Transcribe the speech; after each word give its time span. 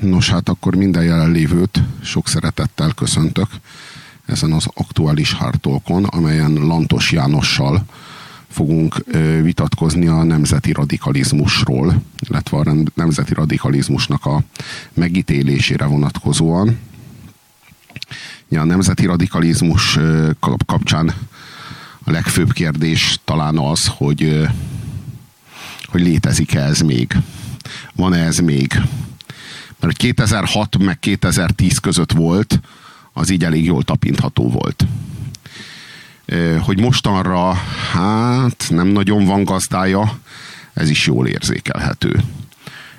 Nos 0.00 0.30
hát 0.30 0.48
akkor 0.48 0.74
minden 0.74 1.02
jelenlévőt 1.02 1.82
sok 2.02 2.28
szeretettel 2.28 2.92
köszöntök 2.92 3.48
ezen 4.26 4.52
az 4.52 4.66
aktuális 4.74 5.34
hártolkon, 5.34 6.04
amelyen 6.04 6.52
Lantos 6.52 7.12
Jánossal 7.12 7.84
fogunk 8.48 9.04
vitatkozni 9.42 10.06
a 10.06 10.22
nemzeti 10.22 10.72
radikalizmusról, 10.72 12.02
illetve 12.18 12.56
a 12.56 12.74
nemzeti 12.94 13.34
radikalizmusnak 13.34 14.26
a 14.26 14.42
megítélésére 14.94 15.84
vonatkozóan. 15.84 16.78
Ja, 18.48 18.60
a 18.60 18.64
nemzeti 18.64 19.06
radikalizmus 19.06 19.98
kapcsán 20.66 21.14
a 22.04 22.10
legfőbb 22.10 22.52
kérdés 22.52 23.18
talán 23.24 23.58
az, 23.58 23.86
hogy, 23.86 24.48
hogy 25.84 26.00
létezik-e 26.00 26.60
ez 26.60 26.80
még. 26.80 27.16
Van-e 27.94 28.18
ez 28.24 28.38
még? 28.38 28.80
Mert 29.82 29.96
2006 29.96 30.78
meg 30.78 30.98
2010 30.98 31.78
között 31.78 32.12
volt, 32.12 32.60
az 33.12 33.30
így 33.30 33.44
elég 33.44 33.64
jól 33.64 33.82
tapintható 33.82 34.50
volt. 34.50 34.86
Hogy 36.60 36.80
mostanra, 36.80 37.52
hát 37.92 38.66
nem 38.68 38.86
nagyon 38.86 39.24
van 39.24 39.44
gazdája, 39.44 40.18
ez 40.72 40.88
is 40.88 41.06
jól 41.06 41.26
érzékelhető. 41.26 42.22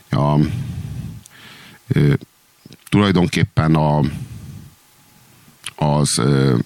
A, 0.09 0.39
ö, 1.88 2.13
tulajdonképpen 2.89 3.75
a, 3.75 4.02
az 5.75 6.17
ö, 6.17 6.57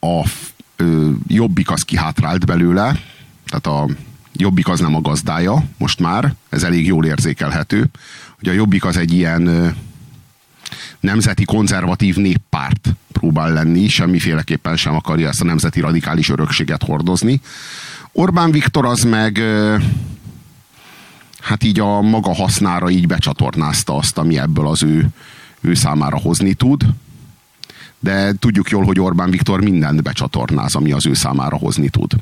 a 0.00 0.28
ö, 0.76 1.10
jobbik 1.26 1.70
az 1.70 1.82
kihátrált 1.82 2.46
belőle, 2.46 3.00
tehát 3.46 3.66
a 3.66 3.88
jobbik 4.36 4.68
az 4.68 4.80
nem 4.80 4.94
a 4.94 5.00
gazdája, 5.00 5.64
most 5.78 6.00
már, 6.00 6.34
ez 6.48 6.62
elég 6.62 6.86
jól 6.86 7.04
érzékelhető, 7.04 7.90
hogy 8.38 8.48
a 8.48 8.52
jobbik 8.52 8.84
az 8.84 8.96
egy 8.96 9.12
ilyen 9.12 9.74
nemzeti 11.00 11.44
konzervatív 11.44 12.16
néppárt 12.16 12.88
próbál 13.12 13.52
lenni, 13.52 13.88
semmiféleképpen 13.88 14.76
sem 14.76 14.94
akarja 14.94 15.28
ezt 15.28 15.40
a 15.40 15.44
nemzeti 15.44 15.80
radikális 15.80 16.28
örökséget 16.28 16.82
hordozni. 16.82 17.40
Orbán 18.12 18.50
Viktor 18.50 18.84
az 18.84 19.02
meg 19.02 19.42
hát 21.40 21.64
így 21.64 21.80
a 21.80 22.00
maga 22.00 22.34
hasznára 22.34 22.90
így 22.90 23.06
becsatornázta 23.06 23.96
azt, 23.96 24.18
ami 24.18 24.38
ebből 24.38 24.66
az 24.66 24.82
ő, 24.82 25.08
ő 25.60 25.74
számára 25.74 26.18
hozni 26.18 26.54
tud. 26.54 26.82
De 28.04 28.32
tudjuk 28.38 28.70
jól, 28.70 28.84
hogy 28.84 29.00
Orbán 29.00 29.30
Viktor 29.30 29.60
mindent 29.60 30.02
becsatornáz, 30.02 30.74
ami 30.74 30.92
az 30.92 31.06
ő 31.06 31.14
számára 31.14 31.56
hozni 31.56 31.88
tud. 31.88 32.12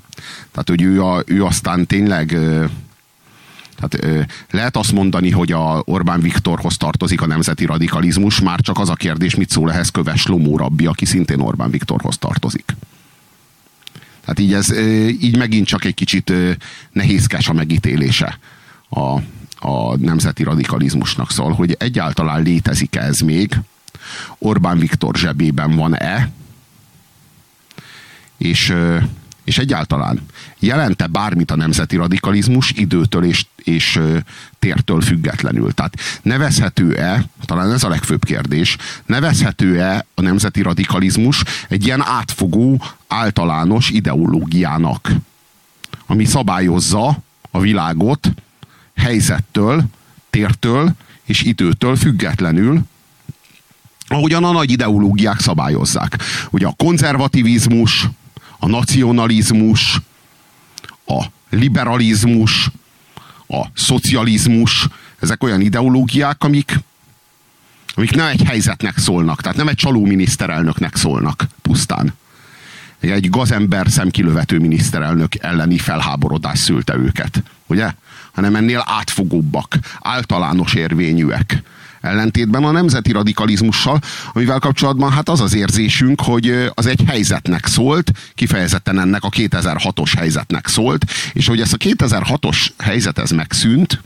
Tehát, 0.50 0.68
hogy 0.68 0.82
ő, 0.82 1.04
a, 1.04 1.22
ő 1.26 1.44
aztán 1.44 1.86
tényleg 1.86 2.38
tehát 3.76 4.26
lehet 4.50 4.76
azt 4.76 4.92
mondani, 4.92 5.30
hogy 5.30 5.52
a 5.52 5.82
Orbán 5.84 6.20
Viktorhoz 6.20 6.76
tartozik 6.76 7.20
a 7.20 7.26
nemzeti 7.26 7.64
radikalizmus, 7.64 8.40
már 8.40 8.60
csak 8.60 8.78
az 8.78 8.88
a 8.88 8.94
kérdés, 8.94 9.34
mit 9.34 9.50
szól 9.50 9.72
ehhez 9.72 9.88
Köves 9.88 10.26
Lomó 10.26 10.56
rabbi, 10.56 10.86
aki 10.86 11.04
szintén 11.04 11.40
Orbán 11.40 11.70
Viktorhoz 11.70 12.18
tartozik. 12.18 12.76
Tehát 14.20 14.38
így, 14.38 14.52
ez, 14.54 14.78
így 15.22 15.36
megint 15.36 15.66
csak 15.66 15.84
egy 15.84 15.94
kicsit 15.94 16.32
nehézkes 16.92 17.48
a 17.48 17.52
megítélése 17.52 18.38
a, 18.88 19.18
a 19.68 19.96
nemzeti 19.96 20.42
radikalizmusnak 20.42 21.30
szól, 21.30 21.52
hogy 21.52 21.76
egyáltalán 21.78 22.42
létezik 22.42 22.96
ez 22.96 23.20
még, 23.20 23.56
Orbán 24.38 24.78
Viktor 24.78 25.16
zsebében 25.16 25.76
van-e, 25.76 26.30
és 28.36 28.74
és 29.44 29.58
egyáltalán 29.58 30.20
jelente 30.58 31.06
bármit 31.06 31.50
a 31.50 31.56
nemzeti 31.56 31.96
radikalizmus 31.96 32.70
időtől 32.70 33.24
és, 33.24 33.46
és 33.56 34.00
tértől 34.58 35.00
függetlenül. 35.00 35.72
Tehát 35.72 35.94
nevezhető-e, 36.22 37.24
talán 37.44 37.72
ez 37.72 37.84
a 37.84 37.88
legfőbb 37.88 38.24
kérdés, 38.24 38.76
nevezhető-e 39.06 40.06
a 40.14 40.20
nemzeti 40.20 40.62
radikalizmus 40.62 41.42
egy 41.68 41.84
ilyen 41.86 42.02
átfogó, 42.02 42.82
általános 43.08 43.90
ideológiának, 43.90 45.10
ami 46.06 46.24
szabályozza 46.24 47.18
a 47.50 47.60
világot 47.60 48.32
helyzettől, 48.96 49.84
tértől 50.30 50.92
és 51.24 51.42
időtől 51.42 51.96
függetlenül, 51.96 52.82
ahogyan 54.12 54.44
a 54.44 54.52
nagy 54.52 54.70
ideológiák 54.70 55.40
szabályozzák. 55.40 56.18
Ugye 56.50 56.66
a 56.66 56.74
konzervativizmus, 56.76 58.08
a 58.58 58.66
nacionalizmus, 58.66 60.00
a 61.06 61.24
liberalizmus, 61.50 62.70
a 63.48 63.66
szocializmus, 63.74 64.88
ezek 65.20 65.42
olyan 65.42 65.60
ideológiák, 65.60 66.44
amik, 66.44 66.80
amik 67.94 68.14
nem 68.14 68.26
egy 68.26 68.42
helyzetnek 68.42 68.98
szólnak, 68.98 69.40
tehát 69.40 69.56
nem 69.56 69.68
egy 69.68 69.74
csaló 69.74 70.04
miniszterelnöknek 70.04 70.96
szólnak 70.96 71.46
pusztán. 71.62 72.14
Egy 73.00 73.30
gazember 73.30 73.90
szemkilövető 73.90 74.58
miniszterelnök 74.58 75.34
elleni 75.34 75.78
felháborodás 75.78 76.58
szülte 76.58 76.94
őket, 76.96 77.42
ugye? 77.66 77.92
Hanem 78.32 78.56
ennél 78.56 78.84
átfogóbbak, 78.86 79.78
általános 80.00 80.74
érvényűek 80.74 81.62
ellentétben 82.02 82.64
a 82.64 82.70
nemzeti 82.70 83.12
radikalizmussal, 83.12 84.00
amivel 84.32 84.58
kapcsolatban 84.58 85.10
hát 85.10 85.28
az 85.28 85.40
az 85.40 85.54
érzésünk, 85.54 86.20
hogy 86.20 86.70
az 86.74 86.86
egy 86.86 87.02
helyzetnek 87.06 87.66
szólt, 87.66 88.12
kifejezetten 88.34 89.00
ennek 89.00 89.24
a 89.24 89.28
2006-os 89.28 90.12
helyzetnek 90.16 90.66
szólt, 90.66 91.04
és 91.32 91.46
hogy 91.46 91.60
ezt 91.60 91.72
a 91.72 91.76
2006-os 91.76 92.68
helyzet 92.78 93.18
ez 93.18 93.30
megszűnt, 93.30 94.00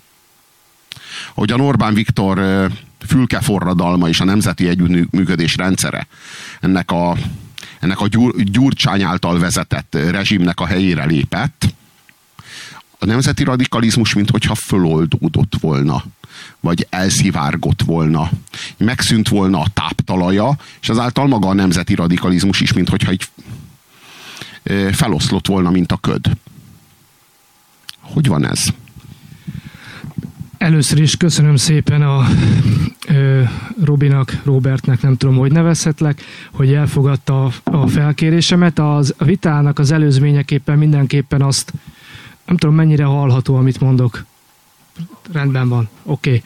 hogy 1.34 1.50
a 1.50 1.56
Orbán 1.56 1.94
Viktor 1.94 2.68
fülkeforradalma 3.06 4.08
és 4.08 4.20
a 4.20 4.24
nemzeti 4.24 4.68
együttműködés 4.68 5.56
rendszere 5.56 6.06
ennek 6.60 6.90
a, 6.90 7.16
ennek 7.80 8.00
a 8.00 8.06
gyur, 8.08 8.42
Gyurcsány 8.42 9.02
által 9.02 9.38
vezetett 9.38 9.96
rezsimnek 10.10 10.60
a 10.60 10.66
helyére 10.66 11.04
lépett, 11.04 11.74
a 12.98 13.06
nemzeti 13.06 13.44
radikalizmus, 13.44 14.14
mintha 14.14 14.54
föloldódott 14.54 15.52
volna 15.60 16.04
vagy 16.60 16.86
elszivárgott 16.90 17.82
volna, 17.82 18.30
megszűnt 18.76 19.28
volna 19.28 19.60
a 19.60 19.66
táptalaja, 19.74 20.56
és 20.80 20.88
azáltal 20.88 21.26
maga 21.26 21.48
a 21.48 21.54
nemzeti 21.54 21.94
radikalizmus 21.94 22.60
is, 22.60 22.72
mintha 22.72 22.96
egy 22.96 23.28
feloszlott 24.92 25.46
volna, 25.46 25.70
mint 25.70 25.92
a 25.92 25.96
köd. 25.96 26.30
Hogy 28.00 28.26
van 28.26 28.46
ez? 28.46 28.66
Először 30.58 31.00
is 31.00 31.16
köszönöm 31.16 31.56
szépen 31.56 32.02
a 32.02 32.26
ö, 33.08 33.42
Robinak, 33.84 34.40
Robertnek, 34.44 35.02
nem 35.02 35.16
tudom, 35.16 35.36
hogy 35.36 35.52
nevezhetlek, 35.52 36.22
hogy 36.52 36.72
elfogadta 36.72 37.44
a, 37.44 37.52
a 37.64 37.86
felkérésemet. 37.86 38.78
Az, 38.78 39.14
a 39.18 39.24
vitának 39.24 39.78
az 39.78 39.90
előzményeképpen 39.90 40.78
mindenképpen 40.78 41.42
azt, 41.42 41.72
nem 42.44 42.56
tudom 42.56 42.74
mennyire 42.74 43.04
hallható, 43.04 43.56
amit 43.56 43.80
mondok 43.80 44.24
rendben 45.32 45.68
van, 45.68 45.88
oké. 46.02 46.28
Okay. 46.28 46.42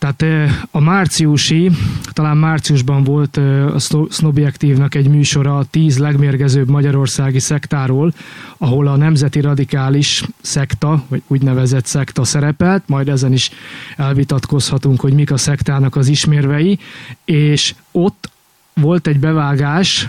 Tehát 0.00 0.50
a 0.70 0.80
márciusi, 0.80 1.70
talán 2.12 2.36
márciusban 2.36 3.04
volt 3.04 3.36
a 3.36 3.78
Snobiaktívnak 4.10 4.94
egy 4.94 5.08
műsora 5.08 5.58
a 5.58 5.64
tíz 5.64 5.98
legmérgezőbb 5.98 6.68
magyarországi 6.68 7.38
szektáról, 7.38 8.12
ahol 8.58 8.86
a 8.86 8.96
nemzeti 8.96 9.40
radikális 9.40 10.24
szekta, 10.40 11.04
vagy 11.08 11.22
úgynevezett 11.26 11.86
szekta 11.86 12.24
szerepelt, 12.24 12.82
majd 12.86 13.08
ezen 13.08 13.32
is 13.32 13.50
elvitatkozhatunk, 13.96 15.00
hogy 15.00 15.12
mik 15.12 15.30
a 15.30 15.36
szektának 15.36 15.96
az 15.96 16.08
ismérvei, 16.08 16.78
és 17.24 17.74
ott 17.92 18.30
volt 18.74 19.06
egy 19.06 19.18
bevágás, 19.18 20.08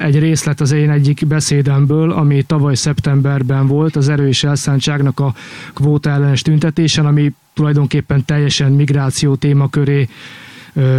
egy 0.00 0.18
részlet 0.18 0.60
az 0.60 0.72
én 0.72 0.90
egyik 0.90 1.26
beszédemből, 1.26 2.12
ami 2.12 2.42
tavaly 2.42 2.74
szeptemberben 2.74 3.66
volt, 3.66 3.96
az 3.96 4.08
erős 4.08 4.44
elszántságnak 4.44 5.20
a 5.20 5.34
kvóta 5.74 6.10
ellenes 6.10 6.42
tüntetésen, 6.42 7.06
ami 7.06 7.32
tulajdonképpen 7.52 8.24
teljesen 8.24 8.72
migráció 8.72 9.34
témaköré 9.34 10.08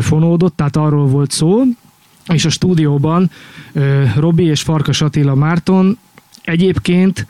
fonódott, 0.01 0.55
tehát 0.55 0.75
arról 0.75 1.07
volt 1.07 1.31
szó, 1.31 1.61
és 2.33 2.45
a 2.45 2.49
stúdióban 2.49 3.31
Robi 4.15 4.43
és 4.43 4.61
Farkas 4.61 5.01
Attila 5.01 5.35
Márton 5.35 5.97
egyébként 6.43 7.27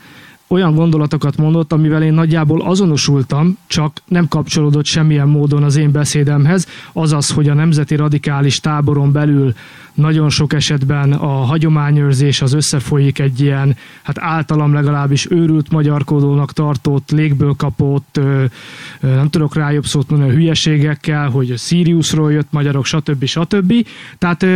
olyan 0.52 0.74
gondolatokat 0.74 1.36
mondott, 1.36 1.72
amivel 1.72 2.02
én 2.02 2.12
nagyjából 2.12 2.60
azonosultam, 2.62 3.58
csak 3.66 4.02
nem 4.08 4.28
kapcsolódott 4.28 4.84
semmilyen 4.84 5.28
módon 5.28 5.62
az 5.62 5.76
én 5.76 5.90
beszédemhez, 5.90 6.66
azaz, 6.92 7.30
hogy 7.30 7.48
a 7.48 7.54
nemzeti 7.54 7.94
radikális 7.94 8.60
táboron 8.60 9.12
belül 9.12 9.54
nagyon 9.94 10.28
sok 10.28 10.52
esetben 10.52 11.12
a 11.12 11.26
hagyományőrzés 11.26 12.42
az 12.42 12.52
összefolyik 12.52 13.18
egy 13.18 13.40
ilyen, 13.40 13.76
hát 14.02 14.18
általam 14.18 14.72
legalábbis 14.72 15.30
őrült 15.30 15.70
magyarkodónak 15.70 16.52
tartott, 16.52 17.10
légből 17.10 17.54
kapott, 17.56 18.20
nem 19.00 19.30
tudok 19.30 19.54
rá 19.54 19.70
jobb 19.70 19.86
szót 19.86 20.10
mondani, 20.10 20.32
hülyeségekkel, 20.32 21.28
hogy 21.28 21.58
Siriusról 21.58 22.32
jött 22.32 22.48
magyarok, 22.50 22.84
stb. 22.84 23.24
stb. 23.24 23.86
Tehát 24.18 24.46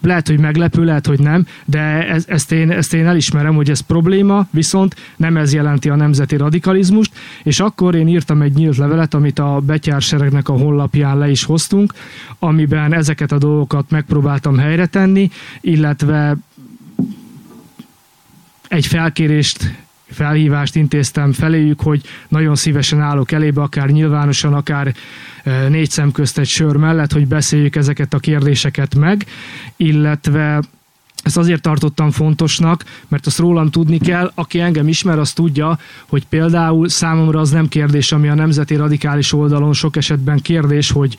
lehet, 0.00 0.28
hogy 0.28 0.40
meglepő, 0.40 0.84
lehet, 0.84 1.06
hogy 1.06 1.20
nem, 1.20 1.46
de 1.64 2.08
ez, 2.08 2.24
ezt, 2.28 2.52
én, 2.52 2.70
ezt 2.70 2.94
én 2.94 3.06
elismerem, 3.06 3.54
hogy 3.54 3.70
ez 3.70 3.80
probléma, 3.80 4.46
viszont 4.50 4.94
nem 5.16 5.36
ez 5.36 5.52
jelenti 5.52 5.88
a 5.88 5.96
nemzeti 5.96 6.36
radikalizmust, 6.36 7.12
és 7.42 7.60
akkor 7.60 7.94
én 7.94 8.08
írtam 8.08 8.42
egy 8.42 8.54
nyílt 8.54 8.76
levelet, 8.76 9.14
amit 9.14 9.38
a 9.38 9.60
betyárseregnek 9.66 10.48
a 10.48 10.52
honlapján 10.52 11.18
le 11.18 11.30
is 11.30 11.44
hoztunk, 11.44 11.92
amiben 12.38 12.94
ezeket 12.94 13.32
a 13.32 13.38
dolgokat 13.38 13.90
megpróbáltam 13.90 14.58
helyre 14.58 14.86
tenni, 14.86 15.30
illetve 15.60 16.36
egy 18.68 18.86
felkérést 18.86 19.86
felhívást 20.10 20.76
intéztem 20.76 21.32
feléjük, 21.32 21.80
hogy 21.80 22.02
nagyon 22.28 22.54
szívesen 22.54 23.00
állok 23.00 23.32
elébe, 23.32 23.62
akár 23.62 23.88
nyilvánosan, 23.88 24.54
akár 24.54 24.94
e, 25.44 25.68
négy 25.68 25.90
szem 25.90 26.12
közt 26.12 26.38
egy 26.38 26.48
sör 26.48 26.76
mellett, 26.76 27.12
hogy 27.12 27.26
beszéljük 27.26 27.76
ezeket 27.76 28.14
a 28.14 28.18
kérdéseket 28.18 28.94
meg, 28.94 29.26
illetve 29.76 30.60
ezt 31.22 31.36
azért 31.36 31.62
tartottam 31.62 32.10
fontosnak, 32.10 32.84
mert 33.08 33.26
azt 33.26 33.38
rólam 33.38 33.70
tudni 33.70 33.98
kell, 33.98 34.32
aki 34.34 34.60
engem 34.60 34.88
ismer, 34.88 35.18
az 35.18 35.32
tudja, 35.32 35.78
hogy 36.06 36.26
például 36.26 36.88
számomra 36.88 37.40
az 37.40 37.50
nem 37.50 37.68
kérdés, 37.68 38.12
ami 38.12 38.28
a 38.28 38.34
nemzeti 38.34 38.74
radikális 38.74 39.32
oldalon 39.32 39.72
sok 39.72 39.96
esetben 39.96 40.38
kérdés, 40.38 40.90
hogy 40.90 41.16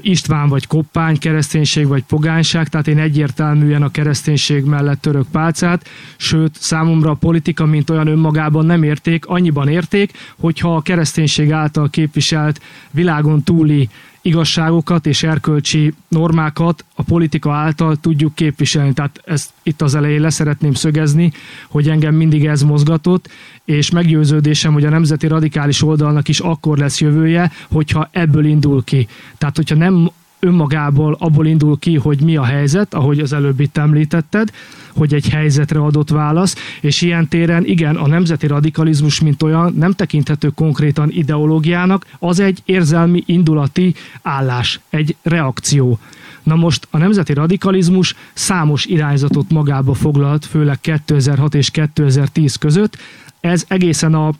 István 0.00 0.48
vagy 0.48 0.66
Koppány, 0.66 1.18
kereszténység 1.18 1.86
vagy 1.86 2.02
pogányság, 2.02 2.68
tehát 2.68 2.88
én 2.88 2.98
egyértelműen 2.98 3.82
a 3.82 3.90
kereszténység 3.90 4.64
mellett 4.64 5.00
török 5.00 5.26
pálcát, 5.30 5.88
sőt 6.16 6.54
számomra 6.54 7.10
a 7.10 7.14
politika, 7.14 7.66
mint 7.66 7.90
olyan 7.90 8.06
önmagában 8.06 8.66
nem 8.66 8.82
érték, 8.82 9.26
annyiban 9.26 9.68
érték, 9.68 10.12
hogyha 10.36 10.76
a 10.76 10.82
kereszténység 10.82 11.52
által 11.52 11.90
képviselt 11.90 12.60
világon 12.90 13.42
túli 13.42 13.88
igazságokat 14.22 15.06
és 15.06 15.22
erkölcsi 15.22 15.94
normákat 16.08 16.84
a 16.94 17.02
politika 17.02 17.52
által 17.52 17.96
tudjuk 17.96 18.34
képviselni. 18.34 18.92
Tehát 18.92 19.20
ezt 19.24 19.50
itt 19.62 19.82
az 19.82 19.94
elején 19.94 20.20
leszeretném 20.20 20.74
szögezni, 20.74 21.32
hogy 21.68 21.88
engem 21.88 22.14
mindig 22.14 22.46
ez 22.46 22.62
mozgatott, 22.62 23.28
és 23.64 23.90
meggyőződésem, 23.90 24.72
hogy 24.72 24.84
a 24.84 24.90
nemzeti 24.90 25.26
radikális 25.26 25.82
oldalnak 25.82 26.28
is 26.28 26.40
akkor 26.40 26.78
lesz 26.78 27.00
jövője, 27.00 27.52
hogyha 27.70 28.08
ebből 28.12 28.44
indul 28.44 28.84
ki. 28.84 29.08
Tehát, 29.38 29.56
hogyha 29.56 29.76
nem 29.76 30.10
önmagából 30.44 31.16
abból 31.18 31.46
indul 31.46 31.78
ki, 31.78 31.96
hogy 31.96 32.22
mi 32.22 32.36
a 32.36 32.44
helyzet, 32.44 32.94
ahogy 32.94 33.18
az 33.18 33.32
előbb 33.32 33.60
itt 33.60 33.76
említetted, 33.76 34.50
hogy 34.94 35.14
egy 35.14 35.28
helyzetre 35.28 35.80
adott 35.80 36.10
válasz, 36.10 36.54
és 36.80 37.00
ilyen 37.00 37.28
téren 37.28 37.64
igen, 37.64 37.96
a 37.96 38.06
nemzeti 38.06 38.46
radikalizmus, 38.46 39.20
mint 39.20 39.42
olyan, 39.42 39.74
nem 39.76 39.92
tekinthető 39.92 40.48
konkrétan 40.48 41.10
ideológiának, 41.10 42.06
az 42.18 42.40
egy 42.40 42.62
érzelmi, 42.64 43.22
indulati 43.26 43.94
állás, 44.22 44.80
egy 44.90 45.16
reakció. 45.22 45.98
Na 46.42 46.54
most 46.54 46.86
a 46.90 46.98
nemzeti 46.98 47.32
radikalizmus 47.32 48.14
számos 48.32 48.84
irányzatot 48.84 49.50
magába 49.50 49.94
foglalt, 49.94 50.46
főleg 50.46 50.80
2006 50.80 51.54
és 51.54 51.70
2010 51.70 52.56
között. 52.56 52.98
Ez 53.40 53.64
egészen 53.68 54.14
a 54.14 54.32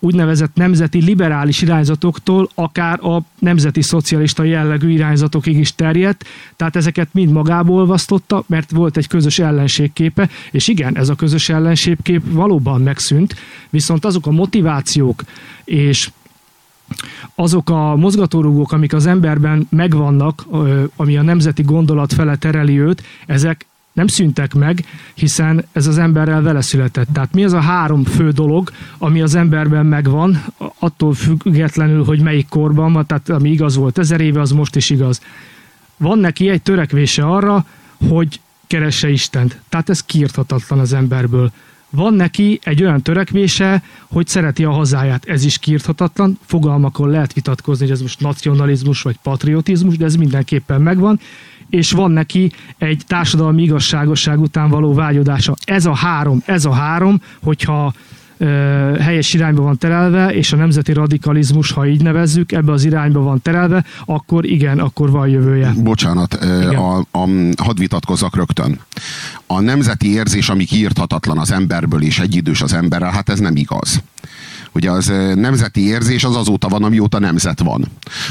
úgynevezett 0.00 0.54
nemzeti 0.54 1.04
liberális 1.04 1.62
irányzatoktól 1.62 2.48
akár 2.54 3.04
a 3.04 3.22
nemzeti 3.38 3.82
szocialista 3.82 4.42
jellegű 4.42 4.90
irányzatokig 4.90 5.56
is 5.58 5.74
terjedt, 5.74 6.24
tehát 6.56 6.76
ezeket 6.76 7.08
mind 7.12 7.32
magából 7.32 7.78
olvasztotta, 7.78 8.44
mert 8.46 8.70
volt 8.70 8.96
egy 8.96 9.06
közös 9.06 9.38
ellenségképe, 9.38 10.28
és 10.50 10.68
igen, 10.68 10.96
ez 10.96 11.08
a 11.08 11.14
közös 11.14 11.48
ellenségkép 11.48 12.22
valóban 12.24 12.80
megszűnt, 12.80 13.34
viszont 13.70 14.04
azok 14.04 14.26
a 14.26 14.30
motivációk 14.30 15.22
és 15.64 16.10
azok 17.34 17.70
a 17.70 17.96
mozgatórugók, 17.96 18.72
amik 18.72 18.94
az 18.94 19.06
emberben 19.06 19.66
megvannak, 19.70 20.46
ami 20.96 21.16
a 21.16 21.22
nemzeti 21.22 21.62
gondolat 21.62 22.12
fele 22.12 22.36
tereli 22.36 22.80
őt, 22.80 23.02
ezek 23.26 23.66
nem 23.92 24.06
szüntek 24.06 24.54
meg, 24.54 24.84
hiszen 25.14 25.64
ez 25.72 25.86
az 25.86 25.98
emberrel 25.98 26.42
vele 26.42 26.60
született. 26.60 27.08
Tehát 27.12 27.32
mi 27.32 27.44
az 27.44 27.52
a 27.52 27.60
három 27.60 28.04
fő 28.04 28.30
dolog, 28.30 28.70
ami 28.98 29.20
az 29.20 29.34
emberben 29.34 29.86
megvan, 29.86 30.44
attól 30.78 31.14
függetlenül, 31.14 32.04
hogy 32.04 32.20
melyik 32.20 32.48
korban 32.48 32.92
van, 32.92 33.06
tehát 33.06 33.28
ami 33.28 33.50
igaz 33.50 33.76
volt 33.76 33.98
ezer 33.98 34.20
éve, 34.20 34.40
az 34.40 34.50
most 34.50 34.76
is 34.76 34.90
igaz. 34.90 35.20
Van 35.96 36.18
neki 36.18 36.48
egy 36.48 36.62
törekvése 36.62 37.22
arra, 37.22 37.64
hogy 38.08 38.40
keresse 38.66 39.10
Istent. 39.10 39.60
Tehát 39.68 39.88
ez 39.88 40.02
kiirthatatlan 40.02 40.78
az 40.78 40.92
emberből. 40.92 41.52
Van 41.90 42.14
neki 42.14 42.60
egy 42.62 42.82
olyan 42.82 43.02
törekvése, 43.02 43.82
hogy 44.08 44.26
szereti 44.26 44.64
a 44.64 44.70
hazáját. 44.70 45.24
Ez 45.24 45.44
is 45.44 45.58
kiirthatatlan. 45.58 46.38
Fogalmakon 46.44 47.08
lehet 47.08 47.32
vitatkozni, 47.32 47.84
hogy 47.84 47.94
ez 47.94 48.00
most 48.00 48.20
nacionalizmus 48.20 49.02
vagy 49.02 49.16
patriotizmus, 49.22 49.96
de 49.96 50.04
ez 50.04 50.14
mindenképpen 50.14 50.80
megvan 50.80 51.20
és 51.70 51.92
van 51.92 52.10
neki 52.10 52.52
egy 52.78 53.02
társadalmi 53.06 53.62
igazságosság 53.62 54.40
után 54.40 54.68
való 54.68 54.94
vágyodása. 54.94 55.54
Ez 55.64 55.86
a 55.86 55.94
három, 55.94 56.42
ez 56.44 56.64
a 56.64 56.72
három, 56.72 57.20
hogyha 57.42 57.92
helyes 59.00 59.34
irányba 59.34 59.62
van 59.62 59.78
terelve, 59.78 60.34
és 60.34 60.52
a 60.52 60.56
nemzeti 60.56 60.92
radikalizmus, 60.92 61.70
ha 61.72 61.86
így 61.86 62.02
nevezzük, 62.02 62.52
ebbe 62.52 62.72
az 62.72 62.84
irányba 62.84 63.20
van 63.20 63.42
terelve, 63.42 63.84
akkor 64.04 64.44
igen, 64.44 64.78
akkor 64.78 65.10
van 65.10 65.28
jövője. 65.28 65.72
Bocsánat, 65.82 66.34
a, 66.34 66.98
a, 66.98 67.28
hadd 67.62 67.78
vitatkozzak 67.78 68.36
rögtön. 68.36 68.80
A 69.46 69.60
nemzeti 69.60 70.12
érzés, 70.12 70.48
ami 70.48 70.64
kiírthatatlan 70.64 71.38
az 71.38 71.50
emberből 71.50 72.02
és 72.02 72.18
egyidős 72.18 72.62
az 72.62 72.72
emberrel, 72.72 73.10
hát 73.10 73.28
ez 73.28 73.38
nem 73.38 73.56
igaz. 73.56 74.02
Ugye 74.72 74.90
az 74.90 75.12
nemzeti 75.34 75.86
érzés 75.86 76.24
az 76.24 76.36
azóta 76.36 76.68
van, 76.68 76.84
amióta 76.84 77.18
nemzet 77.18 77.60
van. 77.60 77.86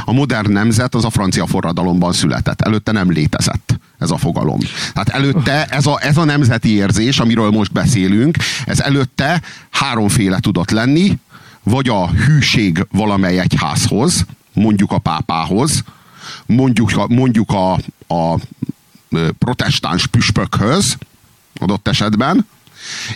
A 0.05 0.13
modern 0.13 0.51
nemzet 0.51 0.95
az 0.95 1.05
a 1.05 1.09
francia 1.09 1.45
forradalomban 1.45 2.13
született. 2.13 2.61
Előtte 2.61 2.91
nem 2.91 3.11
létezett 3.11 3.79
ez 3.97 4.11
a 4.11 4.17
fogalom. 4.17 4.59
Tehát 4.93 5.09
előtte 5.09 5.65
ez 5.65 5.85
a, 5.85 5.99
ez 6.01 6.17
a 6.17 6.23
nemzeti 6.23 6.69
érzés, 6.69 7.19
amiről 7.19 7.49
most 7.49 7.71
beszélünk, 7.71 8.37
ez 8.65 8.79
előtte 8.79 9.41
háromféle 9.69 10.39
tudott 10.39 10.69
lenni, 10.71 11.19
vagy 11.63 11.89
a 11.89 12.09
hűség 12.09 12.85
valamely 12.91 13.39
egyházhoz, 13.39 14.25
mondjuk 14.53 14.91
a 14.91 14.97
pápához, 14.97 15.83
mondjuk 16.45 16.97
a, 16.97 17.07
mondjuk 17.07 17.51
a, 17.51 17.73
a 18.15 18.39
protestáns 19.37 20.07
püspökhöz, 20.07 20.97
adott 21.59 21.87
esetben, 21.87 22.47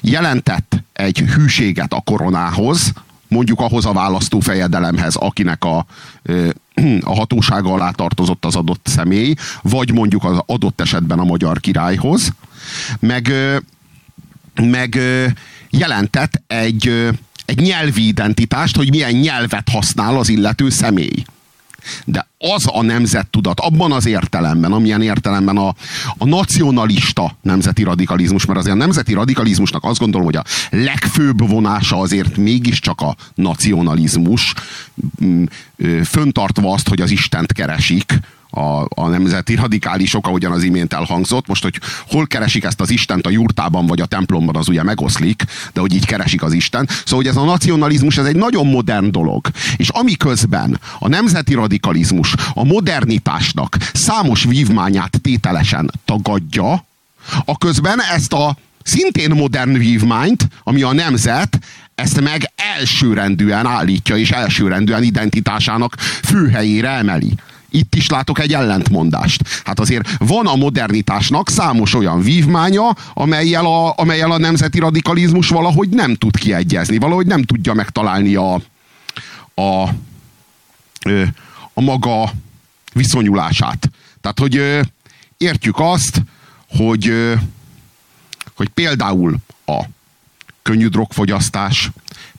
jelentett 0.02 0.84
egy 0.94 1.18
hűséget 1.20 1.94
a 1.94 2.02
koronához, 2.02 2.94
mondjuk 3.34 3.60
ahhoz 3.60 3.86
a 3.86 3.94
választó 3.94 4.40
fejedelemhez, 4.40 5.16
akinek 5.16 5.64
a, 5.64 5.86
a 7.12 7.16
hatósága 7.16 7.74
alá 7.74 7.92
tartozott 7.92 8.46
az 8.46 8.56
adott 8.56 8.88
személy, 8.88 9.34
vagy 9.62 9.92
mondjuk 9.92 10.24
az 10.24 10.38
adott 10.46 10.82
esetben 10.82 11.20
a 11.20 11.24
magyar 11.24 11.60
királyhoz, 11.60 12.34
meg, 13.00 13.32
meg 14.62 15.00
jelentett 15.70 16.42
egy, 16.48 17.10
egy 17.46 17.60
nyelvi 17.60 18.08
identitást, 18.08 18.76
hogy 18.76 18.90
milyen 18.90 19.14
nyelvet 19.14 19.70
használ 19.70 20.18
az 20.18 20.30
illető 20.30 20.70
személy. 20.70 21.24
De 22.06 22.28
az 22.38 22.66
a 22.72 22.82
nemzettudat, 22.82 23.60
abban 23.60 23.92
az 23.92 24.06
értelemben, 24.06 24.72
amilyen 24.72 25.02
értelemben 25.02 25.58
a, 25.58 25.68
a 26.18 26.26
nacionalista 26.26 27.38
nemzeti 27.42 27.84
radikalizmus, 27.84 28.46
mert 28.46 28.60
azért 28.60 28.76
a 28.76 28.78
nemzeti 28.78 29.14
radikalizmusnak 29.14 29.84
azt 29.84 30.00
gondolom, 30.00 30.26
hogy 30.26 30.36
a 30.36 30.44
legfőbb 30.70 31.50
vonása 31.50 31.98
azért 31.98 32.38
mégiscsak 32.38 33.02
a 33.02 33.16
nacionalizmus, 33.36 34.54
mm, 35.24 35.44
föntartva 36.04 36.74
azt, 36.74 36.90
hogy 36.90 37.02
az 37.02 37.12
Istent 37.12 37.54
keresik, 37.54 38.20
a, 38.54 38.88
a 38.96 39.08
nemzeti 39.08 39.56
radikálisok, 39.56 40.28
ahogyan 40.28 40.52
az 40.52 40.64
imént 40.64 40.94
elhangzott. 40.94 41.48
Most, 41.48 41.64
hogy 41.64 41.80
hol 42.08 42.28
keresik 42.28 42.64
ezt 42.64 42.82
az 42.82 42.90
Istent 42.90 43.26
a 43.26 43.30
jurtában 43.30 43.86
vagy 43.86 44.02
a 44.02 44.06
templomban, 44.06 44.56
az 44.56 44.68
ugye 44.70 44.84
megoszlik, 44.84 45.44
de 45.74 45.80
hogy 45.80 45.94
így 45.94 46.06
keresik 46.06 46.44
az 46.44 46.54
Isten. 46.54 46.88
Szóval, 46.90 47.26
hogy 47.26 47.28
ez 47.28 47.36
a 47.36 47.46
nacionalizmus, 47.46 48.18
ez 48.18 48.26
egy 48.26 48.36
nagyon 48.36 48.68
modern 48.68 49.12
dolog. 49.12 49.48
És 49.78 49.90
amiközben 49.90 50.80
a 51.00 51.08
nemzeti 51.08 51.54
radikalizmus 51.54 52.36
a 52.54 52.64
modernitásnak 52.64 53.78
számos 53.94 54.44
vívmányát 54.44 55.22
tételesen 55.22 55.92
tagadja, 56.06 56.86
a 57.46 57.58
közben 57.58 58.02
ezt 58.02 58.34
a 58.34 58.58
szintén 58.84 59.32
modern 59.32 59.78
vívmányt, 59.78 60.48
ami 60.64 60.82
a 60.82 60.94
nemzet, 60.94 61.60
ezt 61.96 62.22
meg 62.22 62.52
elsőrendűen 62.78 63.66
állítja, 63.66 64.18
és 64.18 64.32
elsőrendűen 64.32 65.04
identitásának 65.04 65.96
főhelyére 66.24 66.90
emeli 66.90 67.34
itt 67.74 67.96
is 67.96 68.10
látok 68.10 68.40
egy 68.40 68.54
ellentmondást. 68.54 69.62
Hát 69.64 69.80
azért 69.80 70.10
van 70.18 70.48
a 70.48 70.56
modernitásnak 70.56 71.50
számos 71.50 71.94
olyan 71.96 72.22
vívmánya, 72.22 72.96
amelyel 73.14 73.66
a, 73.66 73.94
amelyel 73.98 74.32
a 74.32 74.38
nemzeti 74.38 74.80
radikalizmus 74.80 75.50
valahogy 75.50 75.90
nem 75.90 76.16
tud 76.16 76.38
kiegyezni, 76.38 76.98
valahogy 76.98 77.26
nem 77.26 77.44
tudja 77.44 77.74
megtalálni 77.74 78.36
a, 78.36 78.54
a, 79.54 79.90
a 81.74 81.82
maga 81.82 82.32
viszonyulását. 82.94 83.90
Tehát, 84.22 84.40
hogy 84.40 84.80
értjük 85.38 85.80
azt, 85.80 86.22
hogy, 86.70 87.14
hogy 88.56 88.70
például 88.70 89.36
a 89.66 89.84
könnyű 90.62 90.88
drogfogyasztás, 90.88 91.92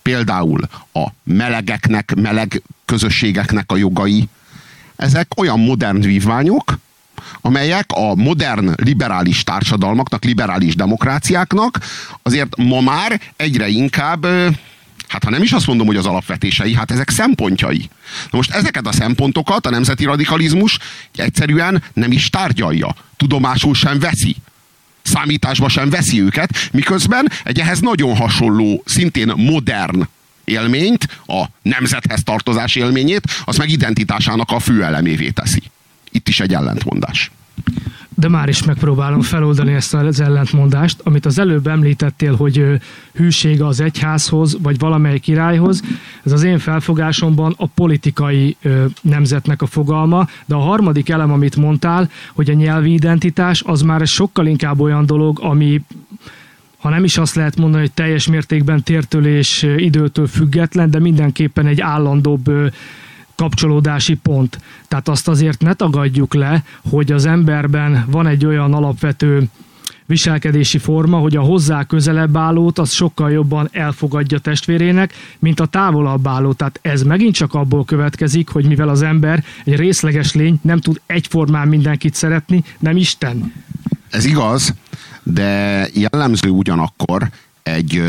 például 0.03 0.61
a 0.93 1.09
melegeknek, 1.23 2.15
meleg 2.15 2.63
közösségeknek 2.85 3.73
a 3.73 3.77
jogai, 3.77 4.29
ezek 4.97 5.33
olyan 5.37 5.61
modern 5.61 6.01
vívmányok, 6.01 6.79
amelyek 7.41 7.91
a 7.93 8.15
modern 8.15 8.73
liberális 8.77 9.43
társadalmaknak, 9.43 10.25
liberális 10.25 10.75
demokráciáknak 10.75 11.79
azért 12.23 12.57
ma 12.57 12.81
már 12.81 13.21
egyre 13.37 13.69
inkább 13.69 14.27
hát 15.09 15.25
ha 15.25 15.31
nem 15.31 15.43
is 15.43 15.53
azt 15.53 15.67
mondom, 15.67 15.87
hogy 15.87 15.97
az 15.97 16.07
alapvetései, 16.07 16.75
hát 16.75 16.91
ezek 16.91 17.11
szempontjai. 17.11 17.89
Na 18.31 18.37
most 18.37 18.51
ezeket 18.51 18.87
a 18.87 18.93
szempontokat 18.93 19.67
a 19.67 19.71
nemzeti 19.71 20.05
radikalizmus 20.05 20.79
egyszerűen 21.15 21.83
nem 21.93 22.13
is 22.13 22.31
tárgyalja, 22.31 22.95
tudomásul 23.17 23.75
sem 23.75 23.99
veszi 23.99 24.37
számításba 25.05 25.69
sem 25.69 25.91
veszi 25.91 26.23
őket, 26.23 26.51
miközben 26.73 27.31
egy 27.45 27.61
ehhez 27.61 27.81
nagyon 27.81 28.17
hasonló, 28.17 28.83
szintén 28.85 29.33
modern 29.37 30.09
élményt, 30.45 31.09
a 31.27 31.45
nemzethez 31.63 32.23
tartozás 32.23 32.77
élményét, 32.77 33.23
az 33.45 33.57
meg 33.57 33.71
identitásának 33.71 34.51
a 34.51 34.59
fő 34.59 34.83
elemévé 34.85 35.31
teszi. 35.31 35.63
Itt 36.11 36.29
is 36.29 36.41
egy 36.41 36.55
ellentmondás 36.55 37.31
de 38.15 38.29
már 38.29 38.49
is 38.49 38.63
megpróbálom 38.63 39.21
feloldani 39.21 39.73
ezt 39.73 39.95
az 39.95 40.21
ellentmondást, 40.21 41.01
amit 41.03 41.27
az 41.27 41.39
előbb 41.39 41.67
említettél, 41.67 42.37
hogy 42.37 42.65
hűsége 43.15 43.67
az 43.67 43.81
egyházhoz, 43.81 44.59
vagy 44.63 44.79
valamely 44.79 45.19
királyhoz. 45.19 45.83
Ez 46.25 46.33
az 46.33 46.43
én 46.43 46.59
felfogásomban 46.59 47.55
a 47.57 47.67
politikai 47.67 48.57
nemzetnek 49.01 49.63
a 49.63 49.67
fogalma, 49.67 50.29
de 50.45 50.55
a 50.55 50.59
harmadik 50.59 51.09
elem, 51.09 51.33
amit 51.33 51.57
mondtál, 51.57 52.11
hogy 52.33 52.51
a 52.51 52.55
nyelvi 52.55 52.93
identitás, 52.93 53.63
az 53.63 53.83
már 53.83 54.07
sokkal 54.07 54.47
inkább 54.47 54.81
olyan 54.81 55.07
dolog, 55.07 55.41
ami 55.43 55.81
ha 56.85 56.91
nem 56.91 57.05
is 57.05 57.19
azt 57.19 57.35
lehet 57.35 57.57
mondani, 57.57 57.83
hogy 57.83 57.93
teljes 57.93 58.27
mértékben 58.27 58.83
tértől 58.83 59.27
és 59.27 59.63
időtől 59.77 60.27
független, 60.27 60.91
de 60.91 60.99
mindenképpen 60.99 61.67
egy 61.67 61.81
állandóbb 61.81 62.51
kapcsolódási 63.35 64.15
pont. 64.15 64.59
Tehát 64.89 65.09
azt 65.09 65.29
azért 65.29 65.61
ne 65.63 65.75
tagadjuk 65.75 66.35
le, 66.35 66.65
hogy 66.91 67.13
az 67.13 67.27
emberben 67.27 68.05
van 68.11 68.27
egy 68.27 68.47
olyan 68.47 68.73
alapvető 68.73 69.49
viselkedési 70.07 70.79
forma, 70.79 71.19
hogy 71.19 71.37
a 71.37 71.41
hozzá 71.41 71.85
közelebb 71.85 72.37
állót 72.37 72.79
az 72.79 72.91
sokkal 72.91 73.31
jobban 73.31 73.69
elfogadja 73.73 74.39
testvérének, 74.39 75.13
mint 75.39 75.61
a 75.61 75.67
távolabb 75.67 76.27
álló. 76.27 76.53
Tehát 76.53 76.79
ez 76.83 77.03
megint 77.03 77.35
csak 77.35 77.55
abból 77.55 77.85
következik, 77.85 78.49
hogy 78.49 78.67
mivel 78.67 78.89
az 78.89 79.03
ember 79.03 79.45
egy 79.65 79.77
részleges 79.77 80.35
lény, 80.35 80.59
nem 80.63 80.81
tud 80.81 81.01
egyformán 81.07 81.69
mindenkit 81.69 82.15
szeretni, 82.15 82.65
nem 82.79 82.97
Isten. 82.97 83.53
Ez 84.11 84.25
igaz, 84.25 84.75
de 85.25 85.89
jellemző 85.93 86.49
ugyanakkor 86.49 87.31
egy 87.63 88.03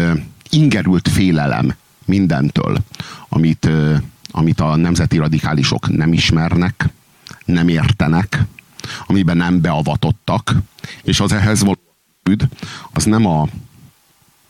ingerült 0.50 1.07
félelem 1.07 1.75
mindentől, 2.05 2.77
amit 3.29 3.69
amit 4.36 4.60
a 4.60 4.75
nemzeti 4.75 5.17
radikálisok 5.17 5.89
nem 5.89 6.13
ismernek, 6.13 6.89
nem 7.45 7.67
értenek, 7.67 8.43
amiben 9.07 9.38
nem 9.38 9.62
beavatottak, 9.62 10.55
és 11.03 11.19
az 11.19 11.31
ehhez 11.31 11.62
való 11.62 11.79
az 12.91 13.03
nem 13.03 13.25
a 13.25 13.48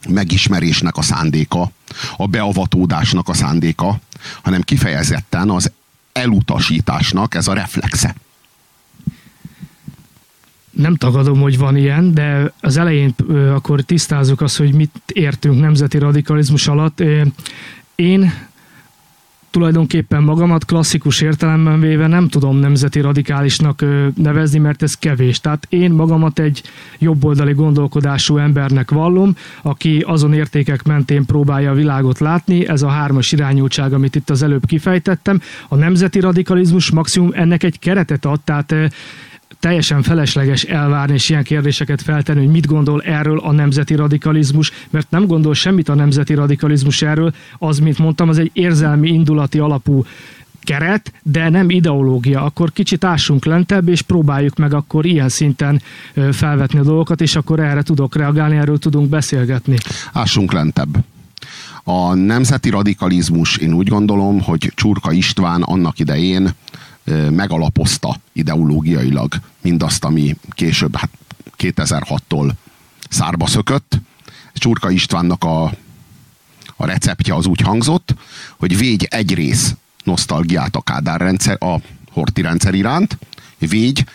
megismerésnek 0.09 0.97
a 0.97 1.01
szándéka, 1.01 1.71
a 2.17 2.27
beavatódásnak 2.27 3.29
a 3.29 3.33
szándéka, 3.33 3.99
hanem 4.41 4.61
kifejezetten 4.61 5.49
az 5.49 5.71
elutasításnak 6.11 7.35
ez 7.35 7.47
a 7.47 7.53
reflexe. 7.53 8.15
Nem 10.75 10.95
tagadom, 10.95 11.41
hogy 11.41 11.57
van 11.57 11.77
ilyen, 11.77 12.13
de 12.13 12.51
az 12.61 12.77
elején 12.77 13.15
akkor 13.53 13.81
tisztázzuk 13.81 14.41
azt, 14.41 14.57
hogy 14.57 14.73
mit 14.73 14.91
értünk 15.13 15.59
nemzeti 15.59 15.97
radikalizmus 15.97 16.67
alatt. 16.67 17.03
Én 17.95 18.31
tulajdonképpen 19.51 20.23
magamat 20.23 20.65
klasszikus 20.65 21.21
értelemben 21.21 21.79
véve 21.79 22.07
nem 22.07 22.27
tudom 22.27 22.57
nemzeti 22.57 22.99
radikálisnak 22.99 23.85
nevezni, 24.15 24.59
mert 24.59 24.81
ez 24.81 24.93
kevés. 24.93 25.39
Tehát 25.39 25.65
én 25.69 25.91
magamat 25.91 26.39
egy 26.39 26.63
jobboldali 26.99 27.53
gondolkodású 27.53 28.37
embernek 28.37 28.91
vallom, 28.91 29.35
aki 29.61 30.03
azon 30.07 30.33
értékek 30.33 30.83
mentén 30.83 31.25
próbálja 31.25 31.71
a 31.71 31.73
világot 31.73 32.19
látni. 32.19 32.67
Ez 32.67 32.81
a 32.81 32.89
hármas 32.89 33.31
irányultság, 33.31 33.93
amit 33.93 34.15
itt 34.15 34.29
az 34.29 34.41
előbb 34.41 34.65
kifejtettem. 34.65 35.41
A 35.67 35.75
nemzeti 35.75 36.19
radikalizmus 36.19 36.91
maximum 36.91 37.29
ennek 37.33 37.63
egy 37.63 37.79
keretet 37.79 38.25
ad, 38.25 38.39
tehát 38.43 38.75
teljesen 39.65 40.01
felesleges 40.01 40.63
elvárni 40.63 41.13
és 41.13 41.29
ilyen 41.29 41.43
kérdéseket 41.43 42.01
feltenni, 42.01 42.39
hogy 42.39 42.51
mit 42.51 42.67
gondol 42.67 43.01
erről 43.01 43.39
a 43.39 43.51
nemzeti 43.51 43.95
radikalizmus, 43.95 44.71
mert 44.89 45.09
nem 45.09 45.25
gondol 45.25 45.53
semmit 45.53 45.89
a 45.89 45.95
nemzeti 45.95 46.33
radikalizmus 46.33 47.01
erről, 47.01 47.33
az, 47.57 47.79
mint 47.79 47.97
mondtam, 47.97 48.29
az 48.29 48.37
egy 48.37 48.49
érzelmi 48.53 49.09
indulati 49.09 49.59
alapú 49.59 50.05
keret, 50.63 51.13
de 51.23 51.49
nem 51.49 51.69
ideológia. 51.69 52.43
Akkor 52.43 52.71
kicsit 52.71 53.03
ássunk 53.03 53.45
lentebb, 53.45 53.89
és 53.89 54.01
próbáljuk 54.01 54.55
meg 54.55 54.73
akkor 54.73 55.05
ilyen 55.05 55.29
szinten 55.29 55.81
felvetni 56.31 56.79
a 56.79 56.83
dolgokat, 56.83 57.21
és 57.21 57.35
akkor 57.35 57.59
erre 57.59 57.81
tudok 57.81 58.15
reagálni, 58.15 58.55
erről 58.55 58.77
tudunk 58.77 59.09
beszélgetni. 59.09 59.75
Ássunk 60.13 60.51
lentebb. 60.51 60.97
A 61.83 62.13
nemzeti 62.13 62.69
radikalizmus, 62.69 63.57
én 63.57 63.73
úgy 63.73 63.87
gondolom, 63.87 64.41
hogy 64.41 64.71
Csurka 64.75 65.11
István 65.11 65.61
annak 65.61 65.99
idején 65.99 66.53
megalapozta 67.29 68.19
ideológiailag 68.33 69.39
mindazt, 69.61 70.03
ami 70.03 70.35
később, 70.49 70.95
hát 70.95 71.09
2006-tól 71.57 72.51
szárba 73.09 73.47
szökött. 73.47 73.99
Csurka 74.53 74.89
Istvánnak 74.89 75.43
a, 75.43 75.63
a 76.75 76.85
receptje 76.85 77.35
az 77.35 77.45
úgy 77.45 77.61
hangzott, 77.61 78.15
hogy 78.57 78.77
végy 78.77 79.03
egy 79.03 79.33
rész 79.33 79.75
nosztalgiát 80.03 80.75
a 80.75 80.81
Kádár 80.81 81.21
rendszer, 81.21 81.63
a 81.63 81.81
Horti 82.11 82.41
rendszer 82.41 82.73
iránt, 82.73 83.17
végy 83.57 84.05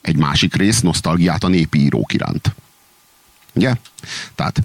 egy 0.00 0.16
másik 0.16 0.54
rész 0.54 0.80
nosztalgiát 0.80 1.44
a 1.44 1.48
népi 1.48 1.78
írók 1.78 2.12
iránt. 2.12 2.54
Ugye? 3.52 3.74
Tehát 4.34 4.62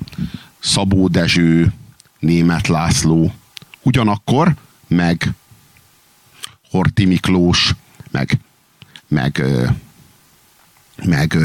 Szabó 0.60 1.08
Dezső, 1.08 1.74
Német 2.20 2.68
László, 2.68 3.34
ugyanakkor 3.82 4.56
meg 4.88 5.34
Horti 6.70 7.06
Miklós, 7.06 7.76
meg, 8.12 8.40
meg, 9.08 9.44
meg 11.04 11.38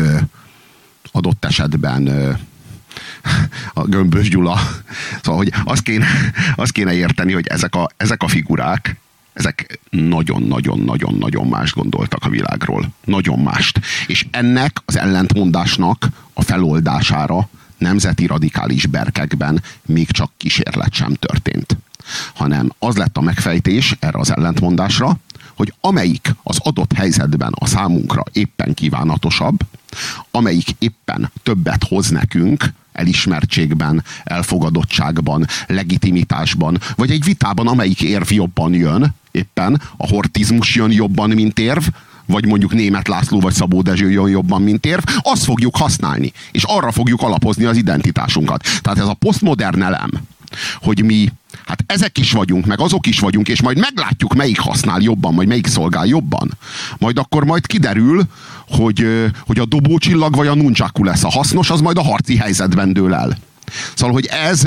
adott 1.13 1.45
esetben 1.45 2.09
a 3.75 3.83
Gömbös 3.83 4.29
Gyula. 4.29 4.61
Szóval, 5.23 5.37
hogy 5.37 5.53
azt 5.65 5.83
kéne, 5.83 6.07
azt 6.57 6.73
kéne 6.73 6.95
érteni, 6.95 7.33
hogy 7.33 7.47
ezek 7.47 7.75
a, 7.75 7.89
ezek 7.97 8.23
a 8.23 8.29
figurák, 8.29 8.97
ezek 9.33 9.81
nagyon-nagyon-nagyon-nagyon 9.91 11.47
más 11.47 11.73
gondoltak 11.73 12.25
a 12.25 12.29
világról. 12.29 12.89
Nagyon 13.05 13.39
mást. 13.39 13.81
És 14.07 14.27
ennek 14.31 14.77
az 14.85 14.99
ellentmondásnak 14.99 16.09
a 16.33 16.43
feloldására 16.43 17.49
nemzeti 17.79 18.27
radikális 18.27 18.87
berkekben 18.87 19.63
még 19.87 20.11
csak 20.11 20.31
kísérlet 20.37 20.93
sem 20.93 21.15
történt 21.15 21.77
hanem 22.35 22.73
az 22.79 22.97
lett 22.97 23.17
a 23.17 23.21
megfejtés 23.21 23.97
erre 24.01 24.19
az 24.19 24.37
ellentmondásra, 24.37 25.17
hogy 25.55 25.75
amelyik 25.81 26.35
az 26.43 26.59
adott 26.63 26.93
helyzetben 26.93 27.53
a 27.59 27.67
számunkra 27.67 28.23
éppen 28.33 28.75
kívánatosabb, 28.75 29.61
amelyik 30.31 30.69
éppen 30.79 31.31
többet 31.43 31.85
hoz 31.85 32.09
nekünk, 32.09 32.73
elismertségben, 32.93 34.05
elfogadottságban, 34.25 35.47
legitimitásban, 35.67 36.79
vagy 36.97 37.11
egy 37.11 37.25
vitában, 37.25 37.67
amelyik 37.67 38.01
érv 38.01 38.33
jobban 38.33 38.75
jön, 38.75 39.15
éppen 39.31 39.81
a 39.97 40.09
hortizmus 40.09 40.75
jön 40.75 40.93
jobban, 40.93 41.31
mint 41.31 41.59
érv, 41.59 41.85
vagy 42.27 42.47
mondjuk 42.47 42.73
német 42.73 43.09
László 43.09 43.41
vagy 43.41 43.53
Szabó 43.53 43.83
Dezső 43.83 44.11
jön 44.11 44.29
jobban, 44.29 44.63
mint 44.63 44.87
érv, 44.87 45.03
azt 45.21 45.45
fogjuk 45.45 45.77
használni, 45.77 46.33
és 46.51 46.63
arra 46.63 46.93
fogjuk 46.93 47.23
alapozni 47.23 47.65
az 47.65 47.77
identitásunkat. 47.77 48.63
Tehát 48.81 48.99
ez 48.99 49.07
a 49.07 49.15
posztmodern 49.15 49.83
elem, 49.83 50.11
hogy 50.81 51.05
mi 51.05 51.33
hát 51.67 51.85
ezek 51.87 52.19
is 52.19 52.33
vagyunk, 52.33 52.67
meg 52.67 52.81
azok 52.81 53.07
is 53.07 53.19
vagyunk, 53.19 53.49
és 53.49 53.63
majd 53.63 53.79
meglátjuk, 53.79 54.35
melyik 54.35 54.59
használ 54.59 55.01
jobban, 55.01 55.35
vagy 55.35 55.47
melyik 55.47 55.67
szolgál 55.67 56.07
jobban. 56.07 56.51
Majd 56.99 57.19
akkor 57.19 57.45
majd 57.45 57.67
kiderül, 57.67 58.23
hogy, 58.69 59.07
hogy 59.47 59.59
a 59.59 59.65
dobócsillag 59.65 60.37
vagy 60.37 60.47
a 60.47 60.55
nunchaku 60.55 61.05
lesz 61.05 61.25
a 61.25 61.31
hasznos, 61.31 61.71
az 61.71 61.81
majd 61.81 61.99
a 61.99 62.03
harci 62.03 62.37
helyzetben 62.37 62.93
dől 62.93 63.15
el. 63.15 63.37
Szóval, 63.95 64.15
hogy 64.15 64.27
ez, 64.27 64.63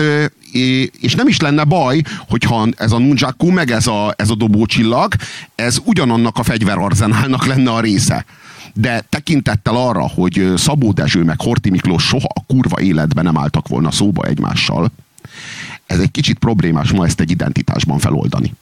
és 0.99 1.15
nem 1.15 1.27
is 1.27 1.39
lenne 1.39 1.63
baj, 1.63 2.01
hogyha 2.29 2.67
ez 2.77 2.91
a 2.91 2.97
nunchaku, 2.97 3.51
meg 3.51 3.71
ez 3.71 3.87
a, 3.87 4.13
ez 4.17 4.29
a 4.29 4.35
dobócsillag, 4.35 5.13
ez 5.55 5.77
ugyanannak 5.83 6.37
a 6.37 6.43
fegyverarzenálnak 6.43 7.45
lenne 7.45 7.71
a 7.71 7.79
része. 7.79 8.25
De 8.73 9.05
tekintettel 9.09 9.75
arra, 9.75 10.07
hogy 10.07 10.53
Szabó 10.57 10.91
Dezső 10.91 11.23
meg 11.23 11.41
Horti 11.41 11.69
Miklós 11.69 12.03
soha 12.03 12.27
a 12.33 12.45
kurva 12.47 12.81
életben 12.81 13.23
nem 13.23 13.37
álltak 13.37 13.67
volna 13.67 13.91
szóba 13.91 14.23
egymással, 14.23 14.91
ez 15.85 15.99
egy 15.99 16.11
kicsit 16.11 16.39
problémás 16.39 16.91
ma 16.91 17.05
ezt 17.05 17.19
egy 17.19 17.31
identitásban 17.31 17.97
feloldani. 17.97 18.53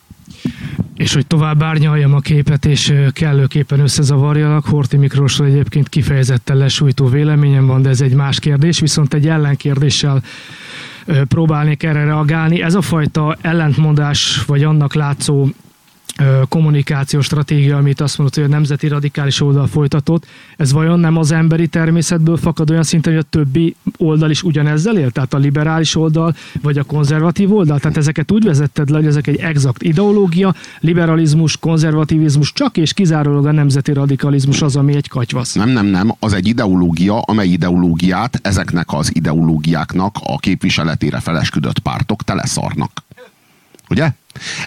És 0.96 1.13
hogy 1.13 1.27
tovább 1.27 1.63
árnyaljam 1.63 2.13
a 2.13 2.20
képet, 2.20 2.65
és 2.65 2.94
kellőképpen 3.12 3.80
összezavarjalak, 3.80 4.65
Horti 4.65 4.98
Miklósról 4.98 5.48
egyébként 5.48 5.89
kifejezetten 5.89 6.58
lesújtó 6.58 7.08
véleményem 7.08 7.65
van, 7.65 7.82
de 7.82 7.89
ez 7.89 8.01
egy 8.01 8.13
más 8.13 8.39
kérdés, 8.39 8.80
viszont 8.80 9.13
egy 9.13 9.27
ellenkérdéssel 9.27 10.24
próbálnék 11.27 11.84
erre 11.84 12.03
reagálni. 12.03 12.62
Ez 12.62 12.75
a 12.75 12.82
fajta 12.82 13.38
ellentmondás, 13.42 14.44
vagy 14.46 14.63
annak 14.63 14.94
látszó 14.94 15.48
kommunikációs 16.50 17.25
stratégia, 17.25 17.77
amit 17.77 18.01
azt 18.01 18.17
mondott, 18.17 18.36
hogy 18.36 18.43
a 18.43 18.48
nemzeti 18.48 18.88
radikális 18.88 19.41
oldal 19.41 19.67
folytatott, 19.67 20.25
ez 20.58 20.72
vajon 20.72 21.00
nem 21.00 21.17
az 21.17 21.32
emberi 21.32 21.67
természetből 21.67 22.38
fakad 22.38 22.70
olyan 22.70 22.84
szinten, 22.84 23.13
hogy 23.13 23.22
a 23.22 23.29
többi 23.29 23.75
oldal 23.98 24.29
is 24.29 24.43
ugyanezzel 24.43 24.98
él? 24.98 25.12
Tehát 25.12 25.34
a 25.34 25.38
liberális 25.38 25.96
oldal, 25.96 26.36
vagy 26.62 26.77
a 26.77 26.84
konzervatív 26.84 27.53
oldal? 27.53 27.79
Tehát 27.79 27.98
ezeket 27.98 28.32
úgy 28.32 28.43
vezetted 28.43 28.89
le, 28.89 28.98
hogy 28.98 29.05
ezek 29.05 29.27
egy 29.27 29.36
exakt 29.36 29.84
ideológia, 29.84 30.55
liberalizmus, 30.79 31.58
konzervativizmus, 31.58 32.53
csak 32.53 32.77
és 32.77 32.93
kizárólag 32.93 33.46
a 33.46 33.51
nemzeti 33.51 33.93
radikalizmus 33.93 34.62
az, 34.62 34.75
ami 34.75 34.96
egy 34.96 35.08
katyvasz. 35.08 35.53
Nem, 35.53 35.70
nem, 35.70 35.86
nem, 35.86 36.15
az 36.20 36.34
egy 36.34 36.48
ideológia, 36.48 37.20
amely 37.20 37.48
ideológiát 37.48 38.39
ezeknek 38.41 38.93
az 38.93 39.15
ideológiáknak 39.15 40.15
a 40.24 40.38
képviseletére 40.38 41.20
felesküdött 41.20 41.79
pártok 41.79 42.24
teleszarnak. 42.24 42.91
Ugye? 43.90 44.12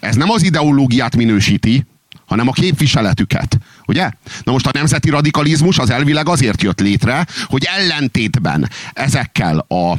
Ez 0.01 0.17
nem 0.17 0.31
az 0.31 0.43
ideológiát 0.43 1.17
minősíti, 1.17 1.85
hanem 2.27 2.49
a 2.49 2.53
képviseletüket. 2.53 3.59
Ugye? 3.87 4.11
Na 4.43 4.53
most 4.53 4.67
a 4.67 4.71
nemzeti 4.73 5.11
radikalizmus 5.11 5.79
az 5.79 5.91
elvileg 5.91 6.29
azért 6.29 6.63
jött 6.63 6.81
létre, 6.81 7.27
hogy 7.45 7.65
ellentétben 7.65 8.71
ezekkel 8.93 9.59
a 9.59 9.99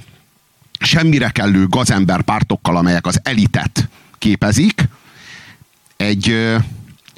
semmire 0.79 1.29
kellő 1.29 1.67
gazember 1.67 2.21
pártokkal, 2.21 2.77
amelyek 2.77 3.05
az 3.05 3.19
elitet 3.23 3.89
képezik, 4.17 4.87
egy, 5.97 6.29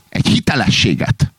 egy 0.09 0.27
hitelességet, 0.27 1.31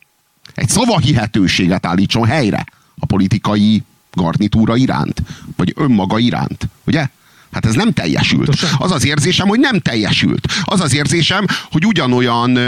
egy 0.55 0.69
szavahihetőséget 0.69 1.87
állítson 1.87 2.27
helyre 2.27 2.65
a 2.99 3.07
politikai 3.07 3.83
garnitúra 4.13 4.77
iránt, 4.77 5.23
vagy 5.57 5.73
önmaga 5.77 6.19
iránt. 6.19 6.69
Ugye? 6.85 7.09
Hát 7.53 7.67
ez 7.67 7.75
nem 7.75 7.93
teljesült. 7.93 8.57
Az 8.79 8.91
az 8.91 9.05
érzésem, 9.05 9.49
hogy 9.49 9.59
nem 9.59 9.79
teljesült. 9.79 10.53
Az 10.65 10.81
az 10.81 10.95
érzésem, 10.95 11.47
hogy 11.71 11.87
ugyanolyan 11.87 12.59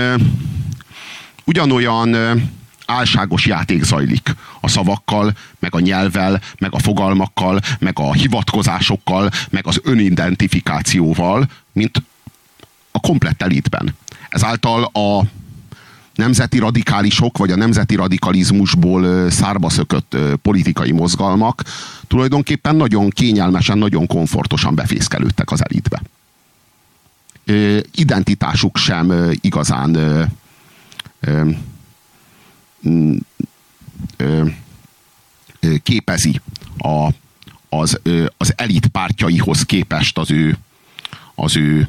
ugyanolyan 1.45 2.17
álságos 2.87 3.47
játék 3.47 3.83
zajlik 3.83 4.35
a 4.61 4.69
szavakkal, 4.69 5.33
meg 5.59 5.75
a 5.75 5.81
nyelvvel, 5.81 6.41
meg 6.59 6.75
a 6.75 6.79
fogalmakkal, 6.79 7.61
meg 7.79 7.99
a 7.99 8.13
hivatkozásokkal, 8.13 9.31
meg 9.51 9.67
az 9.67 9.81
önidentifikációval, 9.85 11.49
mint 11.73 12.03
a 12.91 13.01
komplett 13.01 13.43
elitben. 13.43 13.95
Ezáltal 14.29 14.85
a 14.85 15.25
nemzeti 16.15 16.59
radikálisok, 16.59 17.39
vagy 17.39 17.51
a 17.51 17.57
nemzeti 17.57 17.95
radikalizmusból 17.95 19.31
szárba 19.31 19.71
szökött 19.71 20.17
politikai 20.43 20.93
mozgalmak 20.93 21.63
tulajdonképpen 22.07 22.77
nagyon 22.77 23.09
kényelmesen, 23.11 23.79
nagyon 23.79 24.07
komfortosan 24.07 24.75
befészkelődtek 24.75 25.51
az 25.51 25.63
elitbe. 25.65 26.03
Identitásuk 27.95 28.77
sem 28.77 29.31
igazán 29.41 29.97
képezi 35.83 36.41
a, 36.79 37.09
az, 37.69 38.01
az 38.37 38.53
elit 38.57 38.87
pártjaihoz 38.87 39.63
képest 39.63 40.19
az 40.19 40.31
ő, 40.31 40.57
az 41.35 41.57
ő 41.57 41.89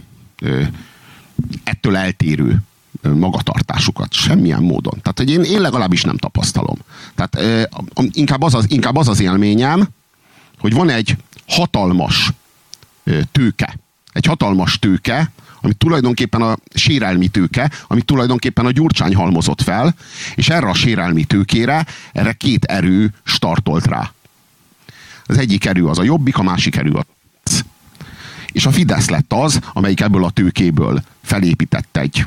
ettől 1.63 1.98
eltérő 1.98 2.62
magatartásukat. 3.10 4.13
Semmilyen 4.13 4.62
módon. 4.62 5.01
Tehát, 5.01 5.17
hogy 5.17 5.29
én, 5.29 5.41
én 5.41 5.62
legalábbis 5.62 6.01
nem 6.01 6.17
tapasztalom. 6.17 6.77
Tehát 7.15 7.69
inkább, 8.12 8.41
az 8.41 8.53
az, 8.53 8.65
inkább 8.72 8.95
az 8.95 9.07
az 9.07 9.19
élményem, 9.19 9.88
hogy 10.60 10.74
van 10.74 10.89
egy 10.89 11.17
hatalmas 11.48 12.31
tőke. 13.31 13.77
Egy 14.12 14.25
hatalmas 14.25 14.79
tőke, 14.79 15.31
ami 15.62 15.74
tulajdonképpen 15.74 16.41
a 16.41 16.57
sérelmi 16.74 17.27
tőke, 17.27 17.72
amit 17.88 18.05
tulajdonképpen 18.05 18.65
a 18.65 18.72
Gyurcsány 18.72 19.15
halmozott 19.15 19.62
fel, 19.62 19.95
és 20.36 20.50
erre 20.50 20.69
a 20.69 20.74
sérelmi 20.74 21.24
tőkére, 21.24 21.86
erre 22.12 22.33
két 22.33 22.63
erő 22.65 23.13
startolt 23.24 23.86
rá. 23.86 24.12
Az 25.25 25.38
egyik 25.38 25.65
erő 25.65 25.88
az 25.88 26.00
a 26.00 26.03
jobbik, 26.03 26.38
a 26.38 26.43
másik 26.43 26.75
erő 26.75 26.91
a 26.91 27.05
és 28.51 28.65
a 28.65 28.72
Fidesz 28.72 29.10
lett 29.10 29.33
az, 29.33 29.60
amelyik 29.74 30.01
ebből 30.01 30.24
a 30.24 30.29
tőkéből 30.29 31.03
felépített 31.22 31.98
egy 31.98 32.25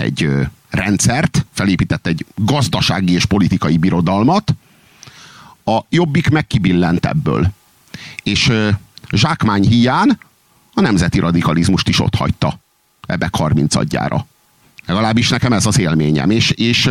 egy 0.00 0.28
rendszert, 0.70 1.46
felépített 1.52 2.06
egy 2.06 2.26
gazdasági 2.34 3.12
és 3.12 3.24
politikai 3.24 3.76
birodalmat, 3.76 4.54
a 5.64 5.80
jobbik 5.88 6.28
megkibillent 6.28 7.06
ebből. 7.06 7.50
És 8.22 8.52
zsákmány 9.12 9.66
hiány 9.68 10.18
a 10.74 10.80
nemzeti 10.80 11.18
radikalizmust 11.18 11.88
is 11.88 12.00
ott 12.00 12.14
hagyta 12.14 12.58
ebbe 13.06 13.28
30 13.32 13.74
adjára. 13.74 14.26
Legalábbis 14.86 15.28
nekem 15.28 15.52
ez 15.52 15.66
az 15.66 15.78
élményem. 15.78 16.30
És, 16.30 16.50
és, 16.50 16.90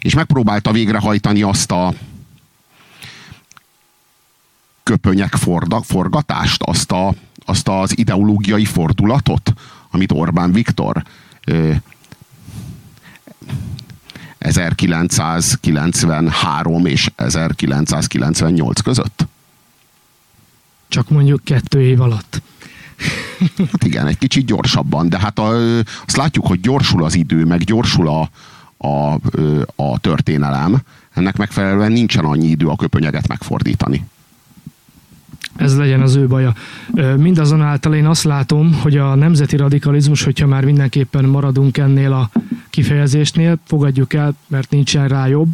és 0.00 0.14
megpróbálta 0.14 0.72
végrehajtani 0.72 1.42
azt 1.42 1.70
a 1.70 1.94
köpönyek 4.82 5.34
forda, 5.34 5.82
forgatást, 5.82 6.62
azt, 6.62 6.92
a, 6.92 7.14
azt 7.44 7.68
az 7.68 7.98
ideológiai 7.98 8.64
fordulatot, 8.64 9.52
amit 9.90 10.12
Orbán 10.12 10.52
Viktor 10.52 11.02
1993 14.38 16.86
és 16.86 17.10
1998 17.14 18.80
között? 18.80 19.26
Csak 20.88 21.08
mondjuk 21.08 21.44
kettő 21.44 21.82
év 21.82 22.00
alatt. 22.00 22.42
Hát 23.58 23.84
igen, 23.84 24.06
egy 24.06 24.18
kicsit 24.18 24.46
gyorsabban, 24.46 25.08
de 25.08 25.18
hát 25.18 25.38
a, 25.38 25.78
azt 26.06 26.16
látjuk, 26.16 26.46
hogy 26.46 26.60
gyorsul 26.60 27.04
az 27.04 27.14
idő, 27.14 27.44
meg 27.44 27.64
gyorsul 27.64 28.08
a, 28.08 28.30
a, 28.88 29.20
a 29.76 29.98
történelem. 29.98 30.82
Ennek 31.12 31.36
megfelelően 31.36 31.92
nincsen 31.92 32.24
annyi 32.24 32.46
idő 32.46 32.66
a 32.66 32.76
köpönyeget 32.76 33.28
megfordítani 33.28 34.04
ez 35.56 35.76
legyen 35.76 36.00
az 36.00 36.14
ő 36.14 36.26
baja. 36.26 36.54
Mindazonáltal 37.16 37.94
én 37.94 38.06
azt 38.06 38.24
látom, 38.24 38.78
hogy 38.82 38.96
a 38.96 39.14
nemzeti 39.14 39.56
radikalizmus, 39.56 40.22
hogyha 40.22 40.46
már 40.46 40.64
mindenképpen 40.64 41.24
maradunk 41.24 41.78
ennél 41.78 42.12
a 42.12 42.30
kifejezésnél, 42.76 43.58
fogadjuk 43.64 44.12
el, 44.14 44.34
mert 44.46 44.70
nincsen 44.70 45.08
rá 45.08 45.26
jobb, 45.26 45.52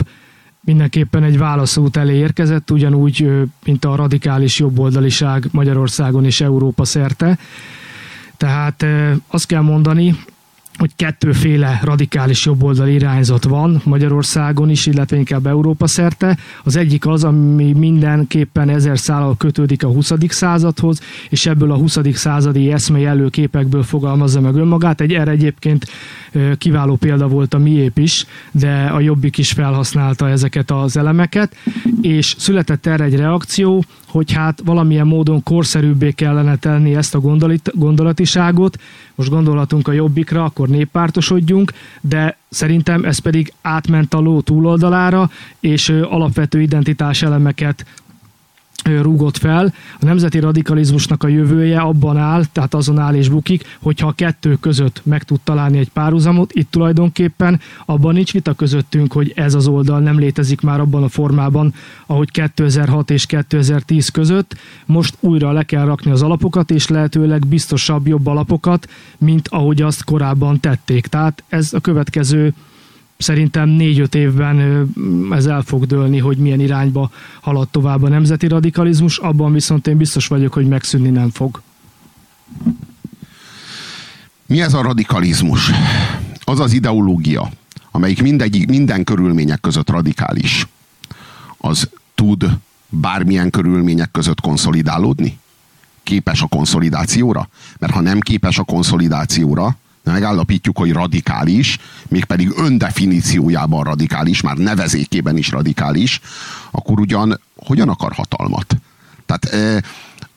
mindenképpen 0.60 1.22
egy 1.22 1.38
válaszút 1.38 1.96
elé 1.96 2.14
érkezett, 2.14 2.70
ugyanúgy, 2.70 3.28
mint 3.64 3.84
a 3.84 3.96
radikális 3.96 4.58
jobboldaliság 4.58 5.46
Magyarországon 5.50 6.24
és 6.24 6.40
Európa 6.40 6.84
szerte. 6.84 7.38
Tehát 8.36 8.84
azt 9.26 9.46
kell 9.46 9.60
mondani, 9.60 10.16
hogy 10.82 10.96
kettőféle 10.96 11.80
radikális 11.82 12.44
jobboldali 12.44 12.92
irányzat 12.92 13.44
van 13.44 13.80
Magyarországon 13.84 14.70
is, 14.70 14.86
illetve 14.86 15.16
inkább 15.16 15.46
Európa 15.46 15.86
szerte. 15.86 16.38
Az 16.64 16.76
egyik 16.76 17.06
az, 17.06 17.24
ami 17.24 17.72
mindenképpen 17.72 18.68
ezer 18.68 18.98
szállal 18.98 19.36
kötődik 19.36 19.84
a 19.84 19.88
20. 19.88 20.12
századhoz, 20.28 21.00
és 21.28 21.46
ebből 21.46 21.72
a 21.72 21.76
20. 21.76 21.98
századi 22.12 22.72
eszmei 22.72 23.04
előképekből 23.04 23.82
fogalmazza 23.82 24.40
meg 24.40 24.54
önmagát. 24.54 25.00
Egy 25.00 25.12
erre 25.12 25.30
egyébként 25.30 25.86
kiváló 26.58 26.96
példa 26.96 27.28
volt 27.28 27.54
a 27.54 27.58
miép 27.58 27.98
is, 27.98 28.26
de 28.50 28.90
a 28.92 29.00
jobbik 29.00 29.38
is 29.38 29.52
felhasználta 29.52 30.28
ezeket 30.28 30.70
az 30.70 30.96
elemeket, 30.96 31.56
és 32.00 32.34
született 32.38 32.86
erre 32.86 33.04
egy 33.04 33.16
reakció, 33.16 33.84
hogy 34.12 34.32
hát 34.32 34.60
valamilyen 34.64 35.06
módon 35.06 35.42
korszerűbbé 35.42 36.10
kellene 36.10 36.56
tenni 36.56 36.94
ezt 36.94 37.14
a 37.14 37.20
gondolatiságot, 37.74 38.78
most 39.14 39.30
gondolatunk 39.30 39.88
a 39.88 39.92
jobbikra, 39.92 40.44
akkor 40.44 40.68
néppártosodjunk, 40.68 41.72
de 42.00 42.36
szerintem 42.48 43.04
ez 43.04 43.18
pedig 43.18 43.52
átment 43.62 44.14
a 44.14 44.18
ló 44.18 44.40
túloldalára, 44.40 45.30
és 45.60 45.88
alapvető 45.88 46.60
identitás 46.60 47.22
elemeket 47.22 47.86
rúgott 48.84 49.36
fel. 49.36 49.74
A 50.00 50.04
nemzeti 50.04 50.38
radikalizmusnak 50.38 51.22
a 51.22 51.28
jövője 51.28 51.80
abban 51.80 52.16
áll, 52.16 52.44
tehát 52.52 52.74
azon 52.74 52.98
áll 52.98 53.14
és 53.14 53.28
bukik, 53.28 53.78
hogyha 53.80 54.06
a 54.06 54.12
kettő 54.12 54.56
között 54.60 55.00
meg 55.04 55.22
tud 55.22 55.40
találni 55.40 55.78
egy 55.78 55.90
párhuzamot, 55.90 56.52
itt 56.52 56.70
tulajdonképpen 56.70 57.60
abban 57.86 58.14
nincs 58.14 58.32
vita 58.32 58.54
közöttünk, 58.54 59.12
hogy 59.12 59.32
ez 59.36 59.54
az 59.54 59.66
oldal 59.66 60.00
nem 60.00 60.18
létezik 60.18 60.60
már 60.60 60.80
abban 60.80 61.02
a 61.02 61.08
formában, 61.08 61.74
ahogy 62.06 62.30
2006 62.30 63.10
és 63.10 63.26
2010 63.26 64.08
között. 64.08 64.56
Most 64.86 65.16
újra 65.20 65.52
le 65.52 65.62
kell 65.62 65.84
rakni 65.84 66.10
az 66.10 66.22
alapokat, 66.22 66.70
és 66.70 66.88
lehetőleg 66.88 67.46
biztosabb, 67.46 68.06
jobb 68.06 68.26
alapokat, 68.26 68.88
mint 69.18 69.48
ahogy 69.48 69.82
azt 69.82 70.04
korábban 70.04 70.60
tették. 70.60 71.06
Tehát 71.06 71.42
ez 71.48 71.72
a 71.72 71.80
következő 71.80 72.54
szerintem 73.22 73.68
négy-öt 73.68 74.14
évben 74.14 74.86
ez 75.30 75.46
el 75.46 75.62
fog 75.62 75.86
dőlni, 75.86 76.18
hogy 76.18 76.36
milyen 76.36 76.60
irányba 76.60 77.10
halad 77.40 77.68
tovább 77.68 78.02
a 78.02 78.08
nemzeti 78.08 78.48
radikalizmus, 78.48 79.18
abban 79.18 79.52
viszont 79.52 79.86
én 79.86 79.96
biztos 79.96 80.26
vagyok, 80.26 80.52
hogy 80.52 80.68
megszűnni 80.68 81.10
nem 81.10 81.30
fog. 81.30 81.62
Mi 84.46 84.60
ez 84.60 84.74
a 84.74 84.82
radikalizmus? 84.82 85.70
Az 86.44 86.60
az 86.60 86.72
ideológia, 86.72 87.50
amelyik 87.90 88.22
mindegyik, 88.22 88.68
minden 88.68 89.04
körülmények 89.04 89.60
között 89.60 89.90
radikális, 89.90 90.66
az 91.58 91.88
tud 92.14 92.50
bármilyen 92.88 93.50
körülmények 93.50 94.10
között 94.10 94.40
konszolidálódni? 94.40 95.38
Képes 96.02 96.42
a 96.42 96.46
konszolidációra? 96.46 97.48
Mert 97.78 97.92
ha 97.92 98.00
nem 98.00 98.20
képes 98.20 98.58
a 98.58 98.62
konszolidációra, 98.62 99.76
megállapítjuk, 100.04 100.78
hogy 100.78 100.92
radikális, 100.92 101.78
mégpedig 102.08 102.52
öndefiníciójában 102.56 103.84
radikális, 103.84 104.40
már 104.40 104.56
nevezékében 104.56 105.36
is 105.36 105.50
radikális, 105.50 106.20
akkor 106.70 107.00
ugyan 107.00 107.40
hogyan 107.56 107.88
akar 107.88 108.12
hatalmat? 108.12 108.76
Tehát 109.26 109.84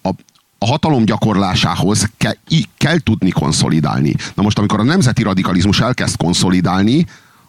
a, 0.01 0.09
a 0.57 0.65
hatalom 0.65 1.05
gyakorlásához 1.05 2.09
ke, 2.17 2.37
kell 2.77 2.99
tudni 2.99 3.29
konszolidálni. 3.29 4.15
Na 4.33 4.43
most, 4.43 4.57
amikor 4.57 4.79
a 4.79 4.83
nemzeti 4.83 5.23
radikalizmus 5.23 5.79
elkezd 5.79 6.17
konszolidálni, 6.17 7.05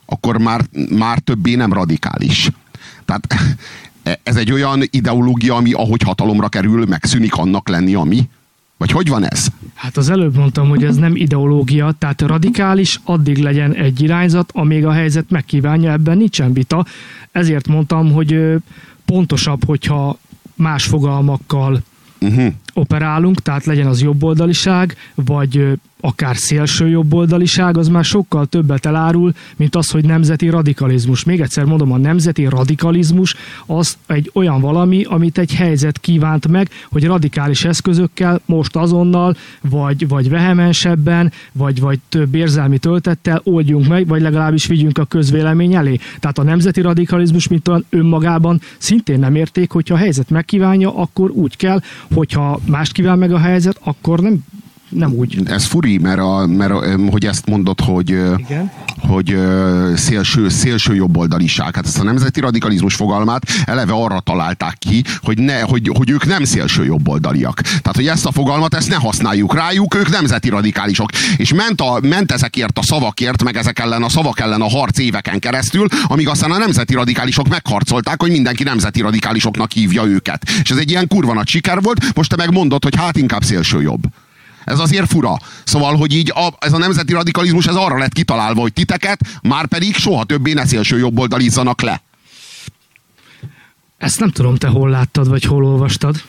akkor 0.06 0.38
már, 0.38 0.64
már 0.90 1.18
többé 1.18 1.54
nem 1.54 1.72
radikális. 1.72 2.50
Tehát 3.04 3.26
ez 4.22 4.36
egy 4.36 4.52
olyan 4.52 4.82
ideológia, 4.90 5.54
ami 5.54 5.72
ahogy 5.72 6.02
hatalomra 6.02 6.48
kerül, 6.48 6.86
megszűnik 6.86 7.34
annak 7.34 7.68
lenni, 7.68 7.94
ami? 7.94 8.28
Vagy 8.76 8.90
hogy 8.90 9.08
van 9.08 9.30
ez? 9.30 9.46
Hát 9.74 9.96
az 9.96 10.10
előbb 10.10 10.36
mondtam, 10.36 10.68
hogy 10.68 10.84
ez 10.84 10.96
nem 10.96 11.16
ideológia, 11.16 11.94
tehát 11.98 12.20
radikális, 12.22 13.00
addig 13.04 13.38
legyen 13.38 13.74
egy 13.74 14.02
irányzat, 14.02 14.50
amíg 14.54 14.86
a 14.86 14.92
helyzet 14.92 15.30
megkívánja, 15.30 15.92
ebben 15.92 16.16
nincsen 16.16 16.52
vita. 16.52 16.86
Ezért 17.32 17.68
mondtam, 17.68 18.12
hogy 18.12 18.54
pontosabb, 19.04 19.64
hogyha 19.64 20.18
más 20.54 20.84
fogalmakkal 20.84 21.82
uh-huh. 22.20 22.52
Operálunk, 22.76 23.42
tehát 23.42 23.64
legyen 23.64 23.86
az 23.86 24.02
jobboldaliság, 24.02 24.96
vagy 25.14 25.78
akár 26.00 26.36
szélső 26.36 26.88
jobboldaliság, 26.88 27.76
az 27.76 27.88
már 27.88 28.04
sokkal 28.04 28.46
többet 28.46 28.86
elárul, 28.86 29.32
mint 29.56 29.76
az, 29.76 29.90
hogy 29.90 30.04
nemzeti 30.04 30.48
radikalizmus. 30.48 31.24
Még 31.24 31.40
egyszer 31.40 31.64
mondom, 31.64 31.92
a 31.92 31.96
nemzeti 31.96 32.44
radikalizmus 32.44 33.34
az 33.66 33.96
egy 34.06 34.30
olyan 34.34 34.60
valami, 34.60 35.04
amit 35.04 35.38
egy 35.38 35.54
helyzet 35.54 35.98
kívánt 35.98 36.48
meg, 36.48 36.68
hogy 36.90 37.04
radikális 37.04 37.64
eszközökkel 37.64 38.40
most 38.44 38.76
azonnal, 38.76 39.36
vagy, 39.60 40.08
vagy 40.08 40.28
vehemensebben, 40.28 41.32
vagy, 41.52 41.80
vagy 41.80 41.98
több 42.08 42.34
érzelmi 42.34 42.78
töltettel 42.78 43.40
oldjunk 43.44 43.88
meg, 43.88 44.06
vagy 44.06 44.20
legalábbis 44.20 44.66
vigyünk 44.66 44.98
a 44.98 45.04
közvélemény 45.04 45.74
elé. 45.74 45.98
Tehát 46.20 46.38
a 46.38 46.42
nemzeti 46.42 46.80
radikalizmus, 46.80 47.48
mint 47.48 47.68
olyan 47.68 47.84
önmagában 47.90 48.60
szintén 48.78 49.18
nem 49.18 49.34
érték, 49.34 49.70
hogyha 49.70 49.94
a 49.94 49.98
helyzet 49.98 50.30
megkívánja, 50.30 50.96
akkor 50.96 51.30
úgy 51.30 51.56
kell, 51.56 51.80
hogyha 52.14 52.60
mást 52.68 52.92
kíván 52.92 53.18
meg 53.18 53.32
a 53.32 53.38
helyzet, 53.38 53.78
akkor 53.84 54.20
nem 54.20 54.44
nem 54.88 55.12
úgy. 55.12 55.40
Ez 55.44 55.64
furi, 55.64 55.98
mert, 55.98 56.18
a, 56.18 56.46
mert 56.46 56.70
a, 56.70 56.98
hogy 57.10 57.26
ezt 57.26 57.46
mondod, 57.46 57.80
hogy, 57.80 58.08
Igen. 58.36 58.70
hogy 58.98 59.36
szélső, 59.96 60.48
szélső 60.48 60.94
jobboldaliság. 60.94 61.74
Hát 61.74 61.86
ezt 61.86 61.98
a 61.98 62.02
nemzeti 62.02 62.40
radikalizmus 62.40 62.94
fogalmát 62.94 63.42
eleve 63.64 63.92
arra 63.92 64.20
találták 64.20 64.76
ki, 64.78 65.04
hogy, 65.22 65.38
ne, 65.38 65.60
hogy, 65.60 65.90
hogy 65.94 66.10
ők 66.10 66.26
nem 66.26 66.44
szélső 66.44 66.84
jobboldaliak. 66.84 67.60
Tehát, 67.60 67.94
hogy 67.94 68.06
ezt 68.06 68.26
a 68.26 68.32
fogalmat, 68.32 68.74
ezt 68.74 68.88
ne 68.88 68.94
használjuk 68.94 69.54
rájuk, 69.54 69.94
ők 69.94 70.08
nemzeti 70.08 70.48
radikálisok. 70.48 71.10
És 71.36 71.54
ment, 71.54 71.80
a, 71.80 71.98
ment 72.02 72.32
ezekért 72.32 72.78
a 72.78 72.82
szavakért, 72.82 73.42
meg 73.42 73.56
ezek 73.56 73.78
ellen 73.78 74.02
a 74.02 74.08
szavak 74.08 74.40
ellen 74.40 74.60
a 74.60 74.68
harc 74.68 74.98
éveken 74.98 75.38
keresztül, 75.38 75.86
amíg 76.04 76.28
aztán 76.28 76.50
a 76.50 76.58
nemzeti 76.58 76.94
radikálisok 76.94 77.48
megharcolták, 77.48 78.20
hogy 78.20 78.30
mindenki 78.30 78.62
nemzeti 78.62 79.00
radikálisoknak 79.00 79.72
hívja 79.72 80.04
őket. 80.04 80.48
És 80.62 80.70
ez 80.70 80.76
egy 80.76 80.90
ilyen 80.90 81.08
kurva 81.08 81.34
nagy 81.34 81.48
siker 81.48 81.80
volt, 81.80 82.14
most 82.14 82.30
te 82.30 82.36
meg 82.36 82.52
mondod, 82.52 82.82
hogy 82.82 82.96
hát 82.96 83.16
inkább 83.16 83.44
szélső 83.44 83.82
jobb. 83.82 84.02
Ez 84.66 84.78
azért 84.78 85.08
fura. 85.08 85.38
Szóval, 85.64 85.96
hogy 85.96 86.14
így 86.14 86.32
a, 86.34 86.52
ez 86.58 86.72
a 86.72 86.78
nemzeti 86.78 87.12
radikalizmus 87.12 87.66
ez 87.66 87.74
arra 87.74 87.98
lett 87.98 88.12
kitalálva, 88.12 88.60
hogy 88.60 88.72
titeket 88.72 89.20
már 89.42 89.66
pedig 89.66 89.94
soha 89.94 90.24
többé 90.24 90.52
ne 90.52 90.66
szélső 90.66 90.98
jobboldalizzanak 90.98 91.80
le. 91.80 92.02
Ezt 93.98 94.20
nem 94.20 94.30
tudom, 94.30 94.56
te 94.56 94.68
hol 94.68 94.90
láttad, 94.90 95.28
vagy 95.28 95.44
hol 95.44 95.64
olvastad. 95.64 96.22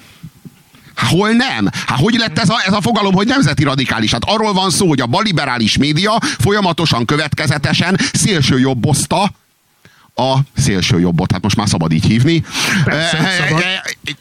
Há, 0.95 1.08
hol 1.08 1.30
nem? 1.30 1.69
Há, 1.86 1.95
hogy 1.95 2.13
lett 2.13 2.39
ez 2.39 2.50
a, 2.50 2.62
ez 2.65 2.73
a 2.73 2.82
fogalom, 2.82 3.13
hogy 3.13 3.28
nemzeti 3.28 3.63
radikális? 3.63 4.12
Hát 4.12 4.23
arról 4.26 4.54
van 4.54 4.69
szó, 4.69 4.88
hogy 4.88 5.02
a 5.02 5.06
baliberális 5.06 5.78
média 5.78 6.17
folyamatosan, 6.21 7.06
következetesen 7.06 7.97
szélső 8.13 8.60
jobbozta 8.60 9.32
a 10.17 10.39
szélső 10.56 10.99
jobbot, 10.99 11.32
hát 11.32 11.41
most 11.41 11.56
már 11.56 11.67
szabad 11.67 11.91
így 11.91 12.06
hívni. 12.06 12.43
Persze, 12.84 13.17
e, 13.17 13.47
szabad. 13.47 13.63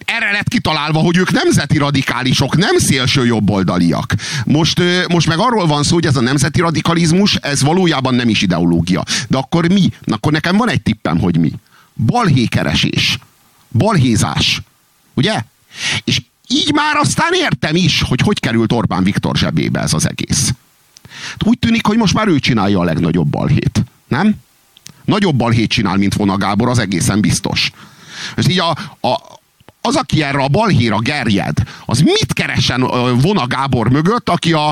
Erre 0.05 0.33
lett 0.33 0.49
kitalálva, 0.49 0.99
hogy 0.99 1.17
ők 1.17 1.31
nemzeti 1.31 1.79
radikálisok, 1.79 2.57
nem 2.57 2.79
szélső 2.79 3.27
jobboldaliak. 3.27 4.15
Most, 4.45 4.83
most 5.09 5.27
meg 5.27 5.39
arról 5.39 5.67
van 5.67 5.83
szó, 5.83 5.95
hogy 5.95 6.07
ez 6.07 6.17
a 6.17 6.21
nemzeti 6.21 6.61
radikalizmus, 6.61 7.35
ez 7.35 7.63
valójában 7.63 8.15
nem 8.15 8.29
is 8.29 8.43
ideológia. 8.43 9.03
De 9.29 9.37
akkor 9.37 9.69
mi? 9.69 9.89
Akkor 10.07 10.33
nekem 10.33 10.57
van 10.57 10.69
egy 10.69 10.83
tippem, 10.83 11.19
hogy 11.19 11.39
mi. 11.39 11.53
Balhékeresés. 12.07 13.19
Balhézás. 13.69 14.63
Ugye? 15.15 15.43
És 16.05 16.21
így 16.49 16.73
már 16.73 16.97
aztán 16.97 17.33
értem 17.33 17.77
is, 17.77 18.03
hogy 18.03 18.21
hogy 18.21 18.41
került 18.41 18.73
Orbán 18.73 19.05
Viktor 19.05 19.37
zsebébe 19.37 19.81
ez 19.81 19.93
az 19.93 20.09
egész. 20.09 20.55
Úgy 21.45 21.59
tűnik, 21.59 21.87
hogy 21.87 21.97
most 21.97 22.15
már 22.15 22.29
ő 22.29 22.39
csinálja 22.39 22.81
a 22.81 22.85
legnagyobb 22.85 23.27
balhét. 23.27 23.85
Nem? 24.09 24.35
Nagyobb 25.07 25.37
balhét 25.37 25.71
csinál, 25.71 25.97
mint 25.97 26.15
Vona 26.15 26.37
Gábor, 26.37 26.69
az 26.69 26.79
egészen 26.79 27.21
biztos. 27.21 27.71
És 28.37 28.49
így 28.49 28.59
a, 28.59 28.71
a, 29.09 29.39
az, 29.81 29.97
aki 29.97 30.23
erre 30.23 30.39
a 30.39 30.49
balhéra 30.49 30.99
gerjed, 30.99 31.57
az 31.87 32.01
mit 32.01 32.33
keresen 32.33 32.81
Vona 33.21 33.47
Gábor 33.47 33.91
mögött, 33.91 34.29
aki 34.29 34.53
a, 34.53 34.69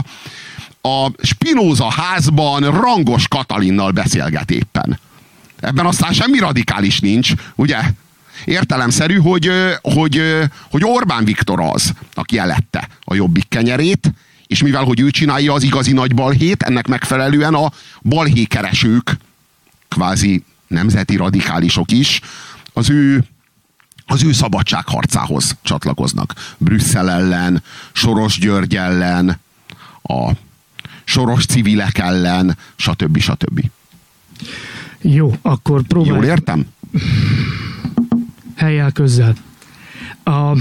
a 0.83 1.11
Spinoza 1.23 1.91
házban 1.91 2.81
rangos 2.81 3.29
Katalinnal 3.29 3.91
beszélget 3.91 4.51
éppen. 4.51 4.99
Ebben 5.61 5.87
aztán 5.87 6.13
semmi 6.13 6.39
radikális 6.39 7.01
nincs, 7.01 7.33
ugye? 7.55 7.79
Értelemszerű, 8.45 9.17
hogy, 9.17 9.51
hogy, 9.83 10.23
hogy 10.71 10.85
Orbán 10.85 11.25
Viktor 11.25 11.61
az, 11.61 11.93
aki 12.15 12.39
elette 12.39 12.89
a 13.05 13.15
jobbik 13.15 13.49
kenyerét, 13.49 14.13
és 14.47 14.63
mivel, 14.63 14.85
hogy 14.85 15.01
ő 15.01 15.11
csinálja 15.11 15.53
az 15.53 15.63
igazi 15.63 15.93
nagy 15.93 16.15
balhét, 16.15 16.63
ennek 16.63 16.87
megfelelően 16.87 17.55
a 17.55 17.73
balhékeresők 18.03 19.17
kvázi 19.95 20.45
nemzeti 20.67 21.17
radikálisok 21.17 21.91
is 21.91 22.21
az 22.73 22.91
ő 22.91 23.25
az 24.07 24.25
ő 24.25 24.33
szabadságharcához 24.33 25.57
csatlakoznak. 25.63 26.35
Brüsszel 26.59 27.11
ellen, 27.11 27.63
Soros 27.93 28.39
György 28.39 28.77
ellen, 28.77 29.39
a 30.03 30.31
soros 31.05 31.47
civilek 31.47 31.99
ellen, 31.99 32.57
stb. 32.77 33.19
stb. 33.19 33.71
Jó, 35.01 35.39
akkor 35.43 35.83
próbálj. 35.83 36.15
Jól 36.15 36.25
értem? 36.25 36.67
Helyel 38.57 38.93
közel. 38.93 39.35
A, 40.25 40.59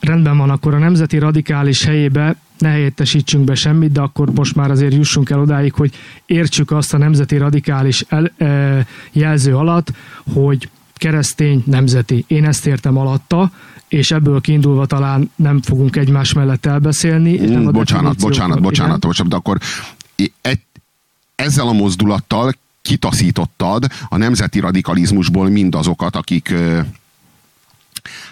rendben 0.00 0.36
van, 0.36 0.50
akkor 0.50 0.74
a 0.74 0.78
nemzeti 0.78 1.18
radikális 1.18 1.84
helyébe 1.84 2.36
ne 2.60 2.68
helyettesítsünk 2.68 3.44
be 3.44 3.54
semmit, 3.54 3.92
de 3.92 4.00
akkor 4.00 4.30
most 4.34 4.54
már 4.54 4.70
azért 4.70 4.94
jussunk 4.94 5.30
el 5.30 5.40
odáig, 5.40 5.72
hogy 5.72 5.92
értsük 6.26 6.70
azt 6.70 6.94
a 6.94 6.98
nemzeti 6.98 7.36
radikális 7.36 8.04
el, 8.08 8.32
e, 8.36 8.86
jelző 9.12 9.56
alatt, 9.56 9.92
hogy 10.32 10.68
keresztény 10.94 11.62
nemzeti. 11.66 12.24
Én 12.26 12.44
ezt 12.44 12.66
értem 12.66 12.96
alatta, 12.96 13.50
és 13.88 14.10
ebből 14.10 14.40
kiindulva 14.40 14.86
talán 14.86 15.30
nem 15.36 15.62
fogunk 15.62 15.96
egymás 15.96 16.32
mellett 16.32 16.66
elbeszélni. 16.66 17.32
És 17.32 17.50
nem 17.50 17.66
a 17.66 17.70
bocsánat, 17.70 18.18
bocsánat, 18.18 18.60
bocsánat, 18.60 19.00
bocsánat, 19.00 19.32
de 19.32 19.36
akkor 19.36 19.58
egy, 20.40 20.60
ezzel 21.34 21.68
a 21.68 21.72
mozdulattal 21.72 22.52
kitaszítottad 22.82 23.86
a 24.08 24.16
nemzeti 24.16 24.60
radikalizmusból 24.60 25.48
mindazokat, 25.48 26.16
akik 26.16 26.54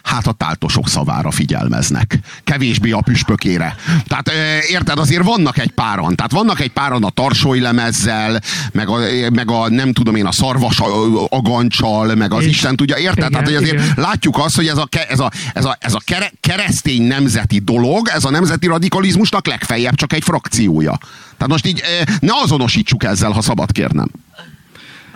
hát 0.07 0.27
a 0.27 0.33
táltosok 0.33 0.89
szavára 0.89 1.31
figyelmeznek. 1.31 2.19
Kevésbé 2.45 2.91
a 2.91 3.01
püspökére. 3.01 3.77
Tehát 4.07 4.31
érted, 4.69 4.99
azért 4.99 5.23
vannak 5.23 5.59
egy 5.59 5.71
páran. 5.71 6.17
Tehát 6.17 6.33
vannak 6.33 6.61
egy 6.61 6.71
páran 6.71 7.05
a 7.05 7.11
tarsói 7.11 7.61
lemezzel, 7.61 8.41
meg 8.73 8.89
a, 8.89 8.99
meg 9.33 9.51
a 9.51 9.69
nem 9.69 9.93
tudom 9.93 10.15
én, 10.15 10.27
a 10.27 10.33
szarvas 10.33 10.81
agancsal, 11.29 12.15
meg 12.15 12.33
az 12.33 12.45
és, 12.45 12.51
Isten 12.51 12.77
tudja. 12.77 12.97
Érted? 12.97 13.17
Igen, 13.17 13.31
Tehát 13.31 13.47
hogy 13.47 13.57
azért 13.57 13.83
igen. 13.83 13.93
látjuk 13.97 14.39
azt, 14.39 14.57
hogy 14.57 14.67
ez 14.67 14.77
a, 14.77 14.89
ez 15.09 15.21
a, 15.21 15.31
ez 15.55 15.65
a, 15.65 15.77
ez 15.81 15.95
a 15.95 16.01
keresztény 16.41 17.03
nemzeti 17.03 17.59
dolog, 17.59 18.09
ez 18.09 18.25
a 18.25 18.31
nemzeti 18.31 18.67
radikalizmusnak 18.67 19.47
legfeljebb 19.47 19.95
csak 19.95 20.13
egy 20.13 20.23
frakciója. 20.23 20.99
Tehát 21.37 21.53
most 21.53 21.67
így 21.67 21.83
ne 22.21 22.33
azonosítsuk 22.43 23.05
ezzel, 23.05 23.31
ha 23.31 23.43
szabad 23.43 23.73
kérnem. 23.73 24.11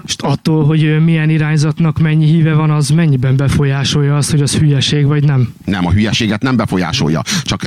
És 0.06 0.14
attól, 0.18 0.64
hogy 0.64 1.04
milyen 1.04 1.30
irányzatnak 1.30 1.98
mennyi 1.98 2.26
híve 2.26 2.54
van, 2.54 2.70
az 2.70 2.88
mennyiben 2.88 3.36
befolyásolja 3.36 4.16
azt, 4.16 4.30
hogy 4.30 4.42
az 4.42 4.54
hülyeség 4.54 5.06
vagy 5.06 5.24
nem? 5.24 5.54
Nem, 5.64 5.86
a 5.86 5.92
hülyeséget 5.92 6.42
nem 6.42 6.56
befolyásolja. 6.56 7.22
Csak 7.42 7.62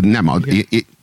nem, 0.00 0.28
a, 0.28 0.38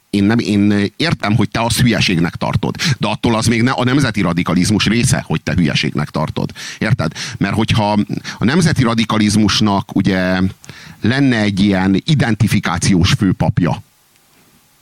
én, 0.09 0.23
nem, 0.23 0.39
én 0.39 0.91
értem, 0.97 1.35
hogy 1.35 1.49
te 1.49 1.61
azt 1.61 1.79
hülyeségnek 1.79 2.35
tartod, 2.35 2.75
de 2.97 3.07
attól 3.07 3.35
az 3.35 3.45
még 3.45 3.61
ne, 3.61 3.71
a 3.71 3.83
nemzeti 3.83 4.21
radikalizmus 4.21 4.85
része, 4.85 5.23
hogy 5.27 5.41
te 5.41 5.53
hülyeségnek 5.55 6.09
tartod. 6.09 6.51
Érted? 6.77 7.11
Mert 7.37 7.53
hogyha 7.53 7.91
a 8.37 8.45
nemzeti 8.45 8.83
radikalizmusnak 8.83 9.95
ugye 9.95 10.39
lenne 11.01 11.39
egy 11.39 11.59
ilyen 11.59 12.01
identifikációs 12.05 13.11
főpapja, 13.11 13.81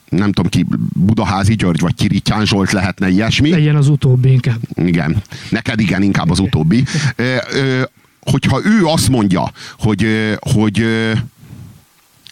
nem 0.10 0.32
tudom 0.32 0.50
ki, 0.52 0.66
Budaházi 0.94 1.56
György 1.56 1.80
vagy 1.80 1.96
Kirityán 1.96 2.46
Zsolt 2.46 2.72
lehetne 2.72 3.10
ilyesmi. 3.10 3.50
Legyen 3.50 3.76
az 3.76 3.88
utóbbi 3.88 4.32
inkább. 4.32 4.60
Igen. 4.76 5.24
Neked 5.50 5.80
igen, 5.80 6.02
inkább 6.02 6.30
az 6.30 6.40
utóbbi. 6.40 6.84
Ö, 7.16 7.36
ö, 7.54 7.82
hogyha 8.22 8.62
ő 8.64 8.86
azt 8.86 9.10
mondja, 9.10 9.52
hogy, 9.78 10.08
hogy 10.40 10.86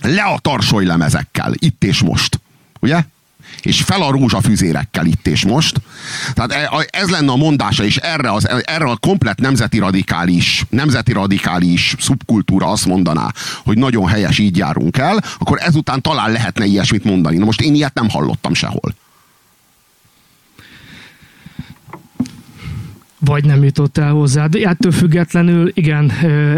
le 0.02 0.24
a 0.24 0.40
tarsoly 0.40 0.86
lemezekkel, 0.86 1.54
itt 1.58 1.84
és 1.84 2.02
most, 2.02 2.40
ugye? 2.80 3.06
És 3.62 3.82
fel 3.82 4.02
a 4.02 4.12
rózsafüzérekkel 4.12 5.06
itt 5.06 5.28
és 5.28 5.46
most. 5.46 5.82
Tehát 6.34 6.52
e, 6.52 6.88
ez 6.90 7.10
lenne 7.10 7.32
a 7.32 7.36
mondása, 7.36 7.84
és 7.84 7.98
erre, 7.98 8.32
az, 8.32 8.48
erre 8.64 8.86
a 8.86 8.98
komplet 8.98 9.40
nemzeti 9.40 9.80
radikális, 9.80 10.66
nemzeti 10.70 11.12
radikális 11.12 11.96
szubkultúra 12.00 12.68
azt 12.68 12.86
mondaná, 12.86 13.34
hogy 13.64 13.78
nagyon 13.78 14.08
helyes, 14.08 14.38
így 14.38 14.58
járunk 14.58 14.98
el, 14.98 15.24
akkor 15.40 15.58
ezután 15.62 16.02
talán 16.02 16.32
lehetne 16.32 16.66
ilyesmit 16.66 17.04
mondani. 17.04 17.38
Na 17.38 17.46
most 17.46 17.62
én 17.62 17.76
ilyet 17.76 17.94
nem 17.94 18.10
hallottam 18.10 18.54
sehol. 18.54 18.96
vagy 23.20 23.46
nem 23.46 23.64
jutott 23.64 23.98
el 23.98 24.12
hozzá. 24.12 24.48
De 24.48 24.70
ettől 24.70 24.92
függetlenül, 24.92 25.72
igen, 25.74 26.12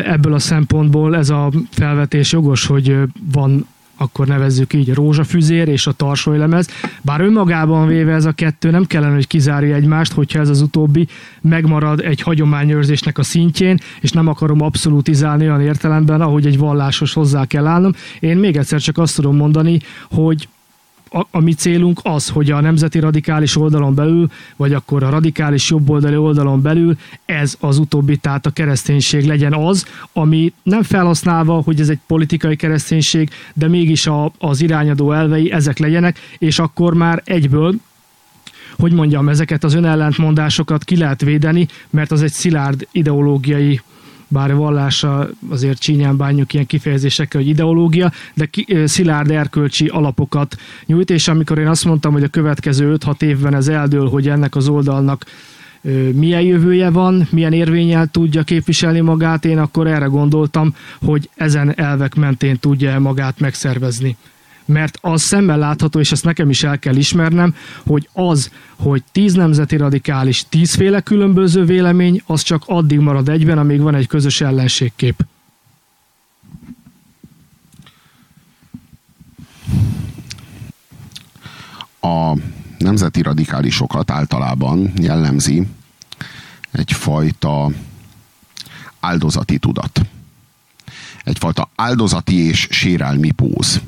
ebből 0.06 0.34
a 0.34 0.40
szempontból 0.40 1.16
ez 1.16 1.30
a 1.30 1.52
felvetés 1.72 2.32
jogos, 2.32 2.66
hogy 2.66 2.96
van 3.32 3.68
akkor 4.00 4.28
nevezzük 4.28 4.74
így 4.74 4.94
rózsafüzér 4.94 5.68
és 5.68 5.88
a 5.88 5.92
tarsolylemez. 5.92 6.70
Bár 7.02 7.22
önmagában 7.22 7.88
véve 7.88 8.14
ez 8.14 8.26
a 8.26 8.32
kettő 8.32 8.70
nem 8.70 8.86
kellene, 8.86 9.14
hogy 9.14 9.28
kizárja 9.28 9.76
egymást, 9.76 10.14
hogyha 10.14 10.40
ez 10.40 10.50
az 10.50 10.62
utóbbi 10.62 11.08
megmarad 11.42 12.00
egy 12.00 12.22
hagyományőrzésnek 12.22 13.18
a 13.18 13.24
szintjén, 13.24 13.78
és 14.02 14.12
nem 14.12 14.28
akarom 14.28 14.62
abszolútizálni 14.62 15.48
olyan 15.48 15.62
értelemben, 15.62 16.22
ahogy 16.22 16.46
egy 16.46 16.58
vallásos 16.58 17.14
hozzá 17.14 17.46
kell 17.46 17.68
állnom. 17.68 17.92
Én 18.20 18.38
még 18.38 18.58
egyszer 18.58 18.80
csak 18.80 18.98
azt 18.98 19.16
tudom 19.16 19.36
mondani, 19.36 19.80
hogy 20.10 20.48
a, 21.10 21.28
a 21.32 21.40
mi 21.40 21.54
célunk 21.54 22.00
az, 22.04 22.30
hogy 22.30 22.52
a 22.52 22.62
nemzeti 22.62 23.00
radikális 23.00 23.56
oldalon 23.56 23.96
belül, 23.96 24.30
vagy 24.56 24.74
akkor 24.74 25.04
a 25.04 25.10
radikális 25.10 25.70
jobboldali 25.70 26.16
oldalon 26.16 26.62
belül 26.62 26.98
ez 27.26 27.56
az 27.60 27.78
utóbbi, 27.78 28.18
tehát 28.18 28.46
a 28.46 28.50
kereszténység 28.50 29.26
legyen 29.26 29.54
az, 29.54 29.86
ami 30.14 30.54
nem 30.64 30.84
felhasználva, 30.84 31.62
hogy 31.62 31.80
ez 31.80 31.90
egy 31.90 32.00
politikai 32.08 32.56
kereszténység, 32.56 33.30
de 33.54 33.68
mégis 33.68 34.08
a, 34.08 34.32
az 34.38 34.62
irányadó 34.62 35.12
elvei 35.12 35.52
ezek 35.52 35.78
legyenek, 35.78 36.20
és 36.38 36.60
akkor 36.60 36.94
már 36.94 37.22
egyből 37.26 37.76
hogy 38.78 38.94
mondjam, 38.94 39.30
ezeket 39.30 39.64
az 39.64 39.74
önellentmondásokat 39.74 40.84
ki 40.84 40.98
lehet 40.98 41.22
védeni, 41.22 41.68
mert 41.90 42.12
az 42.12 42.22
egy 42.22 42.32
szilárd 42.32 42.88
ideológiai 42.92 43.82
bár 44.30 44.56
vallása 44.56 45.30
azért 45.50 45.80
csínyán 45.80 46.18
bánjuk 46.18 46.54
ilyen 46.54 46.66
kifejezésekkel, 46.66 47.42
hogy 47.42 47.50
ideológia, 47.50 48.12
de 48.34 48.46
ki, 48.46 48.78
szilárd 48.86 49.32
erkölcsi 49.32 49.88
alapokat 49.88 50.56
nyújt, 50.86 51.10
és 51.10 51.28
amikor 51.28 51.58
én 51.58 51.68
azt 51.68 51.86
mondtam, 51.86 52.14
hogy 52.14 52.24
a 52.24 52.28
következő 52.28 52.96
5-6 52.98 53.22
évben 53.22 53.56
ez 53.56 53.68
eldől, 53.68 54.10
hogy 54.10 54.28
ennek 54.28 54.56
az 54.56 54.68
oldalnak 54.68 55.26
milyen 56.14 56.42
jövője 56.42 56.90
van, 56.90 57.28
milyen 57.32 57.54
érvényel 57.54 58.08
tudja 58.08 58.44
képviselni 58.44 59.00
magát, 59.00 59.46
én 59.46 59.58
akkor 59.58 59.88
erre 59.88 60.06
gondoltam, 60.06 60.76
hogy 61.02 61.30
ezen 61.36 61.80
elvek 61.80 62.16
mentén 62.16 62.60
tudja 62.60 63.00
magát 63.00 63.40
megszervezni 63.40 64.18
mert 64.70 64.98
az 65.02 65.22
szemmel 65.22 65.58
látható, 65.58 66.00
és 66.00 66.12
ezt 66.12 66.24
nekem 66.24 66.50
is 66.50 66.64
el 66.64 66.80
kell 66.80 66.96
ismernem, 66.96 67.56
hogy 67.86 68.10
az, 68.14 68.52
hogy 68.76 69.04
tíz 69.12 69.34
nemzeti 69.34 69.78
radikális, 69.78 70.46
tízféle 70.50 71.02
különböző 71.02 71.64
vélemény, 71.66 72.22
az 72.26 72.42
csak 72.42 72.64
addig 72.66 73.00
marad 73.00 73.30
egyben, 73.30 73.58
amíg 73.58 73.82
van 73.82 73.96
egy 73.96 74.08
közös 74.08 74.42
ellenségkép. 74.42 75.26
A 82.02 82.34
nemzeti 82.78 83.22
radikálisokat 83.22 84.12
általában 84.12 84.92
jellemzi 85.02 85.68
egyfajta 86.72 87.72
áldozati 89.00 89.58
tudat. 89.58 90.02
Egyfajta 91.24 91.70
áldozati 91.76 92.36
és 92.36 92.68
sérelmi 92.72 93.32
póz 93.32 93.82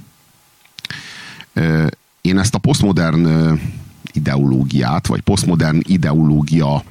én 2.22 2.40
ezt 2.40 2.56
a 2.56 2.58
posztmodern 2.58 3.60
ideológiát, 4.14 5.08
vagy 5.08 5.22
posztmodern 5.22 5.80
ideológia 5.82 6.84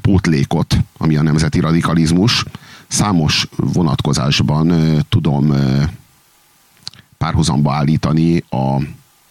pótlékot, 0.00 0.76
ami 0.98 1.16
a 1.16 1.22
nemzeti 1.22 1.60
radikalizmus, 1.60 2.44
számos 2.88 3.46
vonatkozásban 3.56 4.74
tudom 5.08 5.54
párhuzamba 7.18 7.74
állítani 7.74 8.44
a 8.50 8.82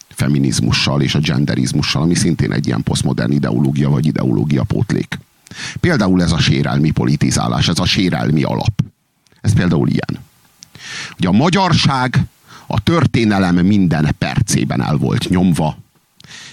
feminizmussal 0.07 1.01
és 1.01 1.15
a 1.15 1.19
genderizmussal, 1.19 2.01
ami 2.01 2.15
szintén 2.15 2.51
egy 2.51 2.67
ilyen 2.67 2.83
posztmodern 2.83 3.31
ideológia 3.31 3.89
vagy 3.89 4.05
ideológia 4.05 4.63
pótlék. 4.63 5.19
Például 5.79 6.21
ez 6.23 6.31
a 6.31 6.39
sérelmi 6.39 6.91
politizálás, 6.91 7.67
ez 7.67 7.79
a 7.79 7.85
sérelmi 7.85 8.43
alap. 8.43 8.81
Ez 9.41 9.53
például 9.53 9.87
ilyen. 9.87 10.23
Ugye 11.17 11.27
a 11.27 11.31
magyarság 11.31 12.23
a 12.71 12.79
történelem 12.79 13.55
minden 13.55 14.15
percében 14.17 14.81
el 14.81 14.95
volt 14.95 15.29
nyomva, 15.29 15.77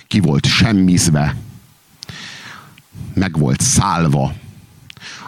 ki 0.06 0.20
volt 0.20 0.46
semmizve, 0.46 1.36
meg 3.14 3.38
volt 3.38 3.60
szálva. 3.60 4.34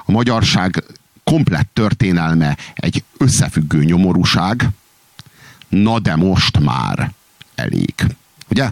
A 0.04 0.12
magyarság 0.12 0.84
komplett 1.24 1.68
történelme 1.72 2.56
egy 2.74 3.04
összefüggő 3.16 3.84
nyomorúság, 3.84 4.68
na 5.68 5.98
de 5.98 6.16
most 6.16 6.58
már 6.58 7.12
elég. 7.54 7.94
Ugye? 8.48 8.70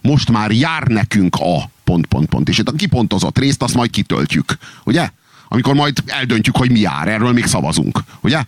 Most 0.00 0.30
már 0.30 0.50
jár 0.50 0.82
nekünk 0.82 1.36
a 1.36 1.70
pont, 1.84 2.06
pont, 2.06 2.28
pont. 2.28 2.48
És 2.48 2.58
itt 2.58 2.68
a 2.68 2.72
kipontozott 2.72 3.38
részt 3.38 3.62
azt 3.62 3.74
majd 3.74 3.90
kitöltjük. 3.90 4.58
Ugye? 4.84 5.10
Amikor 5.48 5.74
majd 5.74 6.02
eldöntjük, 6.06 6.56
hogy 6.56 6.70
mi 6.70 6.80
jár. 6.80 7.08
Erről 7.08 7.32
még 7.32 7.46
szavazunk. 7.46 8.04
Ugye? 8.20 8.44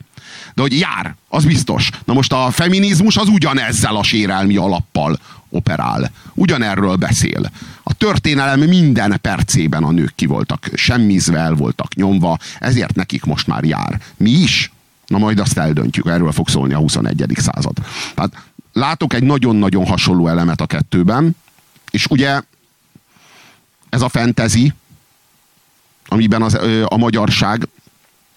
De 0.55 0.63
hogy 0.63 0.79
jár, 0.79 1.15
az 1.29 1.45
biztos. 1.45 1.91
Na 2.05 2.13
most 2.13 2.33
a 2.33 2.51
feminizmus 2.51 3.17
az 3.17 3.29
ugyanezzel 3.29 3.97
a 3.97 4.03
sérelmi 4.03 4.57
alappal 4.57 5.19
operál. 5.49 6.11
Ugyanerről 6.35 6.97
beszél. 6.97 7.51
A 7.83 7.95
történelem 7.95 8.61
minden 8.61 9.19
percében 9.21 9.83
a 9.83 9.91
nők 9.91 10.13
ki 10.15 10.27
voltak 10.27 10.71
semmizve, 10.75 11.39
el 11.39 11.55
voltak 11.55 11.95
nyomva, 11.95 12.39
ezért 12.59 12.95
nekik 12.95 13.25
most 13.25 13.47
már 13.47 13.65
jár. 13.65 14.01
Mi 14.17 14.31
is? 14.31 14.73
Na 15.07 15.19
majd 15.19 15.39
azt 15.39 15.59
eldöntjük, 15.59 16.07
erről 16.07 16.33
fog 16.33 16.49
szólni 16.49 16.75
a 16.75 16.79
21. 16.79 17.25
század. 17.37 17.77
Tehát 18.15 18.33
látok 18.73 19.13
egy 19.13 19.23
nagyon-nagyon 19.23 19.87
hasonló 19.87 20.29
elemet 20.29 20.61
a 20.61 20.67
kettőben, 20.67 21.37
és 21.91 22.07
ugye 22.07 22.41
ez 23.89 24.03
a 24.03 24.09
fentezi, 24.09 24.73
amiben 26.07 26.43
az, 26.43 26.59
a 26.85 26.97
magyarság 26.97 27.69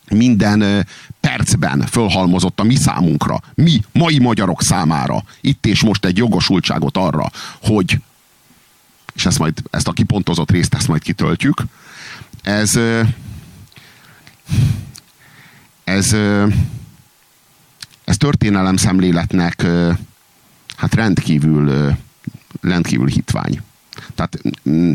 minden 0.09 0.85
percben 1.19 1.81
fölhalmozott 1.81 2.59
a 2.59 2.63
mi 2.63 2.75
számunkra, 2.75 3.41
mi, 3.53 3.83
mai 3.91 4.19
magyarok 4.19 4.61
számára, 4.61 5.23
itt 5.41 5.65
és 5.65 5.83
most 5.83 6.05
egy 6.05 6.17
jogosultságot 6.17 6.97
arra, 6.97 7.31
hogy, 7.61 7.99
és 9.15 9.25
ezt, 9.25 9.39
majd, 9.39 9.61
ezt 9.69 9.87
a 9.87 9.91
kipontozott 9.91 10.51
részt 10.51 10.73
ezt 10.73 10.87
majd 10.87 11.01
kitöltjük, 11.01 11.63
ez, 12.41 12.79
ez, 15.83 16.15
ez 18.03 18.17
történelem 18.17 18.77
szemléletnek 18.77 19.65
hát 20.75 20.95
rendkívül, 20.95 21.95
rendkívül 22.61 23.07
hitvány. 23.07 23.61
Tehát 24.15 24.41
mm, 24.69 24.91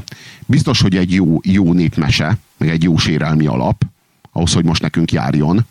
biztos, 0.47 0.81
hogy 0.81 0.97
egy 0.97 1.13
jó, 1.13 1.41
jó 1.43 1.73
népmese, 1.73 2.37
meg 2.57 2.69
egy 2.69 2.83
jó 2.83 2.97
sérelmi 2.97 3.47
alap, 3.47 3.85
ahhoz, 4.41 4.53
hogy 4.53 4.65
most 4.65 4.83
nekünk 4.83 5.13
járjon, 5.13 5.67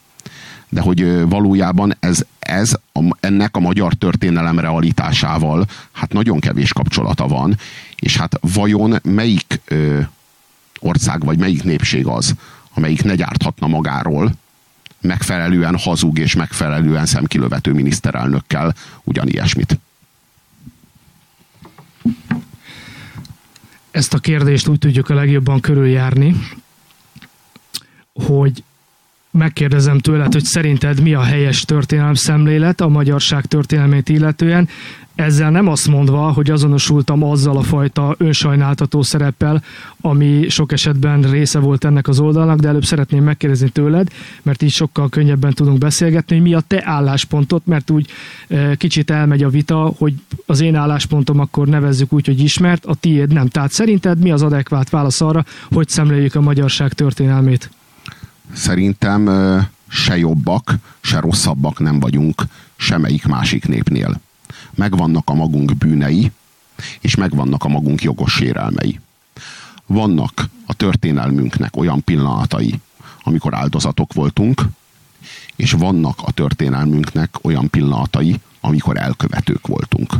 de 0.70 0.82
hogy 0.82 1.30
valójában 1.30 1.96
ez, 2.00 2.26
ez 2.40 2.76
a, 2.94 3.16
ennek 3.20 3.56
a 3.56 3.60
magyar 3.60 3.94
történelem 3.94 4.60
realitásával 4.60 5.66
hát 5.92 6.14
nagyon 6.14 6.40
kevés 6.40 6.74
kapcsolata 6.74 7.28
van, 7.28 7.58
és 7.96 8.18
hát 8.18 8.40
vajon 8.54 8.96
melyik 9.04 9.62
ö, 9.66 10.00
ország 10.80 11.24
vagy 11.26 11.38
melyik 11.38 11.64
népség 11.64 12.08
az, 12.08 12.34
amelyik 12.74 13.04
ne 13.04 13.16
gyárthatna 13.16 13.68
magáról 13.68 14.32
megfelelően 15.02 15.78
hazug 15.78 16.18
és 16.18 16.36
megfelelően 16.36 17.06
szemkilövető 17.06 17.74
miniszterelnökkel 17.74 18.76
ugyanilyesmit. 19.04 19.80
Ezt 23.92 24.14
a 24.14 24.20
kérdést 24.20 24.68
úgy 24.68 24.80
tudjuk 24.80 25.10
a 25.10 25.14
legjobban 25.14 25.60
körüljárni, 25.60 26.36
hogy 28.26 28.64
megkérdezem 29.32 29.98
tőled, 29.98 30.34
hogy 30.34 30.44
szerinted 30.44 31.02
mi 31.02 31.14
a 31.14 31.22
helyes 31.22 31.62
történelem 31.66 32.14
szemlélet 32.14 32.82
a 32.82 32.88
magyarság 32.88 33.46
történelmét 33.46 34.10
illetően, 34.10 34.70
ezzel 35.20 35.52
nem 35.52 35.68
azt 35.68 35.88
mondva, 35.88 36.32
hogy 36.32 36.52
azonosultam 36.52 37.24
azzal 37.24 37.58
a 37.58 37.62
fajta 37.62 38.16
önsajnáltató 38.18 39.02
szereppel, 39.02 39.64
ami 40.02 40.50
sok 40.50 40.72
esetben 40.72 41.22
része 41.22 41.60
volt 41.60 41.84
ennek 41.84 42.08
az 42.08 42.20
oldalnak, 42.20 42.60
de 42.60 42.68
előbb 42.68 42.86
szeretném 42.86 43.24
megkérdezni 43.24 43.70
tőled, 43.70 44.08
mert 44.42 44.62
így 44.62 44.72
sokkal 44.72 45.10
könnyebben 45.10 45.54
tudunk 45.54 45.78
beszélgetni, 45.78 46.36
hogy 46.36 46.46
mi 46.46 46.54
a 46.54 46.60
te 46.68 46.82
álláspontot, 46.86 47.66
mert 47.66 47.90
úgy 47.90 48.10
e, 48.48 48.76
kicsit 48.76 49.10
elmegy 49.10 49.44
a 49.44 49.50
vita, 49.50 49.94
hogy 49.98 50.14
az 50.46 50.62
én 50.62 50.76
álláspontom 50.76 51.40
akkor 51.40 51.68
nevezzük 51.68 52.14
úgy, 52.14 52.26
hogy 52.26 52.40
ismert, 52.40 52.86
a 52.86 52.94
tiéd 52.94 53.34
nem. 53.34 53.48
Tehát 53.48 53.72
szerinted 53.72 54.20
mi 54.20 54.32
az 54.32 54.42
adekvát 54.42 54.90
válasz 54.90 55.22
arra, 55.22 55.46
hogy 55.72 55.88
szemléljük 55.88 56.36
a 56.36 56.42
magyarság 56.42 56.94
történelmét? 56.94 57.70
Szerintem 58.54 59.30
se 59.88 60.18
jobbak, 60.18 60.76
se 61.02 61.20
rosszabbak 61.20 61.80
nem 61.80 62.00
vagyunk 62.00 62.44
semmelyik 62.76 63.26
másik 63.26 63.68
népnél. 63.68 64.20
Megvannak 64.76 65.30
a 65.30 65.34
magunk 65.34 65.78
bűnei, 65.78 66.32
és 67.00 67.16
megvannak 67.16 67.64
a 67.64 67.68
magunk 67.68 68.02
jogos 68.02 68.34
sérelmei. 68.34 69.00
Vannak 69.86 70.50
a 70.66 70.74
történelmünknek 70.74 71.78
olyan 71.78 72.04
pillanatai, 72.04 72.80
amikor 73.24 73.54
áldozatok 73.56 74.14
voltunk, 74.14 74.62
és 75.56 75.72
vannak 75.72 76.20
a 76.26 76.32
történelmünknek 76.32 77.36
olyan 77.42 77.70
pillanatai, 77.70 78.40
amikor 78.62 78.98
elkövetők 78.98 79.68
voltunk. 79.68 80.14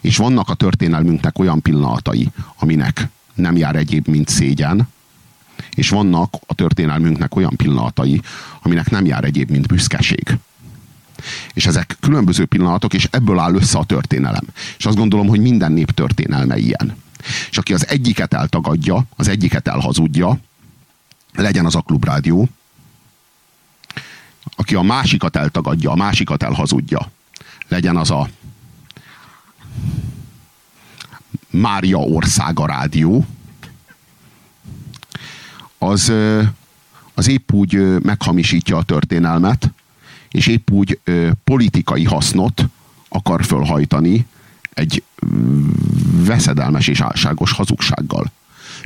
És 0.00 0.16
vannak 0.16 0.48
a 0.48 0.54
történelmünknek 0.54 1.38
olyan 1.38 1.62
pillanatai, 1.62 2.28
aminek 2.58 3.08
nem 3.34 3.56
jár 3.56 3.76
egyéb, 3.76 4.08
mint 4.08 4.28
szégyen, 4.28 4.88
és 5.78 5.88
vannak 5.88 6.34
a 6.46 6.54
történelmünknek 6.54 7.36
olyan 7.36 7.56
pillanatai, 7.56 8.20
aminek 8.62 8.90
nem 8.90 9.06
jár 9.06 9.24
egyéb, 9.24 9.50
mint 9.50 9.66
büszkeség. 9.66 10.38
És 11.52 11.66
ezek 11.66 11.96
különböző 12.00 12.44
pillanatok, 12.44 12.94
és 12.94 13.08
ebből 13.10 13.38
áll 13.38 13.54
össze 13.54 13.78
a 13.78 13.84
történelem. 13.84 14.44
És 14.78 14.86
azt 14.86 14.96
gondolom, 14.96 15.28
hogy 15.28 15.40
minden 15.40 15.72
nép 15.72 15.90
történelme 15.90 16.56
ilyen. 16.56 16.96
És 17.50 17.58
aki 17.58 17.74
az 17.74 17.88
egyiket 17.88 18.34
eltagadja, 18.34 19.04
az 19.16 19.28
egyiket 19.28 19.68
elhazudja, 19.68 20.38
legyen 21.34 21.64
az 21.64 21.74
a 21.74 21.80
klubrádió, 21.80 22.48
aki 24.56 24.74
a 24.74 24.82
másikat 24.82 25.36
eltagadja, 25.36 25.90
a 25.90 25.96
másikat 25.96 26.42
elhazudja, 26.42 27.10
legyen 27.68 27.96
az 27.96 28.10
a 28.10 28.28
Mária 31.50 31.98
Országa 31.98 32.66
Rádió, 32.66 33.26
az, 35.78 36.12
az 37.14 37.28
épp 37.28 37.52
úgy 37.52 38.02
meghamisítja 38.02 38.76
a 38.76 38.82
történelmet, 38.82 39.70
és 40.30 40.46
épp 40.46 40.70
úgy 40.70 41.00
politikai 41.44 42.04
hasznot 42.04 42.64
akar 43.08 43.44
fölhajtani 43.44 44.26
egy 44.74 45.02
veszedelmes 46.24 46.88
és 46.88 47.00
álságos 47.00 47.52
hazugsággal. 47.52 48.30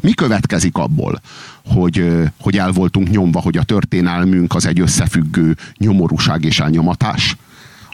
Mi 0.02 0.12
következik 0.12 0.76
abból, 0.76 1.20
hogy, 1.64 2.12
hogy 2.40 2.58
el 2.58 2.72
voltunk 2.72 3.10
nyomva, 3.10 3.40
hogy 3.40 3.56
a 3.56 3.62
történelmünk 3.62 4.54
az 4.54 4.66
egy 4.66 4.80
összefüggő 4.80 5.56
nyomorúság 5.76 6.44
és 6.44 6.60
elnyomatás? 6.60 7.36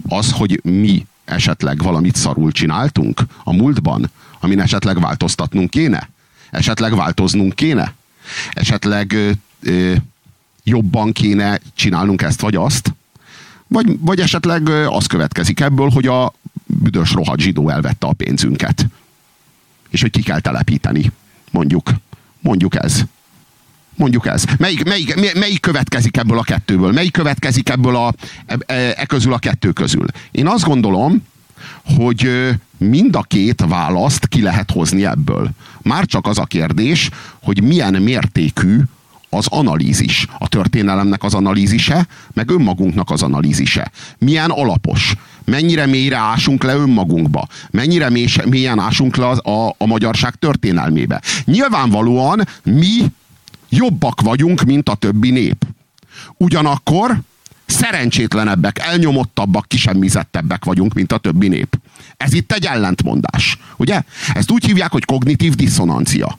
Az, 0.09 0.33
hogy 0.33 0.61
mi 0.65 1.07
esetleg 1.25 1.83
valamit 1.83 2.17
szarul 2.17 2.53
csináltunk 2.53 3.21
a 3.45 3.53
múltban, 3.53 4.11
amin 4.41 4.61
esetleg 4.61 5.01
változtatnunk 5.01 5.71
kéne? 5.71 6.09
Esetleg 6.51 6.97
változnunk 6.97 7.55
kéne? 7.55 7.95
Esetleg 8.51 9.13
ö, 9.13 9.31
ö, 9.63 9.95
jobban 10.65 11.13
kéne 11.13 11.61
csinálnunk 11.75 12.23
ezt 12.23 12.41
vagy 12.41 12.55
azt? 12.55 12.95
Vagy, 13.67 13.99
vagy 14.01 14.21
esetleg 14.21 14.69
az 14.69 15.07
következik 15.07 15.61
ebből, 15.61 15.89
hogy 15.89 16.07
a 16.07 16.33
büdös 16.67 17.13
rohadt 17.13 17.41
zsidó 17.41 17.69
elvette 17.69 18.07
a 18.07 18.13
pénzünket. 18.13 18.87
És 19.91 20.01
hogy 20.01 20.11
ki 20.11 20.23
kell 20.23 20.41
telepíteni. 20.41 21.13
Mondjuk. 21.51 21.91
Mondjuk 22.41 22.75
ez. 22.85 23.03
Mondjuk 23.95 24.27
ez. 24.27 24.45
Melyik, 24.59 24.85
melyik, 24.85 25.35
melyik 25.35 25.61
következik 25.61 26.17
ebből 26.17 26.39
a 26.39 26.43
kettőből? 26.43 26.93
Melyik 26.93 27.13
következik 27.13 27.69
ebből 27.69 27.97
a, 27.97 28.15
e, 28.47 28.57
e, 28.67 28.95
e 28.97 29.07
közül 29.07 29.33
a 29.33 29.39
kettő 29.39 29.73
közül? 29.73 30.07
Én 30.31 30.47
azt 30.47 30.65
gondolom, 30.65 31.27
hogy 31.97 32.29
mind 32.77 33.17
a 33.17 33.23
két 33.23 33.65
választ 33.69 34.27
ki 34.27 34.43
lehet 34.43 34.71
hozni 34.71 35.07
ebből. 35.07 35.51
Már 35.83 36.07
csak 36.07 36.27
az 36.27 36.39
a 36.39 36.45
kérdés, 36.45 37.11
hogy 37.43 37.63
milyen 37.63 38.03
mértékű 38.03 38.81
az 39.31 39.47
analízis, 39.49 40.27
a 40.39 40.49
történelemnek 40.49 41.23
az 41.23 41.35
analízise, 41.35 42.07
meg 42.33 42.51
önmagunknak 42.51 43.11
az 43.11 43.23
analízise. 43.23 43.91
Milyen 44.19 44.51
alapos, 44.51 45.15
mennyire 45.45 45.87
mélyre 45.87 46.17
ásunk 46.17 46.63
le 46.63 46.75
önmagunkba, 46.75 47.47
mennyire 47.71 48.11
mélyen 48.45 48.79
ásunk 48.79 49.17
le 49.17 49.27
a, 49.27 49.51
a, 49.51 49.75
a 49.79 49.87
magyarság 49.87 50.35
történelmébe. 50.35 51.23
Nyilvánvalóan 51.45 52.49
mi 52.63 53.13
jobbak 53.69 54.21
vagyunk, 54.21 54.63
mint 54.63 54.89
a 54.89 54.95
többi 54.95 55.31
nép. 55.31 55.65
Ugyanakkor 56.37 57.21
szerencsétlenebbek, 57.71 58.79
elnyomottabbak, 58.79 59.69
kisemmizettebbek 59.69 60.65
vagyunk, 60.65 60.95
mint 60.95 61.13
a 61.13 61.19
többi 61.19 61.49
nép. 61.49 61.79
Ez 62.17 62.33
itt 62.33 62.53
egy 62.53 62.65
ellentmondás, 62.65 63.59
ugye? 63.77 64.03
Ezt 64.35 64.51
úgy 64.51 64.65
hívják, 64.65 64.93
hogy 64.93 65.05
kognitív 65.05 65.55
diszonancia. 65.55 66.39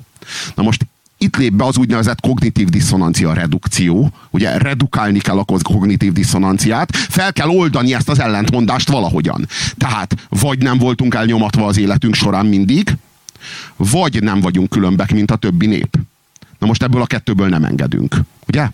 Na 0.56 0.64
most 0.64 0.86
itt 1.18 1.36
lép 1.36 1.54
be 1.54 1.66
az 1.66 1.78
úgynevezett 1.78 2.22
kognitív 2.22 2.70
diszonancia 2.70 3.34
redukció. 3.34 4.12
Ugye 4.30 4.58
redukálni 4.58 5.20
kell 5.20 5.38
a 5.38 5.46
kognitív 5.62 6.14
diszonanciát, 6.14 6.96
fel 6.96 7.34
kell 7.34 7.48
oldani 7.48 7.94
ezt 7.94 8.10
az 8.10 8.20
ellentmondást 8.20 8.90
valahogyan. 8.90 9.48
Tehát 9.78 10.16
vagy 10.30 10.60
nem 10.60 10.78
voltunk 10.78 11.14
elnyomatva 11.14 11.66
az 11.66 11.78
életünk 11.78 12.14
során 12.14 12.46
mindig, 12.46 12.96
vagy 13.76 14.24
nem 14.24 14.40
vagyunk 14.40 14.70
különbek, 14.70 15.12
mint 15.12 15.32
a 15.32 15.36
többi 15.36 15.66
nép. 15.66 15.98
Na 16.60 16.68
most 16.68 16.84
ebből 16.84 17.02
a 17.02 17.06
kettőből 17.06 17.48
nem 17.48 17.64
engedünk, 17.64 18.22
ugye? 18.48 18.70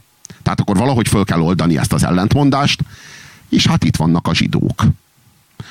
Tehát 0.45 0.59
akkor 0.59 0.77
valahogy 0.77 1.07
föl 1.07 1.23
kell 1.23 1.39
oldani 1.39 1.77
ezt 1.77 1.93
az 1.93 2.03
ellentmondást, 2.03 2.81
és 3.49 3.67
hát 3.67 3.83
itt 3.83 3.95
vannak 3.95 4.27
a 4.27 4.33
zsidók. 4.33 4.85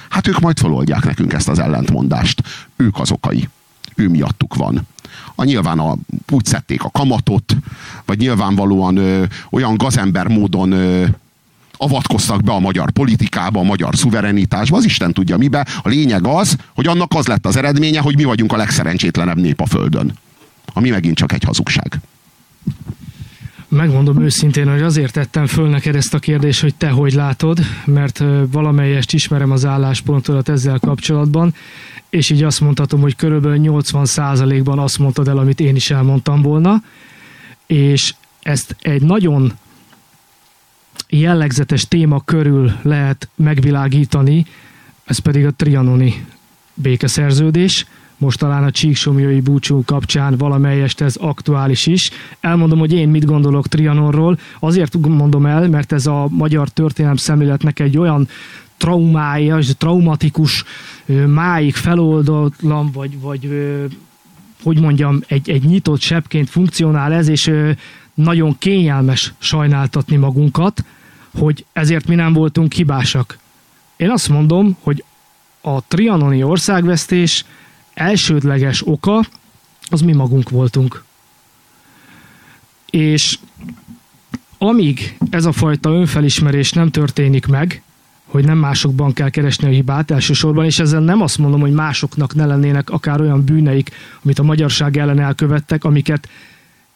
Hát 0.08 0.26
ők 0.26 0.40
majd 0.40 0.58
feloldják 0.58 1.04
nekünk 1.04 1.32
ezt 1.32 1.48
az 1.48 1.58
ellentmondást. 1.58 2.42
Ők 2.76 3.00
az 3.00 3.10
okai. 3.10 3.48
Ő 3.94 4.08
miattuk 4.08 4.54
van. 4.54 4.86
A 5.34 5.44
nyilván 5.44 5.78
a, 5.78 5.96
úgy 6.30 6.44
szedték 6.44 6.82
a 6.82 6.90
kamatot, 6.90 7.56
vagy 8.04 8.18
nyilvánvalóan 8.18 8.96
ö, 8.96 9.24
olyan 9.50 9.76
gazember 9.76 10.26
módon 10.26 10.72
ö, 10.72 11.06
avatkoztak 11.76 12.42
be 12.42 12.52
a 12.52 12.58
magyar 12.58 12.90
politikába, 12.90 13.60
a 13.60 13.62
magyar 13.62 13.96
szuverenitásba, 13.96 14.76
az 14.76 14.84
Isten 14.84 15.12
tudja 15.12 15.36
mibe. 15.36 15.66
A 15.82 15.88
lényeg 15.88 16.26
az, 16.26 16.56
hogy 16.74 16.86
annak 16.86 17.14
az 17.14 17.26
lett 17.26 17.46
az 17.46 17.56
eredménye, 17.56 18.00
hogy 18.00 18.16
mi 18.16 18.24
vagyunk 18.24 18.52
a 18.52 18.56
legszerencsétlenebb 18.56 19.40
nép 19.40 19.60
a 19.60 19.66
Földön. 19.66 20.18
Ami 20.72 20.90
megint 20.90 21.16
csak 21.16 21.32
egy 21.32 21.44
hazugság. 21.44 22.00
Megmondom 23.74 24.22
őszintén, 24.22 24.68
hogy 24.70 24.82
azért 24.82 25.12
tettem 25.12 25.46
föl 25.46 25.68
neked 25.68 25.94
ezt 25.94 26.14
a 26.14 26.18
kérdést, 26.18 26.60
hogy 26.60 26.74
te 26.74 26.88
hogy 26.88 27.12
látod, 27.12 27.58
mert 27.84 28.22
valamelyest 28.50 29.12
ismerem 29.12 29.50
az 29.50 29.64
álláspontodat 29.64 30.48
ezzel 30.48 30.78
kapcsolatban, 30.78 31.54
és 32.10 32.30
így 32.30 32.42
azt 32.42 32.60
mondhatom, 32.60 33.00
hogy 33.00 33.16
körülbelül 33.16 33.58
80%-ban 33.62 34.78
azt 34.78 34.98
mondtad 34.98 35.28
el, 35.28 35.38
amit 35.38 35.60
én 35.60 35.76
is 35.76 35.90
elmondtam 35.90 36.42
volna, 36.42 36.82
és 37.66 38.14
ezt 38.42 38.76
egy 38.80 39.02
nagyon 39.02 39.52
jellegzetes 41.08 41.88
téma 41.88 42.20
körül 42.24 42.72
lehet 42.82 43.28
megvilágítani, 43.34 44.46
ez 45.04 45.18
pedig 45.18 45.46
a 45.46 45.50
trianoni 45.50 46.26
békeszerződés, 46.74 47.86
most 48.16 48.38
talán 48.38 48.64
a 48.64 48.70
Csíksomjói 48.70 49.40
búcsú 49.40 49.82
kapcsán 49.84 50.36
valamelyest 50.36 51.00
ez 51.00 51.16
aktuális 51.16 51.86
is. 51.86 52.10
Elmondom, 52.40 52.78
hogy 52.78 52.92
én 52.92 53.08
mit 53.08 53.24
gondolok 53.24 53.68
Trianonról. 53.68 54.38
Azért 54.60 54.96
mondom 54.96 55.46
el, 55.46 55.68
mert 55.68 55.92
ez 55.92 56.06
a 56.06 56.26
magyar 56.30 56.68
történelem 56.68 57.16
szemléletnek 57.16 57.80
egy 57.80 57.98
olyan 57.98 58.28
traumája, 58.76 59.58
traumatikus, 59.78 60.64
máig 61.26 61.74
feloldatlan, 61.74 62.90
vagy, 62.92 63.20
vagy 63.20 63.48
hogy 64.62 64.80
mondjam, 64.80 65.20
egy, 65.26 65.50
egy 65.50 65.64
nyitott 65.64 66.00
sebként 66.00 66.50
funkcionál 66.50 67.12
ez, 67.12 67.28
és 67.28 67.52
nagyon 68.14 68.58
kényelmes 68.58 69.32
sajnáltatni 69.38 70.16
magunkat, 70.16 70.84
hogy 71.38 71.64
ezért 71.72 72.06
mi 72.06 72.14
nem 72.14 72.32
voltunk 72.32 72.72
hibásak. 72.72 73.38
Én 73.96 74.10
azt 74.10 74.28
mondom, 74.28 74.76
hogy 74.80 75.04
a 75.60 75.82
trianoni 75.88 76.42
országvesztés 76.42 77.44
elsődleges 77.94 78.86
oka 78.86 79.24
az 79.88 80.00
mi 80.00 80.12
magunk 80.12 80.50
voltunk. 80.50 81.04
És 82.90 83.38
amíg 84.58 85.16
ez 85.30 85.44
a 85.44 85.52
fajta 85.52 85.90
önfelismerés 85.90 86.72
nem 86.72 86.90
történik 86.90 87.46
meg, 87.46 87.82
hogy 88.24 88.44
nem 88.44 88.58
másokban 88.58 89.12
kell 89.12 89.28
keresni 89.30 89.68
a 89.68 89.70
hibát 89.70 90.10
elsősorban, 90.10 90.64
és 90.64 90.78
ezzel 90.78 91.00
nem 91.00 91.20
azt 91.20 91.38
mondom, 91.38 91.60
hogy 91.60 91.72
másoknak 91.72 92.34
ne 92.34 92.46
lennének 92.46 92.90
akár 92.90 93.20
olyan 93.20 93.44
bűneik, 93.44 93.90
amit 94.22 94.38
a 94.38 94.42
magyarság 94.42 94.96
ellen 94.96 95.20
elkövettek, 95.20 95.84
amiket 95.84 96.28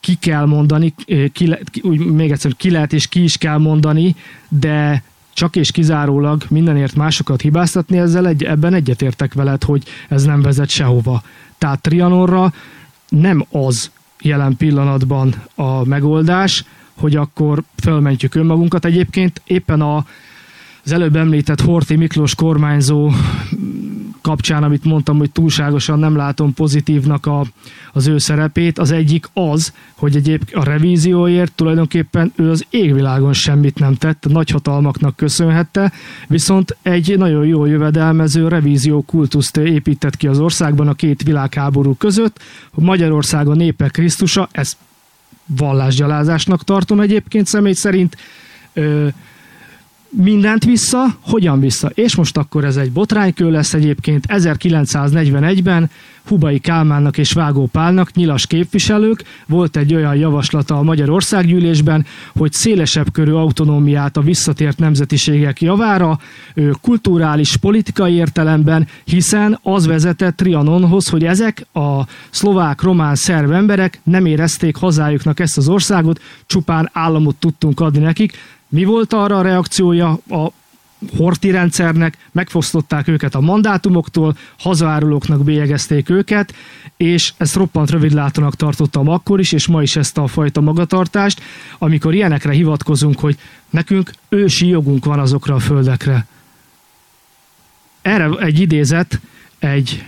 ki 0.01 0.15
kell 0.15 0.45
mondani, 0.45 0.95
ki, 1.33 1.47
le, 1.47 1.59
úgy, 1.83 1.99
még 1.99 2.31
egyszer, 2.31 2.57
ki 2.57 2.71
lehet 2.71 2.93
és 2.93 3.07
ki 3.07 3.23
is 3.23 3.37
kell 3.37 3.59
mondani, 3.59 4.17
de 4.49 5.03
csak 5.39 5.57
és 5.57 5.71
kizárólag 5.71 6.45
mindenért 6.49 6.95
másokat 6.95 7.41
hibáztatni, 7.41 7.99
ezzel 7.99 8.27
egy, 8.27 8.45
ebben 8.45 8.75
egyetértek 8.75 9.35
veled, 9.35 9.65
hogy 9.65 9.83
ez 10.09 10.25
nem 10.25 10.43
vezet 10.43 10.69
sehova. 10.69 11.23
Tehát 11.59 11.81
Trianonra 11.81 12.53
nem 13.09 13.45
az 13.51 13.91
jelen 14.21 14.57
pillanatban 14.57 15.35
a 15.55 15.85
megoldás, 15.85 16.65
hogy 16.95 17.17
akkor 17.17 17.63
felmentjük 17.77 18.35
önmagunkat. 18.35 18.85
Egyébként 18.85 19.43
éppen 19.45 19.81
a, 19.81 20.05
az 20.85 20.93
előbb 20.93 21.17
említett 21.17 21.61
Horti 21.61 21.97
Miklós 21.97 22.35
kormányzó 22.35 23.11
kapcsán, 24.21 24.63
amit 24.63 24.85
mondtam, 24.85 25.19
hogy 25.19 25.31
túlságosan 25.31 25.99
nem 25.99 26.17
látom 26.17 26.55
pozitívnak 26.55 27.27
a, 27.27 27.45
az 27.93 28.07
ő 28.07 28.19
szerepét. 28.19 28.79
Az 28.79 28.91
egyik 28.91 29.29
az, 29.33 29.73
hogy 29.95 30.17
egyébként 30.17 30.65
a 30.65 30.65
revízióért 30.65 31.53
tulajdonképpen 31.53 32.33
ő 32.37 32.51
az 32.51 32.67
égvilágon 32.71 33.33
semmit 33.33 33.79
nem 33.79 33.95
tett, 33.95 34.25
a 34.25 34.29
nagyhatalmaknak 34.29 35.17
köszönhette, 35.17 35.93
viszont 36.27 36.77
egy 36.83 37.19
nagyon 37.19 37.47
jó 37.47 37.65
jövedelmező 37.65 38.49
revízió 38.49 39.03
kultuszt 39.03 39.57
épített 39.57 40.17
ki 40.17 40.27
az 40.27 40.39
országban 40.39 40.89
a 40.89 40.95
két 40.95 41.23
világháború 41.23 41.95
között. 41.95 42.39
Magyarország 42.75 43.49
a 43.49 43.55
népe 43.55 43.89
Krisztusa, 43.89 44.49
ez 44.53 44.77
vallásgyalázásnak 45.57 46.65
tartom 46.65 47.01
egyébként 47.01 47.47
személy 47.47 47.73
szerint. 47.73 48.17
Ö, 48.73 49.07
mindent 50.11 50.65
vissza, 50.65 51.05
hogyan 51.21 51.61
vissza? 51.61 51.91
És 51.95 52.17
most 52.17 52.37
akkor 52.37 52.65
ez 52.65 52.77
egy 52.77 52.93
botránykő 52.93 53.51
lesz 53.51 53.75
egyébként 53.75 54.25
1941-ben 54.29 55.91
Hubai 56.29 56.59
Kálmánnak 56.59 57.19
és 57.19 57.33
Vágó 57.33 57.67
Pálnak, 57.67 58.13
nyilas 58.13 58.47
képviselők, 58.47 59.23
volt 59.47 59.77
egy 59.77 59.95
olyan 59.95 60.15
javaslata 60.15 60.79
a 60.79 60.83
Magyar 60.83 61.11
Országgyűlésben, 61.11 62.07
hogy 62.37 62.53
szélesebb 62.53 63.13
körű 63.13 63.33
autonómiát 63.33 64.17
a 64.17 64.21
visszatért 64.21 64.79
nemzetiségek 64.79 65.61
javára, 65.61 66.19
kulturális, 66.81 67.57
politikai 67.57 68.13
értelemben, 68.13 68.87
hiszen 69.05 69.59
az 69.63 69.87
vezetett 69.87 70.37
Trianonhoz, 70.37 71.09
hogy 71.09 71.25
ezek 71.25 71.67
a 71.73 72.03
szlovák, 72.31 72.83
román, 72.83 73.15
szerb 73.15 73.51
emberek 73.51 74.01
nem 74.03 74.27
érezték 74.27 74.77
hazájuknak 74.77 75.41
ezt 75.41 75.59
az 75.59 75.69
országot, 75.69 76.21
csupán 76.47 76.91
államot 76.93 77.37
tudtunk 77.37 77.81
adni 77.81 77.99
nekik, 77.99 78.33
mi 78.69 78.85
volt 78.85 79.13
arra 79.13 79.39
a 79.39 79.43
reakciója 79.43 80.19
a 80.29 80.53
Horti 81.17 81.51
rendszernek, 81.51 82.19
megfosztották 82.33 83.09
őket 83.09 83.35
a 83.35 83.41
mandátumoktól, 83.41 84.37
hazaárulóknak 84.59 85.45
bélyegezték 85.45 86.11
őket, 86.11 86.55
és 86.97 87.33
ezt 87.37 87.55
roppant 87.55 87.91
rövidlátónak 87.91 88.55
tartottam 88.55 89.09
akkor 89.09 89.41
is, 89.41 89.53
és 89.53 89.67
ma 89.67 89.83
is 89.83 89.97
ezt 89.97 90.19
a 90.19 90.27
fajta 90.27 90.61
magatartást, 90.61 91.43
amikor 91.79 92.15
ilyenekre 92.15 92.53
hivatkozunk, 92.53 93.19
hogy 93.19 93.39
nekünk 93.71 94.13
ősi 94.29 94.67
jogunk 94.67 95.05
van 95.05 95.19
azokra 95.19 95.55
a 95.55 95.59
földekre. 95.59 96.27
Erre 98.03 98.31
egy 98.39 98.61
idézet, 98.61 99.21
egy 99.59 100.05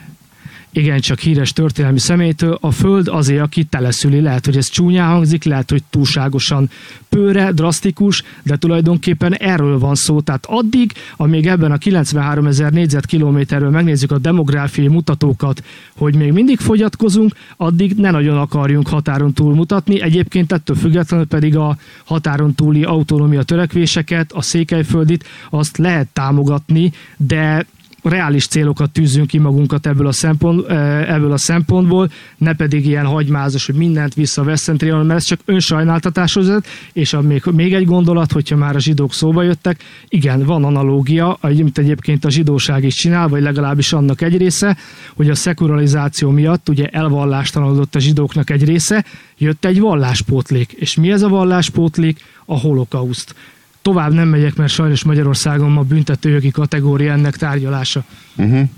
igencsak 0.73 1.19
híres 1.19 1.53
történelmi 1.53 1.99
személytől, 1.99 2.59
a 2.61 2.71
Föld 2.71 3.09
azért, 3.09 3.43
aki 3.43 3.65
teleszüli. 3.65 4.21
Lehet, 4.21 4.45
hogy 4.45 4.57
ez 4.57 4.69
csúnyán 4.69 5.09
hangzik, 5.09 5.45
lehet, 5.45 5.71
hogy 5.71 5.83
túlságosan 5.91 6.71
pőre, 7.09 7.53
drasztikus, 7.53 8.23
de 8.43 8.57
tulajdonképpen 8.57 9.35
erről 9.35 9.79
van 9.79 9.95
szó. 9.95 10.21
Tehát 10.21 10.47
addig, 10.47 10.93
amíg 11.17 11.47
ebben 11.47 11.73
a 11.73 11.79
93 11.79 12.47
ezer 12.47 12.73
négyzetkilométerről 12.73 13.71
megnézzük 13.71 14.11
a 14.11 14.19
demográfiai 14.19 14.89
mutatókat, 14.89 15.65
hogy 15.97 16.15
még 16.15 16.33
mindig 16.33 16.59
fogyatkozunk, 16.59 17.35
addig 17.57 17.95
ne 17.97 18.11
nagyon 18.11 18.39
akarjunk 18.39 18.89
határon 18.89 19.33
túl 19.33 19.55
mutatni. 19.55 20.01
Egyébként 20.01 20.53
ettől 20.53 20.77
függetlenül 20.77 21.27
pedig 21.27 21.57
a 21.57 21.77
határon 22.05 22.55
túli 22.55 22.83
autonómia 22.83 23.43
törekvéseket, 23.43 24.33
a 24.33 24.43
székelyföldit, 24.43 25.25
azt 25.51 25.79
lehet 25.79 26.07
támogatni, 26.13 26.93
de 27.17 27.67
reális 28.03 28.47
célokat 28.47 28.91
tűzünk 28.91 29.27
ki 29.27 29.39
magunkat 29.39 29.87
ebből 29.87 30.07
a, 30.07 30.13
szempont, 30.13 30.69
ebből 31.07 31.33
a 31.33 31.37
szempontból, 31.37 32.11
ne 32.37 32.55
pedig 32.55 32.87
ilyen 32.87 33.07
hagymázas, 33.07 33.67
hogy 33.67 33.75
mindent 33.75 34.15
vissza 34.15 34.45
Trianon, 34.77 35.07
mert 35.07 35.19
ez 35.19 35.25
csak 35.25 35.41
önsajnáltatáshoz 35.45 36.47
vezet, 36.47 36.67
és 36.93 37.13
a 37.13 37.21
még, 37.21 37.43
még 37.53 37.75
egy 37.75 37.85
gondolat, 37.85 38.33
hogyha 38.33 38.57
már 38.57 38.77
a 38.77 38.81
zsidók 38.81 39.15
szóba 39.15 39.43
jöttek, 39.43 39.83
igen, 40.09 40.45
van 40.45 40.65
analógia, 40.65 41.39
amit 41.41 41.79
egyébként 41.79 42.25
a 42.25 42.31
zsidóság 42.31 42.85
is 42.85 42.95
csinál, 42.95 43.29
vagy 43.29 43.43
legalábbis 43.43 43.93
annak 43.93 44.21
egy 44.21 44.37
része, 44.37 44.77
hogy 45.15 45.31
a 45.31 45.35
szekularizáció 45.35 46.31
miatt 46.31 46.69
ugye 46.69 46.87
elvallástalanodott 46.87 47.95
a 47.95 47.99
zsidóknak 47.99 48.51
egy 48.51 48.65
része, 48.65 49.05
jött 49.39 49.65
egy 49.65 49.81
valláspótlék. 49.81 50.73
És 50.73 50.95
mi 50.95 51.11
ez 51.11 51.23
a 51.23 51.29
valláspótlék? 51.29 52.19
A 52.45 52.59
holokauszt 52.59 53.35
tovább 53.83 54.13
nem 54.13 54.29
megyek, 54.29 54.55
mert 54.55 54.73
sajnos 54.73 55.05
Magyarországon 55.05 55.71
ma 55.71 55.83
büntetőjogi 55.83 56.51
kategória 56.51 57.13
ennek 57.13 57.37
tárgyalása. 57.37 58.05
Uh-huh. 58.37 58.69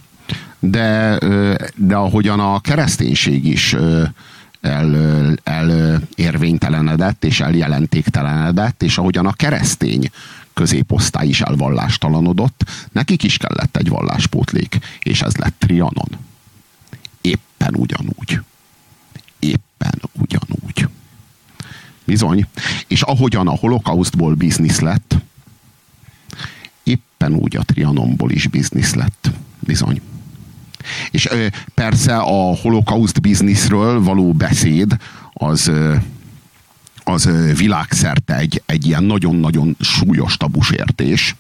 De, 0.59 1.19
de 1.77 1.95
ahogyan 1.95 2.41
a 2.41 2.61
kereszténység 2.61 3.47
is 3.47 3.77
el, 4.61 4.97
el 5.43 6.01
érvénytelenedett 6.15 7.25
és 7.25 7.41
eljelentéktelenedett, 7.41 8.83
és 8.83 8.99
ahogyan 8.99 9.27
a 9.27 9.33
keresztény 9.33 10.11
középosztály 10.55 11.29
is 11.29 11.41
elvallástalanodott, 11.41 12.65
nekik 12.93 13.23
is 13.23 13.37
kellett 13.37 13.77
egy 13.77 13.89
valláspótlék, 13.89 14.79
és 15.03 15.23
ez 15.23 15.37
lett 15.37 15.55
Trianon. 15.59 16.09
Éppen 17.21 17.75
ugyanúgy. 17.75 18.41
Éppen 19.39 20.01
ugyanúgy. 20.13 20.89
Bizony. 22.05 22.47
És 22.93 23.03
ahogyan 23.03 23.49
a 23.49 23.57
holokausztból 23.57 24.35
biznisz 24.35 24.81
lett, 24.81 25.15
éppen 26.83 27.35
úgy 27.35 27.57
a 27.57 27.63
Trianonból 27.63 28.31
is 28.31 28.47
biznisz 28.47 28.95
lett. 28.95 29.31
Bizony. 29.59 30.01
És 31.11 31.27
ö, 31.31 31.47
persze 31.75 32.17
a 32.17 32.57
holokauszt 32.57 33.21
bizniszről 33.21 34.03
való 34.03 34.33
beszéd 34.33 34.97
az, 35.33 35.67
ö, 35.67 35.95
az 37.05 37.27
ö, 37.27 37.55
világszerte 37.55 38.37
egy, 38.37 38.63
egy 38.67 38.87
ilyen 38.87 39.05
nagyon-nagyon 39.05 39.77
súlyos 39.81 40.37
tabus 40.37 40.71
értés. 40.71 41.35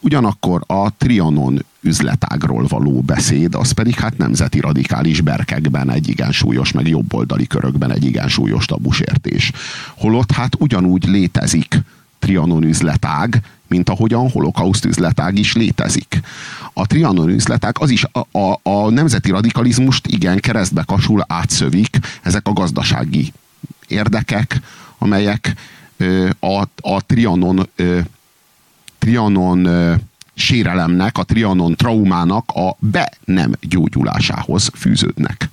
Ugyanakkor 0.00 0.62
a 0.66 0.90
Trianon 0.96 1.64
üzletágról 1.80 2.64
való 2.68 3.00
beszéd, 3.00 3.54
az 3.54 3.72
pedig 3.72 3.94
hát 3.94 4.18
nemzeti 4.18 4.60
radikális 4.60 5.20
berkekben 5.20 5.90
egy 5.90 6.08
igen 6.08 6.32
súlyos, 6.32 6.72
meg 6.72 6.88
jobboldali 6.88 7.46
körökben 7.46 7.92
egy 7.92 8.04
igen 8.04 8.28
súlyos 8.28 8.64
tabusértés. 8.64 9.52
Holott 9.96 10.32
hát 10.32 10.54
ugyanúgy 10.58 11.08
létezik 11.08 11.80
Trianon 12.18 12.62
üzletág, 12.62 13.42
mint 13.68 13.88
ahogyan 13.88 14.30
holokauszt 14.30 14.84
üzletág 14.84 15.38
is 15.38 15.54
létezik. 15.54 16.20
A 16.72 16.86
Trianon 16.86 17.28
üzletág 17.28 17.76
az 17.78 17.90
is 17.90 18.04
a, 18.12 18.38
a, 18.38 18.60
a 18.62 18.90
nemzeti 18.90 19.30
radikalizmust 19.30 20.06
igen 20.06 20.38
keresztbe 20.38 20.82
kasul 20.86 21.24
átszövik 21.28 21.98
ezek 22.22 22.48
a 22.48 22.52
gazdasági 22.52 23.32
érdekek, 23.88 24.60
amelyek 24.98 25.54
ö, 25.96 26.28
a, 26.40 26.62
a 26.80 27.00
Trianon 27.06 27.68
ö, 27.76 28.00
Trianon 29.00 29.68
sérelemnek, 30.34 31.18
a 31.18 31.22
Trianon 31.22 31.74
traumának 31.74 32.50
a 32.54 32.76
be 32.78 33.12
nem 33.24 33.52
gyógyulásához 33.60 34.70
fűződnek. 34.74 35.48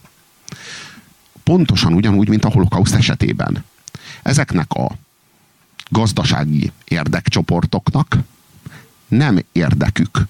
Pontosan 1.44 1.94
ugyanúgy, 1.94 2.30
mint 2.30 2.46
a 2.46 2.52
holokauszt 2.52 2.96
esetében. 2.96 3.64
Ezeknek 4.24 4.74
a 4.74 4.92
gazdasági 5.90 6.72
érdekcsoportoknak 6.86 8.18
nem 9.08 9.40
érdekük, 9.52 10.26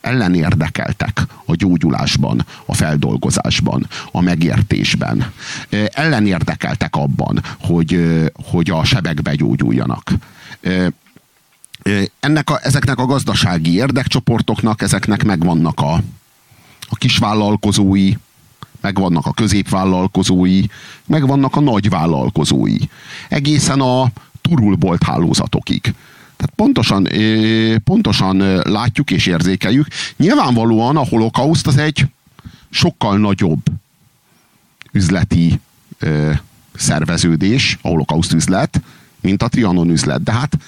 ellenérdekeltek 0.00 1.26
a 1.44 1.54
gyógyulásban, 1.54 2.46
a 2.66 2.74
feldolgozásban, 2.74 3.86
a 4.12 4.20
megértésben. 4.20 5.32
Ellenérdekeltek 5.92 6.96
abban, 6.96 7.42
hogy, 7.60 8.20
hogy 8.50 8.70
a 8.70 8.84
sebek 8.84 9.22
begyógyuljanak 9.22 10.12
ennek 12.20 12.50
a, 12.50 12.58
ezeknek 12.62 12.98
a 12.98 13.06
gazdasági 13.06 13.74
érdekcsoportoknak, 13.74 14.82
ezeknek 14.82 15.24
megvannak 15.24 15.80
a, 15.80 15.92
a 16.88 16.96
kisvállalkozói, 16.96 18.12
megvannak 18.80 19.26
a 19.26 19.32
középvállalkozói, 19.32 20.62
megvannak 21.06 21.56
a 21.56 21.60
nagyvállalkozói. 21.60 22.76
Egészen 23.28 23.80
a 23.80 24.10
turulbolt 24.40 25.02
hálózatokig. 25.02 25.94
Tehát 26.36 26.52
pontosan, 26.56 27.08
pontosan 27.84 28.36
látjuk 28.56 29.10
és 29.10 29.26
érzékeljük. 29.26 29.86
Nyilvánvalóan 30.16 30.96
a 30.96 31.04
holokauszt 31.04 31.66
az 31.66 31.76
egy 31.76 32.06
sokkal 32.70 33.18
nagyobb 33.18 33.62
üzleti 34.92 35.60
szerveződés, 36.74 37.78
a 37.82 37.88
holokauszt 37.88 38.32
üzlet, 38.32 38.80
mint 39.20 39.42
a 39.42 39.48
Trianon 39.48 39.90
üzlet. 39.90 40.22
De 40.22 40.32
hát 40.32 40.58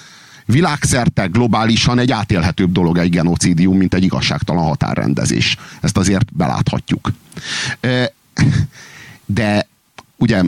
világszerte 0.47 1.25
globálisan 1.25 1.99
egy 1.99 2.11
átélhetőbb 2.11 2.71
dolog 2.71 2.97
egy 2.97 3.09
genocidium, 3.09 3.77
mint 3.77 3.93
egy 3.93 4.03
igazságtalan 4.03 4.63
határrendezés. 4.63 5.57
Ezt 5.81 5.97
azért 5.97 6.35
beláthatjuk. 6.35 7.11
De 9.25 9.67
ugye 10.15 10.43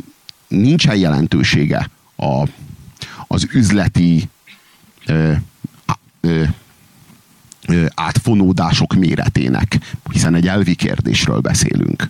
nincsen 0.47 0.95
jelentősége 0.95 1.89
a, 2.15 2.47
az 3.27 3.47
üzleti 3.51 4.29
ö, 5.05 5.33
ö, 6.21 6.43
ö, 7.65 7.85
átfonódások 7.95 8.93
méretének, 8.93 9.77
hiszen 10.11 10.35
egy 10.35 10.47
elvi 10.47 10.75
kérdésről 10.75 11.39
beszélünk. 11.39 12.09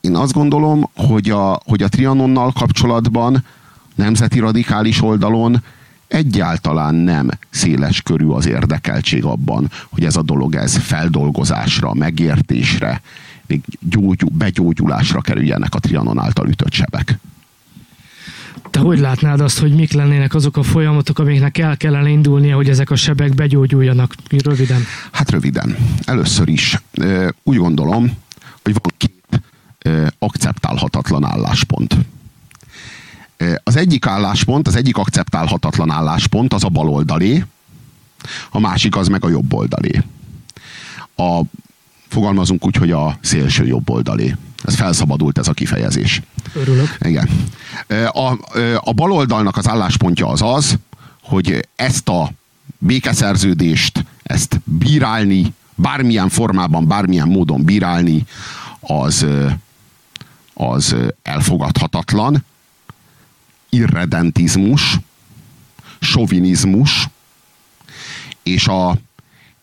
Én 0.00 0.16
azt 0.16 0.32
gondolom, 0.32 0.90
hogy 0.94 1.30
a, 1.30 1.60
hogy 1.64 1.82
a 1.82 1.88
Trianonnal 1.88 2.52
kapcsolatban 2.52 3.44
nemzeti 3.96 4.38
radikális 4.38 5.02
oldalon 5.02 5.62
egyáltalán 6.08 6.94
nem 6.94 7.28
széles 7.50 8.02
körű 8.02 8.26
az 8.26 8.46
érdekeltség 8.46 9.24
abban, 9.24 9.70
hogy 9.88 10.04
ez 10.04 10.16
a 10.16 10.22
dolog 10.22 10.54
ez 10.54 10.76
feldolgozásra, 10.76 11.94
megértésre, 11.94 13.02
még 13.46 13.60
gyógyul, 13.80 14.30
begyógyulásra 14.32 15.20
kerüljenek 15.20 15.74
a 15.74 15.78
Trianon 15.78 16.18
által 16.18 16.48
ütött 16.48 16.72
sebek. 16.72 17.18
Te 18.70 18.78
hogy 18.80 18.98
látnád 18.98 19.40
azt, 19.40 19.58
hogy 19.58 19.74
mik 19.74 19.92
lennének 19.92 20.34
azok 20.34 20.56
a 20.56 20.62
folyamatok, 20.62 21.18
amiknek 21.18 21.58
el 21.58 21.76
kellene 21.76 22.08
indulnia, 22.08 22.56
hogy 22.56 22.68
ezek 22.68 22.90
a 22.90 22.96
sebek 22.96 23.34
begyógyuljanak? 23.34 24.14
Röviden. 24.44 24.82
Hát 25.12 25.30
röviden. 25.30 25.76
Először 26.04 26.48
is 26.48 26.82
úgy 27.42 27.56
gondolom, 27.56 28.12
hogy 28.62 28.72
van 28.72 28.92
két 28.96 29.42
akceptálhatatlan 30.18 31.24
álláspont. 31.24 31.96
Az 33.62 33.76
egyik 33.76 34.06
álláspont, 34.06 34.66
az 34.66 34.76
egyik 34.76 34.96
akceptálhatatlan 34.96 35.90
álláspont 35.90 36.54
az 36.54 36.64
a 36.64 36.68
baloldalé, 36.68 37.44
a 38.50 38.60
másik 38.60 38.96
az 38.96 39.08
meg 39.08 39.24
a 39.24 39.28
jobb 39.28 39.52
oldalé. 39.52 40.02
A, 41.16 41.40
fogalmazunk 42.08 42.66
úgy, 42.66 42.76
hogy 42.76 42.90
a 42.90 43.18
szélső 43.20 43.66
jobb 43.66 43.90
oldalé. 43.90 44.36
Ez 44.64 44.74
felszabadult 44.74 45.38
ez 45.38 45.48
a 45.48 45.52
kifejezés. 45.52 46.22
Örülök. 46.54 46.96
Igen. 47.00 47.28
A, 48.12 48.32
a 48.80 48.92
baloldalnak 48.92 49.56
az 49.56 49.68
álláspontja 49.68 50.28
az 50.28 50.42
az, 50.42 50.78
hogy 51.22 51.68
ezt 51.76 52.08
a 52.08 52.30
békeszerződést, 52.78 54.04
ezt 54.22 54.60
bírálni, 54.64 55.54
bármilyen 55.74 56.28
formában, 56.28 56.86
bármilyen 56.86 57.28
módon 57.28 57.64
bírálni, 57.64 58.24
az, 58.80 59.26
az 60.54 60.96
elfogadhatatlan, 61.22 62.44
irredentizmus, 63.76 64.98
sovinizmus, 66.00 67.08
és 68.42 68.66
a, 68.66 68.96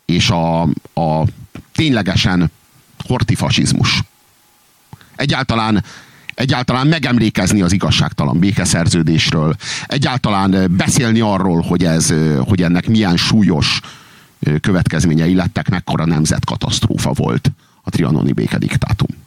és 0.04 0.30
a, 0.30 0.62
a 0.94 1.24
ténylegesen 1.72 2.50
hortifasizmus. 3.06 4.02
Egyáltalán, 5.16 5.84
egyáltalán 6.34 6.86
megemlékezni 6.86 7.60
az 7.62 7.72
igazságtalan 7.72 8.38
békeszerződésről, 8.38 9.56
egyáltalán 9.86 10.76
beszélni 10.76 11.20
arról, 11.20 11.60
hogy, 11.60 11.84
ez, 11.84 12.14
hogy 12.38 12.62
ennek 12.62 12.88
milyen 12.88 13.16
súlyos 13.16 13.80
következményei 14.60 15.34
lettek, 15.34 15.68
mekkora 15.68 16.04
nemzetkatasztrófa 16.04 17.12
volt 17.12 17.50
a 17.82 17.90
trianoni 17.90 18.32
békediktátum. 18.32 19.23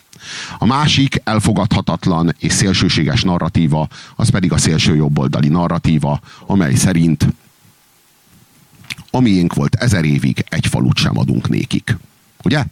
A 0.58 0.66
másik 0.66 1.22
elfogadhatatlan 1.24 2.36
és 2.40 2.54
szélsőséges 2.54 3.24
narratíva, 3.24 3.88
az 4.16 4.30
pedig 4.30 4.52
a 4.52 4.58
szélső 4.58 4.96
jobboldali 4.96 5.48
narratíva, 5.48 6.20
amely 6.46 6.76
szerint 6.76 7.28
a 9.12 9.20
miénk 9.20 9.54
volt 9.54 9.76
ezer 9.76 10.06
évig, 10.06 10.44
egy 10.50 10.68
falut 10.68 10.98
sem 10.98 11.18
adunk 11.18 11.50
nékik. 11.50 11.98
Ugye? 12.44 12.64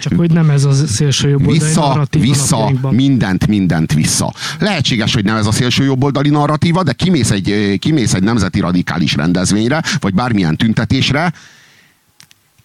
Csak 0.00 0.14
hogy 0.14 0.30
nem 0.30 0.50
ez 0.50 0.64
a 0.64 0.72
szélső 0.72 1.28
jobboldali 1.28 1.58
vissza, 1.58 1.80
narratíva 1.80 2.24
Vissza, 2.24 2.72
mindent, 2.90 3.46
mindent 3.46 3.92
vissza. 3.92 4.34
Lehetséges, 4.58 5.14
hogy 5.14 5.24
nem 5.24 5.36
ez 5.36 5.46
a 5.46 5.52
szélső 5.52 5.84
jobboldali 5.84 6.28
narratíva, 6.28 6.82
de 6.82 6.92
kimész 6.92 7.30
egy, 7.30 7.78
kimész 7.78 8.14
egy 8.14 8.22
nemzeti 8.22 8.60
radikális 8.60 9.14
rendezvényre, 9.14 9.82
vagy 10.00 10.14
bármilyen 10.14 10.56
tüntetésre, 10.56 11.32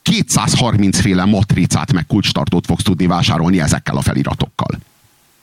230 0.08 1.00
féle 1.00 1.26
matricát 1.26 1.94
meg 1.94 2.06
kulcstartót 2.08 2.66
fogsz 2.66 2.84
tudni 2.84 3.06
vásárolni 3.06 3.60
ezekkel 3.60 3.98
a 3.98 4.02
feliratokkal. 4.02 4.80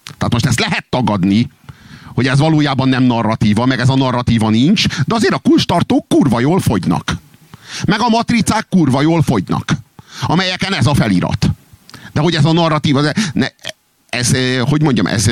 Tehát 0.05 0.33
most 0.33 0.47
ezt 0.47 0.61
lehet 0.61 0.87
tagadni, 0.91 1.51
hogy 2.15 2.27
ez 2.27 2.39
valójában 2.39 2.89
nem 2.89 3.03
narratíva, 3.03 3.67
meg 3.67 3.81
ez 3.81 3.89
a 3.89 3.97
narratíva 3.97 4.51
nincs, 4.51 4.87
de 5.07 5.15
azért 5.15 5.33
a 5.33 5.39
kulcstartók 5.39 6.09
kurva 6.09 6.41
jól 6.41 6.61
fogynak. 6.61 7.17
Meg 7.87 8.01
a 8.01 8.09
matricák 8.09 8.67
kurva 8.69 9.03
jól 9.03 9.23
fogynak, 9.23 9.73
amelyeken 10.23 10.75
ez 10.75 10.87
a 10.87 10.95
felirat. 10.95 11.51
De 12.13 12.21
hogy 12.21 12.35
ez 12.35 12.45
a 12.45 12.53
narratíva, 12.53 13.03
ne, 13.33 13.47
ez, 14.09 14.37
hogy 14.61 14.83
mondjam, 14.83 15.07
ez, 15.07 15.27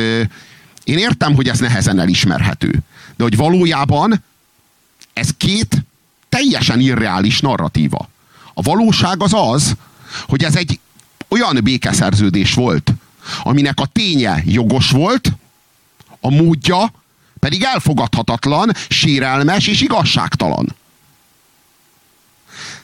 én 0.85 0.99
értem, 0.99 1.35
hogy 1.35 1.49
ez 1.49 1.59
nehezen 1.59 1.99
elismerhető, 1.99 2.71
de 3.17 3.23
hogy 3.23 3.37
valójában 3.37 4.25
ez 5.13 5.29
két 5.37 5.85
teljesen 6.29 6.81
irreális 6.81 7.41
narratíva. 7.41 8.11
A 8.55 8.63
valóság 8.63 9.23
az 9.23 9.33
az, 9.35 9.77
hogy 10.27 10.45
ez 10.45 10.57
egy 10.57 10.81
olyan 11.29 11.59
békeszerződés 11.63 12.55
volt, 12.55 12.93
aminek 13.43 13.81
a 13.81 13.87
ténye 13.87 14.43
jogos 14.45 14.91
volt, 14.91 15.33
a 16.21 16.31
módja 16.31 16.93
pedig 17.39 17.63
elfogadhatatlan, 17.63 18.73
sérelmes 18.89 19.67
és 19.67 19.81
igazságtalan. 19.81 20.75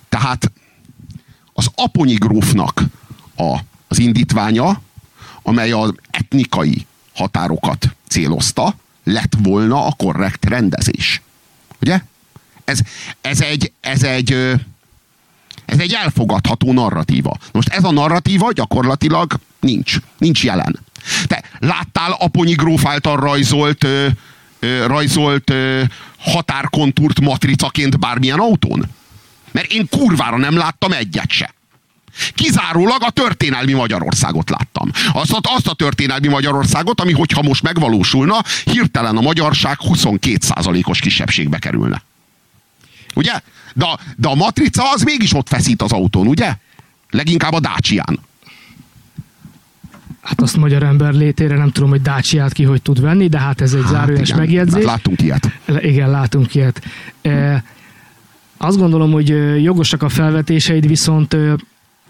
Tehát 0.08 0.50
az 1.52 1.70
Aponyi 1.74 2.14
grófnak 2.14 2.82
a, 3.36 3.58
az 3.88 3.98
indítványa, 3.98 4.80
amely 5.42 5.70
az 5.70 5.94
etnikai 6.10 6.86
határokat 7.14 7.96
célozta, 8.08 8.74
lett 9.04 9.32
volna 9.42 9.86
a 9.86 9.92
korrekt 9.92 10.44
rendezés. 10.44 11.22
Ugye? 11.80 12.00
Ez, 12.64 12.80
ez 13.20 13.40
egy, 13.40 13.72
ez 13.80 14.02
egy 14.02 14.54
ez 15.68 15.78
egy 15.78 15.92
elfogadható 15.92 16.72
narratíva. 16.72 17.36
Most 17.52 17.68
ez 17.68 17.84
a 17.84 17.90
narratíva 17.90 18.52
gyakorlatilag 18.52 19.38
nincs. 19.60 19.96
Nincs 20.18 20.44
jelen. 20.44 20.78
Te 21.26 21.42
láttál 21.58 22.16
Aponyi 22.18 22.52
gróf 22.52 22.86
által 22.86 23.16
rajzolt, 23.16 23.84
ö, 23.84 24.06
ö, 24.58 24.86
rajzolt 24.86 25.50
ö, 25.50 25.82
határkontúrt 26.18 27.20
matricaként 27.20 27.98
bármilyen 27.98 28.38
autón? 28.38 28.84
Mert 29.52 29.72
én 29.72 29.88
kurvára 29.88 30.36
nem 30.36 30.56
láttam 30.56 30.92
egyet 30.92 31.30
se. 31.30 31.54
Kizárólag 32.34 33.02
a 33.02 33.10
történelmi 33.10 33.72
Magyarországot 33.72 34.50
láttam. 34.50 34.90
Azt, 35.12 35.38
azt 35.42 35.66
a 35.66 35.74
történelmi 35.74 36.28
Magyarországot, 36.28 37.00
ami 37.00 37.12
hogyha 37.12 37.42
most 37.42 37.62
megvalósulna, 37.62 38.42
hirtelen 38.64 39.16
a 39.16 39.20
magyarság 39.20 39.78
22%-os 39.84 41.00
kisebbségbe 41.00 41.58
kerülne. 41.58 42.02
Ugye? 43.14 43.32
De, 43.74 43.84
a, 43.84 43.98
de 44.16 44.28
a 44.28 44.34
matrica 44.34 44.92
az 44.92 45.02
mégis 45.02 45.34
ott 45.34 45.48
feszít 45.48 45.82
az 45.82 45.92
autón, 45.92 46.26
ugye? 46.26 46.56
Leginkább 47.10 47.52
a 47.52 47.60
Dacián. 47.60 48.18
Hát 50.28 50.40
azt 50.40 50.56
magyar 50.56 50.82
ember 50.82 51.12
létére 51.12 51.56
nem 51.56 51.70
tudom, 51.70 51.90
hogy 51.90 52.02
Dácsiát 52.02 52.52
ki 52.52 52.64
hogy 52.64 52.82
tud 52.82 53.00
venni, 53.00 53.28
de 53.28 53.38
hát 53.38 53.60
ez 53.60 53.72
egy 53.72 53.82
hát 53.82 53.90
zárójeles 53.90 54.34
megjegyzés. 54.34 54.74
Hát 54.74 54.84
láttunk 54.84 55.22
ilyet. 55.22 55.50
Igen, 55.80 56.10
látunk 56.10 56.54
ilyet. 56.54 56.82
E, 57.22 57.64
azt 58.56 58.78
gondolom, 58.78 59.12
hogy 59.12 59.28
jogosak 59.62 60.02
a 60.02 60.08
felvetéseid, 60.08 60.86
viszont 60.86 61.36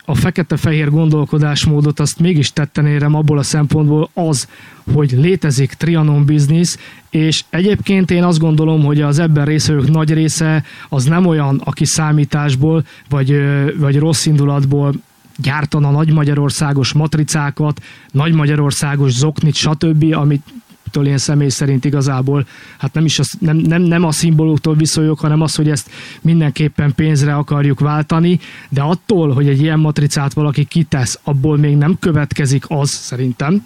a 0.08 0.14
fekete-fehér 0.14 0.90
gondolkodásmódot 0.90 2.00
azt 2.00 2.18
mégis 2.18 2.52
tetten 2.52 2.86
érem 2.86 3.14
abból 3.14 3.38
a 3.38 3.42
szempontból 3.42 4.10
az, 4.14 4.48
hogy 4.94 5.12
létezik 5.12 5.72
Trianon 5.72 6.24
biznisz, 6.24 6.78
és 7.10 7.44
egyébként 7.50 8.10
én 8.10 8.24
azt 8.24 8.38
gondolom, 8.38 8.84
hogy 8.84 9.00
az 9.00 9.18
ebben 9.18 9.44
részvevők 9.44 9.90
nagy 9.90 10.12
része 10.12 10.64
az 10.88 11.04
nem 11.04 11.26
olyan, 11.26 11.60
aki 11.64 11.84
számításból, 11.84 12.84
vagy, 13.08 13.42
vagy 13.78 13.98
rossz 13.98 14.26
indulatból 14.26 14.94
gyártana 15.36 15.90
nagy 15.90 16.12
magyarországos 16.12 16.92
matricákat, 16.92 17.82
nagy 18.10 18.32
magyarországos 18.32 19.12
zoknit, 19.12 19.54
stb., 19.54 20.14
amit 20.14 20.42
től 20.90 21.06
én 21.06 21.18
személy 21.18 21.48
szerint 21.48 21.84
igazából, 21.84 22.46
hát 22.78 22.94
nem 22.94 23.04
is 23.04 23.18
az, 23.18 23.32
nem, 23.38 23.56
nem, 23.56 23.82
nem 23.82 24.04
a 24.04 24.12
szimbólóktól 24.12 24.74
viszonyok, 24.74 25.20
hanem 25.20 25.40
az, 25.40 25.54
hogy 25.54 25.68
ezt 25.70 25.90
mindenképpen 26.20 26.94
pénzre 26.94 27.34
akarjuk 27.34 27.80
váltani, 27.80 28.38
de 28.68 28.80
attól, 28.80 29.32
hogy 29.32 29.48
egy 29.48 29.60
ilyen 29.60 29.78
matricát 29.78 30.32
valaki 30.32 30.64
kitesz, 30.64 31.20
abból 31.22 31.56
még 31.56 31.76
nem 31.76 31.96
következik 32.00 32.64
az 32.68 32.90
szerintem, 32.90 33.64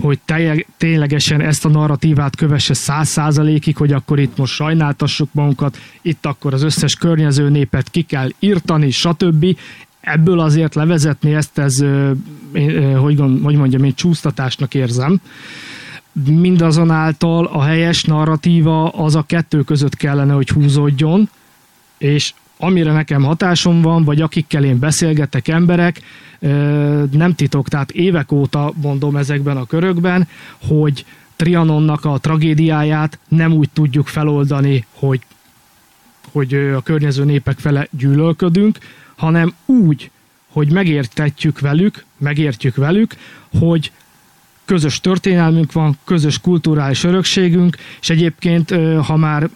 hogy 0.00 0.18
ténylegesen 0.76 1.40
ezt 1.40 1.64
a 1.64 1.68
narratívát 1.68 2.36
kövesse 2.36 2.74
száz 2.74 3.08
százalékig, 3.08 3.76
hogy 3.76 3.92
akkor 3.92 4.18
itt 4.18 4.36
most 4.36 4.52
sajnáltassuk 4.52 5.28
magunkat, 5.32 5.78
itt 6.02 6.26
akkor 6.26 6.54
az 6.54 6.62
összes 6.62 6.94
környező 6.94 7.48
népet 7.48 7.90
ki 7.90 8.02
kell 8.02 8.28
írtani, 8.38 8.90
stb. 8.90 9.46
Ebből 10.00 10.40
azért 10.40 10.74
levezetni 10.74 11.34
ezt, 11.34 11.58
ez, 11.58 11.84
hogy, 12.96 13.22
hogy 13.42 13.56
mondjam, 13.56 13.84
én 13.84 13.94
csúsztatásnak 13.94 14.74
érzem 14.74 15.20
mindazonáltal 16.22 17.44
a 17.44 17.62
helyes 17.62 18.04
narratíva 18.04 18.88
az 18.88 19.14
a 19.14 19.22
kettő 19.22 19.62
között 19.62 19.96
kellene, 19.96 20.32
hogy 20.32 20.48
húzódjon, 20.48 21.28
és 21.98 22.32
amire 22.58 22.92
nekem 22.92 23.22
hatásom 23.22 23.82
van, 23.82 24.04
vagy 24.04 24.20
akikkel 24.20 24.64
én 24.64 24.78
beszélgetek 24.78 25.48
emberek, 25.48 26.00
nem 27.10 27.34
titok, 27.36 27.68
tehát 27.68 27.90
évek 27.90 28.32
óta 28.32 28.72
mondom 28.82 29.16
ezekben 29.16 29.56
a 29.56 29.64
körökben, 29.64 30.28
hogy 30.66 31.04
Trianonnak 31.36 32.04
a 32.04 32.18
tragédiáját 32.18 33.18
nem 33.28 33.52
úgy 33.52 33.68
tudjuk 33.72 34.06
feloldani, 34.06 34.86
hogy, 34.92 35.20
hogy 36.32 36.54
a 36.54 36.80
környező 36.80 37.24
népek 37.24 37.58
fele 37.58 37.88
gyűlölködünk, 37.90 38.78
hanem 39.16 39.54
úgy, 39.64 40.10
hogy 40.52 40.72
megértetjük 40.72 41.60
velük, 41.60 42.04
megértjük 42.16 42.76
velük, 42.76 43.14
hogy 43.58 43.92
közös 44.64 45.00
történelmünk 45.00 45.72
van, 45.72 45.98
közös 46.04 46.40
kulturális 46.40 47.04
örökségünk, 47.04 47.76
és 48.00 48.10
egyébként, 48.10 48.74
ha 49.06 49.16
már 49.16 49.50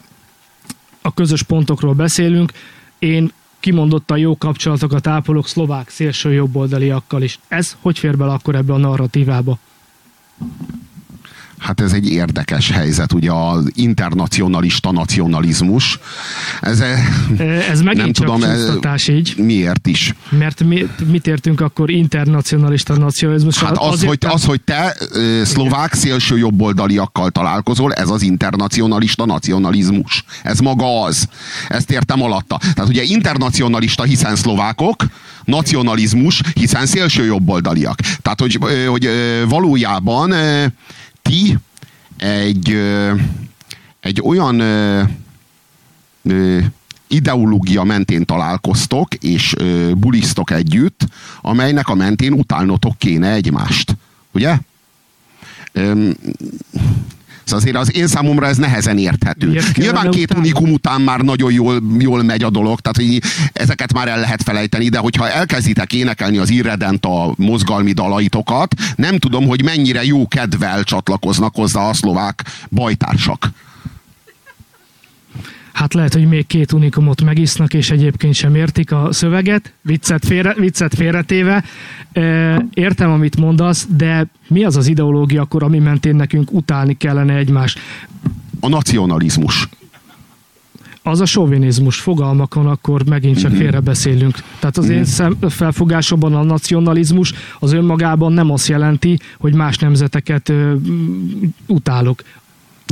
a 1.02 1.14
közös 1.14 1.42
pontokról 1.42 1.94
beszélünk, 1.94 2.52
én 2.98 3.32
kimondottan 3.60 4.18
jó 4.18 4.36
kapcsolatokat 4.36 5.06
ápolok 5.06 5.48
szlovák 5.48 5.88
szélső 5.88 6.32
jobboldaliakkal 6.32 7.22
is. 7.22 7.38
Ez 7.48 7.76
hogy 7.80 7.98
fér 7.98 8.16
bele 8.16 8.32
akkor 8.32 8.54
ebbe 8.54 8.72
a 8.72 8.78
narratívába? 8.78 9.58
Hát 11.58 11.80
ez 11.80 11.92
egy 11.92 12.10
érdekes 12.10 12.70
helyzet, 12.70 13.12
ugye 13.12 13.32
az 13.32 13.70
internacionalista 13.74 14.92
nacionalizmus. 14.92 15.98
Ez, 16.60 16.82
ez 17.70 17.80
megint 17.80 18.04
nem 18.04 18.12
csak 18.12 18.26
tudom, 18.26 18.42
ez, 18.42 19.08
így. 19.08 19.34
Miért 19.36 19.86
is? 19.86 20.14
Mert 20.28 20.64
mi, 20.64 20.86
mit 21.10 21.26
értünk 21.26 21.60
akkor 21.60 21.90
internacionalista 21.90 22.96
nacionalizmus? 22.96 23.58
Hát 23.58 23.76
az, 23.78 24.04
hogy, 24.04 24.18
az, 24.20 24.44
hogy 24.44 24.60
te 24.60 24.96
szlovák 25.44 25.94
szélső 25.94 26.38
jobboldaliakkal 26.38 27.30
találkozol, 27.30 27.92
ez 27.92 28.08
az 28.08 28.22
internacionalista 28.22 29.26
nacionalizmus. 29.26 30.24
Ez 30.42 30.58
maga 30.58 31.02
az. 31.02 31.28
Ezt 31.68 31.90
értem 31.90 32.22
alatta. 32.22 32.58
Tehát 32.74 32.90
ugye 32.90 33.02
internacionalista, 33.02 34.02
hiszen 34.02 34.36
szlovákok, 34.36 35.06
nacionalizmus, 35.44 36.42
hiszen 36.54 36.86
szélső 36.86 37.24
jobboldaliak. 37.24 38.00
Tehát, 38.00 38.40
hogy, 38.40 38.58
hogy 38.86 39.08
valójában 39.48 40.34
ti 41.28 41.58
egy, 42.16 42.78
egy 44.00 44.20
olyan 44.22 44.62
ideológia 47.08 47.84
mentén 47.84 48.24
találkoztok, 48.24 49.14
és 49.14 49.54
bulisztok 49.96 50.50
együtt, 50.50 51.06
amelynek 51.40 51.88
a 51.88 51.94
mentén 51.94 52.32
utálnotok 52.32 52.98
kéne 52.98 53.32
egymást. 53.32 53.96
Ugye? 54.32 54.58
Szóval 57.48 57.60
azért 57.60 57.76
az 57.76 57.96
én 57.96 58.06
számomra 58.06 58.46
ez 58.46 58.56
nehezen 58.56 58.98
érthető. 58.98 59.60
Nyilván 59.74 60.10
két 60.10 60.22
utána? 60.22 60.40
unikum 60.40 60.72
után 60.72 61.00
már 61.00 61.20
nagyon 61.20 61.52
jól, 61.52 61.82
jól 61.98 62.22
megy 62.22 62.42
a 62.42 62.50
dolog, 62.50 62.80
tehát 62.80 62.96
hogy 62.96 63.22
ezeket 63.52 63.92
már 63.92 64.08
el 64.08 64.20
lehet 64.20 64.42
felejteni, 64.42 64.88
de 64.88 64.98
hogyha 64.98 65.30
elkezditek 65.30 65.92
énekelni 65.92 66.38
az 66.38 66.50
irredent 66.50 67.04
a 67.04 67.34
mozgalmi 67.36 67.92
dalaitokat, 67.92 68.74
nem 68.96 69.18
tudom, 69.18 69.46
hogy 69.46 69.64
mennyire 69.64 70.04
jó 70.04 70.28
kedvel 70.28 70.82
csatlakoznak 70.82 71.54
hozzá 71.54 71.80
a 71.80 71.94
szlovák 71.94 72.44
bajtársak. 72.70 73.50
Hát 75.78 75.94
lehet, 75.94 76.12
hogy 76.12 76.28
még 76.28 76.46
két 76.46 76.72
unikumot 76.72 77.22
megisznak, 77.22 77.74
és 77.74 77.90
egyébként 77.90 78.34
sem 78.34 78.54
értik 78.54 78.92
a 78.92 79.08
szöveget, 79.12 79.72
viccet, 79.82 80.24
félre, 80.24 80.54
viccet 80.54 80.94
félretéve. 80.94 81.64
Értem, 82.74 83.10
amit 83.10 83.36
mondasz, 83.36 83.86
de 83.96 84.26
mi 84.48 84.64
az 84.64 84.76
az 84.76 84.86
ideológia 84.86 85.42
akkor, 85.42 85.62
ami 85.62 85.78
mentén 85.78 86.16
nekünk 86.16 86.52
utálni 86.52 86.96
kellene 86.96 87.34
egymást? 87.34 87.78
A 88.60 88.68
nacionalizmus 88.68 89.68
az 91.02 91.20
a 91.20 91.26
sovinizmus 91.26 92.00
fogalmakon 92.00 92.66
akkor 92.66 93.04
megint 93.04 93.38
csak 93.38 93.50
mhm. 93.50 93.60
félrebeszélünk. 93.60 94.38
Tehát 94.58 94.76
az 94.76 94.88
én 94.88 95.04
szem, 95.04 95.36
felfogásomban 95.48 96.34
a 96.34 96.42
nacionalizmus 96.42 97.32
az 97.58 97.72
önmagában 97.72 98.32
nem 98.32 98.50
azt 98.50 98.68
jelenti, 98.68 99.18
hogy 99.38 99.54
más 99.54 99.78
nemzeteket 99.78 100.48
ö, 100.48 100.74
utálok. 101.66 102.22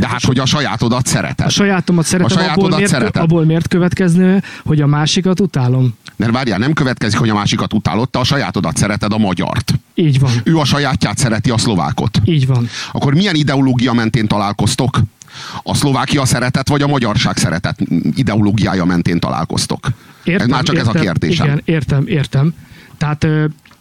De 0.00 0.08
hát, 0.08 0.24
hogy 0.24 0.38
a 0.38 0.46
sajátodat 0.46 1.06
szereted. 1.06 1.46
A 1.46 1.50
sajátomat 1.50 2.04
szeretem, 2.04 2.38
a 2.38 2.40
sajátodat 2.40 2.64
abból, 2.64 2.76
miért, 2.76 2.90
szereted. 2.90 3.22
abból 3.22 3.44
miért 3.44 3.68
következne, 3.68 4.42
hogy 4.64 4.80
a 4.80 4.86
másikat 4.86 5.40
utálom? 5.40 5.94
Mert 6.16 6.32
várjál, 6.32 6.58
nem 6.58 6.72
következik, 6.72 7.18
hogy 7.18 7.28
a 7.28 7.34
másikat 7.34 7.72
utálod, 7.72 8.10
te 8.10 8.18
a 8.18 8.24
sajátodat 8.24 8.76
szereted, 8.76 9.12
a 9.12 9.18
magyart. 9.18 9.74
Így 9.94 10.18
van. 10.18 10.30
Ő 10.44 10.56
a 10.56 10.64
sajátját 10.64 11.18
szereti, 11.18 11.50
a 11.50 11.58
szlovákot. 11.58 12.20
Így 12.24 12.46
van. 12.46 12.68
Akkor 12.92 13.14
milyen 13.14 13.34
ideológia 13.34 13.92
mentén 13.92 14.26
találkoztok? 14.26 15.00
A 15.62 15.74
szlovákia 15.74 16.24
szeretet, 16.24 16.68
vagy 16.68 16.82
a 16.82 16.86
magyarság 16.86 17.36
szeretet 17.36 17.78
ideológiája 18.14 18.84
mentén 18.84 19.18
találkoztok? 19.18 19.88
Értem, 20.24 20.46
Ez 20.46 20.52
már 20.52 20.62
csak 20.62 20.74
értem, 20.74 20.90
ez 20.90 20.96
a 20.96 21.00
kérdésem. 21.00 21.46
Igen, 21.46 21.62
értem, 21.64 22.06
értem. 22.06 22.54
Tehát 22.98 23.26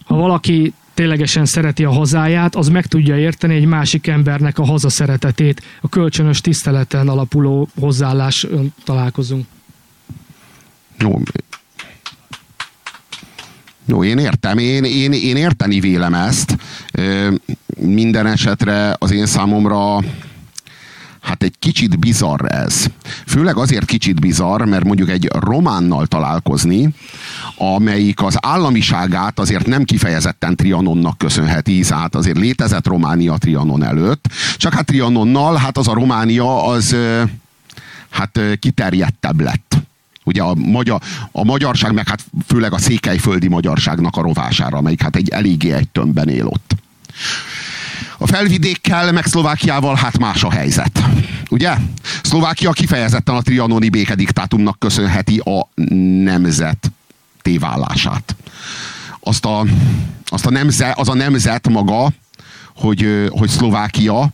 ha 0.06 0.16
valaki 0.16 0.74
ténylegesen 0.96 1.46
szereti 1.46 1.84
a 1.84 1.92
hazáját, 1.92 2.56
az 2.56 2.68
meg 2.68 2.86
tudja 2.86 3.18
érteni 3.18 3.56
egy 3.56 3.66
másik 3.66 4.08
embernek 4.08 4.60
a 4.60 4.66
haza 4.66 4.90
szeretetét. 4.90 5.62
A 5.82 5.90
kölcsönös 5.90 6.42
tiszteleten 6.42 7.08
alapuló 7.08 7.70
hozzáállás 7.80 8.48
találkozunk. 8.84 9.46
Jó, 11.00 11.22
jó, 13.86 14.04
én 14.04 14.18
értem, 14.18 14.58
én, 14.58 14.84
én, 14.84 15.12
én 15.12 15.36
érteni 15.36 15.80
vélem 15.80 16.14
ezt. 16.14 16.58
Minden 17.80 18.26
esetre 18.28 18.96
az 18.98 19.12
én 19.12 19.26
számomra 19.26 20.00
hát 21.26 21.44
egy 21.44 21.54
kicsit 21.60 22.00
bizarr 22.00 22.46
ez. 22.46 22.86
Főleg 23.26 23.58
azért 23.58 23.86
kicsit 23.86 24.20
bizarr, 24.20 24.64
mert 24.64 24.84
mondjuk 24.84 25.10
egy 25.10 25.30
románnal 25.40 26.08
találkozni, 26.08 26.90
amelyik 27.58 28.24
az 28.24 28.38
államiságát 28.42 29.40
azért 29.40 29.66
nem 29.66 29.84
kifejezetten 29.84 30.56
Trianonnak 30.56 31.18
köszönheti, 31.18 31.84
hát 31.90 32.16
azért 32.16 32.38
létezett 32.38 32.88
Románia 32.88 33.38
Trianon 33.38 33.84
előtt, 33.84 34.28
csak 34.58 34.74
hát 34.74 34.86
Trianonnal, 34.86 35.56
hát 35.56 35.78
az 35.78 35.88
a 35.88 35.94
Románia 35.94 36.66
az 36.66 36.96
hát 38.10 38.40
kiterjedtebb 38.60 39.42
lett. 39.42 39.78
Ugye 40.24 40.42
a, 40.42 40.56
magyar, 40.56 41.02
a 41.32 41.44
magyarság, 41.44 41.94
meg 41.94 42.08
hát 42.08 42.26
főleg 42.48 42.74
a 42.74 42.78
székelyföldi 42.78 43.48
magyarságnak 43.48 44.18
a 44.18 44.22
rovására, 44.22 44.78
amelyik 44.78 45.02
hát 45.02 45.16
egy 45.16 45.30
eléggé 45.30 45.72
egy 45.72 45.90
tömbben 45.90 46.30
él 46.30 46.46
ott. 46.46 46.76
A 48.18 48.28
felvidékkel, 48.28 49.12
meg 49.12 49.26
Szlovákiával 49.26 49.96
hát 49.96 50.18
más 50.18 50.44
a 50.44 50.52
helyzet. 50.52 51.04
Ugye? 51.50 51.74
Szlovákia 52.24 52.72
kifejezetten 52.72 53.36
a 53.36 53.42
trianoni 53.42 53.90
békediktátumnak 53.90 54.80
köszönheti 54.80 55.38
a 55.38 55.70
nemzet 56.24 56.92
tévállását. 57.42 58.36
Azt 59.20 59.46
a, 59.46 59.66
azt 60.26 60.46
a 60.46 60.50
nemzet, 60.50 61.00
az 61.00 61.10
a 61.10 61.16
nemzet 61.16 61.70
maga, 61.70 62.12
hogy, 62.76 63.28
hogy 63.30 63.50
Szlovákia, 63.50 64.30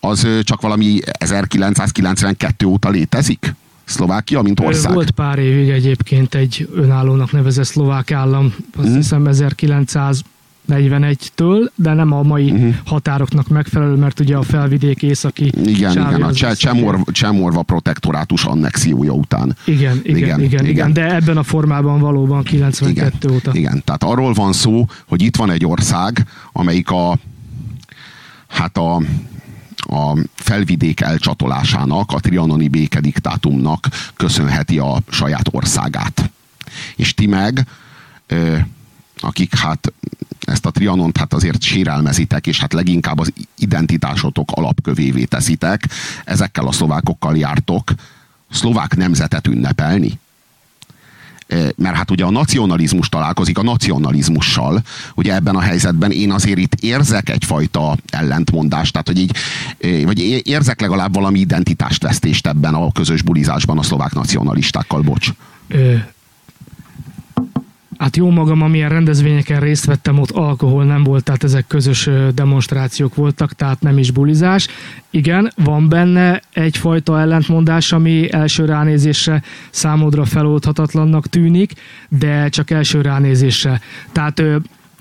az 0.00 0.26
csak 0.42 0.60
valami 0.60 0.98
1992 1.04 2.66
óta 2.66 2.88
létezik? 2.88 3.54
Szlovákia, 3.84 4.42
mint 4.42 4.60
ország? 4.60 4.92
Volt 4.92 5.10
pár 5.10 5.38
évig 5.38 5.68
egyébként 5.68 6.34
egy 6.34 6.68
önállónak 6.74 7.32
nevezett 7.32 7.64
szlovák 7.64 8.10
állam, 8.10 8.54
azt 8.76 8.88
mm. 8.88 8.94
hiszem 8.94 9.26
1900 9.26 10.22
41-től, 10.70 11.70
de 11.74 11.92
nem 11.92 12.12
a 12.12 12.22
mai 12.22 12.50
uh-huh. 12.50 12.74
határoknak 12.84 13.48
megfelelő, 13.48 13.94
mert 13.94 14.20
ugye 14.20 14.36
a 14.36 14.42
felvidék 14.42 15.02
északi 15.02 15.52
Igen, 15.64 15.90
igen, 15.90 16.22
a 16.22 16.32
Cse- 16.32 16.58
Csemorva, 16.58 17.04
Csemorva 17.12 17.62
protektorátus 17.62 18.44
annexiója 18.44 19.12
után. 19.12 19.56
Igen 19.64 20.00
igen, 20.02 20.16
igen, 20.16 20.40
igen, 20.40 20.66
igen, 20.66 20.92
de 20.92 21.14
ebben 21.14 21.36
a 21.36 21.42
formában 21.42 22.00
valóban 22.00 22.42
92 22.42 23.16
igen, 23.18 23.36
óta. 23.36 23.50
Igen, 23.54 23.82
tehát 23.84 24.04
arról 24.04 24.32
van 24.32 24.52
szó, 24.52 24.86
hogy 25.08 25.22
itt 25.22 25.36
van 25.36 25.50
egy 25.50 25.66
ország, 25.66 26.26
amelyik 26.52 26.90
a 26.90 27.18
hát 28.48 28.76
a, 28.76 28.96
a 29.76 30.16
felvidék 30.34 31.00
elcsatolásának, 31.00 32.12
a 32.12 32.20
trianoni 32.20 32.68
békediktátumnak 32.68 33.88
köszönheti 34.16 34.78
a 34.78 34.98
saját 35.10 35.48
országát. 35.50 36.30
És 36.96 37.14
ti 37.14 37.26
meg, 37.26 37.66
akik 39.20 39.56
hát 39.56 39.92
ezt 40.40 40.66
a 40.66 40.70
trianont 40.70 41.16
hát 41.16 41.34
azért 41.34 41.62
sérelmezitek, 41.62 42.46
és 42.46 42.60
hát 42.60 42.72
leginkább 42.72 43.18
az 43.18 43.32
identitásotok 43.58 44.50
alapkövévé 44.52 45.24
teszitek, 45.24 45.88
ezekkel 46.24 46.66
a 46.66 46.72
szlovákokkal 46.72 47.36
jártok 47.36 47.92
szlovák 48.50 48.96
nemzetet 48.96 49.46
ünnepelni? 49.46 50.18
mert 51.76 51.96
hát 51.96 52.10
ugye 52.10 52.24
a 52.24 52.30
nacionalizmus 52.30 53.08
találkozik 53.08 53.58
a 53.58 53.62
nacionalizmussal, 53.62 54.82
ugye 55.14 55.34
ebben 55.34 55.56
a 55.56 55.60
helyzetben 55.60 56.10
én 56.10 56.32
azért 56.32 56.58
itt 56.58 56.74
érzek 56.74 57.28
egyfajta 57.28 57.96
ellentmondást, 58.10 58.92
tehát 58.92 59.06
hogy 59.06 59.18
így, 59.18 59.36
vagy 60.04 60.18
érzek 60.48 60.80
legalább 60.80 61.14
valami 61.14 61.38
identitástvesztést 61.38 62.46
ebben 62.46 62.74
a 62.74 62.92
közös 62.92 63.22
bulizásban 63.22 63.78
a 63.78 63.82
szlovák 63.82 64.12
nacionalistákkal, 64.12 65.00
bocs. 65.00 65.32
Hát 68.00 68.16
jó 68.16 68.30
magam, 68.30 68.62
amilyen 68.62 68.88
rendezvényeken 68.88 69.60
részt 69.60 69.84
vettem, 69.84 70.18
ott 70.18 70.30
alkohol 70.30 70.84
nem 70.84 71.02
volt, 71.02 71.24
tehát 71.24 71.44
ezek 71.44 71.66
közös 71.66 72.08
demonstrációk 72.34 73.14
voltak, 73.14 73.52
tehát 73.52 73.80
nem 73.80 73.98
is 73.98 74.10
bulizás. 74.10 74.68
Igen, 75.10 75.52
van 75.56 75.88
benne 75.88 76.42
egyfajta 76.52 77.20
ellentmondás, 77.20 77.92
ami 77.92 78.32
első 78.32 78.64
ránézésre 78.64 79.42
számodra 79.70 80.24
feloldhatatlannak 80.24 81.26
tűnik, 81.26 81.72
de 82.08 82.48
csak 82.48 82.70
első 82.70 83.00
ránézésre. 83.00 83.80
Tehát 84.12 84.42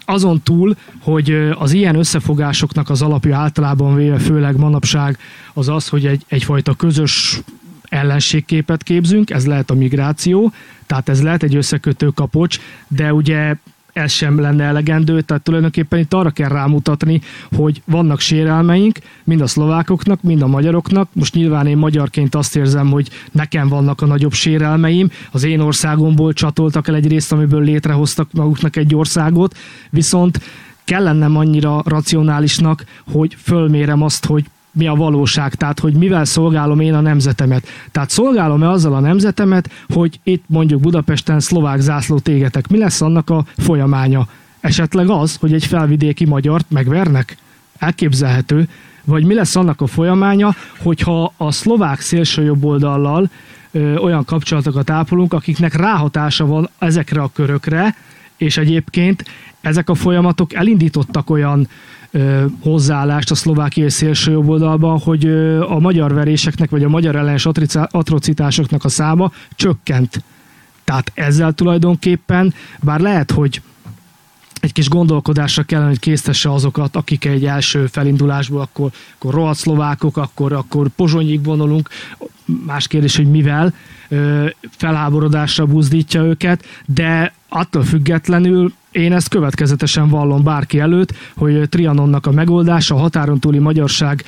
azon 0.06 0.42
túl, 0.44 0.76
hogy 1.02 1.50
az 1.58 1.72
ilyen 1.72 1.96
összefogásoknak 1.96 2.90
az 2.90 3.02
alapja 3.02 3.38
általában 3.38 3.96
véve, 3.96 4.18
főleg 4.18 4.58
manapság 4.58 5.18
az 5.54 5.70
az, 5.70 5.88
hogy 5.88 6.06
egy, 6.06 6.24
egyfajta 6.28 6.74
közös 6.74 7.42
ellenségképet 7.90 8.84
képzünk, 8.84 9.30
ez 9.30 9.46
lehet 9.46 9.70
a 9.70 9.76
migráció, 9.76 10.52
tehát 10.86 11.10
ez 11.10 11.24
lehet 11.24 11.44
egy 11.44 11.56
összekötő 11.56 12.08
kapocs, 12.08 12.60
de 12.88 13.14
ugye 13.14 13.56
ez 13.94 14.12
sem 14.12 14.40
lenne 14.40 14.64
elegendő, 14.64 15.22
tehát 15.22 15.44
tulajdonképpen 15.44 16.00
itt 16.00 16.14
arra 16.14 16.30
kell 16.30 16.50
rámutatni, 16.50 17.22
hogy 17.56 17.82
vannak 17.86 18.20
sérelmeink, 18.20 19.00
mind 19.24 19.42
a 19.42 19.48
szlovákoknak, 19.48 20.22
mind 20.22 20.42
a 20.42 20.48
magyaroknak. 20.48 21.10
Most 21.14 21.34
nyilván 21.34 21.68
én 21.68 21.78
magyarként 21.78 22.36
azt 22.36 22.56
érzem, 22.56 22.90
hogy 22.90 23.10
nekem 23.32 23.68
vannak 23.68 24.02
a 24.02 24.06
nagyobb 24.06 24.34
sérelmeim. 24.34 25.10
Az 25.32 25.44
én 25.44 25.60
országomból 25.60 26.34
csatoltak 26.34 26.88
el 26.88 26.96
egy 26.96 27.08
részt, 27.08 27.32
amiből 27.32 27.64
létrehoztak 27.64 28.32
maguknak 28.32 28.76
egy 28.76 28.96
országot, 28.96 29.58
viszont 29.90 30.40
kell 30.84 31.04
lennem 31.04 31.38
annyira 31.38 31.82
racionálisnak, 31.86 32.84
hogy 33.12 33.36
fölmérem 33.42 34.02
azt, 34.02 34.26
hogy 34.26 34.46
mi 34.80 34.88
a 34.88 34.96
valóság, 34.96 35.56
tehát 35.56 35.80
hogy 35.80 35.94
mivel 35.94 36.26
szolgálom 36.26 36.80
én 36.80 36.94
a 36.94 37.02
nemzetemet. 37.02 37.68
Tehát 37.92 38.10
szolgálom-e 38.10 38.70
azzal 38.70 38.94
a 38.94 39.00
nemzetemet, 39.00 39.70
hogy 39.88 40.20
itt 40.24 40.44
mondjuk 40.48 40.82
Budapesten 40.82 41.40
szlovák 41.40 41.80
zászlót 41.80 42.28
égetek. 42.28 42.68
Mi 42.68 42.78
lesz 42.78 43.02
annak 43.02 43.30
a 43.30 43.46
folyamánya? 43.58 44.28
Esetleg 44.60 45.10
az, 45.10 45.36
hogy 45.36 45.54
egy 45.54 45.66
felvidéki 45.66 46.26
magyart 46.26 46.66
megvernek? 46.70 47.38
Elképzelhető. 47.78 48.68
Vagy 49.04 49.26
mi 49.26 49.34
lesz 49.34 49.56
annak 49.56 49.82
a 49.82 49.88
folyamánya, 49.88 50.56
hogyha 50.78 51.34
a 51.38 51.52
szlovák 51.52 52.00
szélső 52.00 52.44
jobb 52.44 52.64
oldallal 52.64 53.30
ö, 53.72 53.96
olyan 53.96 54.26
kapcsolatokat 54.26 54.90
ápolunk, 54.90 55.34
akiknek 55.34 55.74
ráhatása 55.74 56.46
van 56.46 56.70
ezekre 56.78 57.22
a 57.22 57.30
körökre, 57.34 57.96
és 58.40 58.58
egyébként 58.58 59.26
ezek 59.62 59.90
a 59.90 59.96
folyamatok 59.96 60.54
elindítottak 60.54 61.30
olyan 61.30 61.68
ö, 62.12 62.46
hozzáállást 62.62 63.32
a 63.32 63.36
szlovákiai 63.36 63.90
szélső 63.90 64.38
oldalban, 64.38 65.00
hogy 65.00 65.26
ö, 65.26 65.62
a 65.62 65.80
magyar 65.80 66.14
veréseknek, 66.14 66.70
vagy 66.70 66.84
a 66.84 66.90
magyar 66.90 67.16
ellenes 67.16 67.46
atrocitásoknak 67.92 68.84
a 68.84 68.90
száma 68.90 69.32
csökkent. 69.56 70.24
Tehát 70.84 71.12
ezzel 71.14 71.54
tulajdonképpen, 71.54 72.54
bár 72.80 73.00
lehet, 73.00 73.32
hogy 73.32 73.62
egy 74.60 74.74
kis 74.74 74.90
gondolkodásra 74.90 75.64
kellene, 75.64 75.90
hogy 75.90 76.00
késztesse 76.00 76.52
azokat, 76.54 76.96
akik 76.96 77.26
egy 77.26 77.46
első 77.46 77.86
felindulásból, 77.86 78.62
akkor, 78.62 78.92
akkor 79.16 79.34
rohadt 79.34 79.58
szlovákok, 79.58 80.18
akkor, 80.18 80.54
akkor 80.54 80.88
pozsonyig 80.88 81.44
vonulunk, 81.44 81.90
más 82.66 82.88
kérdés, 82.88 83.16
hogy 83.16 83.30
mivel 83.30 83.74
felháborodásra 84.78 85.66
buzdítja 85.66 86.22
őket, 86.22 86.66
de 86.86 87.34
attól 87.50 87.84
függetlenül 87.84 88.74
én 88.92 89.14
ezt 89.14 89.28
következetesen 89.28 90.10
vallom 90.10 90.44
bárki 90.44 90.80
előtt, 90.80 91.14
hogy 91.36 91.70
Trianonnak 91.70 92.26
a 92.26 92.32
megoldása, 92.32 92.96
a 92.96 93.00
határon 93.00 93.40
túli 93.40 93.60
magyarság 93.60 94.24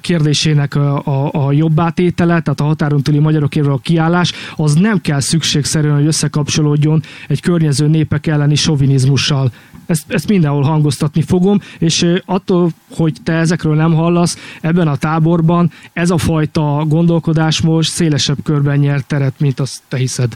kérdésének 0.00 0.74
a, 0.74 1.06
a, 1.06 1.46
a 1.46 1.52
jobbátétele, 1.52 2.40
tehát 2.40 2.60
a 2.60 2.64
határon 2.64 3.02
túli 3.02 3.18
magyarokért 3.18 3.66
a 3.66 3.78
kiállás, 3.82 4.32
az 4.56 4.74
nem 4.74 5.00
kell 5.00 5.20
szükségszerűen, 5.20 5.94
hogy 5.94 6.06
összekapcsolódjon 6.06 7.02
egy 7.28 7.40
környező 7.40 7.86
népek 7.86 8.26
elleni 8.26 8.54
sovinizmussal. 8.54 9.52
Ezt, 9.86 10.12
ezt 10.12 10.28
mindenhol 10.28 10.62
hangoztatni 10.62 11.22
fogom, 11.22 11.60
és 11.78 12.06
attól, 12.24 12.70
hogy 12.90 13.16
te 13.22 13.32
ezekről 13.32 13.74
nem 13.74 13.94
hallasz, 13.94 14.36
ebben 14.60 14.88
a 14.88 14.96
táborban 14.96 15.70
ez 15.92 16.10
a 16.10 16.18
fajta 16.18 16.84
gondolkodás 16.88 17.60
most 17.60 17.90
szélesebb 17.90 18.38
körben 18.42 18.78
nyert 18.78 19.06
teret, 19.06 19.40
mint 19.40 19.60
azt 19.60 19.82
te 19.88 19.96
hiszed. 19.96 20.32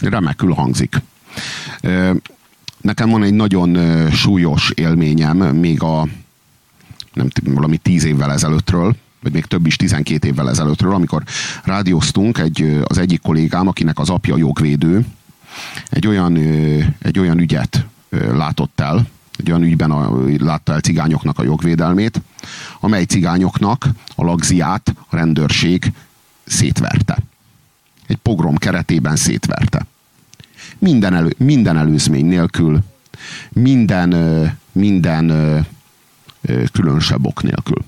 Remekül 0.00 0.52
hangzik. 0.52 1.02
Nekem 2.80 3.10
van 3.10 3.22
egy 3.22 3.34
nagyon 3.34 3.78
súlyos 4.10 4.70
élményem, 4.74 5.36
még 5.36 5.82
a 5.82 6.06
nem 7.12 7.28
valami 7.44 7.76
tíz 7.76 8.04
évvel 8.04 8.32
ezelőttről, 8.32 8.96
vagy 9.22 9.32
még 9.32 9.44
több 9.44 9.66
is, 9.66 9.76
12 9.76 10.28
évvel 10.28 10.50
ezelőttről, 10.50 10.94
amikor 10.94 11.22
rádióztunk 11.64 12.38
egy, 12.38 12.80
az 12.84 12.98
egyik 12.98 13.20
kollégám, 13.20 13.68
akinek 13.68 13.98
az 13.98 14.10
apja 14.10 14.36
jogvédő, 14.36 15.06
egy 15.90 16.06
olyan, 16.06 16.36
egy 16.98 17.18
olyan 17.18 17.38
ügyet 17.38 17.86
látott 18.32 18.80
el, 18.80 19.06
egy 19.36 19.50
olyan 19.50 19.62
ügyben 19.62 19.90
a, 19.90 20.24
látta 20.38 20.72
el 20.72 20.80
cigányoknak 20.80 21.38
a 21.38 21.42
jogvédelmét, 21.42 22.20
amely 22.80 23.04
cigányoknak 23.04 23.88
a 24.14 24.24
lagziát 24.24 24.94
a 25.08 25.16
rendőrség 25.16 25.92
szétverte. 26.44 27.18
Egy 28.06 28.16
pogrom 28.16 28.56
keretében 28.56 29.16
szétverte. 29.16 29.86
Minden, 30.78 31.14
elő, 31.14 31.34
minden 31.38 31.76
előzmény 31.76 32.26
nélkül, 32.26 32.78
minden, 33.52 34.14
minden 34.72 35.26
különösebb 36.72 37.26
ok 37.26 37.42
nélkül. 37.42 37.84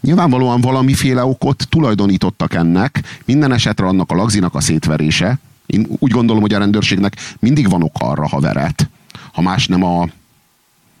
Nyilvánvalóan 0.00 0.60
valamiféle 0.60 1.24
okot 1.24 1.66
tulajdonítottak 1.68 2.54
ennek, 2.54 3.20
minden 3.24 3.52
esetre 3.52 3.86
annak 3.86 4.10
a 4.10 4.14
lagzinak 4.14 4.54
a 4.54 4.60
szétverése. 4.60 5.38
Én 5.66 5.86
úgy 5.98 6.10
gondolom, 6.10 6.42
hogy 6.42 6.52
a 6.52 6.58
rendőrségnek 6.58 7.16
mindig 7.38 7.68
van 7.68 7.82
oka 7.82 8.06
arra, 8.06 8.28
ha 8.28 8.40
veret, 8.40 8.88
ha 9.32 9.40
más 9.40 9.66
nem 9.66 9.84
a, 9.84 10.08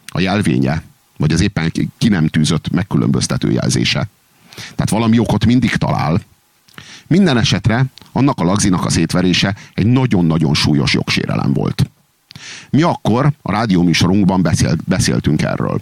a 0.06 0.20
jelvénye, 0.20 0.82
vagy 1.16 1.32
az 1.32 1.40
éppen 1.40 1.72
ki 1.98 2.08
nem 2.08 2.26
tűzött 2.26 2.70
megkülönböztető 2.70 3.50
jelzése. 3.50 4.08
Tehát 4.54 4.90
valami 4.90 5.18
okot 5.18 5.46
mindig 5.46 5.76
talál. 5.76 6.20
Minden 7.10 7.38
esetre 7.38 7.84
annak 8.12 8.40
a 8.40 8.44
lagzinak 8.44 8.84
a 8.84 8.90
szétverése 8.90 9.54
egy 9.74 9.86
nagyon-nagyon 9.86 10.54
súlyos 10.54 10.92
jogsérelem 10.92 11.52
volt. 11.52 11.90
Mi 12.70 12.82
akkor 12.82 13.32
a 13.42 13.50
rádióműsorunkban 13.50 14.42
beszélt, 14.42 14.84
beszéltünk 14.84 15.42
erről. 15.42 15.80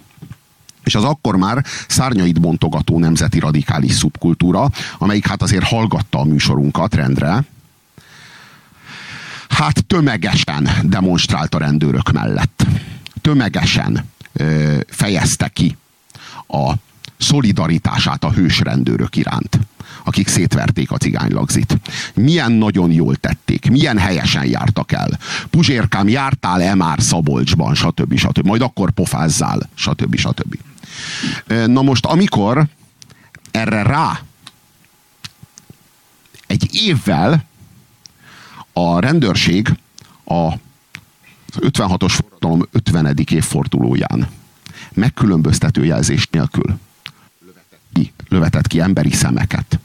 És 0.83 0.95
az 0.95 1.03
akkor 1.03 1.35
már 1.35 1.65
szárnyait 1.87 2.41
bontogató 2.41 2.99
nemzeti 2.99 3.39
radikális 3.39 3.93
szubkultúra, 3.93 4.69
amelyik 4.97 5.27
hát 5.27 5.41
azért 5.41 5.63
hallgatta 5.63 6.19
a 6.19 6.23
műsorunkat 6.23 6.95
rendre, 6.95 7.43
hát 9.49 9.85
tömegesen 9.85 10.69
demonstrált 10.83 11.55
a 11.55 11.59
rendőrök 11.59 12.11
mellett. 12.11 12.65
Tömegesen 13.21 14.05
ö, 14.33 14.77
fejezte 14.87 15.47
ki 15.47 15.77
a 16.47 16.73
szolidaritását 17.17 18.23
a 18.23 18.31
hős 18.31 18.59
rendőrök 18.59 19.15
iránt 19.15 19.59
akik 20.09 20.27
szétverték 20.27 20.91
a 20.91 20.97
cigánylagzit. 20.97 21.77
Milyen 22.13 22.51
nagyon 22.51 22.91
jól 22.91 23.15
tették, 23.15 23.69
milyen 23.69 23.97
helyesen 23.97 24.45
jártak 24.45 24.91
el. 24.91 25.19
Puzsérkám, 25.49 26.07
jártál-e 26.07 26.75
már 26.75 27.01
Szabolcsban, 27.01 27.75
stb. 27.75 28.17
stb. 28.17 28.45
Majd 28.45 28.61
akkor 28.61 28.91
pofázzál, 28.91 29.69
stb. 29.73 30.15
stb. 30.15 30.55
Na 31.65 31.81
most, 31.81 32.05
amikor 32.05 32.65
erre 33.51 33.83
rá 33.83 34.21
egy 36.47 36.69
évvel 36.71 37.45
a 38.73 38.99
rendőrség 38.99 39.73
a 40.25 40.53
56-os 41.55 42.13
forradalom 42.21 42.67
50. 42.71 43.17
évfordulóján 43.31 44.27
megkülönböztető 44.93 45.85
jelzés 45.85 46.27
nélkül 46.31 46.77
lövetett 48.29 48.67
ki 48.67 48.79
emberi 48.79 49.11
szemeket 49.11 49.79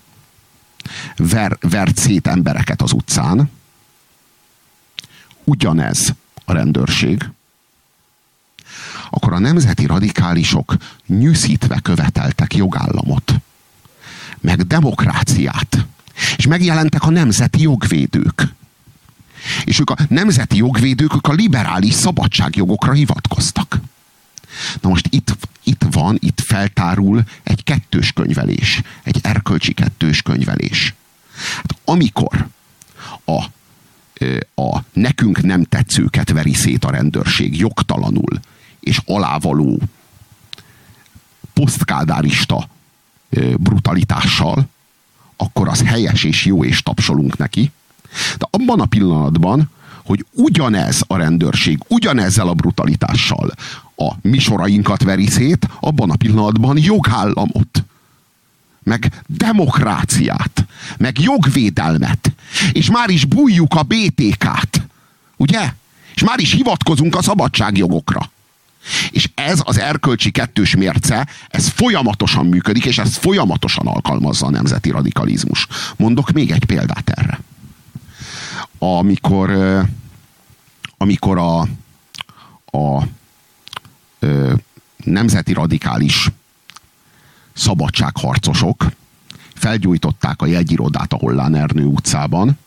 ver, 1.16 1.56
vert 1.60 1.96
szét 1.96 2.26
embereket 2.26 2.82
az 2.82 2.92
utcán. 2.92 3.50
Ugyanez 5.44 6.14
a 6.44 6.52
rendőrség. 6.52 7.30
Akkor 9.10 9.32
a 9.32 9.38
nemzeti 9.38 9.86
radikálisok 9.86 10.76
nyűszítve 11.06 11.80
követeltek 11.80 12.54
jogállamot. 12.54 13.34
Meg 14.40 14.66
demokráciát. 14.66 15.86
És 16.36 16.46
megjelentek 16.46 17.02
a 17.02 17.10
nemzeti 17.10 17.60
jogvédők. 17.60 18.54
És 19.64 19.78
ők 19.78 19.90
a 19.90 19.96
nemzeti 20.08 20.56
jogvédők, 20.56 21.14
ők 21.14 21.26
a 21.26 21.32
liberális 21.32 21.94
szabadságjogokra 21.94 22.92
hivatkoztak. 22.92 23.80
Na 24.80 24.88
most 24.88 25.06
itt, 25.10 25.36
itt 25.62 25.84
van, 25.90 26.18
itt 26.20 26.40
feltárul 26.40 27.22
egy 27.42 27.64
kettős 27.64 28.12
könyvelés, 28.12 28.82
egy 29.02 29.18
erkölcsi 29.22 29.72
kettős 29.72 30.22
könyvelés. 30.22 30.94
Hát 31.56 31.76
amikor 31.84 32.48
a, 33.24 33.44
a 34.62 34.82
nekünk 34.92 35.42
nem 35.42 35.64
tetszőket 35.64 36.30
veri 36.30 36.54
szét 36.54 36.84
a 36.84 36.90
rendőrség 36.90 37.58
jogtalanul 37.58 38.40
és 38.80 39.00
alávaló 39.06 39.80
posztkádárista 41.52 42.68
brutalitással, 43.58 44.68
akkor 45.36 45.68
az 45.68 45.82
helyes 45.82 46.24
és 46.24 46.44
jó, 46.44 46.64
és 46.64 46.82
tapsolunk 46.82 47.36
neki. 47.36 47.70
De 48.38 48.46
abban 48.50 48.80
a 48.80 48.86
pillanatban, 48.86 49.70
hogy 50.04 50.26
ugyanez 50.30 51.02
a 51.06 51.16
rendőrség, 51.16 51.78
ugyanezzel 51.88 52.48
a 52.48 52.54
brutalitással 52.54 53.54
a 53.96 54.12
mi 54.22 54.38
sorainkat 54.38 55.02
veri 55.02 55.26
szét, 55.26 55.68
abban 55.80 56.10
a 56.10 56.16
pillanatban 56.16 56.78
jogállamot, 56.78 57.84
meg 58.82 59.22
demokráciát, 59.26 60.66
meg 60.98 61.20
jogvédelmet, 61.20 62.32
és 62.72 62.90
már 62.90 63.10
is 63.10 63.24
bújjuk 63.24 63.74
a 63.74 63.82
BTK-t, 63.82 64.86
ugye? 65.36 65.72
És 66.14 66.22
már 66.22 66.38
is 66.38 66.52
hivatkozunk 66.52 67.16
a 67.16 67.22
szabadságjogokra. 67.22 68.30
És 69.10 69.30
ez 69.34 69.60
az 69.64 69.78
erkölcsi 69.78 70.30
kettős 70.30 70.76
mérce, 70.76 71.28
ez 71.48 71.68
folyamatosan 71.68 72.46
működik, 72.46 72.84
és 72.84 72.98
ezt 72.98 73.16
folyamatosan 73.16 73.86
alkalmazza 73.86 74.46
a 74.46 74.50
nemzeti 74.50 74.90
radikalizmus. 74.90 75.66
Mondok 75.96 76.30
még 76.30 76.50
egy 76.50 76.64
példát 76.64 77.10
erre. 77.10 77.40
Amikor, 78.92 79.50
amikor 80.96 81.38
a 81.38 81.68
a 82.74 83.02
ö, 84.18 84.54
nemzeti 85.04 85.52
radikális 85.52 86.30
szabadságharcosok 87.52 88.86
felgyújtották 89.54 90.42
a 90.42 90.46
jegyirodát 90.46 91.12
a 91.12 91.16
Hollán 91.16 91.54
Ernő 91.54 91.84
utcában, 91.84 92.58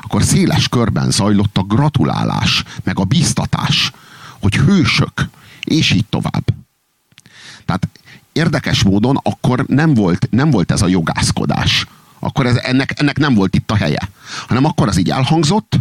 akkor 0.00 0.22
széles 0.22 0.68
körben 0.68 1.10
zajlott 1.10 1.58
a 1.58 1.62
gratulálás, 1.62 2.64
meg 2.82 2.98
a 2.98 3.04
biztatás, 3.04 3.92
hogy 4.40 4.56
hősök, 4.56 5.28
és 5.64 5.90
így 5.90 6.06
tovább. 6.06 6.44
Tehát 7.64 7.88
érdekes 8.32 8.82
módon 8.82 9.16
akkor 9.22 9.64
nem 9.66 9.94
volt, 9.94 10.28
nem 10.30 10.50
volt 10.50 10.70
ez 10.70 10.82
a 10.82 10.86
jogászkodás. 10.86 11.86
Akkor 12.28 12.46
ez, 12.46 12.56
ennek, 12.56 13.00
ennek 13.00 13.18
nem 13.18 13.34
volt 13.34 13.54
itt 13.54 13.70
a 13.70 13.76
helye. 13.76 14.08
Hanem 14.48 14.64
akkor 14.64 14.88
az 14.88 14.98
így 14.98 15.10
elhangzott, 15.10 15.78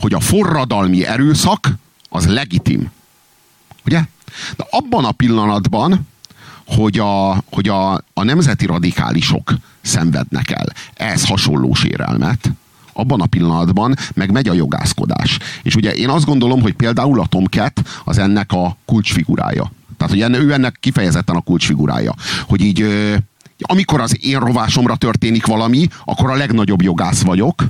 hogy 0.00 0.14
a 0.14 0.20
forradalmi 0.20 1.06
erőszak 1.06 1.68
az 2.08 2.26
legitim. 2.26 2.90
Ugye? 3.86 4.00
De 4.56 4.66
abban 4.70 5.04
a 5.04 5.12
pillanatban, 5.12 6.06
hogy 6.66 6.98
a, 6.98 7.42
hogy 7.50 7.68
a, 7.68 7.92
a 7.94 8.22
nemzeti 8.22 8.66
radikálisok 8.66 9.54
szenvednek 9.80 10.50
el 10.50 10.66
ez 10.94 11.26
hasonló 11.26 11.74
sérelmet, 11.74 12.50
abban 12.92 13.20
a 13.20 13.26
pillanatban 13.26 13.94
meg 14.14 14.30
megy 14.30 14.48
a 14.48 14.52
jogászkodás. 14.52 15.38
És 15.62 15.76
ugye 15.76 15.94
én 15.94 16.08
azt 16.08 16.24
gondolom, 16.24 16.60
hogy 16.60 16.74
például 16.74 17.20
a 17.20 17.26
Tomcat 17.26 17.82
az 18.04 18.18
ennek 18.18 18.52
a 18.52 18.76
kulcsfigurája. 18.84 19.72
Tehát, 19.96 20.12
hogy 20.12 20.42
ő 20.44 20.52
ennek 20.52 20.76
kifejezetten 20.80 21.36
a 21.36 21.40
kulcsfigurája. 21.40 22.14
Hogy 22.46 22.60
így, 22.60 22.86
amikor 23.58 24.00
az 24.00 24.24
én 24.24 24.38
rovásomra 24.38 24.96
történik 24.96 25.46
valami, 25.46 25.88
akkor 26.04 26.30
a 26.30 26.36
legnagyobb 26.36 26.82
jogász 26.82 27.22
vagyok. 27.22 27.64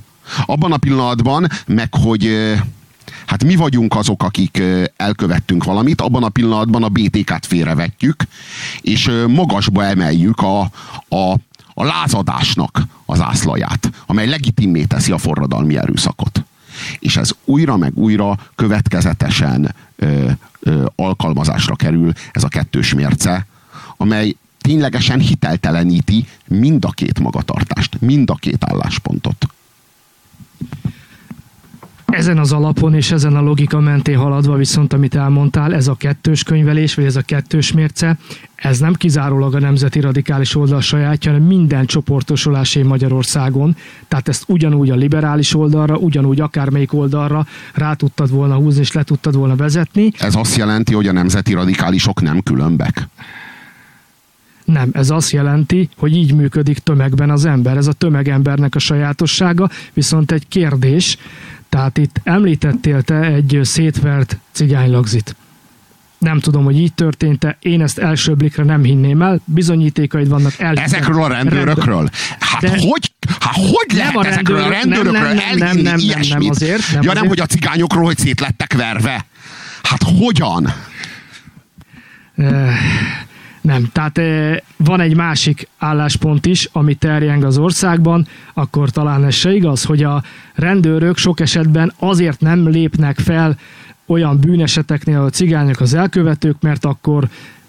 Abban 0.46 0.72
a 0.72 0.76
pillanatban, 0.76 1.48
meg 1.66 1.94
hogy 1.94 2.54
hát 3.26 3.44
mi 3.44 3.56
vagyunk 3.56 3.96
azok, 3.96 4.22
akik 4.22 4.62
elkövettünk 4.96 5.64
valamit, 5.64 6.00
abban 6.00 6.24
a 6.24 6.28
pillanatban 6.28 6.82
a 6.82 6.88
BTK-t 6.88 7.46
félrevetjük, 7.46 8.22
és 8.80 9.10
magasba 9.26 9.84
emeljük 9.84 10.40
a, 10.40 10.60
a, 11.08 11.32
a 11.74 11.84
lázadásnak 11.84 12.82
az 13.06 13.20
ászlaját, 13.20 13.90
amely 14.06 14.26
legitimé 14.26 14.84
teszi 14.84 15.12
a 15.12 15.18
forradalmi 15.18 15.76
erőszakot. 15.76 16.44
És 16.98 17.16
ez 17.16 17.30
újra 17.44 17.76
meg 17.76 17.96
újra 17.96 18.38
következetesen 18.54 19.74
ö, 19.96 20.30
ö, 20.60 20.84
alkalmazásra 20.96 21.76
kerül, 21.76 22.12
ez 22.32 22.44
a 22.44 22.48
kettős 22.48 22.94
mérce, 22.94 23.46
amely 23.96 24.36
ténylegesen 24.68 25.20
hitelteleníti 25.20 26.26
mind 26.48 26.84
a 26.84 26.90
két 26.90 27.20
magatartást, 27.20 28.00
mind 28.00 28.30
a 28.30 28.34
két 28.34 28.64
álláspontot 28.64 29.46
ezen 32.18 32.38
az 32.38 32.52
alapon 32.52 32.94
és 32.94 33.10
ezen 33.10 33.36
a 33.36 33.40
logika 33.40 33.80
mentén 33.80 34.16
haladva 34.16 34.56
viszont, 34.56 34.92
amit 34.92 35.14
elmondtál, 35.14 35.74
ez 35.74 35.88
a 35.88 35.94
kettős 35.94 36.42
könyvelés, 36.42 36.94
vagy 36.94 37.04
ez 37.04 37.16
a 37.16 37.22
kettős 37.22 37.72
mérce, 37.72 38.18
ez 38.54 38.78
nem 38.78 38.94
kizárólag 38.94 39.54
a 39.54 39.58
nemzeti 39.58 40.00
radikális 40.00 40.54
oldal 40.54 40.80
sajátja, 40.80 41.32
hanem 41.32 41.46
minden 41.46 41.86
csoportosulásé 41.86 42.82
Magyarországon. 42.82 43.76
Tehát 44.08 44.28
ezt 44.28 44.44
ugyanúgy 44.46 44.90
a 44.90 44.94
liberális 44.94 45.54
oldalra, 45.54 45.96
ugyanúgy 45.96 46.40
akármelyik 46.40 46.92
oldalra 46.92 47.46
rá 47.74 47.94
tudtad 47.94 48.30
volna 48.30 48.54
húzni, 48.54 48.80
és 48.80 48.92
le 48.92 49.02
tudtad 49.02 49.34
volna 49.34 49.56
vezetni. 49.56 50.12
Ez 50.18 50.34
azt 50.34 50.56
jelenti, 50.56 50.94
hogy 50.94 51.06
a 51.06 51.12
nemzeti 51.12 51.52
radikálisok 51.52 52.22
nem 52.22 52.40
különbek? 52.40 53.08
Nem, 54.72 54.90
ez 54.92 55.10
azt 55.10 55.30
jelenti, 55.30 55.88
hogy 55.96 56.16
így 56.16 56.34
működik 56.34 56.78
tömegben 56.78 57.30
az 57.30 57.44
ember. 57.44 57.76
Ez 57.76 57.86
a 57.86 57.92
tömegembernek 57.92 58.74
a 58.74 58.78
sajátossága, 58.78 59.70
viszont 59.92 60.32
egy 60.32 60.48
kérdés, 60.48 61.16
tehát 61.68 61.98
itt 61.98 62.20
említettél 62.22 63.02
te 63.02 63.20
egy 63.20 63.60
szétvert 63.62 64.38
cigánylagzit. 64.52 65.36
Nem 66.18 66.40
tudom, 66.40 66.64
hogy 66.64 66.78
így 66.78 66.92
történt-e, 66.92 67.56
én 67.60 67.82
ezt 67.82 67.98
első 67.98 68.34
blikre 68.34 68.64
nem 68.64 68.82
hinném 68.82 69.22
el, 69.22 69.40
bizonyítékaid 69.44 70.28
vannak 70.28 70.58
el. 70.58 70.74
Ezekről 70.74 71.22
a 71.22 71.28
rendőrökről? 71.28 72.08
Hát 72.38 72.60
De 72.60 72.70
hogy, 72.70 73.12
hát 73.40 73.54
hogy 73.54 73.96
lehet 73.96 74.16
a 74.16 74.26
ezekről 74.26 74.62
a 74.62 74.68
rendőrökről 74.68 75.12
nem, 75.12 75.34
nem, 75.34 75.56
nem, 75.56 75.76
nem, 75.76 75.82
nem, 75.82 76.00
nem, 76.06 76.20
nem 76.28 76.50
azért. 76.50 76.92
Nem 76.92 77.02
ja 77.02 77.10
azért. 77.10 77.14
nem, 77.14 77.26
hogy 77.26 77.40
a 77.40 77.46
cigányokról, 77.46 78.04
hogy 78.04 78.18
szétlettek 78.18 78.72
verve. 78.72 79.26
Hát 79.82 80.02
hogyan? 80.02 80.72
Nem, 83.60 83.88
tehát 83.92 84.20
van 84.76 85.00
egy 85.00 85.16
másik 85.16 85.68
álláspont 85.78 86.46
is, 86.46 86.68
ami 86.72 86.94
terjeng 86.94 87.44
az 87.44 87.58
országban, 87.58 88.26
akkor 88.54 88.90
talán 88.90 89.24
ez 89.24 89.34
se 89.34 89.52
igaz, 89.52 89.84
hogy 89.84 90.02
a 90.02 90.22
rendőrök 90.54 91.16
sok 91.16 91.40
esetben 91.40 91.92
azért 91.98 92.40
nem 92.40 92.68
lépnek 92.68 93.18
fel 93.18 93.58
olyan 94.06 94.38
bűneseteknél 94.40 95.20
a 95.20 95.30
cigányok 95.30 95.80
az 95.80 95.94
elkövetők, 95.94 96.56
mert 96.60 96.84
akkor 96.84 97.28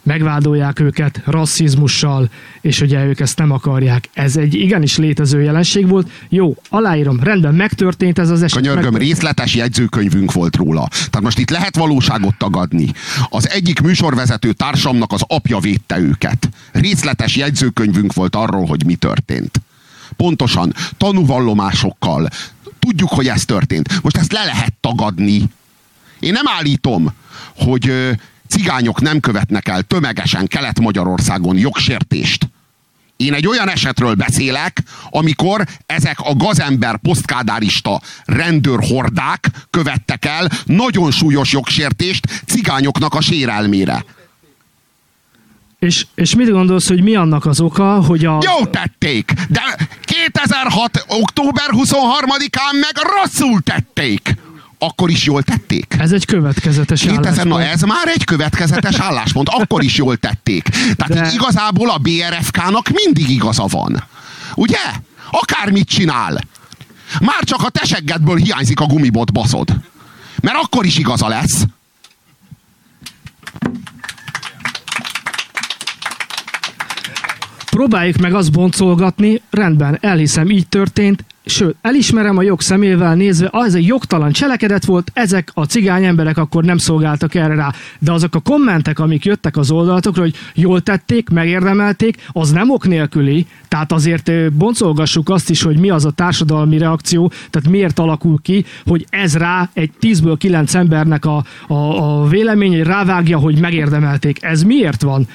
megvádolják 0.10 0.80
őket 0.80 1.22
rasszizmussal, 1.26 2.30
és 2.62 2.82
ugye 2.82 3.06
ők 3.06 3.20
ezt 3.20 3.38
nem 3.38 3.52
akarják. 3.52 4.10
Ez 4.14 4.36
egy 4.36 4.54
igenis 4.54 4.98
létező 4.98 5.42
jelenség 5.42 5.88
volt. 5.88 6.10
Jó, 6.30 6.56
aláírom, 6.70 7.20
rendben, 7.20 7.56
megtörtént 7.56 8.20
ez 8.20 8.30
az 8.30 8.44
eset. 8.44 8.62
Könyörgöm, 8.62 8.96
részletes 8.96 9.56
jegyzőkönyvünk 9.56 10.32
volt 10.32 10.56
róla. 10.56 10.88
Tehát 10.88 11.22
most 11.22 11.40
itt 11.40 11.50
lehet 11.50 11.76
valóságot 11.76 12.38
tagadni. 12.38 12.88
Az 13.30 13.50
egyik 13.50 13.80
műsorvezető 13.82 14.52
társamnak 14.52 15.12
az 15.12 15.24
apja 15.28 15.60
védte 15.60 16.00
őket. 16.00 16.50
Részletes 16.72 17.36
jegyzőkönyvünk 17.36 18.14
volt 18.14 18.36
arról, 18.36 18.66
hogy 18.66 18.86
mi 18.86 18.96
történt. 18.96 19.62
Pontosan, 20.16 20.74
tanúvallomásokkal. 20.98 22.30
Tudjuk, 22.80 23.10
hogy 23.10 23.28
ez 23.28 23.46
történt. 23.46 24.02
Most 24.02 24.18
ezt 24.18 24.32
le 24.32 24.44
lehet 24.44 24.74
tagadni. 24.82 25.44
Én 26.20 26.32
nem 26.32 26.48
állítom, 26.58 27.14
hogy 27.56 27.92
cigányok 28.50 29.02
nem 29.02 29.20
követnek 29.20 29.68
el 29.68 29.82
tömegesen 29.82 30.48
Kelet-Magyarországon 30.48 31.58
jogsértést. 31.58 32.50
Én 33.18 33.34
egy 33.34 33.48
olyan 33.48 33.70
esetről 33.70 34.14
beszélek, 34.14 34.84
amikor 35.10 35.66
ezek 35.86 36.20
a 36.20 36.36
gazember 36.36 36.98
posztkádárista 36.98 38.02
rendőrhordák 38.26 39.50
követtek 39.70 40.26
el 40.26 40.50
nagyon 40.66 41.12
súlyos 41.12 41.52
jogsértést 41.52 42.44
cigányoknak 42.46 43.14
a 43.14 43.22
sérelmére. 43.22 44.06
És, 45.80 46.06
és 46.16 46.36
mit 46.36 46.50
gondolsz, 46.50 46.88
hogy 46.88 47.04
mi 47.04 47.16
annak 47.16 47.46
az 47.46 47.62
oka, 47.62 48.04
hogy 48.04 48.26
a... 48.26 48.40
Jó 48.42 48.66
tették, 48.66 49.34
de 49.50 49.90
2006. 50.02 51.06
október 51.08 51.70
23-án 51.72 52.80
meg 52.82 53.06
rosszul 53.16 53.62
tették 53.62 54.36
akkor 54.80 55.10
is 55.10 55.26
jól 55.26 55.44
tették. 55.44 55.96
Ez 56.00 56.12
egy 56.12 56.26
következetes 56.26 57.02
2000, 57.02 57.26
álláspont. 57.26 57.50
Na 57.50 57.64
ez 57.64 57.82
már 57.82 58.08
egy 58.08 58.24
következetes 58.24 59.00
álláspont, 59.08 59.50
akkor 59.50 59.84
is 59.84 59.98
jól 59.98 60.18
tették. 60.18 60.64
Tehát 60.96 61.14
De... 61.14 61.32
igazából 61.34 61.90
a 61.90 61.98
BRFK-nak 61.98 62.90
mindig 62.90 63.30
igaza 63.30 63.66
van. 63.66 64.04
Ugye? 64.56 64.80
Akármit 65.32 65.88
csinál. 65.90 66.42
Már 67.20 67.44
csak 67.44 67.64
a 67.64 67.70
teseggedből 67.70 68.36
hiányzik 68.36 68.80
a 68.80 68.86
gumibot 68.86 69.34
baszod. 69.34 69.76
Mert 70.42 70.58
akkor 70.62 70.86
is 70.86 70.98
igaza 70.98 71.28
lesz. 71.28 71.66
Próbáljuk 77.70 78.18
meg 78.18 78.34
azt 78.34 78.52
boncolgatni, 78.52 79.42
rendben, 79.50 79.98
elhiszem, 80.02 80.50
így 80.50 80.68
történt, 80.68 81.24
sőt, 81.50 81.76
elismerem 81.82 82.38
a 82.38 82.42
jog 82.42 82.62
szemével 82.62 83.16
nézve, 83.16 83.48
az 83.52 83.76
egy 83.76 83.86
jogtalan 83.86 84.32
cselekedet 84.32 84.86
volt, 84.86 85.12
ezek 85.14 85.52
a 85.54 85.64
cigány 85.64 86.06
emberek 86.06 86.38
akkor 86.38 86.64
nem 86.64 86.78
szolgáltak 86.78 87.36
erre 87.36 87.56
rá. 87.56 87.74
De 88.00 88.12
azok 88.12 88.36
a 88.36 88.40
kommentek, 88.40 89.00
amik 89.00 89.26
jöttek 89.26 89.58
az 89.58 89.72
oldalatokra, 89.72 90.22
hogy 90.22 90.36
jól 90.54 90.82
tették, 90.82 91.30
megérdemelték, 91.30 92.18
az 92.32 92.52
nem 92.52 92.70
ok 92.70 92.88
nélküli, 92.88 93.48
tehát 93.68 93.92
azért 93.92 94.52
boncolgassuk 94.52 95.30
azt 95.30 95.50
is, 95.50 95.62
hogy 95.62 95.78
mi 95.78 95.90
az 95.90 96.06
a 96.06 96.12
társadalmi 96.12 96.78
reakció, 96.78 97.32
tehát 97.50 97.70
miért 97.70 98.00
alakul 98.00 98.40
ki, 98.42 98.66
hogy 98.86 99.06
ez 99.10 99.36
rá 99.36 99.70
egy 99.74 99.92
10-ből 100.02 100.36
9 100.38 100.74
embernek 100.74 101.26
a, 101.26 101.44
a, 101.68 101.74
a 101.74 102.28
vélemény, 102.28 102.84
rávágja, 102.84 103.38
hogy 103.38 103.60
megérdemelték. 103.60 104.44
Ez 104.44 104.64
miért 104.64 105.02
van? 105.02 105.28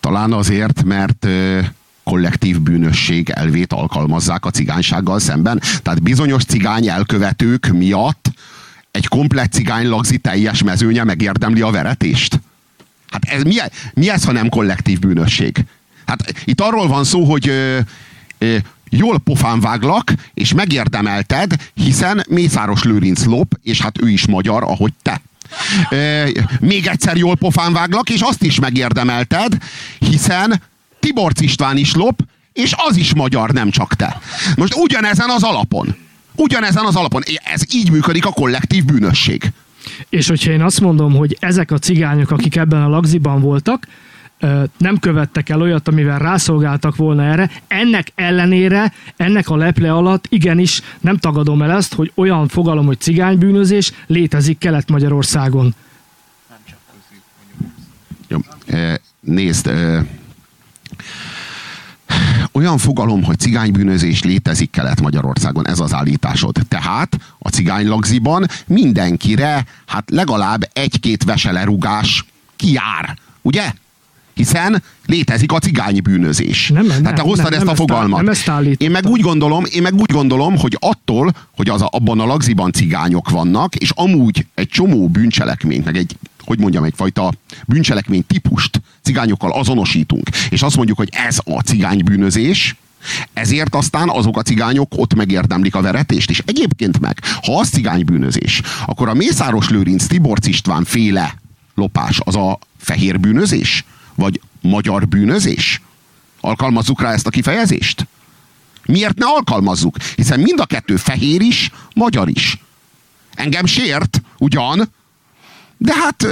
Talán 0.00 0.32
azért, 0.32 0.84
mert 0.84 1.26
kollektív 2.10 2.60
bűnösség 2.60 3.30
elvét 3.30 3.72
alkalmazzák 3.72 4.44
a 4.44 4.50
cigánysággal 4.50 5.18
szemben. 5.18 5.60
Tehát 5.82 6.02
bizonyos 6.02 6.44
cigány 6.44 6.88
elkövetők 6.88 7.66
miatt 7.66 8.30
egy 8.90 9.06
komplett 9.06 9.52
cigány 9.52 9.88
lagzi 9.88 10.18
teljes 10.18 10.62
mezőnye 10.62 11.04
megérdemli 11.04 11.60
a 11.60 11.70
veretést. 11.70 12.40
Hát 13.10 13.24
ez, 13.24 13.42
mi, 13.42 13.54
mi 13.94 14.10
ez, 14.10 14.24
ha 14.24 14.32
nem 14.32 14.48
kollektív 14.48 14.98
bűnösség? 14.98 15.64
Hát 16.06 16.34
itt 16.44 16.60
arról 16.60 16.88
van 16.88 17.04
szó, 17.04 17.24
hogy 17.24 17.48
ö, 17.48 17.78
ö, 18.38 18.56
jól 18.88 19.18
pofán 19.18 19.60
váglak, 19.60 20.12
és 20.34 20.54
megérdemelted, 20.54 21.54
hiszen 21.74 22.24
Mészáros 22.28 22.82
Lőrinc 22.82 23.24
lop, 23.24 23.54
és 23.62 23.80
hát 23.80 24.02
ő 24.02 24.08
is 24.08 24.26
magyar, 24.26 24.62
ahogy 24.62 24.92
te. 25.02 25.20
Ö, 25.90 26.28
még 26.60 26.86
egyszer 26.86 27.16
jól 27.16 27.36
pofán 27.36 27.72
váglak, 27.72 28.10
és 28.10 28.20
azt 28.20 28.42
is 28.42 28.60
megérdemelted, 28.60 29.56
hiszen 29.98 30.60
Tiborc 31.00 31.40
István 31.40 31.76
is 31.76 31.94
lop, 31.94 32.20
és 32.52 32.74
az 32.88 32.96
is 32.96 33.14
magyar, 33.14 33.50
nem 33.50 33.70
csak 33.70 33.94
te. 33.94 34.18
Most 34.56 34.74
ugyanezen 34.74 35.30
az 35.30 35.42
alapon. 35.42 35.94
Ugyanezen 36.36 36.84
az 36.84 36.96
alapon. 36.96 37.22
Ez 37.44 37.74
így 37.74 37.90
működik 37.90 38.26
a 38.26 38.32
kollektív 38.32 38.84
bűnösség. 38.84 39.52
És 40.08 40.28
hogyha 40.28 40.50
én 40.50 40.62
azt 40.62 40.80
mondom, 40.80 41.14
hogy 41.14 41.36
ezek 41.40 41.70
a 41.70 41.78
cigányok, 41.78 42.30
akik 42.30 42.56
ebben 42.56 42.82
a 42.82 42.88
lagziban 42.88 43.40
voltak, 43.40 43.86
nem 44.78 44.98
követtek 44.98 45.48
el 45.48 45.60
olyat, 45.60 45.88
amivel 45.88 46.18
rászolgáltak 46.18 46.96
volna 46.96 47.24
erre. 47.24 47.50
Ennek 47.68 48.12
ellenére, 48.14 48.92
ennek 49.16 49.48
a 49.48 49.56
leple 49.56 49.92
alatt 49.92 50.24
igenis 50.28 50.82
nem 51.00 51.16
tagadom 51.16 51.62
el 51.62 51.70
ezt, 51.70 51.94
hogy 51.94 52.12
olyan 52.14 52.48
fogalom, 52.48 52.86
hogy 52.86 53.00
cigánybűnözés 53.00 53.92
létezik 54.06 54.58
Kelet-Magyarországon. 54.58 55.74
Jó, 58.28 58.38
nézd, 59.20 59.70
olyan 62.60 62.78
fogalom, 62.78 63.22
hogy 63.22 63.38
cigánybűnözés 63.38 64.22
létezik 64.22 64.70
Kelet-Magyarországon, 64.70 65.68
ez 65.68 65.80
az 65.80 65.94
állításod. 65.94 66.56
Tehát 66.68 67.18
a 67.38 67.48
cigánylagziban 67.48 68.46
mindenkire, 68.66 69.64
hát 69.86 70.10
legalább 70.10 70.68
egy-két 70.72 71.24
veselerugás 71.24 72.24
kiár, 72.56 73.18
ugye? 73.42 73.72
Hiszen 74.34 74.82
létezik 75.06 75.52
a 75.52 75.58
cigánybűnözés. 75.58 76.68
Nem, 76.68 76.86
nem, 76.86 77.02
Tehát 77.02 77.16
te 77.16 77.22
hoztad 77.22 77.50
nem, 77.50 77.54
ezt 77.54 77.64
nem 77.64 77.72
a 77.72 77.76
fogalmat. 77.76 78.20
Nem 78.22 78.28
ezt 78.28 78.50
én 78.76 78.90
meg 78.90 79.06
úgy 79.06 79.20
gondolom, 79.20 79.64
én 79.70 79.82
meg 79.82 79.94
úgy 79.94 80.12
gondolom, 80.12 80.58
hogy 80.58 80.76
attól, 80.80 81.32
hogy 81.56 81.68
az 81.68 81.82
a, 81.82 81.88
abban 81.92 82.20
a 82.20 82.26
lagziban 82.26 82.72
cigányok 82.72 83.30
vannak, 83.30 83.74
és 83.74 83.90
amúgy 83.90 84.46
egy 84.54 84.68
csomó 84.68 85.08
bűncselekményt, 85.08 85.84
meg 85.84 85.96
egy 85.96 86.16
hogy 86.44 86.58
mondjam, 86.58 86.84
egyfajta 86.84 87.32
bűncselekmény 87.66 88.24
típust 88.26 88.80
cigányokkal 89.02 89.52
azonosítunk, 89.52 90.28
és 90.50 90.62
azt 90.62 90.76
mondjuk, 90.76 90.98
hogy 90.98 91.08
ez 91.12 91.38
a 91.44 91.60
cigánybűnözés, 91.60 92.76
ezért 93.32 93.74
aztán 93.74 94.08
azok 94.08 94.38
a 94.38 94.42
cigányok 94.42 94.92
ott 94.96 95.14
megérdemlik 95.14 95.74
a 95.74 95.80
veretést, 95.80 96.30
és 96.30 96.42
egyébként 96.46 97.00
meg, 97.00 97.18
ha 97.42 97.58
az 97.58 97.68
cigánybűnözés, 97.68 98.62
akkor 98.86 99.08
a 99.08 99.14
Mészáros 99.14 99.68
Lőrinc 99.68 100.06
Tiborc 100.06 100.46
István 100.46 100.84
féle 100.84 101.34
lopás 101.74 102.20
az 102.24 102.36
a 102.36 102.58
fehér 102.78 103.20
bűnözés? 103.20 103.84
Vagy 104.14 104.40
magyar 104.60 105.08
bűnözés? 105.08 105.80
Alkalmazzuk 106.40 107.00
rá 107.00 107.12
ezt 107.12 107.26
a 107.26 107.30
kifejezést? 107.30 108.06
Miért 108.86 109.18
ne 109.18 109.26
alkalmazzuk? 109.26 109.96
Hiszen 110.16 110.40
mind 110.40 110.60
a 110.60 110.66
kettő 110.66 110.96
fehér 110.96 111.40
is, 111.40 111.70
magyar 111.94 112.28
is. 112.28 112.58
Engem 113.34 113.66
sért, 113.66 114.22
ugyan, 114.38 114.92
de 115.82 115.94
hát 115.94 116.26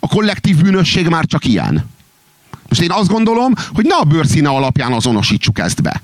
a 0.00 0.08
kollektív 0.08 0.56
bűnösség 0.56 1.08
már 1.08 1.24
csak 1.24 1.44
ilyen. 1.44 1.90
Most 2.68 2.80
én 2.80 2.90
azt 2.90 3.08
gondolom, 3.08 3.52
hogy 3.74 3.84
ne 3.84 3.94
a 3.94 4.04
bőrszíne 4.04 4.48
alapján 4.48 4.92
azonosítsuk 4.92 5.58
ezt 5.58 5.82
be. 5.82 6.02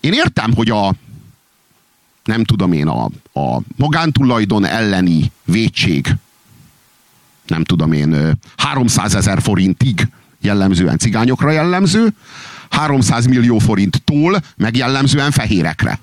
Én 0.00 0.12
értem, 0.12 0.54
hogy 0.54 0.70
a 0.70 0.94
nem 2.24 2.44
tudom 2.44 2.72
én, 2.72 2.86
a, 2.86 3.04
a 3.32 3.60
magántulajdon 3.76 4.64
elleni 4.64 5.32
vétség 5.44 6.16
nem 7.46 7.64
tudom 7.64 7.92
én, 7.92 8.38
300 8.56 9.14
ezer 9.14 9.42
forintig 9.42 10.08
jellemzően 10.40 10.98
cigányokra 10.98 11.50
jellemző, 11.50 12.08
300 12.72 13.26
millió 13.26 13.58
forinttól 13.58 14.42
meg 14.56 14.76
jellemzően 14.76 15.30
fehérekre. 15.30 15.98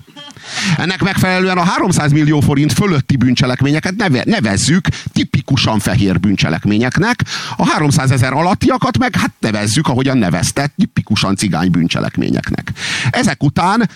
Ennek 0.77 1.01
megfelelően 1.01 1.57
a 1.57 1.63
300 1.63 2.11
millió 2.11 2.39
forint 2.39 2.73
fölötti 2.73 3.15
bűncselekményeket 3.15 3.95
neve, 3.95 4.23
nevezzük 4.25 4.87
tipikusan 5.13 5.79
fehér 5.79 6.19
bűncselekményeknek, 6.19 7.23
a 7.57 7.69
300 7.69 8.11
ezer 8.11 8.33
alattiakat 8.33 8.97
meg 8.97 9.15
hát 9.15 9.33
nevezzük, 9.39 9.87
ahogyan 9.87 10.17
nevezte, 10.17 10.71
tipikusan 10.77 11.35
cigány 11.35 11.71
bűncselekményeknek. 11.71 12.71
Ezek 13.09 13.43
után 13.43 13.89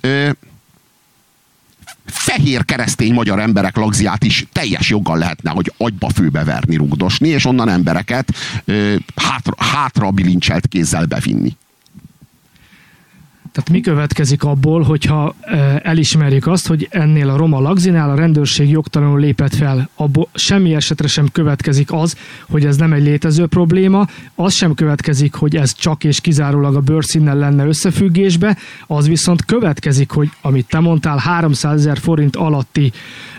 ö, 0.00 0.30
fehér 2.06 2.64
keresztény 2.64 3.12
magyar 3.12 3.40
emberek 3.40 3.76
lagziát 3.76 4.24
is 4.24 4.46
teljes 4.52 4.90
joggal 4.90 5.18
lehetne, 5.18 5.50
hogy 5.50 5.72
agyba 5.76 6.08
főbe 6.14 6.44
verni, 6.44 6.76
rugdosni, 6.76 7.28
és 7.28 7.44
onnan 7.44 7.68
embereket 7.68 8.34
ö, 8.64 8.94
hátra, 9.16 9.54
hátra 9.56 10.10
bilincselt 10.10 10.66
kézzel 10.66 11.04
bevinni. 11.04 11.56
Tehát 13.52 13.70
mi 13.70 13.80
következik 13.80 14.44
abból, 14.44 14.82
hogyha 14.82 15.34
elismerjük 15.82 16.46
azt, 16.46 16.66
hogy 16.66 16.88
ennél 16.90 17.28
a 17.28 17.36
roma 17.36 17.60
lagzinál 17.60 18.10
a 18.10 18.14
rendőrség 18.14 18.70
jogtalanul 18.70 19.20
lépett 19.20 19.54
fel. 19.54 19.88
Abból 19.94 20.28
semmi 20.34 20.74
esetre 20.74 21.08
sem 21.08 21.28
következik 21.32 21.92
az, 21.92 22.16
hogy 22.48 22.64
ez 22.64 22.76
nem 22.76 22.92
egy 22.92 23.02
létező 23.02 23.46
probléma, 23.46 24.06
az 24.34 24.54
sem 24.54 24.74
következik, 24.74 25.34
hogy 25.34 25.56
ez 25.56 25.74
csak 25.74 26.04
és 26.04 26.20
kizárólag 26.20 26.76
a 26.76 26.80
bőrszínnel 26.80 27.36
lenne 27.36 27.66
összefüggésbe, 27.66 28.56
az 28.86 29.08
viszont 29.08 29.44
következik, 29.44 30.10
hogy 30.10 30.30
amit 30.40 30.66
te 30.66 30.80
mondtál, 30.80 31.18
300 31.18 31.78
ezer 31.80 31.98
forint 31.98 32.36
alatti 32.36 32.92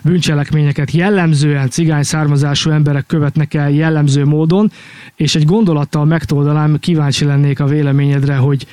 bűncselekményeket 0.03 0.91
jellemzően 0.91 1.69
cigány 1.69 2.03
származású 2.03 2.69
emberek 2.69 3.05
követnek 3.05 3.53
el 3.53 3.71
jellemző 3.71 4.25
módon, 4.25 4.71
és 5.15 5.35
egy 5.35 5.45
gondolattal 5.45 6.05
megtoldalám, 6.05 6.79
kíváncsi 6.79 7.25
lennék 7.25 7.59
a 7.59 7.65
véleményedre, 7.65 8.35
hogy, 8.35 8.67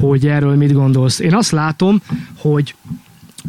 hogy 0.00 0.26
erről 0.26 0.56
mit 0.56 0.66
gondolsz. 0.66 0.81
Én 1.20 1.34
azt 1.34 1.50
látom, 1.50 2.02
hogy 2.36 2.74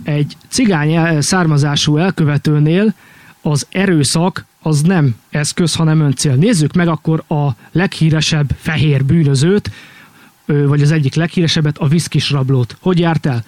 egy 0.03 0.37
cigány 0.47 1.21
származású 1.21 1.97
elkövetőnél 1.97 2.93
az 3.41 3.67
erőszak 3.69 4.45
az 4.61 4.81
nem 4.81 5.15
eszköz, 5.29 5.75
hanem 5.75 5.99
öncél. 5.99 6.35
Nézzük 6.35 6.73
meg 6.73 6.87
akkor 6.87 7.23
a 7.27 7.49
leghíresebb 7.71 8.55
fehér 8.59 9.05
bűnözőt, 9.05 9.71
vagy 10.45 10.81
az 10.81 10.91
egyik 10.91 11.15
leghíresebbet, 11.15 11.77
a 11.77 11.87
viszkis 11.87 12.31
rablót. 12.31 12.77
Hogy 12.79 12.99
járt 12.99 13.25
el? 13.25 13.43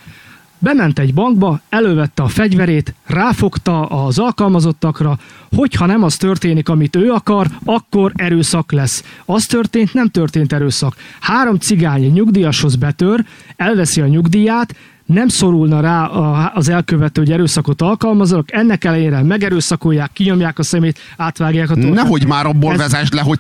Bement 0.59 0.99
egy 0.99 1.13
bankba, 1.13 1.59
elővette 1.69 2.23
a 2.23 2.27
fegyverét, 2.27 2.93
ráfogta 3.05 3.85
az 3.85 4.19
alkalmazottakra, 4.19 5.17
hogyha 5.55 5.85
nem 5.85 6.03
az 6.03 6.15
történik, 6.15 6.69
amit 6.69 6.95
ő 6.95 7.11
akar, 7.11 7.47
akkor 7.63 8.11
erőszak 8.15 8.71
lesz. 8.71 9.03
Az 9.25 9.45
történt, 9.45 9.93
nem 9.93 10.07
történt 10.07 10.53
erőszak. 10.53 10.95
Három 11.19 11.55
cigány 11.55 12.11
nyugdíjashoz 12.11 12.75
betör, 12.75 13.25
elveszi 13.55 14.01
a 14.01 14.07
nyugdíját, 14.07 14.75
nem 15.05 15.27
szorulna 15.27 15.79
rá 15.79 16.05
az 16.53 16.69
elkövető, 16.69 17.21
hogy 17.21 17.31
erőszakot 17.31 17.81
alkalmazok, 17.81 18.53
ennek 18.53 18.83
ellenére 18.83 19.21
megerőszakolják, 19.23 20.09
kinyomják 20.13 20.59
a 20.59 20.63
szemét, 20.63 20.99
átvágják 21.17 21.69
a 21.69 21.73
torkát. 21.73 21.93
Nehogy 21.93 22.27
már 22.27 22.45
abból 22.45 22.71
Ez... 22.71 22.77
vezesd 22.77 23.13
le, 23.13 23.21
hogy 23.21 23.39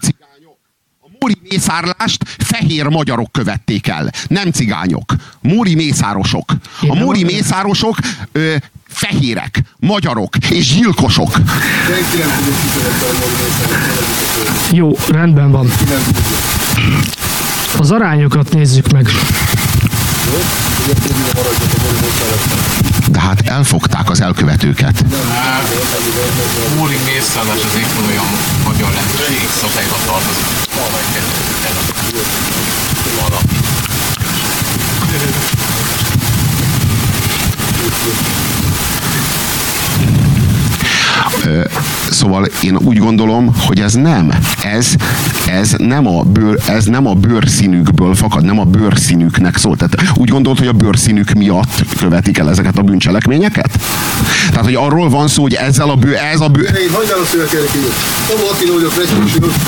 Móri 1.25 1.47
mészárlást 1.49 2.23
fehér 2.37 2.87
magyarok 2.87 3.31
követték 3.31 3.87
el, 3.87 4.11
nem 4.27 4.51
cigányok. 4.51 5.13
Móri 5.41 5.75
mészárosok. 5.75 6.51
A 6.87 6.95
Móri 6.95 7.23
mészárosok 7.23 7.97
ö, 8.31 8.55
fehérek, 8.87 9.61
magyarok 9.79 10.37
és 10.49 10.73
gyilkosok. 10.73 11.37
Jó, 14.71 14.91
rendben 15.09 15.51
van. 15.51 15.71
Az 17.77 17.91
arányokat 17.91 18.53
nézzük 18.53 18.91
meg. 18.91 19.09
De 23.07 23.19
hát 23.19 23.41
elfogták 23.47 24.09
az 24.09 24.21
elkövetőket. 24.21 25.03
Múlik 26.77 27.05
mészszállás 27.05 27.63
az 27.63 27.75
éppen 27.77 28.05
olyan 28.09 28.25
magyar 28.63 28.93
rendőrség 28.93 29.49
szabályra 29.61 29.97
tartozik. 30.05 30.45
Valaki. 33.21 33.55
Szóval 42.09 42.47
én 42.63 42.77
úgy 42.77 42.97
gondolom, 42.97 43.55
hogy 43.65 43.79
ez 43.79 43.93
nem. 43.93 44.31
Ez, 44.63 44.87
ez, 45.47 45.75
nem 45.77 46.07
a 46.07 46.23
bőr, 46.23 46.59
ez 46.67 46.85
nem 46.85 47.07
a 47.07 47.13
bőrszínükből 47.13 48.15
fakad, 48.15 48.43
nem 48.43 48.59
a 48.59 48.63
bőrszínüknek 48.63 49.57
szól. 49.57 49.75
Tehát 49.75 49.95
úgy 50.15 50.29
gondolod, 50.29 50.57
hogy 50.57 50.67
a 50.67 50.71
bőrszínük 50.71 51.31
miatt 51.31 51.83
követik 51.97 52.37
el 52.37 52.49
ezeket 52.49 52.77
a 52.77 52.81
bűncselekményeket? 52.81 53.69
Tehát, 54.49 54.65
hogy 54.65 54.75
arról 54.75 55.09
van 55.09 55.27
szó, 55.27 55.41
hogy 55.41 55.53
ezzel 55.53 55.89
a 55.89 55.95
bőr, 55.95 56.15
ez 56.33 56.39
a 56.39 56.47
bőr... 56.47 56.65
Én 56.65 56.91
hogy 56.91 57.07
válaszolja 57.07 57.45
kérlek 57.45 57.75
így? 57.75 57.93
Tomó 58.27 58.47
Attila 58.51 58.73
vagyok, 58.73 58.93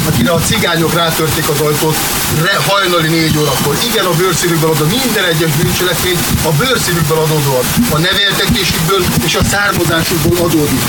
akire 0.08 0.32
a 0.32 0.40
cigányok 0.40 0.94
rátörték 0.94 1.50
az 1.50 1.60
ajtót 1.60 1.98
re, 2.44 2.56
hajnali 2.68 3.08
négy 3.08 3.38
órakor. 3.38 3.76
Igen, 3.90 4.06
a 4.06 4.14
bőrszínükből 4.20 4.70
adódó 4.72 4.96
minden 5.04 5.26
egyes 5.32 5.52
bűncselekmény 5.62 6.18
a 6.50 6.52
bőrszínükből 6.60 7.18
adódóan. 7.26 7.66
A 7.96 7.98
neveltetésükből 8.08 9.02
és 9.28 9.36
a 9.36 9.44
származásukból 9.44 10.38
adódik. 10.46 10.82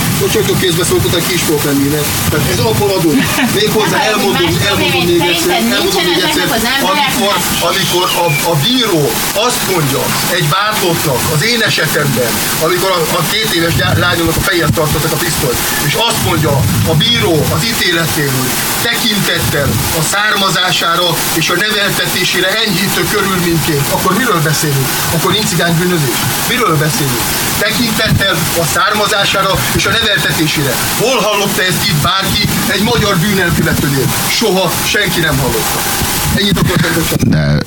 Bocsánat, 0.49 0.67
kézbe 0.69 0.85
szóltatok 0.85 1.27
ki 1.27 1.35
is 1.35 1.41
pisztolt 1.49 1.65
lennének. 1.65 2.05
Tehát 2.31 2.51
ez 2.53 2.59
abból 2.59 2.91
adott. 2.91 3.19
Méghozzá 3.61 3.99
elmondom, 4.01 4.47
elmondom 4.69 5.05
még 5.05 5.21
egyszer, 5.21 5.57
elmondom 5.77 6.05
még 6.05 6.21
egyszer, 6.27 6.47
amikor, 6.91 7.35
amikor 7.71 8.05
a, 8.25 8.27
a 8.53 8.55
bíró 8.65 9.03
azt 9.47 9.63
mondja 9.73 10.03
egy 10.39 10.49
vádlottnak, 10.49 11.21
az 11.35 11.45
én 11.45 11.61
esetemben, 11.63 12.33
amikor 12.67 12.91
a, 12.91 13.01
a 13.19 13.23
két 13.33 13.51
éves 13.55 13.73
lányomnak 14.05 14.37
a 14.37 14.41
fejét 14.41 14.73
tartottak 14.75 15.13
a 15.13 15.17
pisztolyt, 15.17 15.59
és 15.87 15.95
azt 16.09 16.25
mondja 16.25 16.55
a 16.93 16.95
bíró 16.95 17.35
az 17.55 17.65
ítéletéről, 17.65 18.49
tekintettel 18.83 19.69
a 20.01 20.03
származására 20.13 21.09
és 21.35 21.49
a 21.51 21.57
neveltetésére 21.57 22.49
enyhítő 22.65 23.03
körülményként, 23.13 23.87
akkor 23.91 24.17
miről 24.17 24.41
beszélünk? 24.43 24.89
Akkor 25.15 25.33
nincs 25.33 25.51
bűnözés. 25.79 26.17
Miről 26.49 26.77
beszélünk? 26.77 27.23
Tekintettel 27.59 28.37
a 28.63 28.65
származására 28.75 29.53
és 29.77 29.87
a 29.87 29.91
neveltetésére. 29.91 30.38
Hol 30.99 31.21
hallotta 31.21 31.63
ezt 31.63 31.89
itt 31.89 32.03
bárki? 32.03 32.43
Egy 32.73 32.83
magyar 32.83 33.19
bűnelkövetőnél? 33.19 34.07
Soha 34.29 34.71
senki 34.87 35.21
nem 35.21 35.39
hallotta. 35.39 35.79
Ennyit 36.37 36.59
akartam 36.59 37.31
De 37.31 37.59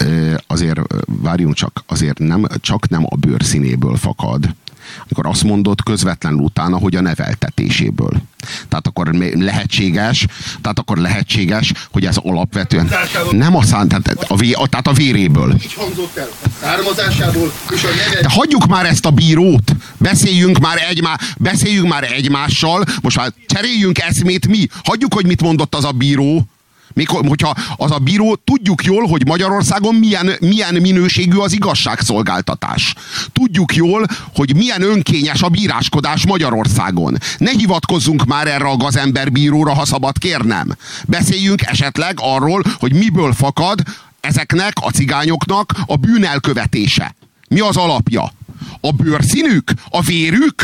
azért 0.47 0.79
várjunk 1.05 1.55
csak, 1.55 1.83
azért 1.87 2.19
nem, 2.19 2.47
csak 2.61 2.89
nem 2.89 3.05
a 3.09 3.15
bőrszínéből 3.15 3.95
fakad, 3.95 4.55
amikor 5.03 5.25
azt 5.25 5.43
mondod 5.43 5.83
közvetlenül 5.83 6.39
utána, 6.39 6.77
hogy 6.77 6.95
a 6.95 7.01
neveltetéséből. 7.01 8.21
Tehát 8.69 8.87
akkor 8.87 9.13
lehetséges, 9.33 10.25
tehát 10.61 10.79
akkor 10.79 10.97
lehetséges, 10.97 11.73
hogy 11.91 12.05
ez 12.05 12.17
alapvetően 12.17 12.91
nem 13.31 13.55
a 13.55 13.63
szán, 13.63 13.87
tehát 13.87 14.25
a, 14.27 14.35
vé, 14.35 14.51
tehát 14.51 14.87
a 14.87 14.93
véréből. 14.93 15.53
Így 15.53 15.73
hangzott 15.73 16.17
el. 16.17 16.29
A 16.43 16.47
származásából 16.61 17.51
és 17.69 17.83
a 17.83 17.87
De 18.21 18.29
hagyjuk 18.29 18.67
már 18.67 18.85
ezt 18.85 19.05
a 19.05 19.09
bírót, 19.09 19.75
beszéljünk 19.97 20.59
már, 20.59 20.77
egymá, 20.89 21.17
beszéljünk 21.37 21.87
már 21.87 22.03
egymással, 22.03 22.83
most 23.01 23.17
már 23.17 23.31
cseréljünk 23.47 23.99
eszmét 23.99 24.47
mi, 24.47 24.67
hagyjuk, 24.83 25.13
hogy 25.13 25.25
mit 25.25 25.41
mondott 25.41 25.75
az 25.75 25.83
a 25.83 25.91
bíró, 25.91 26.47
még 26.93 27.07
hogyha 27.09 27.55
az 27.77 27.91
a 27.91 27.97
bíró, 27.97 28.35
tudjuk 28.35 28.83
jól, 28.83 29.07
hogy 29.07 29.25
Magyarországon 29.25 29.95
milyen, 29.95 30.31
milyen 30.39 30.75
minőségű 30.75 31.37
az 31.37 31.53
igazságszolgáltatás. 31.53 32.93
Tudjuk 33.33 33.75
jól, 33.75 34.05
hogy 34.35 34.55
milyen 34.55 34.81
önkényes 34.81 35.41
a 35.41 35.49
bíráskodás 35.49 36.25
Magyarországon. 36.25 37.17
Ne 37.37 37.51
hivatkozzunk 37.51 38.25
már 38.25 38.47
erre 38.47 38.65
a 38.65 38.77
gazemberbíróra, 38.77 39.73
ha 39.73 39.85
szabad 39.85 40.17
kérnem. 40.17 40.75
Beszéljünk 41.07 41.61
esetleg 41.61 42.17
arról, 42.19 42.63
hogy 42.79 42.93
miből 42.93 43.33
fakad 43.33 43.83
ezeknek 44.19 44.73
a 44.81 44.89
cigányoknak 44.89 45.73
a 45.85 45.95
bűnelkövetése. 45.95 47.15
Mi 47.47 47.59
az 47.59 47.77
alapja? 47.77 48.33
A 48.81 48.91
bőrszínük? 48.91 49.71
A 49.89 50.01
vérük? 50.01 50.63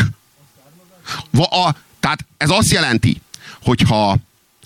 A, 1.32 1.74
tehát 2.00 2.24
ez 2.36 2.50
azt 2.50 2.70
jelenti, 2.70 3.20
hogyha 3.62 4.16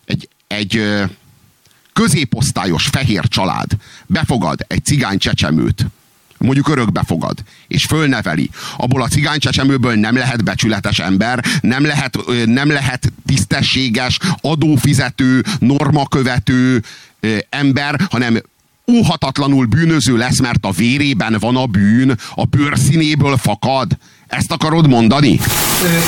egy, 0.04 0.28
egy 0.46 1.02
középosztályos 1.92 2.86
fehér 2.86 3.28
család 3.28 3.70
befogad 4.06 4.64
egy 4.66 4.84
cigány 4.84 5.18
csecsemőt, 5.18 5.86
mondjuk 6.38 6.68
örökbe 6.68 7.02
fogad, 7.06 7.38
és 7.68 7.84
fölneveli, 7.84 8.50
abból 8.76 9.02
a 9.02 9.08
cigány 9.08 9.38
csecsemőből 9.38 9.94
nem 9.94 10.16
lehet 10.16 10.44
becsületes 10.44 10.98
ember, 10.98 11.44
nem 11.60 11.84
lehet, 11.84 12.18
nem 12.44 12.70
lehet 12.70 13.12
tisztességes, 13.26 14.18
adófizető, 14.40 15.44
normakövető 15.58 16.82
ember, 17.48 18.00
hanem 18.10 18.40
óhatatlanul 18.90 19.66
bűnöző 19.66 20.16
lesz, 20.16 20.40
mert 20.40 20.64
a 20.66 20.70
vérében 20.70 21.36
van 21.38 21.56
a 21.56 21.66
bűn, 21.66 22.18
a 22.34 22.44
bőrszínéből 22.44 23.36
fakad. 23.36 23.96
Ezt 24.38 24.52
akarod 24.52 24.86
mondani? 24.88 25.30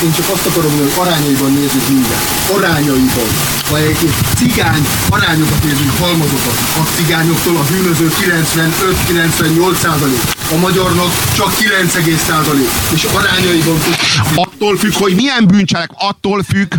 Én 0.03 0.13
csak 0.15 0.29
azt 0.33 0.45
akarom, 0.45 0.71
hogy 0.77 0.91
arányaiban 0.97 1.51
nézzük 1.53 1.87
minden. 1.89 2.21
Arányaiban. 2.55 3.29
Ha 3.69 3.77
egy 3.77 4.09
cigány 4.35 4.83
arányokat 5.09 5.63
nézzük, 5.63 5.97
halmazokat, 5.99 6.57
a 6.81 6.83
cigányoktól 6.95 7.57
a 7.57 7.63
bűnöző 7.71 8.07
95-98 8.09 9.75
százalék, 9.75 10.21
a 10.51 10.57
magyarnak 10.57 11.11
csak 11.35 11.55
9 11.55 12.19
százalék. 12.19 12.69
És 12.93 13.03
arányaiban... 13.03 13.77
Attól 14.35 14.77
függ, 14.77 14.93
hogy 14.93 15.15
milyen 15.15 15.47
bűncselek, 15.47 15.89
attól 15.93 16.43
függ, 16.43 16.73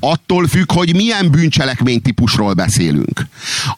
attól 0.00 0.46
függ, 0.48 0.72
hogy 0.72 0.94
milyen 0.94 1.30
bűncselekmény 1.30 2.02
típusról 2.02 2.52
beszélünk. 2.52 3.26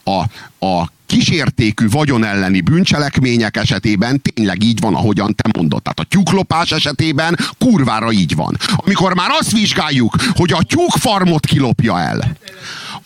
A, 0.05 0.21
a 0.67 0.95
kísértékű 1.07 1.89
vagyon 1.89 2.25
elleni 2.25 2.61
bűncselekmények 2.61 3.57
esetében 3.57 4.23
tényleg 4.23 4.63
így 4.63 4.81
van, 4.81 4.95
ahogyan 4.95 5.35
te 5.35 5.51
mondod. 5.59 5.83
Tehát 5.83 6.01
a 6.01 6.05
tyúklopás 6.05 6.73
esetében 6.73 7.39
kurvára 7.59 8.13
így 8.13 8.35
van. 8.35 8.57
Amikor 8.77 9.15
már 9.15 9.31
azt 9.41 9.53
vizsgáljuk, 9.53 10.17
hogy 10.35 10.53
a 10.53 10.63
tyúkfarmot 10.63 11.47
kilopja 11.47 12.01
el, 12.01 12.37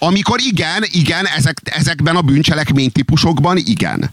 amikor 0.02 0.40
igen, 0.40 0.84
igen, 0.90 1.26
ezek, 1.26 1.60
ezekben 1.64 2.16
a 2.16 2.20
bűncselekmény 2.20 2.92
típusokban 2.92 3.56
igen. 3.56 4.10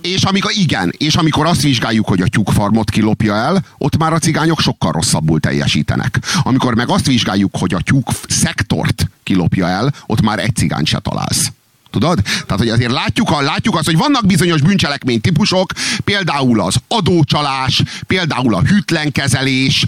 És 0.00 0.22
amikor 0.22 0.52
igen, 0.54 0.94
és 0.96 1.14
amikor 1.14 1.46
azt 1.46 1.62
vizsgáljuk, 1.62 2.06
hogy 2.08 2.20
a 2.20 2.26
tyúkfarmot 2.26 2.90
kilopja 2.90 3.34
el, 3.34 3.64
ott 3.78 3.96
már 3.96 4.12
a 4.12 4.18
cigányok 4.18 4.60
sokkal 4.60 4.92
rosszabbul 4.92 5.40
teljesítenek. 5.40 6.18
Amikor 6.42 6.74
meg 6.74 6.88
azt 6.88 7.06
vizsgáljuk, 7.06 7.56
hogy 7.56 7.74
a 7.74 7.80
tyúk 7.80 8.10
szektort 8.28 9.10
kilopja 9.22 9.68
el, 9.68 9.94
ott 10.06 10.20
már 10.20 10.38
egy 10.38 10.56
cigány 10.56 10.84
se 10.84 10.98
találsz. 10.98 11.52
Tudod? 11.98 12.22
Tehát, 12.22 12.58
hogy 12.58 12.68
azért 12.68 12.92
látjuk, 12.92 13.30
a, 13.30 13.40
látjuk 13.40 13.76
azt, 13.76 13.84
hogy 13.84 13.96
vannak 13.96 14.26
bizonyos 14.26 14.60
bűncselekmény 14.60 15.20
típusok, 15.20 15.72
például 16.04 16.60
az 16.60 16.76
adócsalás, 16.88 17.82
például 18.06 18.54
a 18.54 18.60
hűtlenkezelés, 18.60 19.84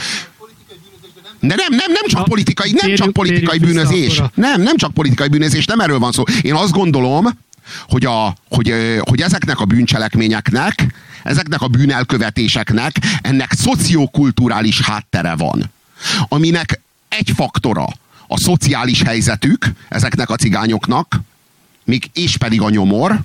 de 1.41 1.55
nem, 1.55 1.71
nem, 1.71 1.93
nem 1.93 2.03
csak 2.07 2.25
politikai, 2.25 2.77
nem 2.81 2.95
csak 2.95 3.13
politikai 3.13 3.59
bűnözés. 3.59 4.23
Nem, 4.35 4.63
nem 4.63 4.77
csak 4.77 4.95
politikai 4.95 5.29
bűnözés, 5.29 5.65
nem 5.65 5.81
erről 5.81 5.99
van 5.99 6.13
szó. 6.13 6.23
Én 6.43 6.55
azt 6.55 6.73
gondolom, 6.73 7.27
hogy, 7.89 8.05
a, 8.05 8.37
hogy, 8.49 8.75
hogy 9.01 9.21
ezeknek 9.21 9.61
a 9.61 9.65
bűncselekményeknek, 9.65 10.95
ezeknek 11.23 11.63
a 11.63 11.69
bűnelkövetéseknek 11.69 12.97
ennek 13.23 13.53
szociokulturális 13.53 14.81
háttere 14.81 15.35
van. 15.35 15.73
Aminek 16.29 16.81
egy 17.09 17.33
faktora 17.35 17.87
a 18.29 18.39
szociális 18.39 19.03
helyzetük 19.03 19.67
ezeknek 19.89 20.31
a 20.31 20.37
cigányoknak, 20.37 21.21
még 21.89 22.11
és 22.13 22.37
pedig 22.37 22.61
a 22.61 22.71
nyomor, 22.71 23.21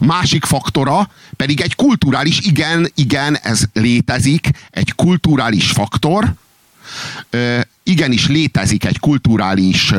másik 0.00 0.44
faktora 0.44 1.10
pedig 1.36 1.60
egy 1.60 1.74
kulturális, 1.74 2.40
igen, 2.40 2.90
igen, 2.94 3.36
ez 3.36 3.62
létezik, 3.72 4.50
egy 4.70 4.92
kulturális 4.94 5.70
faktor, 5.70 6.34
ö, 7.30 7.60
igenis 7.82 8.26
létezik 8.26 8.84
egy 8.84 8.98
kulturális 8.98 9.92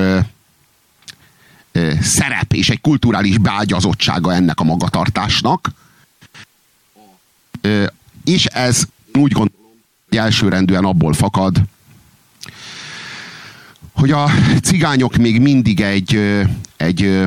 szerep 2.01 2.53
és 2.53 2.69
egy 2.69 2.81
kulturális 2.81 3.37
beágyazottsága 3.37 4.33
ennek 4.33 4.59
a 4.59 4.63
magatartásnak, 4.63 5.71
és 8.25 8.45
ez 8.45 8.83
úgy 9.13 9.31
gondolom, 9.31 9.71
elsőrendűen 10.09 10.85
abból 10.85 11.13
fakad, 11.13 11.61
hogy 13.93 14.11
a 14.11 14.31
cigányok 14.63 15.15
még 15.15 15.41
mindig 15.41 15.81
egy, 15.81 16.19
egy 16.77 17.25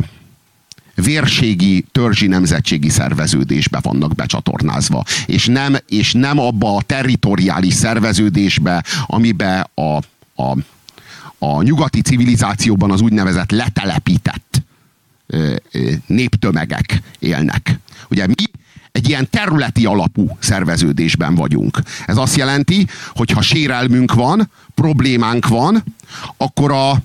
vérségi, 0.96 1.84
törzsi 1.92 2.26
nemzetségi 2.26 2.88
szerveződésbe 2.88 3.78
vannak 3.82 4.14
becsatornázva. 4.14 5.04
És 5.26 5.46
nem, 5.46 5.76
és 5.88 6.12
nem 6.12 6.38
abba 6.38 6.76
a 6.76 6.82
territoriális 6.82 7.74
szerveződésbe, 7.74 8.84
amibe 9.06 9.70
a, 9.74 9.96
a, 10.42 10.56
a 11.38 11.62
nyugati 11.62 12.00
civilizációban 12.00 12.90
az 12.90 13.00
úgynevezett 13.00 13.50
letelepített 13.50 14.62
néptömegek 16.06 17.02
élnek. 17.18 17.78
Ugye 18.10 18.26
mi 18.26 18.34
egy 18.92 19.08
ilyen 19.08 19.30
területi 19.30 19.86
alapú 19.86 20.36
szerveződésben 20.40 21.34
vagyunk. 21.34 21.78
Ez 22.06 22.16
azt 22.16 22.36
jelenti, 22.36 22.86
hogy 23.14 23.30
ha 23.30 23.42
sérelmünk 23.42 24.14
van, 24.14 24.50
problémánk 24.74 25.48
van, 25.48 25.84
akkor 26.36 26.72
a, 26.72 26.96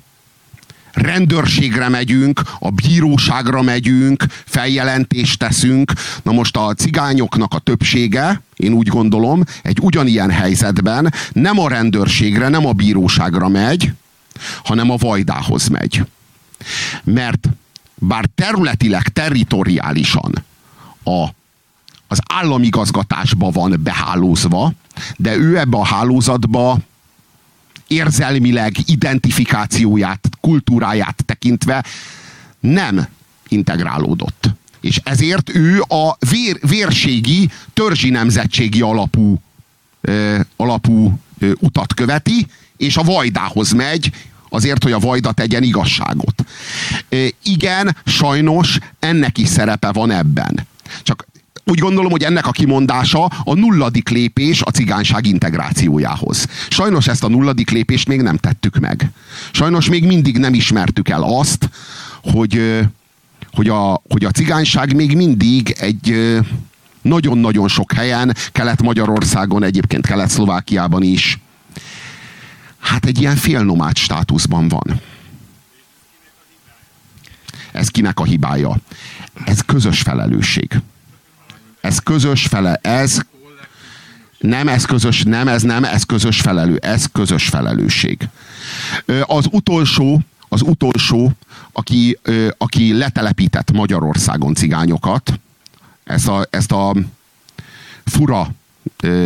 rendőrségre 0.94 1.90
megyünk, 1.90 2.42
a 2.60 2.70
bíróságra 2.70 3.62
megyünk, 3.62 4.26
feljelentést 4.46 5.40
teszünk. 5.40 5.94
Na 6.24 6.32
most 6.32 6.58
a 6.58 6.74
cigányoknak 6.74 7.54
a 7.54 7.60
többsége, 7.60 8.42
én 8.56 8.74
úgy 8.74 8.88
gondolom, 8.88 9.44
egy 9.62 9.78
ugyanilyen 9.82 10.32
helyzetben 10.32 11.14
nem 11.32 11.60
a 11.60 11.68
rendőrségre, 11.68 12.48
nem 12.48 12.66
a 12.66 12.72
bíróságra 12.72 13.48
megy, 13.48 13.94
hanem 14.64 14.90
a 14.90 14.96
vajdához 14.96 15.68
megy. 15.68 16.06
Mert 17.04 17.50
bár 17.96 18.26
területileg, 18.36 19.08
territoriálisan 19.08 20.44
a, 21.04 21.28
az 22.08 22.20
államigazgatásba 22.28 23.50
van 23.50 23.80
behálózva, 23.84 24.74
de 25.18 25.36
ő 25.36 25.58
ebbe 25.58 25.78
a 25.78 25.86
hálózatba 25.86 26.78
érzelmileg 27.92 28.76
identifikációját, 28.86 30.30
kultúráját 30.42 31.24
tekintve 31.26 31.86
nem 32.60 33.08
integrálódott. 33.48 34.50
És 34.82 35.02
ezért 35.04 35.56
ő 35.56 35.82
a 35.88 36.18
vér, 36.30 36.60
vérségi, 36.68 37.50
törzsi 37.74 38.10
nemzetségi 38.10 38.82
alapú, 38.82 39.42
ö, 40.02 40.40
alapú 40.56 41.20
ö, 41.40 41.52
utat 41.60 41.94
követi, 41.94 42.48
és 42.78 42.98
a 42.98 43.04
vajdához 43.04 43.72
megy, 43.72 44.12
azért, 44.50 44.84
hogy 44.84 44.92
a 44.92 45.00
vajda 45.00 45.32
tegyen 45.32 45.64
igazságot. 45.64 46.46
Igen, 47.44 47.96
sajnos 48.06 48.78
ennek 49.00 49.38
is 49.38 49.48
szerepe 49.48 49.92
van 49.92 50.12
ebben. 50.12 50.68
Csak 51.04 51.26
úgy 51.72 51.80
gondolom, 51.80 52.12
hogy 52.12 52.24
ennek 52.24 52.48
a 52.48 52.52
kimondása 52.52 53.26
a 53.26 53.54
nulladik 53.54 54.10
lépés 54.10 54.62
a 54.62 54.70
cigányság 54.70 55.26
integrációjához. 55.26 56.48
Sajnos 56.70 57.08
ezt 57.08 57.24
a 57.24 57.28
nulladik 57.28 57.70
lépést 57.70 58.08
még 58.08 58.22
nem 58.22 58.38
tettük 58.38 58.80
meg. 58.80 59.12
Sajnos 59.52 59.90
még 59.90 60.06
mindig 60.06 60.38
nem 60.38 60.54
ismertük 60.54 61.10
el 61.10 61.24
azt, 61.24 61.70
hogy, 62.24 62.80
hogy, 63.52 63.70
a, 63.70 64.02
hogy 64.10 64.26
a 64.26 64.32
cigányság 64.32 64.96
még 64.96 65.16
mindig 65.16 65.76
egy 65.80 66.38
nagyon-nagyon 67.02 67.68
sok 67.68 67.92
helyen, 67.94 68.36
Kelet-Magyarországon, 68.52 69.64
egyébként 69.64 70.08
Kelet-Szlovákiában 70.08 71.04
is, 71.04 71.40
hát 72.80 73.06
egy 73.06 73.20
ilyen 73.20 73.36
félnomád 73.36 73.98
státuszban 73.98 74.68
van. 74.68 75.02
Ez 77.72 77.88
kinek 77.88 78.20
a 78.20 78.24
hibája? 78.24 78.76
Ez 79.46 79.62
közös 79.62 80.02
felelősség. 80.02 80.82
Ez 81.82 82.00
közös 82.00 82.46
fele, 82.46 82.80
ez 82.82 83.22
nem, 84.40 84.68
ez 84.68 84.86
közös, 84.86 85.24
nem, 85.24 85.48
ez 85.48 85.62
nem, 85.62 85.84
ez 85.84 86.04
közös 86.04 86.42
felelő, 86.42 86.78
ez 86.78 87.06
közös 87.12 87.48
felelősség. 87.48 88.28
Az 89.26 89.48
utolsó, 89.52 90.20
az 90.50 90.62
utolsó, 90.62 91.32
aki, 91.72 92.20
aki 92.58 92.98
letelepített 92.98 93.72
Magyarországon 93.72 94.54
cigányokat, 94.54 95.40
ezt 96.04 96.28
a, 96.28 96.48
ezt 96.50 96.72
a 96.72 96.96
fura 98.06 98.48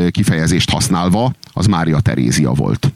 kifejezést 0.10 0.70
használva, 0.70 1.34
az 1.54 1.66
Mária 1.66 2.00
Terézia 2.00 2.52
volt. 2.52 2.92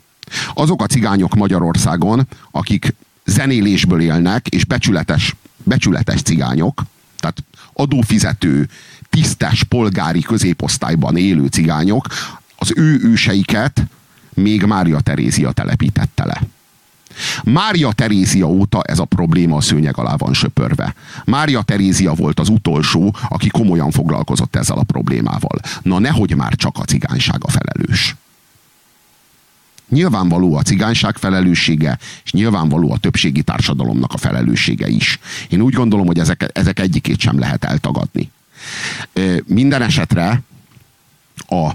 Azok 0.54 0.82
a 0.82 0.86
cigányok 0.86 1.36
Magyarországon, 1.36 2.28
akik 2.52 2.96
zenélésből 3.26 4.02
élnek, 4.02 4.48
és 4.48 4.66
becsületes, 4.66 5.36
becsületes 5.64 6.22
cigányok, 6.22 6.84
tehát 7.18 7.44
adófizető, 7.74 8.70
tisztes 9.10 9.64
polgári 9.64 10.22
középosztályban 10.22 11.18
élő 11.18 11.46
cigányok, 11.46 12.08
az 12.56 12.74
ő 12.76 13.00
őseiket 13.04 13.84
még 14.34 14.64
Mária 14.64 15.00
Terézia 15.00 15.52
telepítette 15.52 16.26
le. 16.26 16.42
Mária 17.44 17.92
Terézia 17.92 18.48
óta 18.48 18.82
ez 18.82 19.00
a 19.00 19.06
probléma 19.06 19.56
a 19.56 19.62
szőnyeg 19.62 19.98
alá 19.98 20.16
van 20.16 20.34
söpörve. 20.34 20.96
Mária 21.26 21.62
Terézia 21.62 22.14
volt 22.14 22.40
az 22.40 22.50
utolsó, 22.50 23.16
aki 23.30 23.48
komolyan 23.48 23.92
foglalkozott 23.92 24.56
ezzel 24.56 24.78
a 24.78 24.84
problémával. 24.84 25.60
Na 25.82 26.00
nehogy 26.00 26.36
már 26.36 26.56
csak 26.56 26.78
a 26.78 26.84
cigányság 26.84 27.44
a 27.44 27.50
felelős. 27.50 28.16
Nyilvánvaló 29.90 30.56
a 30.56 30.62
cigányság 30.62 31.18
felelőssége, 31.18 31.98
és 32.24 32.32
nyilvánvaló 32.32 32.92
a 32.92 32.98
többségi 32.98 33.42
társadalomnak 33.42 34.14
a 34.14 34.18
felelőssége 34.18 34.88
is. 34.88 35.20
Én 35.50 35.62
úgy 35.62 35.74
gondolom, 35.74 36.06
hogy 36.06 36.20
ezek, 36.20 36.50
ezek 36.54 36.80
egyikét 36.80 37.20
sem 37.20 37.40
lehet 37.40 37.64
eltagadni. 37.64 38.32
Minden 39.46 39.82
esetre 39.82 40.42
a, 41.48 41.72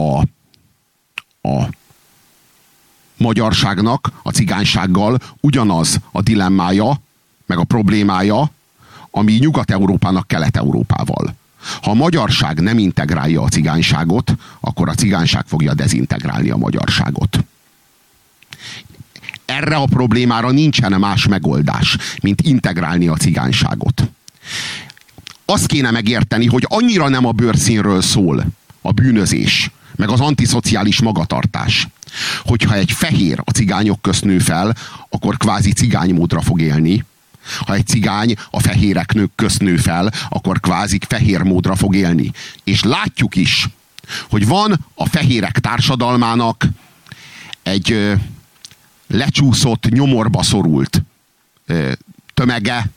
a, 0.00 0.20
a 1.48 1.68
magyarságnak, 3.16 4.12
a 4.22 4.30
cigánysággal 4.30 5.18
ugyanaz 5.40 6.00
a 6.12 6.22
dilemmája, 6.22 7.00
meg 7.46 7.58
a 7.58 7.64
problémája, 7.64 8.50
ami 9.10 9.32
Nyugat-Európának 9.32 10.28
Kelet-Európával. 10.28 11.34
Ha 11.82 11.90
a 11.90 11.94
magyarság 11.94 12.60
nem 12.60 12.78
integrálja 12.78 13.42
a 13.42 13.48
cigányságot, 13.48 14.34
akkor 14.60 14.88
a 14.88 14.94
cigányság 14.94 15.44
fogja 15.46 15.74
dezintegrálni 15.74 16.50
a 16.50 16.56
magyarságot. 16.56 17.38
Erre 19.44 19.76
a 19.76 19.84
problémára 19.84 20.50
nincsen 20.50 20.92
más 21.00 21.26
megoldás, 21.26 21.96
mint 22.22 22.40
integrálni 22.40 23.08
a 23.08 23.16
cigányságot. 23.16 24.10
Azt 25.44 25.66
kéne 25.66 25.90
megérteni, 25.90 26.46
hogy 26.46 26.66
annyira 26.68 27.08
nem 27.08 27.26
a 27.26 27.32
bőrszínről 27.32 28.02
szól 28.02 28.46
a 28.80 28.92
bűnözés, 28.92 29.70
meg 29.96 30.08
az 30.08 30.20
antiszociális 30.20 31.00
magatartás, 31.00 31.88
hogyha 32.44 32.74
egy 32.74 32.92
fehér 32.92 33.40
a 33.44 33.50
cigányok 33.50 34.02
közt 34.02 34.24
nő 34.24 34.38
fel, 34.38 34.74
akkor 35.08 35.36
kvázi 35.36 35.72
cigánymódra 35.72 36.40
fog 36.40 36.60
élni. 36.60 37.04
Ha 37.66 37.74
egy 37.74 37.86
cigány 37.86 38.34
a 38.50 38.60
fehérek 38.60 39.12
nők 39.12 39.30
közt 39.34 39.60
nő 39.60 39.76
fel, 39.76 40.12
akkor 40.28 40.60
kvázi 40.60 40.98
fehér 41.08 41.42
módra 41.42 41.74
fog 41.74 41.94
élni. 41.94 42.30
És 42.64 42.82
látjuk 42.82 43.36
is, 43.36 43.68
hogy 44.30 44.46
van 44.46 44.86
a 44.94 45.06
fehérek 45.06 45.58
társadalmának 45.58 46.66
egy 47.62 48.16
lecsúszott, 49.06 49.88
nyomorba 49.88 50.42
szorult 50.42 51.02
ö, 51.66 51.92
tömege, 52.34 52.90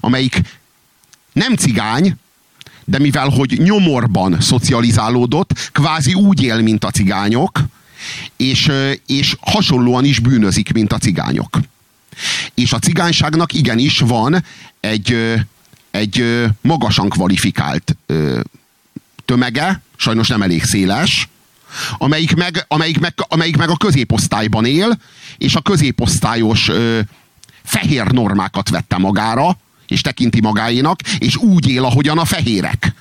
amelyik 0.00 0.59
nem 1.40 1.54
cigány, 1.56 2.14
de 2.84 2.98
mivel 2.98 3.28
hogy 3.28 3.58
nyomorban 3.58 4.40
szocializálódott, 4.40 5.70
kvázi 5.72 6.14
úgy 6.14 6.42
él, 6.42 6.60
mint 6.60 6.84
a 6.84 6.90
cigányok, 6.90 7.60
és, 8.36 8.70
és 9.06 9.36
hasonlóan 9.40 10.04
is 10.04 10.18
bűnözik, 10.18 10.72
mint 10.72 10.92
a 10.92 10.98
cigányok. 10.98 11.58
És 12.54 12.72
a 12.72 12.78
cigányságnak 12.78 13.52
igenis 13.52 13.98
van 13.98 14.44
egy, 14.80 15.34
egy 15.90 16.44
magasan 16.60 17.08
kvalifikált 17.08 17.96
tömege, 19.24 19.82
sajnos 19.96 20.28
nem 20.28 20.42
elég 20.42 20.64
széles, 20.64 21.28
amelyik 21.98 22.34
meg, 22.34 22.64
amelyik 22.68 22.98
meg, 22.98 23.14
amelyik 23.28 23.56
meg 23.56 23.68
a 23.68 23.76
középosztályban 23.76 24.64
él, 24.64 25.00
és 25.38 25.54
a 25.54 25.60
középosztályos 25.60 26.70
fehér 27.62 28.06
normákat 28.06 28.68
vette 28.68 28.98
magára, 28.98 29.56
és 29.90 30.00
tekinti 30.00 30.40
magáénak, 30.40 31.00
és 31.18 31.36
úgy 31.36 31.68
él, 31.68 31.84
ahogyan 31.84 32.18
a 32.18 32.24
fehérek. 32.24 32.94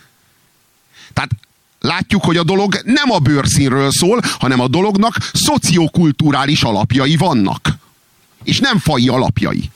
Tehát 1.13 1.31
látjuk, 1.79 2.23
hogy 2.23 2.37
a 2.37 2.43
dolog 2.43 2.81
nem 2.85 3.11
a 3.11 3.19
bőrszínről 3.19 3.91
szól, 3.91 4.19
hanem 4.39 4.59
a 4.59 4.67
dolognak 4.67 5.15
szociokulturális 5.33 6.63
alapjai 6.63 7.15
vannak. 7.15 7.77
És 8.43 8.59
nem 8.59 8.77
fai 8.77 9.07
alapjai. 9.07 9.69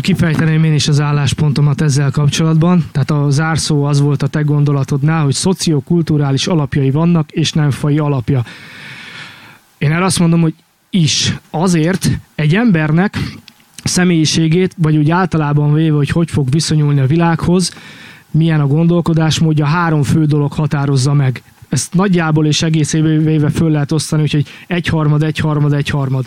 Kifejteném 0.00 0.64
én 0.64 0.74
is 0.74 0.88
az 0.88 1.00
álláspontomat 1.00 1.80
ezzel 1.80 2.10
kapcsolatban. 2.10 2.88
Tehát 2.92 3.10
a 3.10 3.30
zárszó 3.30 3.84
az 3.84 4.00
volt 4.00 4.22
a 4.22 4.26
te 4.26 4.40
gondolatodnál, 4.40 5.24
hogy 5.24 5.34
szociokulturális 5.34 6.46
alapjai 6.46 6.90
vannak, 6.90 7.30
és 7.30 7.52
nem 7.52 7.70
fai 7.70 7.98
alapja. 7.98 8.44
Én 9.78 9.92
erre 9.92 10.04
azt 10.04 10.18
mondom, 10.18 10.40
hogy 10.40 10.54
is. 10.90 11.36
Azért 11.50 12.10
egy 12.34 12.54
embernek 12.54 13.18
személyiségét, 13.84 14.74
vagy 14.78 14.96
úgy 14.96 15.10
általában 15.10 15.72
véve, 15.72 15.96
hogy 15.96 16.10
hogy 16.10 16.30
fog 16.30 16.50
viszonyulni 16.50 17.00
a 17.00 17.06
világhoz, 17.06 17.74
milyen 18.30 18.60
a 18.60 18.66
gondolkodásmódja, 18.66 19.64
három 19.64 20.02
fő 20.02 20.24
dolog 20.24 20.52
határozza 20.52 21.12
meg. 21.12 21.42
Ezt 21.68 21.94
nagyjából 21.94 22.46
és 22.46 22.62
egész 22.62 22.92
éve 22.92 23.50
föl 23.50 23.70
lehet 23.70 23.92
osztani, 23.92 24.22
úgyhogy 24.22 24.46
egyharmad, 24.66 25.22
egyharmad, 25.22 25.72
egyharmad. 25.72 26.24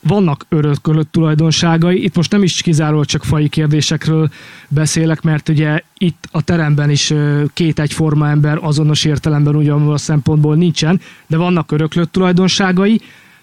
Vannak 0.00 0.46
örökölött 0.48 1.12
tulajdonságai, 1.12 2.04
itt 2.04 2.16
most 2.16 2.32
nem 2.32 2.42
is 2.42 2.62
kizárólag 2.62 3.04
csak 3.04 3.24
fai 3.24 3.48
kérdésekről 3.48 4.30
beszélek, 4.68 5.22
mert 5.22 5.48
ugye 5.48 5.80
itt 5.98 6.28
a 6.30 6.42
teremben 6.42 6.90
is 6.90 7.14
két 7.52 7.78
egyforma 7.78 8.28
ember 8.28 8.58
azonos 8.60 9.04
értelemben 9.04 9.56
ugyanúgy 9.56 9.92
a 9.92 9.98
szempontból 9.98 10.56
nincsen, 10.56 11.00
de 11.26 11.36
vannak 11.36 11.72
öröklött 11.72 12.12
tulajdonságai, 12.12 13.00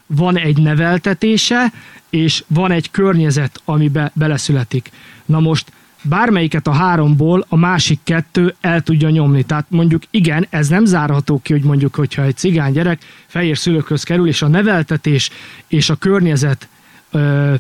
van 0.08 0.38
egy 0.38 0.58
neveltetése, 0.58 1.72
és 2.10 2.44
van 2.48 2.72
egy 2.72 2.92
környezet, 2.92 3.62
amibe 3.66 4.12
beleszületik. 4.14 4.92
Na 5.26 5.40
most 5.40 5.72
bármelyiket 6.02 6.68
a 6.68 6.72
háromból 6.72 7.46
a 7.50 7.56
másik 7.56 8.00
kettő 8.04 8.56
el 8.62 8.82
tudja 8.82 9.10
nyomni. 9.10 9.44
Tehát 9.44 9.66
mondjuk 9.70 10.04
igen, 10.10 10.48
ez 10.50 10.68
nem 10.68 10.86
zárható 10.86 11.40
ki, 11.44 11.54
hogy 11.54 11.64
mondjuk, 11.64 11.96
hogyha 11.96 12.24
egy 12.24 12.38
cigány 12.38 12.72
gyerek 12.72 13.02
fehér 13.28 13.58
szülőkhöz 13.58 14.04
kerül, 14.04 14.28
és 14.28 14.42
a 14.42 14.48
neveltetés 14.48 15.30
és 15.68 15.90
a 15.90 15.96
környezet 15.96 16.68
ö, 17.12 17.54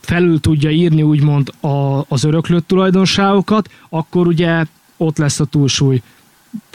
felül 0.00 0.40
tudja 0.40 0.70
írni 0.70 1.02
úgymond 1.02 1.52
a, 1.60 2.04
az 2.08 2.24
öröklött 2.24 2.66
tulajdonságokat, 2.66 3.70
akkor 3.88 4.26
ugye 4.26 4.64
ott 4.96 5.18
lesz 5.18 5.40
a 5.40 5.44
túlsúly. 5.44 6.02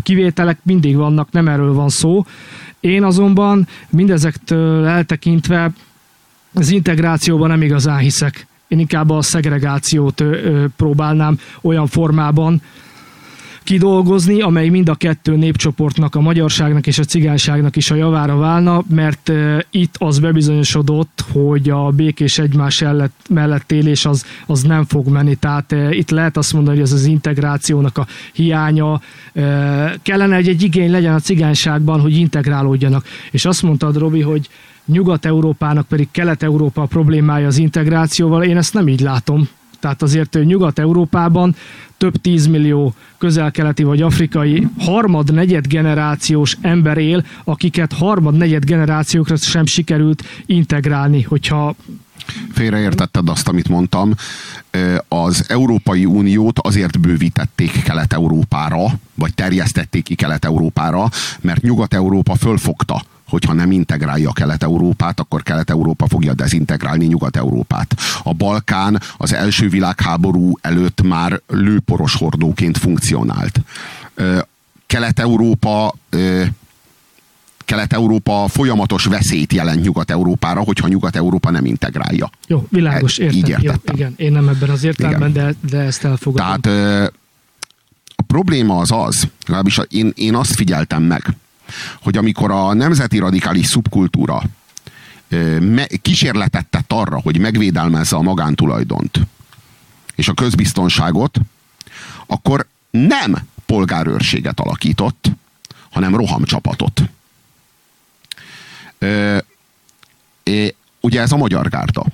Kivételek 0.03 0.59
mindig 0.63 0.95
vannak, 0.95 1.31
nem 1.31 1.47
erről 1.47 1.73
van 1.73 1.89
szó. 1.89 2.25
Én 2.85 3.03
azonban 3.03 3.67
mindezektől 3.89 4.85
eltekintve 4.85 5.71
az 6.53 6.69
integrációban 6.69 7.49
nem 7.49 7.61
igazán 7.61 7.97
hiszek. 7.97 8.47
Én 8.67 8.79
inkább 8.79 9.09
a 9.09 9.21
szegregációt 9.21 10.23
próbálnám 10.75 11.39
olyan 11.61 11.87
formában 11.87 12.61
kidolgozni, 13.65 14.41
amely 14.41 14.69
mind 14.69 14.89
a 14.89 14.95
kettő 14.95 15.35
népcsoportnak, 15.35 16.15
a 16.15 16.21
magyarságnak 16.21 16.87
és 16.87 16.99
a 16.99 17.03
cigányságnak 17.03 17.75
is 17.75 17.91
a 17.91 17.95
javára 17.95 18.37
válna, 18.37 18.83
mert 18.89 19.31
itt 19.69 19.95
az 19.97 20.19
bebizonyosodott, 20.19 21.23
hogy 21.31 21.69
a 21.69 21.89
békés 21.89 22.37
egymás 22.37 22.83
mellett 23.29 23.71
élés 23.71 24.05
az, 24.05 24.25
az 24.45 24.61
nem 24.61 24.85
fog 24.85 25.07
menni. 25.07 25.35
Tehát 25.35 25.75
itt 25.89 26.09
lehet 26.09 26.37
azt 26.37 26.53
mondani, 26.53 26.75
hogy 26.77 26.85
ez 26.85 26.93
az 26.93 27.05
integrációnak 27.05 27.97
a 27.97 28.07
hiánya. 28.33 29.01
Kellene, 30.01 30.35
hogy 30.35 30.47
egy 30.47 30.61
igény 30.61 30.91
legyen 30.91 31.13
a 31.13 31.19
cigányságban, 31.19 31.99
hogy 31.99 32.17
integrálódjanak. 32.17 33.05
És 33.31 33.45
azt 33.45 33.63
mondtad, 33.63 33.97
Robi, 33.97 34.21
hogy 34.21 34.49
Nyugat-Európának 34.85 35.87
pedig 35.87 36.07
Kelet-Európa 36.11 36.85
problémája 36.85 37.47
az 37.47 37.57
integrációval. 37.57 38.43
Én 38.43 38.57
ezt 38.57 38.73
nem 38.73 38.87
így 38.87 38.99
látom. 38.99 39.47
Tehát 39.85 40.01
azért 40.01 40.33
Nyugat-Európában 40.43 41.55
több 41.97 42.15
tízmillió 42.21 42.93
közel-keleti 43.17 43.83
vagy 43.83 44.01
afrikai 44.01 44.67
harmad-negyed 44.79 45.67
generációs 45.67 46.57
ember 46.61 46.97
él, 46.97 47.25
akiket 47.43 47.93
harmad-negyed 47.93 48.65
generációkra 48.65 49.35
sem 49.35 49.65
sikerült 49.65 50.23
integrálni, 50.45 51.21
hogyha 51.21 51.75
Félreértetted 52.51 53.29
azt, 53.29 53.47
amit 53.47 53.67
mondtam. 53.69 54.13
Az 55.07 55.45
Európai 55.47 56.05
Uniót 56.05 56.59
azért 56.59 56.99
bővítették 56.99 57.83
Kelet-Európára, 57.83 58.85
vagy 59.15 59.33
terjesztették 59.33 60.03
ki 60.03 60.15
Kelet-Európára, 60.15 61.09
mert 61.41 61.61
Nyugat-Európa 61.61 62.35
fölfogta 62.35 63.01
hogyha 63.27 63.53
nem 63.53 63.71
integrálja 63.71 64.31
Kelet-Európát, 64.31 65.19
akkor 65.19 65.43
Kelet-Európa 65.43 66.07
fogja 66.07 66.33
dezintegrálni 66.33 67.05
Nyugat-Európát. 67.05 67.95
A 68.23 68.33
Balkán 68.33 69.01
az 69.17 69.33
első 69.33 69.69
világháború 69.69 70.57
előtt 70.61 71.01
már 71.01 71.41
lőporos 71.47 72.15
hordóként 72.15 72.77
funkcionált. 72.77 73.61
Kelet-Európa 74.85 75.93
Kelet-Európa 77.65 78.47
folyamatos 78.47 79.05
veszélyt 79.05 79.53
jelent 79.53 79.81
Nyugat-Európára, 79.81 80.61
hogyha 80.61 80.87
Nyugat-Európa 80.87 81.49
nem 81.51 81.65
integrálja. 81.65 82.29
Jó, 82.47 82.67
világos, 82.69 83.17
értem. 83.17 83.37
Így 83.37 83.49
értettem. 83.49 83.79
Jó, 83.85 83.93
igen, 83.95 84.13
én 84.17 84.31
nem 84.31 84.47
ebben 84.47 84.69
az 84.69 84.83
értelemben, 84.83 85.33
de, 85.33 85.55
de 85.69 85.77
ezt 85.77 86.03
elfogadom. 86.03 86.61
Tehát 86.61 87.11
a 88.15 88.23
probléma 88.27 88.77
az 88.77 88.91
az, 88.91 89.27
legalábbis 89.45 89.79
én, 89.89 90.11
én 90.15 90.35
azt 90.35 90.55
figyeltem 90.55 91.03
meg, 91.03 91.35
hogy 92.01 92.17
amikor 92.17 92.51
a 92.51 92.73
nemzeti 92.73 93.17
radikális 93.17 93.65
szubkultúra 93.65 94.41
kísérletet 96.01 96.65
tett 96.65 96.91
arra, 96.91 97.21
hogy 97.21 97.39
megvédelmezze 97.39 98.15
a 98.15 98.21
magántulajdont 98.21 99.19
és 100.15 100.27
a 100.27 100.33
közbiztonságot, 100.33 101.37
akkor 102.25 102.67
nem 102.89 103.35
polgárőrséget 103.65 104.59
alakított, 104.59 105.31
hanem 105.91 106.15
rohamcsapatot. 106.15 107.01
ugye 110.99 111.21
ez 111.21 111.31
a 111.31 111.37
magyar 111.37 111.69
gárda. 111.69 112.05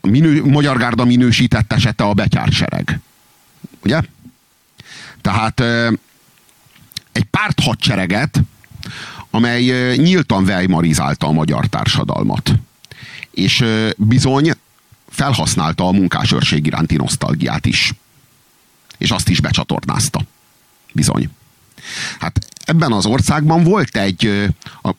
Minő, 0.00 0.44
magyar 0.44 0.76
gárda 0.76 1.04
minősített 1.04 1.72
esete 1.72 2.04
a 2.04 2.14
betyársereg. 2.14 3.00
Ugye? 3.82 4.00
Tehát 5.20 5.62
egy 7.14 7.24
párthadsereget, 7.24 8.40
amely 9.30 9.96
nyíltan 9.96 10.44
vejmarizálta 10.44 11.26
a 11.26 11.32
magyar 11.32 11.66
társadalmat. 11.66 12.54
És 13.30 13.64
bizony 13.96 14.52
felhasználta 15.08 15.86
a 15.86 15.92
munkásőrség 15.92 16.66
iránti 16.66 16.96
nosztalgiát 16.96 17.66
is. 17.66 17.94
És 18.98 19.10
azt 19.10 19.28
is 19.28 19.40
becsatornázta. 19.40 20.20
Bizony. 20.92 21.28
Hát 22.18 22.46
ebben 22.64 22.92
az 22.92 23.06
országban 23.06 23.62
volt 23.62 23.96
egy 23.96 24.50
a 24.82 24.90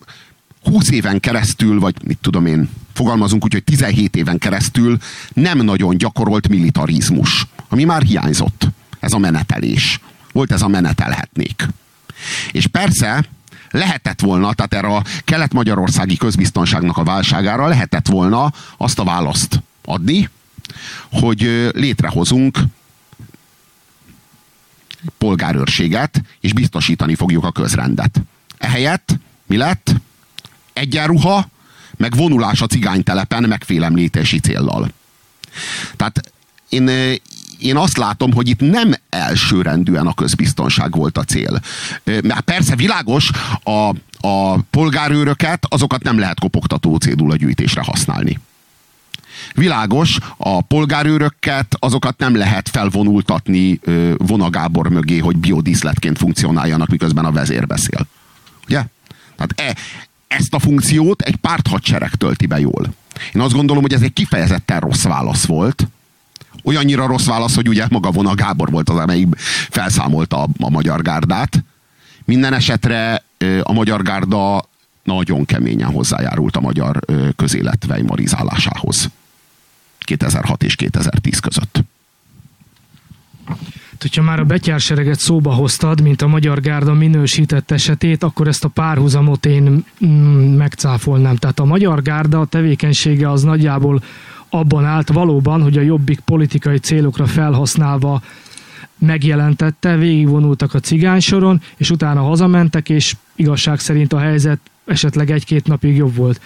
20 0.63 0.89
éven 0.89 1.19
keresztül, 1.19 1.79
vagy 1.79 1.95
mit 2.03 2.17
tudom 2.21 2.45
én, 2.45 2.69
fogalmazunk 2.93 3.43
úgy, 3.43 3.53
hogy 3.53 3.63
17 3.63 4.15
éven 4.15 4.37
keresztül 4.37 4.97
nem 5.33 5.57
nagyon 5.57 5.97
gyakorolt 5.97 6.47
militarizmus, 6.47 7.47
ami 7.69 7.83
már 7.83 8.01
hiányzott. 8.01 8.67
Ez 8.99 9.13
a 9.13 9.17
menetelés. 9.17 9.99
Volt 10.31 10.51
ez 10.51 10.61
a 10.61 10.67
menetelhetnék. 10.67 11.67
És 12.52 12.68
persze 12.68 13.26
lehetett 13.69 14.22
volna, 14.22 14.53
tehát 14.53 14.73
erre 14.73 14.95
a 14.95 15.03
kelet-magyarországi 15.23 16.18
közbiztonságnak 16.18 16.97
a 16.97 17.03
válságára 17.03 17.68
lehetett 17.68 18.07
volna 18.07 18.53
azt 18.77 18.99
a 18.99 19.03
választ 19.03 19.61
adni, 19.85 20.30
hogy 21.11 21.69
létrehozunk 21.73 22.60
polgárőrséget, 25.18 26.22
és 26.39 26.53
biztosítani 26.53 27.15
fogjuk 27.15 27.43
a 27.43 27.52
közrendet. 27.52 28.22
Ehelyett 28.57 29.15
mi 29.45 29.57
lett? 29.57 29.95
Egyenruha, 30.73 31.47
meg 31.97 32.15
vonulás 32.15 32.61
a 32.61 32.68
cigánytelepen 32.68 33.43
megfélemlítési 33.43 34.39
céllal. 34.39 34.91
Tehát 35.95 36.31
én 36.69 37.18
én 37.60 37.77
azt 37.77 37.98
látom, 37.98 38.34
hogy 38.34 38.49
itt 38.49 38.60
nem 38.60 38.94
elsőrendűen 39.10 40.07
a 40.07 40.14
közbiztonság 40.14 40.95
volt 40.95 41.18
a 41.18 41.23
cél. 41.23 41.60
Mert 42.03 42.41
persze 42.41 42.76
világos, 42.76 43.32
a, 43.64 43.90
a 44.27 44.57
polgárőröket, 44.69 45.65
azokat 45.69 46.03
nem 46.03 46.19
lehet 46.19 46.40
kopogtató 46.40 46.95
cédula 46.95 47.36
gyűjtésre 47.36 47.82
használni. 47.82 48.40
Világos, 49.53 50.18
a 50.38 50.61
polgárőröket, 50.61 51.76
azokat 51.80 52.18
nem 52.18 52.36
lehet 52.36 52.69
felvonultatni 52.69 53.80
vonagábor 54.18 54.90
mögé, 54.90 55.18
hogy 55.18 55.38
biodíszletként 55.38 56.18
funkcionáljanak, 56.18 56.90
miközben 56.90 57.26
a 57.26 57.32
vezér 57.32 57.68
beszél. 57.68 58.07
Ugye? 58.65 58.84
Tehát 59.36 59.53
e, 59.56 59.76
ezt 60.27 60.53
a 60.53 60.60
funkciót 60.60 61.22
egy 61.22 61.36
párthadsereg 61.36 62.15
tölti 62.15 62.45
be 62.45 62.60
jól. 62.60 62.94
Én 63.34 63.41
azt 63.41 63.53
gondolom, 63.53 63.82
hogy 63.82 63.94
ez 63.94 64.02
egy 64.02 64.14
kifejezetten 64.14 64.80
rossz 64.80 65.03
válasz 65.03 65.45
volt, 65.45 65.88
olyannyira 66.64 67.07
rossz 67.07 67.26
válasz, 67.26 67.56
hogy 67.56 67.68
ugye 67.68 67.86
maga 67.90 68.11
Vona 68.11 68.36
Gábor 68.36 68.69
volt 68.69 68.90
az, 68.90 68.98
amelyik 68.98 69.27
felszámolta 69.69 70.44
a, 70.44 70.48
a 70.60 70.69
magyar 70.69 71.02
gárdát. 71.02 71.64
Minden 72.26 72.53
esetre 72.53 73.23
a 73.61 73.73
magyar 73.73 74.02
gárda 74.02 74.69
nagyon 75.03 75.45
keményen 75.45 75.91
hozzájárult 75.91 76.56
a 76.56 76.61
magyar 76.61 76.99
közélet 77.36 77.86
weimarizálásához. 77.90 79.10
2006 79.98 80.64
és 80.64 80.76
2010 80.76 81.40
között. 81.40 81.84
Hogyha 84.02 84.22
már 84.22 84.40
a 84.40 84.44
betyársereget 84.44 85.19
szóba 85.19 85.53
hoztad, 85.53 86.02
mint 86.02 86.22
a 86.22 86.27
Magyar 86.27 86.60
Gárda 86.60 86.94
minősített 86.94 87.72
esetét, 87.72 88.23
akkor 88.23 88.48
ezt 88.48 88.64
a 88.64 88.68
párhuzamot 88.68 89.45
én 89.45 89.86
mm, 90.06 90.56
megcáfolnám. 90.56 91.36
Tehát 91.36 91.60
a 91.60 91.65
Magyar 91.65 92.02
Gárda 92.02 92.45
tevékenysége 92.45 93.32
az 93.32 93.44
nagyjából 93.44 94.03
abban 94.57 94.86
állt 94.86 95.11
valóban, 95.11 95.61
hogy 95.61 95.77
a 95.77 95.82
jobbik 95.82 96.19
politikai 96.19 96.77
célokra 96.77 97.26
felhasználva 97.26 98.22
megjelentette, 98.98 99.98
végigvonultak 99.98 100.73
a 100.73 100.80
cigánysoron, 100.80 101.61
és 101.77 101.90
utána 101.90 102.22
hazamentek, 102.22 102.90
és 102.90 103.15
igazság 103.36 103.80
szerint 103.80 104.14
a 104.14 104.19
helyzet 104.19 104.60
esetleg 104.86 105.32
egy-két 105.32 105.68
napig 105.68 105.95
jobb 105.95 106.15
volt. 106.15 106.41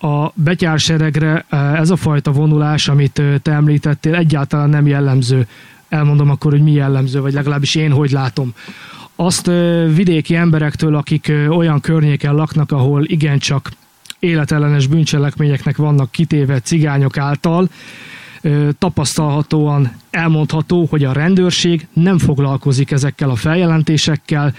A 0.00 0.30
betyárseregre 0.34 1.44
eh, 1.48 1.80
ez 1.80 1.90
a 1.90 1.96
fajta 1.96 2.32
vonulás, 2.32 2.88
amit 2.88 3.18
eh, 3.18 3.34
te 3.42 3.52
említettél, 3.52 4.14
egyáltalán 4.14 4.68
nem 4.68 4.86
jellemző. 4.86 5.46
Elmondom 5.88 6.30
akkor, 6.30 6.52
hogy 6.52 6.62
mi 6.62 6.72
jellemző, 6.72 7.20
vagy 7.20 7.32
legalábbis 7.32 7.74
én 7.74 7.92
hogy 7.92 8.10
látom. 8.10 8.54
Azt 9.16 9.48
eh, 9.48 9.94
vidéki 9.94 10.34
emberektől, 10.34 10.94
akik 10.94 11.32
olyan 11.48 11.80
környéken 11.80 12.34
laknak, 12.34 12.72
ahol 12.72 13.04
igencsak 13.04 13.70
életellenes 14.20 14.86
bűncselekményeknek 14.86 15.76
vannak 15.76 16.10
kitéve 16.10 16.60
cigányok 16.60 17.16
által, 17.16 17.68
tapasztalhatóan 18.78 19.92
elmondható, 20.10 20.86
hogy 20.90 21.04
a 21.04 21.12
rendőrség 21.12 21.86
nem 21.92 22.18
foglalkozik 22.18 22.90
ezekkel 22.90 23.30
a 23.30 23.34
feljelentésekkel, 23.34 24.54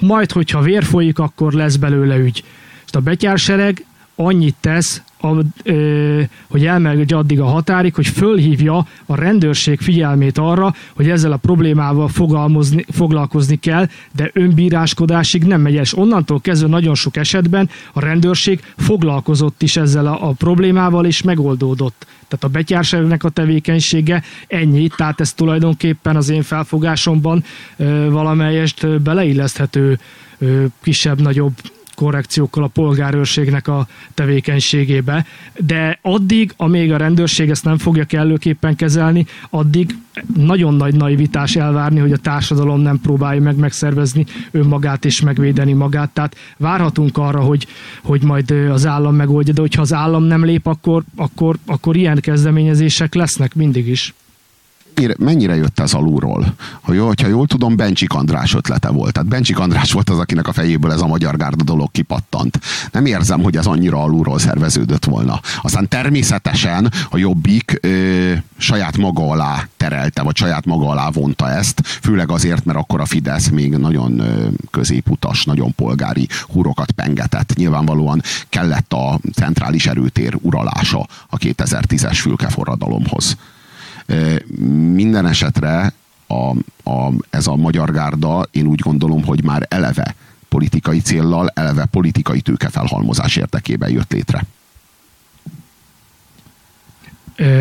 majd, 0.00 0.32
hogyha 0.32 0.60
vér 0.60 0.84
folyik, 0.84 1.18
akkor 1.18 1.52
lesz 1.52 1.76
belőle 1.76 2.16
ügy. 2.16 2.44
A 2.92 3.00
betyársereg 3.00 3.84
annyit 4.16 4.54
tesz, 4.60 5.02
a, 5.24 5.44
ö, 5.62 6.22
hogy 6.48 6.66
elmegy 6.66 7.12
addig 7.12 7.40
a 7.40 7.44
határig, 7.44 7.94
hogy 7.94 8.06
fölhívja 8.06 8.86
a 9.06 9.14
rendőrség 9.14 9.80
figyelmét 9.80 10.38
arra, 10.38 10.74
hogy 10.94 11.10
ezzel 11.10 11.32
a 11.32 11.36
problémával 11.36 12.08
fogalmazni, 12.08 12.84
foglalkozni 12.90 13.56
kell, 13.56 13.88
de 14.12 14.30
önbíráskodásig 14.32 15.44
nem 15.44 15.60
megy 15.60 15.76
el. 15.76 15.82
És 15.82 15.96
onnantól 15.96 16.40
kezdve 16.40 16.68
nagyon 16.68 16.94
sok 16.94 17.16
esetben 17.16 17.70
a 17.92 18.00
rendőrség 18.00 18.60
foglalkozott 18.76 19.62
is 19.62 19.76
ezzel 19.76 20.06
a, 20.06 20.28
a 20.28 20.32
problémával, 20.32 21.06
és 21.06 21.22
megoldódott. 21.22 22.06
Tehát 22.28 22.44
a 22.44 22.58
betyárságnak 22.58 23.22
a 23.22 23.28
tevékenysége 23.28 24.22
ennyi, 24.46 24.88
tehát 24.96 25.20
ez 25.20 25.32
tulajdonképpen 25.32 26.16
az 26.16 26.28
én 26.28 26.42
felfogásomban 26.42 27.44
ö, 27.76 28.10
valamelyest 28.10 29.02
beleilleszthető 29.02 29.98
kisebb-nagyobb 30.82 31.52
korrekciókkal 31.94 32.62
a 32.62 32.66
polgárőrségnek 32.66 33.68
a 33.68 33.86
tevékenységébe, 34.14 35.26
de 35.58 35.98
addig, 36.02 36.52
amíg 36.56 36.92
a 36.92 36.96
rendőrség 36.96 37.50
ezt 37.50 37.64
nem 37.64 37.78
fogja 37.78 38.04
kellőképpen 38.04 38.76
kezelni, 38.76 39.26
addig 39.50 39.96
nagyon 40.36 40.74
nagy 40.74 40.94
naivitás 40.94 41.56
elvárni, 41.56 41.98
hogy 42.00 42.12
a 42.12 42.16
társadalom 42.16 42.80
nem 42.80 43.00
próbálja 43.00 43.40
meg 43.40 43.56
megszervezni 43.56 44.26
önmagát 44.50 45.04
és 45.04 45.20
megvédeni 45.20 45.72
magát. 45.72 46.10
Tehát 46.10 46.36
várhatunk 46.56 47.18
arra, 47.18 47.40
hogy, 47.40 47.66
hogy 48.02 48.22
majd 48.22 48.50
az 48.50 48.86
állam 48.86 49.14
megoldja, 49.14 49.52
de 49.52 49.60
hogyha 49.60 49.82
az 49.82 49.92
állam 49.92 50.22
nem 50.22 50.44
lép, 50.44 50.66
akkor, 50.66 51.02
akkor, 51.16 51.56
akkor 51.66 51.96
ilyen 51.96 52.20
kezdeményezések 52.20 53.14
lesznek 53.14 53.54
mindig 53.54 53.88
is 53.88 54.14
mennyire, 55.18 55.54
jött 55.54 55.80
ez 55.80 55.94
alulról? 55.94 56.54
Ha 56.80 56.92
jó, 56.92 57.06
hogyha 57.06 57.28
jól 57.28 57.46
tudom, 57.46 57.76
Bencsik 57.76 58.12
András 58.12 58.54
ötlete 58.54 58.88
volt. 58.88 59.12
Tehát 59.12 59.28
Bencsik 59.28 59.58
András 59.58 59.92
volt 59.92 60.10
az, 60.10 60.18
akinek 60.18 60.48
a 60.48 60.52
fejéből 60.52 60.92
ez 60.92 61.00
a 61.00 61.06
magyar 61.06 61.36
gárda 61.36 61.64
dolog 61.64 61.90
kipattant. 61.90 62.60
Nem 62.92 63.06
érzem, 63.06 63.42
hogy 63.42 63.56
ez 63.56 63.66
annyira 63.66 64.02
alulról 64.02 64.38
szerveződött 64.38 65.04
volna. 65.04 65.40
Aztán 65.62 65.88
természetesen 65.88 66.92
a 67.10 67.16
Jobbik 67.16 67.78
ö, 67.80 68.32
saját 68.56 68.96
maga 68.96 69.30
alá 69.30 69.68
terelte, 69.76 70.22
vagy 70.22 70.36
saját 70.36 70.64
maga 70.64 70.88
alá 70.88 71.10
vonta 71.10 71.50
ezt, 71.50 71.80
főleg 71.84 72.30
azért, 72.30 72.64
mert 72.64 72.78
akkor 72.78 73.00
a 73.00 73.04
Fidesz 73.04 73.48
még 73.48 73.76
nagyon 73.76 74.18
ö, 74.18 74.48
középutas, 74.70 75.44
nagyon 75.44 75.74
polgári 75.74 76.28
húrokat 76.48 76.90
pengetett. 76.90 77.54
Nyilvánvalóan 77.54 78.22
kellett 78.48 78.92
a 78.92 79.18
centrális 79.34 79.86
erőtér 79.86 80.38
uralása 80.40 81.06
a 81.28 81.36
2010-es 81.36 82.18
fülkeforradalomhoz. 82.20 83.36
Minden 84.92 85.26
esetre 85.26 85.92
a, 86.26 86.50
a, 86.90 87.12
ez 87.30 87.46
a 87.46 87.56
magyar 87.56 87.92
gárda, 87.92 88.46
én 88.50 88.66
úgy 88.66 88.80
gondolom, 88.80 89.24
hogy 89.24 89.44
már 89.44 89.66
eleve 89.68 90.14
politikai 90.48 91.00
céllal, 91.00 91.50
eleve 91.54 91.84
politikai 91.84 92.40
tőkefelhalmozás 92.40 93.36
érdekében 93.36 93.90
jött 93.90 94.12
létre. 94.12 94.44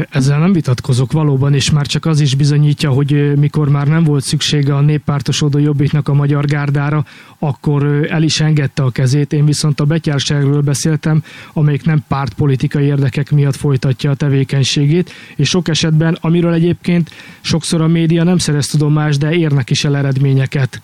Ezzel 0.09 0.39
nem 0.39 0.53
vitatkozok 0.53 1.11
valóban, 1.11 1.53
és 1.53 1.71
már 1.71 1.85
csak 1.85 2.05
az 2.05 2.19
is 2.19 2.35
bizonyítja, 2.35 2.89
hogy 2.89 3.37
mikor 3.39 3.69
már 3.69 3.87
nem 3.87 4.03
volt 4.03 4.23
szüksége 4.23 4.75
a 4.75 4.81
néppártosodó 4.81 5.57
jobbiknak 5.57 6.07
a 6.07 6.13
magyar 6.13 6.45
gárdára, 6.45 7.05
akkor 7.39 8.07
el 8.09 8.23
is 8.23 8.39
engedte 8.39 8.83
a 8.83 8.89
kezét. 8.89 9.33
Én 9.33 9.45
viszont 9.45 9.79
a 9.79 9.85
betyárságról 9.85 10.61
beszéltem, 10.61 11.23
amelyik 11.53 11.85
nem 11.85 12.03
pártpolitikai 12.07 12.85
érdekek 12.85 13.31
miatt 13.31 13.55
folytatja 13.55 14.11
a 14.11 14.15
tevékenységét, 14.15 15.11
és 15.35 15.49
sok 15.49 15.67
esetben, 15.67 16.17
amiről 16.21 16.53
egyébként 16.53 17.11
sokszor 17.41 17.81
a 17.81 17.87
média 17.87 18.23
nem 18.23 18.37
szerez 18.37 18.67
tudomást, 18.67 19.19
de 19.19 19.33
érnek 19.33 19.69
is 19.69 19.83
el 19.83 19.97
eredményeket. 19.97 20.81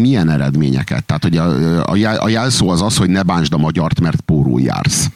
Milyen 0.00 0.30
eredményeket? 0.30 1.04
Tehát, 1.04 1.22
hogy 1.22 1.36
a, 1.36 1.82
a, 1.82 2.22
a 2.24 2.28
jelszó 2.28 2.68
az 2.68 2.82
az, 2.82 2.96
hogy 2.96 3.10
ne 3.10 3.22
bántsd 3.22 3.52
a 3.52 3.58
magyart, 3.58 4.00
mert 4.00 4.20
pórul 4.20 4.60
jársz. 4.60 5.10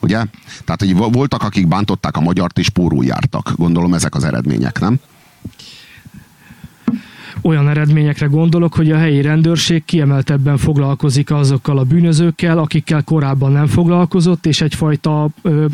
Ugye? 0.00 0.16
Tehát, 0.64 0.78
hogy 0.78 0.96
voltak, 0.96 1.42
akik 1.42 1.68
bántották 1.68 2.16
a 2.16 2.20
magyart, 2.20 2.58
és 2.58 2.68
pórul 2.68 3.04
jártak. 3.04 3.52
Gondolom 3.56 3.94
ezek 3.94 4.14
az 4.14 4.24
eredmények, 4.24 4.80
nem? 4.80 5.00
olyan 7.42 7.68
eredményekre 7.68 8.26
gondolok, 8.26 8.74
hogy 8.74 8.90
a 8.90 8.96
helyi 8.96 9.22
rendőrség 9.22 9.84
kiemeltebben 9.84 10.56
foglalkozik 10.56 11.30
azokkal 11.30 11.78
a 11.78 11.84
bűnözőkkel, 11.84 12.58
akikkel 12.58 13.02
korábban 13.02 13.52
nem 13.52 13.66
foglalkozott, 13.66 14.46
és 14.46 14.60
egyfajta 14.60 15.28
ö, 15.42 15.66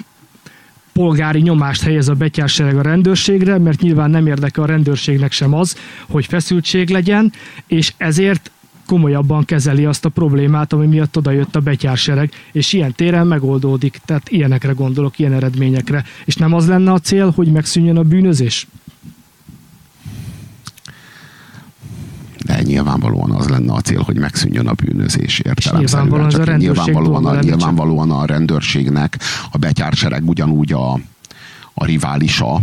polgári 0.94 1.40
nyomást 1.40 1.82
helyez 1.82 2.08
a 2.08 2.14
betyársereg 2.14 2.76
a 2.76 2.82
rendőrségre, 2.82 3.58
mert 3.58 3.80
nyilván 3.80 4.10
nem 4.10 4.26
érdekel 4.26 4.62
a 4.62 4.66
rendőrségnek 4.66 5.32
sem 5.32 5.54
az, 5.54 5.76
hogy 6.08 6.26
feszültség 6.26 6.90
legyen, 6.90 7.32
és 7.66 7.92
ezért 7.96 8.50
komolyabban 8.86 9.44
kezeli 9.44 9.84
azt 9.84 10.04
a 10.04 10.08
problémát, 10.08 10.72
ami 10.72 10.86
miatt 10.86 11.16
oda 11.16 11.30
jött 11.30 11.56
a 11.56 11.60
betyársereg, 11.60 12.30
és 12.52 12.72
ilyen 12.72 12.92
téren 12.92 13.26
megoldódik. 13.26 14.00
Tehát 14.04 14.28
ilyenekre 14.28 14.72
gondolok, 14.72 15.18
ilyen 15.18 15.32
eredményekre. 15.32 16.04
És 16.24 16.36
nem 16.36 16.52
az 16.54 16.68
lenne 16.68 16.92
a 16.92 16.98
cél, 16.98 17.30
hogy 17.30 17.52
megszűnjön 17.52 17.96
a 17.96 18.02
bűnözés? 18.02 18.66
De 22.44 22.62
nyilvánvalóan 22.62 23.30
az 23.30 23.48
lenne 23.48 23.72
a 23.72 23.80
cél, 23.80 24.02
hogy 24.02 24.18
megszűnjön 24.18 24.66
a 24.66 24.72
bűnözés 24.72 25.38
értelemszerűen. 25.38 26.28
Csak 26.28 26.48
a 26.48 26.56
nyilvánvalóan, 26.56 27.26
a, 27.26 27.40
nyilvánvalóan 27.40 28.10
a 28.10 28.24
rendőrségnek 28.24 29.18
a 29.50 29.58
betyársereg 29.58 30.28
ugyanúgy 30.28 30.72
a, 30.72 30.92
a 31.74 31.84
riválisa, 31.84 32.60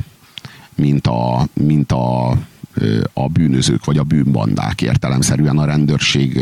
mint 0.76 1.08
a, 1.08 1.48
mint 1.54 1.92
a, 1.92 2.30
a 3.14 3.28
bűnözők 3.28 3.86
vagy 3.86 3.98
a 3.98 4.04
bűnbandák. 4.04 4.82
Értelemszerűen 4.82 5.58
a 5.58 5.66
rendőrség 5.66 6.42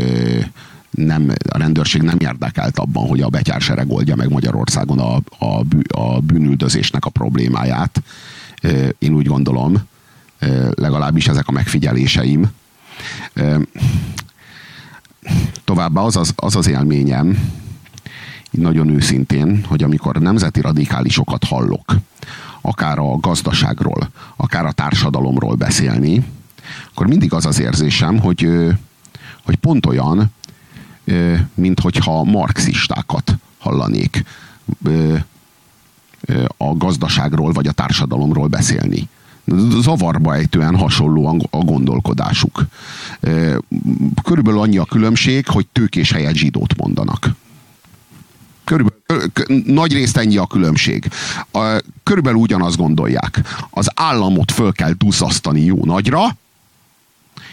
nem, 0.90 1.32
a 1.48 1.58
rendőrség 1.58 2.02
nem 2.02 2.16
érdekelt 2.18 2.78
abban, 2.78 3.08
hogy 3.08 3.20
a 3.20 3.28
betyársereg 3.28 3.90
oldja 3.90 4.16
meg 4.16 4.30
Magyarországon 4.30 4.98
a, 4.98 5.20
a, 5.38 5.62
bű, 5.62 5.80
a 5.94 6.20
bűnüldözésnek 6.20 7.04
a 7.04 7.10
problémáját. 7.10 8.02
Én 8.98 9.14
úgy 9.14 9.26
gondolom, 9.26 9.76
legalábbis 10.74 11.28
ezek 11.28 11.48
a 11.48 11.52
megfigyeléseim, 11.52 12.50
Továbbá 15.64 16.00
az 16.00 16.16
az, 16.16 16.32
az, 16.36 16.56
az 16.56 16.68
élményem, 16.68 17.52
nagyon 18.50 18.88
őszintén, 18.88 19.64
hogy 19.64 19.82
amikor 19.82 20.16
nemzeti 20.16 20.60
radikálisokat 20.60 21.44
hallok, 21.44 21.96
akár 22.60 22.98
a 22.98 23.16
gazdaságról, 23.16 24.10
akár 24.36 24.64
a 24.64 24.72
társadalomról 24.72 25.54
beszélni, 25.54 26.24
akkor 26.90 27.06
mindig 27.06 27.32
az 27.32 27.46
az 27.46 27.60
érzésem, 27.60 28.18
hogy, 28.18 28.48
hogy 29.44 29.56
pont 29.56 29.86
olyan, 29.86 30.32
mint 31.54 31.80
hogyha 31.80 32.24
marxistákat 32.24 33.36
hallanék 33.58 34.24
a 36.56 36.76
gazdaságról 36.76 37.52
vagy 37.52 37.66
a 37.66 37.72
társadalomról 37.72 38.46
beszélni 38.46 39.08
zavarba 39.80 40.34
ejtően 40.34 40.76
hasonló 40.76 41.48
a 41.50 41.58
gondolkodásuk. 41.58 42.66
Körülbelül 44.22 44.60
annyi 44.60 44.78
a 44.78 44.84
különbség, 44.84 45.46
hogy 45.46 45.66
tőkés 45.72 46.12
helyett 46.12 46.34
zsidót 46.34 46.76
mondanak. 46.76 47.28
Körülbelül, 48.64 49.30
nagy 49.64 49.92
részt 49.92 50.16
ennyi 50.16 50.36
a 50.36 50.46
különbség. 50.46 51.10
Körülbelül 52.02 52.40
ugyanazt 52.40 52.76
gondolják. 52.76 53.40
Az 53.70 53.90
államot 53.94 54.52
föl 54.52 54.72
kell 54.72 54.92
duzzasztani 54.92 55.60
jó 55.60 55.84
nagyra, 55.84 56.36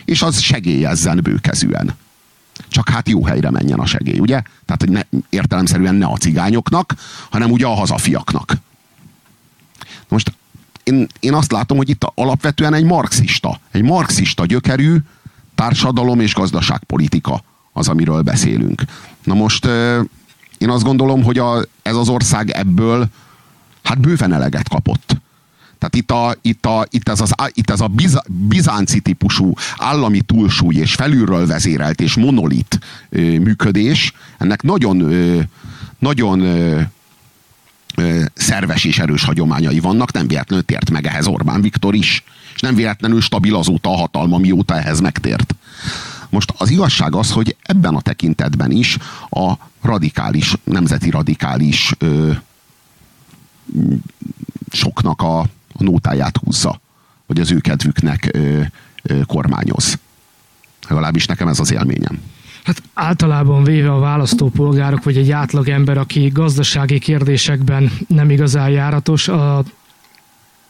és 0.05 0.21
az 0.21 0.39
segélyezzen 0.39 1.19
bőkezűen. 1.23 1.95
Csak 2.67 2.89
hát 2.89 3.09
jó 3.09 3.25
helyre 3.25 3.49
menjen 3.49 3.79
a 3.79 3.85
segély, 3.85 4.19
ugye? 4.19 4.41
Tehát, 4.65 4.81
hogy 4.81 4.89
ne, 4.89 5.01
értelemszerűen 5.29 5.95
ne 5.95 6.05
a 6.05 6.17
cigányoknak, 6.17 6.95
hanem 7.29 7.51
ugye 7.51 7.65
a 7.65 7.73
hazafiaknak. 7.73 8.53
Most 10.07 10.33
én, 10.87 11.07
én 11.19 11.33
azt 11.33 11.51
látom, 11.51 11.77
hogy 11.77 11.89
itt 11.89 12.11
alapvetően 12.15 12.73
egy 12.73 12.83
marxista, 12.83 13.59
egy 13.71 13.83
marxista 13.83 14.45
gyökerű 14.45 14.97
társadalom 15.55 16.19
és 16.19 16.33
gazdaságpolitika 16.33 17.43
az, 17.73 17.87
amiről 17.87 18.21
beszélünk. 18.21 18.81
Na 19.23 19.33
most 19.33 19.65
én 20.57 20.69
azt 20.69 20.83
gondolom, 20.83 21.23
hogy 21.23 21.37
a, 21.37 21.65
ez 21.81 21.95
az 21.95 22.09
ország 22.09 22.49
ebből 22.49 23.07
hát 23.83 23.99
bőven 23.99 24.33
eleget 24.33 24.69
kapott. 24.69 25.15
Tehát 25.77 25.95
itt, 25.95 26.11
a, 26.11 26.35
itt, 26.41 26.65
a, 26.65 26.85
itt 26.89 27.09
ez, 27.09 27.21
az, 27.21 27.33
itt 27.53 27.69
ez 27.69 27.81
a 27.81 27.87
biz, 27.87 28.19
bizánci 28.27 28.99
típusú 28.99 29.53
állami 29.77 30.21
túlsúly 30.21 30.75
és 30.75 30.93
felülről 30.93 31.47
vezérelt 31.47 32.01
és 32.01 32.15
monolit 32.15 32.79
ö, 33.09 33.19
működés, 33.19 34.13
ennek 34.37 34.61
nagyon, 34.61 34.99
ö, 34.99 35.39
nagyon 35.99 36.39
ö, 36.39 36.81
szerves 38.33 38.83
és 38.83 38.99
erős 38.99 39.23
hagyományai 39.23 39.79
vannak, 39.79 40.11
nem 40.11 40.27
véletlenül 40.27 40.65
tért 40.65 40.89
meg 40.89 41.07
ehhez 41.07 41.27
Orbán 41.27 41.61
Viktor 41.61 41.95
is, 41.95 42.23
és 42.55 42.61
nem 42.61 42.75
véletlenül 42.75 43.21
stabil 43.21 43.55
azóta 43.55 43.89
a 43.89 43.97
hatalma, 43.97 44.37
mióta 44.37 44.77
ehhez 44.77 44.99
megtért. 44.99 45.55
Most 46.29 46.53
az 46.57 46.69
igazság 46.69 47.15
az, 47.15 47.31
hogy 47.31 47.55
ebben 47.61 47.95
a 47.95 48.01
tekintetben 48.01 48.71
is 48.71 48.97
a 49.29 49.53
radikális, 49.81 50.53
nemzeti 50.63 51.09
radikális 51.09 51.91
ö, 51.97 52.31
soknak 54.71 55.21
a, 55.21 55.39
a 55.39 55.83
nótáját 55.83 56.37
húzza, 56.37 56.81
hogy 57.27 57.39
az 57.39 57.51
ő 57.51 57.59
kedvüknek 57.59 58.29
ö, 58.33 58.61
ö, 59.03 59.21
kormányoz. 59.25 59.97
Legalábbis 60.87 61.25
nekem 61.25 61.47
ez 61.47 61.59
az 61.59 61.71
élményem. 61.71 62.21
Hát 62.67 62.81
általában 62.93 63.63
véve 63.63 63.91
a 63.91 63.99
választópolgárok, 63.99 65.03
vagy 65.03 65.17
egy 65.17 65.31
átlag 65.31 65.69
ember, 65.69 65.97
aki 65.97 66.27
gazdasági 66.27 66.99
kérdésekben 66.99 67.91
nem 68.07 68.29
igazán 68.29 68.69
járatos, 68.69 69.27
a, 69.27 69.63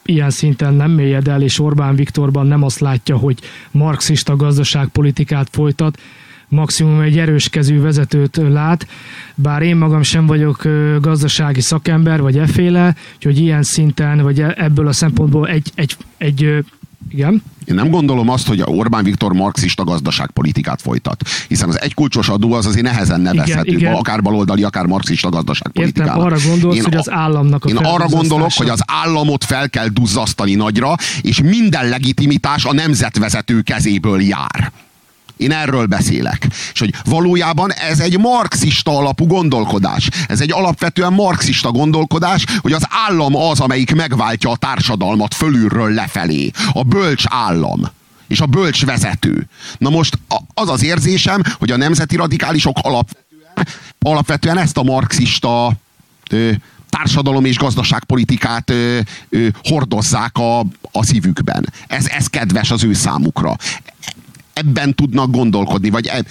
ilyen 0.06 0.30
szinten 0.30 0.74
nem 0.74 0.92
mélyed 0.92 1.28
el, 1.28 1.42
és 1.42 1.60
Orbán 1.60 1.96
Viktorban 1.96 2.48
nem 2.48 2.64
azt 2.64 2.80
látja, 2.80 3.18
hogy 3.18 3.40
marxista 3.72 4.36
gazdaságpolitikát 4.36 5.48
folytat, 5.52 6.00
maximum 6.48 7.00
egy 7.00 7.18
erős 7.18 7.50
kezű 7.50 7.82
vezetőt 7.82 8.38
lát, 8.38 8.88
bár 9.36 9.62
én 9.62 9.76
magam 9.76 10.02
sem 10.02 10.26
vagyok 10.26 10.68
gazdasági 11.02 11.62
szakember, 11.62 12.22
vagy 12.22 12.38
efféle, 12.38 12.96
hogy 13.22 13.40
ilyen 13.40 13.64
szinten, 13.64 14.22
vagy 14.22 14.40
e, 14.40 14.54
ebből 14.58 14.88
a 14.88 14.94
szempontból 14.94 15.48
egy, 15.48 15.72
egy, 15.76 15.98
egy 16.18 16.66
Igen. 17.12 17.44
Én 17.66 17.76
nem 17.76 17.90
gondolom 17.90 18.30
azt, 18.30 18.48
hogy 18.48 18.62
Orbán 18.66 19.04
Viktor 19.04 19.34
marxista 19.34 19.84
gazdaságpolitikát 19.84 20.82
folytat. 20.82 21.28
Hiszen 21.48 21.70
az 21.70 21.82
egykulcsos 21.82 22.30
adó 22.30 22.54
az 22.54 22.66
azért 22.66 22.86
nehezen 22.86 23.22
nevezhető, 23.22 23.70
Igen, 23.70 23.80
igen. 23.80 23.94
akár 23.94 24.22
baloldali, 24.22 24.64
akár 24.64 24.86
marxista 24.86 25.30
gazdaságpolitikának. 25.30 26.16
Értem, 26.16 26.26
arra 26.26 26.38
gondolsz, 26.50 26.76
Én 26.76 26.84
hogy 26.84 26.96
az 26.96 27.12
államnak 27.12 27.66
a 27.66 27.70
Én 27.70 27.76
arra 27.76 28.08
gondolok, 28.08 28.52
hogy 28.56 28.70
az 28.70 28.82
államot 28.86 29.44
fel 29.44 29.70
kell 29.70 29.88
duzzasztani 29.88 30.56
nagyra, 30.56 30.96
és 31.22 31.42
minden 31.42 31.90
legitimitás 31.90 32.66
a 32.66 32.74
nemzetvezető 32.74 33.62
kezéből 33.62 34.22
jár. 34.22 34.72
Én 35.38 35.52
erről 35.52 35.86
beszélek. 35.86 36.48
És 36.74 36.80
hogy 36.80 36.94
valójában 37.04 37.72
ez 37.72 38.00
egy 38.00 38.20
marxista 38.20 38.98
alapú 38.98 39.26
gondolkodás. 39.26 40.10
Ez 40.28 40.42
egy 40.42 40.52
alapvetően 40.52 41.14
marxista 41.14 41.72
gondolkodás, 41.72 42.46
hogy 42.60 42.74
az 42.74 42.86
állam 43.08 43.36
az, 43.36 43.60
amelyik 43.60 43.96
megváltja 43.96 44.50
a 44.50 44.56
társadalmat 44.56 45.34
fölülről 45.34 45.94
lefelé. 45.94 46.52
A 46.74 46.84
bölcs 46.84 47.24
állam. 47.28 47.82
És 48.28 48.40
a 48.40 48.46
bölcs 48.46 48.86
vezető. 48.86 49.48
Na 49.78 49.90
most 49.90 50.20
az 50.54 50.70
az 50.70 50.84
érzésem, 50.84 51.42
hogy 51.58 51.72
a 51.72 51.78
nemzeti 51.78 52.16
radikálisok 52.16 52.78
alapvetően, 52.82 53.68
alapvetően 54.00 54.58
ezt 54.58 54.78
a 54.78 54.84
marxista 54.84 55.72
ö, 56.30 56.52
társadalom 56.90 57.46
és 57.46 57.58
gazdaságpolitikát 57.58 58.70
ö, 58.70 59.00
ö, 59.30 59.48
hordozzák 59.64 60.38
a, 60.38 60.60
a 60.92 61.04
szívükben. 61.04 61.74
Ez, 61.88 62.08
ez 62.08 62.28
kedves 62.28 62.72
az 62.72 62.84
ő 62.84 62.94
számukra 62.94 63.56
ebben 64.58 64.96
tudnak 64.96 65.32
gondolkodni, 65.32 65.90
vagy 65.90 66.08
e, 66.08 66.24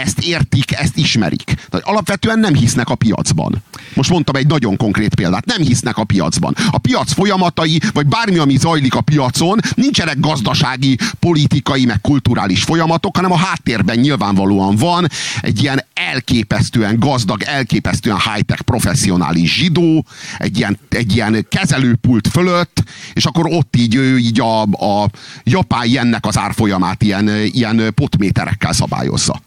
ezt 0.00 0.18
értik, 0.18 0.72
ezt 0.72 0.96
ismerik. 0.96 1.44
Tehát 1.44 1.86
alapvetően 1.86 2.38
nem 2.38 2.54
hisznek 2.54 2.88
a 2.88 2.94
piacban. 2.94 3.62
Most 3.94 4.10
mondtam 4.10 4.36
egy 4.36 4.46
nagyon 4.46 4.76
konkrét 4.76 5.14
példát. 5.14 5.44
Nem 5.44 5.62
hisznek 5.62 5.96
a 5.96 6.04
piacban. 6.04 6.54
A 6.70 6.78
piac 6.78 7.12
folyamatai, 7.12 7.80
vagy 7.92 8.06
bármi, 8.06 8.38
ami 8.38 8.56
zajlik 8.56 8.94
a 8.94 9.00
piacon, 9.00 9.58
nincsenek 9.74 10.20
gazdasági, 10.20 10.98
politikai, 11.18 11.84
meg 11.84 12.00
kulturális 12.00 12.62
folyamatok, 12.62 13.16
hanem 13.16 13.32
a 13.32 13.36
háttérben 13.36 13.98
nyilvánvalóan 13.98 14.76
van 14.76 15.06
egy 15.40 15.62
ilyen 15.62 15.84
elképesztően 15.94 16.98
gazdag, 16.98 17.42
elképesztően 17.42 18.18
high-tech 18.32 18.62
professzionális 18.62 19.54
zsidó, 19.54 20.06
egy 20.38 20.58
ilyen, 20.58 20.78
egy 20.88 21.14
ilyen 21.14 21.46
kezelőpult 21.48 22.28
fölött, 22.28 22.82
és 23.12 23.24
akkor 23.24 23.46
ott 23.48 23.76
így, 23.76 23.94
így 24.18 24.40
a, 24.40 24.62
a 24.62 25.10
japán 25.44 25.88
jennek 25.88 26.26
az 26.26 26.38
árfolyamát 26.38 27.02
ilyen, 27.02 27.28
ilyen 27.44 27.92
potméterekkel 27.94 28.72
szabályozza. 28.72 29.40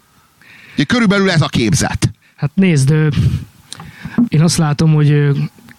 Körülbelül 0.87 1.29
ez 1.29 1.41
a 1.41 1.47
képzet. 1.47 2.11
Hát 2.35 2.51
nézd, 2.53 2.93
én 4.27 4.41
azt 4.41 4.57
látom, 4.57 4.93
hogy 4.93 5.29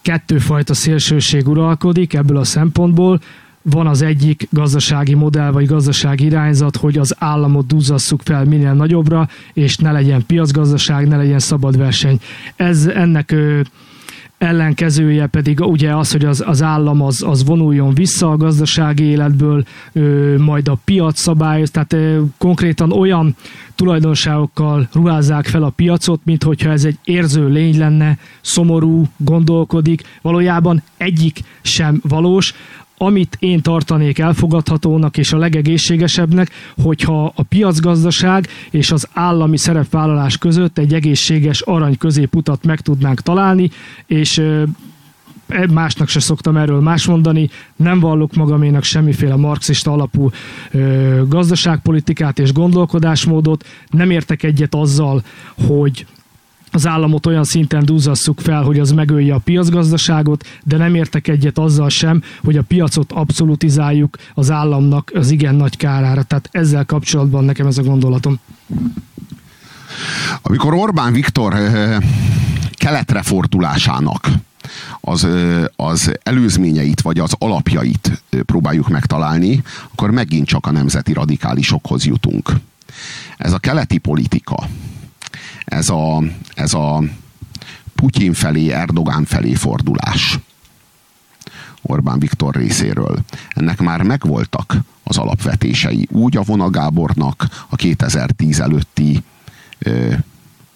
kettőfajta 0.03 0.75
szélsőség 0.75 1.49
uralkodik 1.49 2.15
ebből 2.15 2.37
a 2.37 2.45
szempontból. 2.45 3.21
Van 3.63 3.87
az 3.87 4.03
egyik 4.03 4.49
gazdasági 4.51 5.15
modell 5.15 5.51
vagy 5.51 5.67
gazdasági 5.67 6.25
irányzat, 6.25 6.77
hogy 6.77 6.99
az 6.99 7.15
államot 7.19 7.67
duzzasszuk 7.67 8.21
fel 8.25 8.45
minél 8.45 8.73
nagyobbra, 8.73 9.29
és 9.53 9.77
ne 9.77 9.93
legyen 9.93 10.27
piacgazdaság, 10.27 11.09
ne 11.09 11.17
legyen 11.17 11.39
szabad 11.39 11.77
verseny. 11.77 12.21
Ez 12.57 12.87
ennek 12.87 13.35
ellenkezője 14.45 15.27
pedig 15.27 15.61
ugye 15.61 15.97
az, 15.97 16.13
hogy 16.13 16.25
az, 16.25 16.43
az 16.47 16.63
állam 16.63 17.03
az, 17.03 17.23
az 17.23 17.45
vonuljon 17.45 17.95
vissza 17.95 18.31
a 18.31 18.37
gazdasági 18.37 19.05
életből, 19.05 19.65
ö, 19.93 20.35
majd 20.39 20.69
a 20.69 20.79
piac 20.85 21.21
szabályoz, 21.21 21.71
tehát 21.71 21.93
ö, 21.93 22.21
konkrétan 22.39 22.93
olyan 22.93 23.37
tulajdonságokkal 23.75 24.89
ruházzák 24.93 25.47
fel 25.47 25.63
a 25.63 25.73
piacot, 25.77 26.21
mint 26.25 26.43
hogyha 26.43 26.71
ez 26.71 26.85
egy 26.85 26.99
érző 27.05 27.49
lény 27.49 27.79
lenne, 27.79 28.19
szomorú, 28.41 29.05
gondolkodik, 29.17 30.03
valójában 30.23 30.83
egyik 30.97 31.41
sem 31.63 32.01
valós, 32.09 32.55
amit 32.97 33.37
én 33.41 33.63
tartanék 33.63 34.19
elfogadhatónak 34.19 35.17
és 35.17 35.33
a 35.33 35.39
legegészségesebbnek, 35.39 36.51
hogyha 36.83 37.33
a 37.35 37.43
piacgazdaság 37.43 38.49
és 38.71 38.91
az 38.91 39.09
állami 39.13 39.57
szerepvállalás 39.57 40.39
között 40.39 40.79
egy 40.79 40.95
egészséges 40.95 41.61
arany 41.61 41.99
középutat 41.99 42.65
meg 42.65 42.81
tudnánk 42.81 43.21
találni, 43.21 43.71
és 44.07 44.39
e- 44.39 45.67
másnak 45.73 46.09
se 46.09 46.21
szoktam 46.21 46.57
erről 46.57 46.81
más 46.81 47.07
mondani, 47.07 47.51
nem 47.77 48.01
vallok 48.01 48.35
magaménak 48.35 48.83
semmiféle 48.83 49.37
marxista 49.37 49.93
alapú 49.93 50.31
gazdaságpolitikát 51.29 52.39
és 52.39 52.53
gondolkodásmódot, 52.53 53.67
nem 53.89 54.11
értek 54.11 54.43
egyet 54.43 54.75
azzal, 54.75 55.23
hogy 55.67 56.07
az 56.75 56.87
államot 56.87 57.27
olyan 57.27 57.45
szinten 57.45 57.85
dúzasszuk 57.85 58.41
fel, 58.41 58.63
hogy 58.63 58.79
az 58.79 58.93
megölje 58.93 59.35
a 59.35 59.39
piacgazdaságot, 59.39 60.47
de 60.65 60.77
nem 60.77 60.95
értek 60.95 61.29
egyet 61.29 61.59
azzal 61.59 61.89
sem, 61.89 62.23
hogy 62.43 62.57
a 62.57 62.63
piacot 62.63 63.13
abszolutizáljuk 63.13 64.17
az 64.35 64.51
államnak 64.51 65.11
az 65.15 65.31
igen 65.31 65.55
nagy 65.55 65.77
kárára. 65.77 66.23
Tehát 66.23 66.49
ezzel 66.53 66.85
kapcsolatban 66.85 67.45
nekem 67.45 67.67
ez 67.67 67.79
a 67.79 67.83
gondolatom. 67.83 68.39
Amikor 70.43 70.75
Orbán 70.75 71.13
Viktor 71.13 71.55
ö, 71.55 71.97
keletre 72.73 73.23
fordulásának 73.23 74.29
az, 75.01 75.23
ö, 75.23 75.65
az 75.77 76.13
előzményeit 76.23 77.01
vagy 77.01 77.19
az 77.19 77.35
alapjait 77.39 78.23
ö, 78.31 78.43
próbáljuk 78.43 78.89
megtalálni, 78.89 79.63
akkor 79.93 80.11
megint 80.11 80.47
csak 80.47 80.67
a 80.67 80.71
nemzeti 80.71 81.13
radikálisokhoz 81.13 82.05
jutunk. 82.05 82.51
Ez 83.37 83.53
a 83.53 83.59
keleti 83.59 83.99
politika, 83.99 84.69
ez 85.65 85.89
a, 85.89 86.23
ez 86.55 86.75
a 86.75 87.03
Putyin 87.95 88.33
felé, 88.33 88.71
Erdogán 88.71 89.25
felé 89.25 89.55
fordulás 89.55 90.39
Orbán 91.87 92.19
Viktor 92.19 92.55
részéről. 92.55 93.19
Ennek 93.49 93.81
már 93.81 94.03
megvoltak 94.03 94.77
az 95.03 95.17
alapvetései. 95.17 96.09
Úgy 96.11 96.37
a 96.37 96.43
Vona 96.43 96.71
Gábornak 96.71 97.47
a 97.69 97.77
2010 97.77 98.61
előtti 98.61 99.23
ö, 99.79 100.13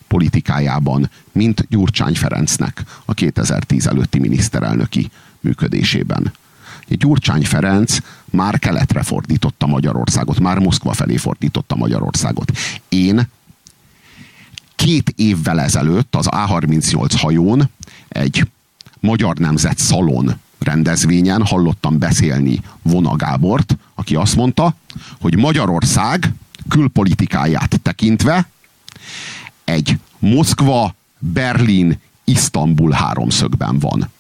politikájában, 0.07 1.11
mint 1.33 1.67
Gyurcsány 1.69 2.15
Ferencnek 2.15 2.85
a 3.05 3.15
2010 3.15 3.87
előtti 3.87 4.19
miniszterelnöki 4.19 5.11
működésében. 5.41 6.33
Gyurcsány 6.89 7.45
Ferenc 7.45 7.99
már 8.25 8.59
keletre 8.59 9.03
fordította 9.03 9.67
Magyarországot, 9.67 10.39
már 10.39 10.59
Moszkva 10.59 10.93
felé 10.93 11.17
fordította 11.17 11.77
Magyarországot. 11.77 12.53
Én 12.89 13.29
két 14.85 15.13
évvel 15.17 15.61
ezelőtt 15.61 16.17
az 16.17 16.29
A38 16.31 17.15
hajón 17.17 17.71
egy 18.09 18.49
Magyar 19.01 19.37
Nemzet 19.37 19.79
Szalon 19.79 20.35
rendezvényen 20.59 21.47
hallottam 21.47 21.99
beszélni 21.99 22.61
Vona 22.83 23.17
Gábort, 23.17 23.77
aki 23.95 24.15
azt 24.15 24.37
mondta, 24.37 24.75
hogy 25.21 25.37
Magyarország 25.37 26.33
külpolitikáját 26.69 27.81
tekintve 27.83 28.49
egy 29.65 29.99
Moszkva, 30.19 30.95
Berlin, 31.19 32.01
Isztambul 32.25 32.91
háromszögben 32.91 33.79
van. 33.79 34.11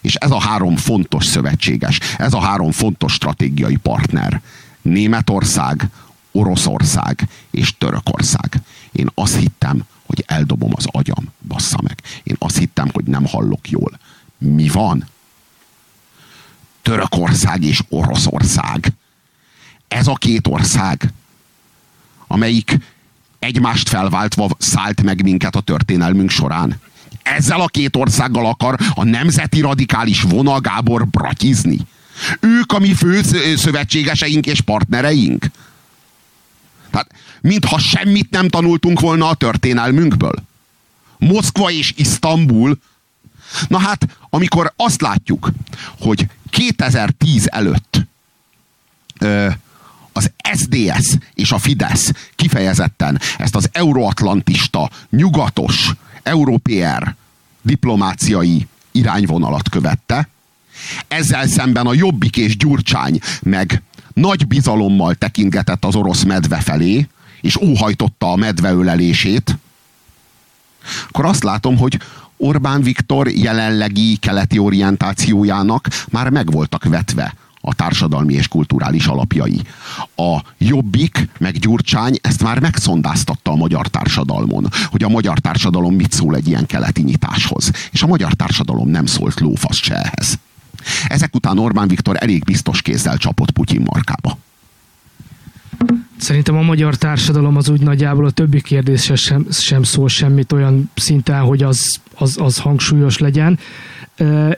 És 0.00 0.14
ez 0.14 0.30
a 0.30 0.40
három 0.40 0.76
fontos 0.76 1.24
szövetséges, 1.24 2.00
ez 2.18 2.32
a 2.32 2.40
három 2.40 2.70
fontos 2.70 3.12
stratégiai 3.12 3.76
partner. 3.76 4.40
Németország, 4.82 5.88
Oroszország 6.32 7.28
és 7.50 7.74
Törökország. 7.78 8.60
Én 8.92 9.10
azt 9.14 9.36
hittem, 9.36 9.84
hogy 10.08 10.24
eldobom 10.26 10.72
az 10.74 10.86
agyam, 10.86 11.32
bassza 11.48 11.78
meg. 11.82 12.02
Én 12.22 12.36
azt 12.38 12.58
hittem, 12.58 12.88
hogy 12.92 13.04
nem 13.04 13.26
hallok 13.26 13.70
jól. 13.70 13.98
Mi 14.38 14.68
van? 14.68 15.06
Törökország 16.82 17.62
és 17.62 17.80
Oroszország. 17.88 18.92
Ez 19.88 20.06
a 20.06 20.14
két 20.14 20.46
ország, 20.46 21.12
amelyik 22.26 22.78
egymást 23.38 23.88
felváltva 23.88 24.48
szállt 24.58 25.02
meg 25.02 25.22
minket 25.22 25.56
a 25.56 25.60
történelmünk 25.60 26.30
során. 26.30 26.80
Ezzel 27.22 27.60
a 27.60 27.66
két 27.66 27.96
országgal 27.96 28.46
akar 28.46 28.76
a 28.94 29.04
nemzeti 29.04 29.60
radikális 29.60 30.22
Vona 30.22 30.60
Gábor 30.60 31.06
bratizni. 31.06 31.78
Ők 32.40 32.72
a 32.72 32.78
mi 32.78 32.94
fő 32.94 33.22
szövetségeseink 33.56 34.46
és 34.46 34.60
partnereink. 34.60 35.46
Tehát, 36.90 37.10
mintha 37.40 37.78
semmit 37.78 38.30
nem 38.30 38.48
tanultunk 38.48 39.00
volna 39.00 39.28
a 39.28 39.34
történelmünkből. 39.34 40.34
Moszkva 41.18 41.70
és 41.70 41.92
Isztambul. 41.96 42.78
Na 43.68 43.78
hát, 43.78 44.06
amikor 44.30 44.72
azt 44.76 45.00
látjuk, 45.00 45.50
hogy 45.98 46.26
2010 46.50 47.46
előtt 47.46 48.06
ö, 49.18 49.48
az 50.12 50.32
SDS 50.56 51.16
és 51.34 51.52
a 51.52 51.58
Fidesz 51.58 52.12
kifejezetten 52.36 53.20
ezt 53.38 53.56
az 53.56 53.68
euroatlantista, 53.72 54.90
nyugatos, 55.10 55.90
európér 56.22 57.14
diplomáciai 57.62 58.66
irányvonalat 58.92 59.68
követte, 59.68 60.28
ezzel 61.08 61.46
szemben 61.46 61.86
a 61.86 61.94
Jobbik 61.94 62.36
és 62.36 62.56
Gyurcsány 62.56 63.20
meg 63.42 63.82
nagy 64.20 64.46
bizalommal 64.46 65.14
tekintgetett 65.14 65.84
az 65.84 65.94
orosz 65.94 66.22
medve 66.22 66.60
felé, 66.60 67.08
és 67.40 67.56
óhajtotta 67.56 68.32
a 68.32 68.36
medve 68.36 68.72
ölelését, 68.72 69.58
akkor 71.08 71.24
azt 71.24 71.42
látom, 71.42 71.76
hogy 71.76 71.98
Orbán 72.36 72.82
Viktor 72.82 73.28
jelenlegi 73.28 74.16
keleti 74.16 74.58
orientációjának 74.58 75.88
már 76.10 76.30
meg 76.30 76.50
voltak 76.50 76.84
vetve 76.84 77.34
a 77.60 77.74
társadalmi 77.74 78.34
és 78.34 78.48
kulturális 78.48 79.06
alapjai. 79.06 79.60
A 80.16 80.38
Jobbik, 80.58 81.28
meg 81.38 81.58
Gyurcsány 81.58 82.18
ezt 82.20 82.42
már 82.42 82.58
megszondáztatta 82.58 83.50
a 83.50 83.56
magyar 83.56 83.86
társadalmon, 83.88 84.66
hogy 84.90 85.02
a 85.02 85.08
magyar 85.08 85.38
társadalom 85.38 85.94
mit 85.94 86.12
szól 86.12 86.36
egy 86.36 86.48
ilyen 86.48 86.66
keleti 86.66 87.02
nyitáshoz. 87.02 87.70
És 87.90 88.02
a 88.02 88.06
magyar 88.06 88.32
társadalom 88.32 88.88
nem 88.88 89.06
szólt 89.06 89.40
lófasz 89.40 89.76
se 89.82 89.94
ehhez. 89.94 90.38
Ezek 91.08 91.34
után 91.34 91.58
Orbán 91.58 91.88
Viktor 91.88 92.16
elég 92.18 92.44
biztos 92.44 92.82
kézzel 92.82 93.16
csapott 93.16 93.50
Putyin 93.50 93.82
markába. 93.92 94.38
Szerintem 96.16 96.56
a 96.56 96.62
magyar 96.62 96.94
társadalom 96.96 97.56
az 97.56 97.68
úgy 97.68 97.80
nagyjából 97.80 98.24
a 98.24 98.30
többi 98.30 98.60
kérdésre 98.60 99.16
sem, 99.16 99.46
sem 99.50 99.82
szól 99.82 100.08
semmit 100.08 100.52
olyan 100.52 100.90
szinten, 100.94 101.40
hogy 101.40 101.62
az, 101.62 102.00
az, 102.14 102.36
az 102.40 102.58
hangsúlyos 102.58 103.18
legyen. 103.18 103.58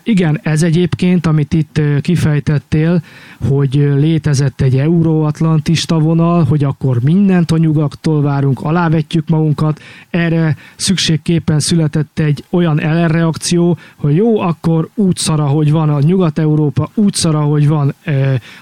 Igen, 0.02 0.40
ez 0.42 0.62
egyébként, 0.62 1.26
amit 1.26 1.52
itt 1.52 1.80
kifejtettél, 2.00 3.02
hogy 3.48 3.74
létezett 3.74 4.60
egy 4.60 4.76
euróatlantista 4.78 5.98
vonal, 5.98 6.44
hogy 6.44 6.64
akkor 6.64 6.98
mindent 7.02 7.50
a 7.50 7.56
nyugattól 7.56 8.22
várunk, 8.22 8.60
alávetjük 8.60 9.28
magunkat, 9.28 9.80
erre 10.10 10.56
szükségképpen 10.76 11.60
született 11.60 12.18
egy 12.18 12.44
olyan 12.50 12.80
ellenreakció, 12.80 13.78
hogy 13.96 14.16
jó, 14.16 14.38
akkor 14.40 14.88
úgy 14.94 15.16
szara, 15.16 15.46
hogy 15.46 15.70
van 15.70 15.88
a 15.88 16.00
Nyugat-Európa, 16.00 16.90
úgy 16.94 17.14
szara, 17.14 17.40
hogy 17.40 17.68
van 17.68 17.94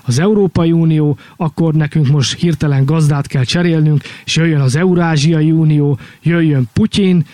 az 0.02 0.18
Európai 0.18 0.72
Unió, 0.72 1.16
akkor 1.36 1.74
nekünk 1.74 2.08
most 2.08 2.38
hirtelen 2.38 2.84
gazdát 2.84 3.26
kell 3.26 3.44
cserélnünk, 3.44 4.02
és 4.24 4.36
jöjjön 4.36 4.60
az 4.60 4.76
Eurázsiai 4.76 5.50
Unió, 5.50 5.98
jöjjön 6.22 6.68
Putyin, 6.72 7.24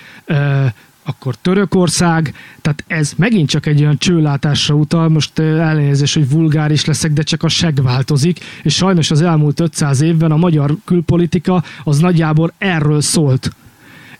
akkor 1.04 1.34
Törökország, 1.34 2.34
tehát 2.60 2.84
ez 2.86 3.12
megint 3.16 3.48
csak 3.48 3.66
egy 3.66 3.80
olyan 3.80 3.98
csőlátásra 3.98 4.74
utal, 4.74 5.08
most 5.08 5.38
elnézés, 5.38 6.14
hogy 6.14 6.30
vulgáris 6.30 6.84
leszek, 6.84 7.12
de 7.12 7.22
csak 7.22 7.42
a 7.42 7.48
seg 7.48 7.82
változik, 7.82 8.40
és 8.62 8.74
sajnos 8.74 9.10
az 9.10 9.22
elmúlt 9.22 9.60
500 9.60 10.00
évben 10.00 10.30
a 10.30 10.36
magyar 10.36 10.76
külpolitika 10.84 11.62
az 11.84 11.98
nagyjából 11.98 12.52
erről 12.58 13.00
szólt. 13.00 13.50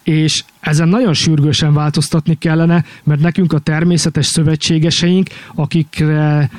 És 0.03 0.45
ezen 0.61 0.89
nagyon 0.89 1.15
sürgősen 1.15 1.75
változtatni 1.75 2.39
kellene, 2.39 2.85
mert 3.03 3.21
nekünk 3.21 3.53
a 3.53 3.59
természetes 3.59 4.27
szövetségeseink, 4.27 5.29
akikre 5.55 6.51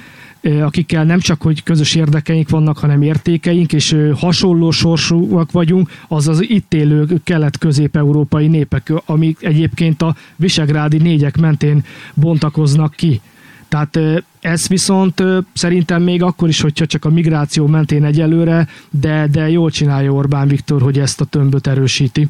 akikkel 0.45 1.03
nem 1.03 1.19
csak, 1.19 1.41
hogy 1.41 1.63
közös 1.63 1.95
érdekeink 1.95 2.49
vannak, 2.49 2.77
hanem 2.77 3.01
értékeink, 3.01 3.73
és 3.73 3.97
hasonló 4.15 4.71
sorsúak 4.71 5.51
vagyunk, 5.51 5.89
az 6.07 6.45
itt 6.47 6.73
élő 6.73 7.07
kelet-közép-európai 7.23 8.47
népek, 8.47 8.91
amik 9.05 9.37
egyébként 9.43 10.01
a 10.01 10.15
visegrádi 10.35 10.97
négyek 10.97 11.37
mentén 11.37 11.83
bontakoznak 12.13 12.95
ki. 12.95 13.21
Tehát 13.67 13.99
ez 14.39 14.67
viszont 14.67 15.23
szerintem 15.53 16.01
még 16.01 16.23
akkor 16.23 16.49
is, 16.49 16.61
hogyha 16.61 16.85
csak 16.85 17.05
a 17.05 17.09
migráció 17.09 17.67
mentén 17.67 18.03
egyelőre, 18.03 18.67
de, 18.89 19.27
de 19.31 19.49
jól 19.49 19.71
csinálja 19.71 20.11
Orbán 20.11 20.47
Viktor, 20.47 20.81
hogy 20.81 20.99
ezt 20.99 21.21
a 21.21 21.25
tömböt 21.25 21.67
erősíti. 21.67 22.27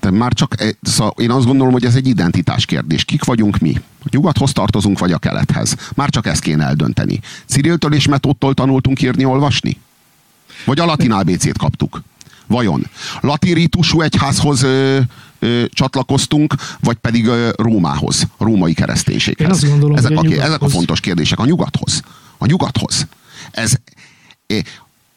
De 0.00 0.10
már 0.10 0.32
csak, 0.32 0.54
szóval 0.82 1.14
én 1.16 1.30
azt 1.30 1.46
gondolom, 1.46 1.72
hogy 1.72 1.84
ez 1.84 1.94
egy 1.94 2.06
identitás 2.06 2.66
kérdés. 2.66 3.04
Kik 3.04 3.24
vagyunk 3.24 3.58
mi? 3.58 3.74
A 4.04 4.08
nyugathoz 4.10 4.52
tartozunk, 4.52 4.98
vagy 4.98 5.12
a 5.12 5.18
kelethez? 5.18 5.76
Már 5.94 6.10
csak 6.10 6.26
ezt 6.26 6.42
kéne 6.42 6.64
eldönteni. 6.64 7.20
Ciriltől 7.46 7.94
és 7.94 8.06
Metóttól 8.06 8.54
tanultunk 8.54 9.02
írni, 9.02 9.24
olvasni? 9.24 9.80
Vagy 10.64 10.80
a 10.80 10.84
latin 10.84 11.12
ABC-t 11.12 11.58
kaptuk? 11.58 12.02
Vajon? 12.46 12.86
Latin 13.20 13.54
rítusú 13.54 14.00
egyházhoz 14.00 14.62
ö, 14.62 15.00
ö, 15.38 15.64
csatlakoztunk, 15.68 16.54
vagy 16.80 16.96
pedig 16.96 17.26
ö, 17.26 17.50
Rómához, 17.56 18.26
a 18.36 18.44
római 18.44 18.72
kereszténységhez? 18.72 19.46
Én 19.46 19.52
azt 19.52 19.68
gondolom, 19.68 19.96
ezek, 19.96 20.16
hogy 20.16 20.32
a, 20.32 20.42
ezek 20.42 20.62
a 20.62 20.68
fontos 20.68 21.00
kérdések. 21.00 21.38
A 21.38 21.44
nyugathoz. 21.44 22.02
A 22.38 22.46
nyugathoz. 22.46 23.06
Ez, 23.50 23.72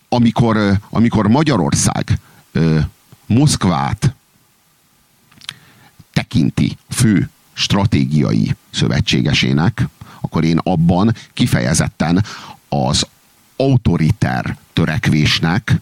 amikor, 0.10 0.80
amikor 0.90 1.28
Magyarország 1.28 2.20
Moszkvát 3.26 4.16
tekinti 6.14 6.78
fő 6.90 7.30
stratégiai 7.54 8.56
szövetségesének, 8.76 9.88
akkor 10.22 10.44
én 10.44 10.60
abban 10.64 11.14
kifejezetten 11.34 12.24
az 12.70 13.06
autoriter 13.56 14.58
törekvésnek 14.74 15.82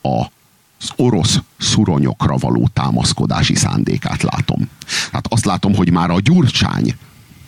az 0.00 0.90
orosz 0.96 1.40
szuronyokra 1.58 2.36
való 2.36 2.68
támaszkodási 2.72 3.54
szándékát 3.54 4.22
látom. 4.22 4.68
Hát 5.12 5.26
azt 5.32 5.44
látom, 5.44 5.74
hogy 5.74 5.90
már 5.90 6.10
a 6.10 6.20
gyurcsány 6.20 6.96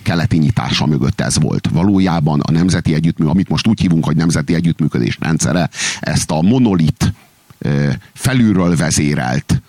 keleti 0.03 0.37
nyitása 0.39 0.87
mögött 0.87 1.21
ez 1.21 1.39
volt. 1.39 1.69
Valójában 1.73 2.41
a 2.41 2.51
nemzeti 2.51 2.95
együttműködés, 2.95 3.33
amit 3.33 3.49
most 3.49 3.67
úgy 3.67 3.81
hívunk, 3.81 4.05
hogy 4.05 4.17
nemzeti 4.17 4.55
együttműködés 4.55 5.17
rendszere, 5.21 5.71
ezt 6.01 6.31
a 6.31 6.43
monolit 6.43 7.13
felülről 8.15 8.77
vezérelt 8.77 9.63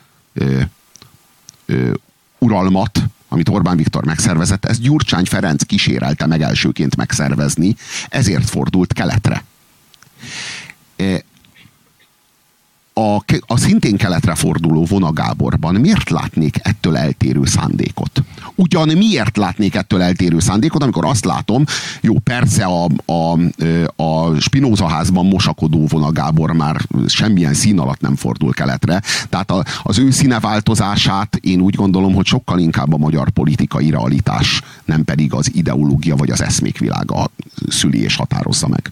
uralmat, 2.37 3.03
amit 3.29 3.49
Orbán 3.49 3.77
Viktor 3.77 4.05
megszervezett, 4.05 4.65
ezt 4.65 4.81
Gyurcsány 4.81 5.25
Ferenc 5.25 5.63
kísérelte 5.63 6.25
meg 6.25 6.41
elsőként 6.41 6.95
megszervezni, 6.95 7.75
ezért 8.09 8.49
fordult 8.49 8.93
keletre. 8.93 9.43
A, 12.99 13.23
a 13.47 13.57
szintén 13.57 13.97
keletre 13.97 14.35
forduló 14.35 14.85
vonagáborban 14.85 15.75
miért 15.75 16.09
látnék 16.09 16.59
ettől 16.61 16.97
eltérő 16.97 17.45
szándékot? 17.45 18.23
Ugyan 18.55 18.87
miért 18.97 19.37
látnék 19.37 19.75
ettől 19.75 20.01
eltérő 20.01 20.39
szándékot, 20.39 20.83
amikor 20.83 21.05
azt 21.05 21.25
látom, 21.25 21.63
jó, 22.01 22.19
perce 22.19 22.65
a, 22.65 22.87
a, 23.05 23.39
a 24.03 24.39
Spinoza 24.39 24.87
házban 24.87 25.25
mosakodó 25.25 25.85
vonagábor 25.87 26.51
már 26.51 26.81
semmilyen 27.07 27.53
szín 27.53 27.79
alatt 27.79 28.01
nem 28.01 28.15
fordul 28.15 28.53
keletre, 28.53 29.01
tehát 29.29 29.51
a, 29.51 29.63
az 29.83 29.97
ő 29.97 30.11
színe 30.11 30.39
változását 30.39 31.35
én 31.35 31.61
úgy 31.61 31.75
gondolom, 31.75 32.13
hogy 32.13 32.25
sokkal 32.25 32.59
inkább 32.59 32.93
a 32.93 32.97
magyar 32.97 33.29
politikai 33.29 33.89
realitás, 33.89 34.61
nem 34.85 35.03
pedig 35.03 35.33
az 35.33 35.55
ideológia 35.55 36.15
vagy 36.15 36.29
az 36.29 36.41
eszmékvilága 36.41 37.29
szüli 37.67 38.01
és 38.01 38.15
határozza 38.15 38.67
meg. 38.67 38.91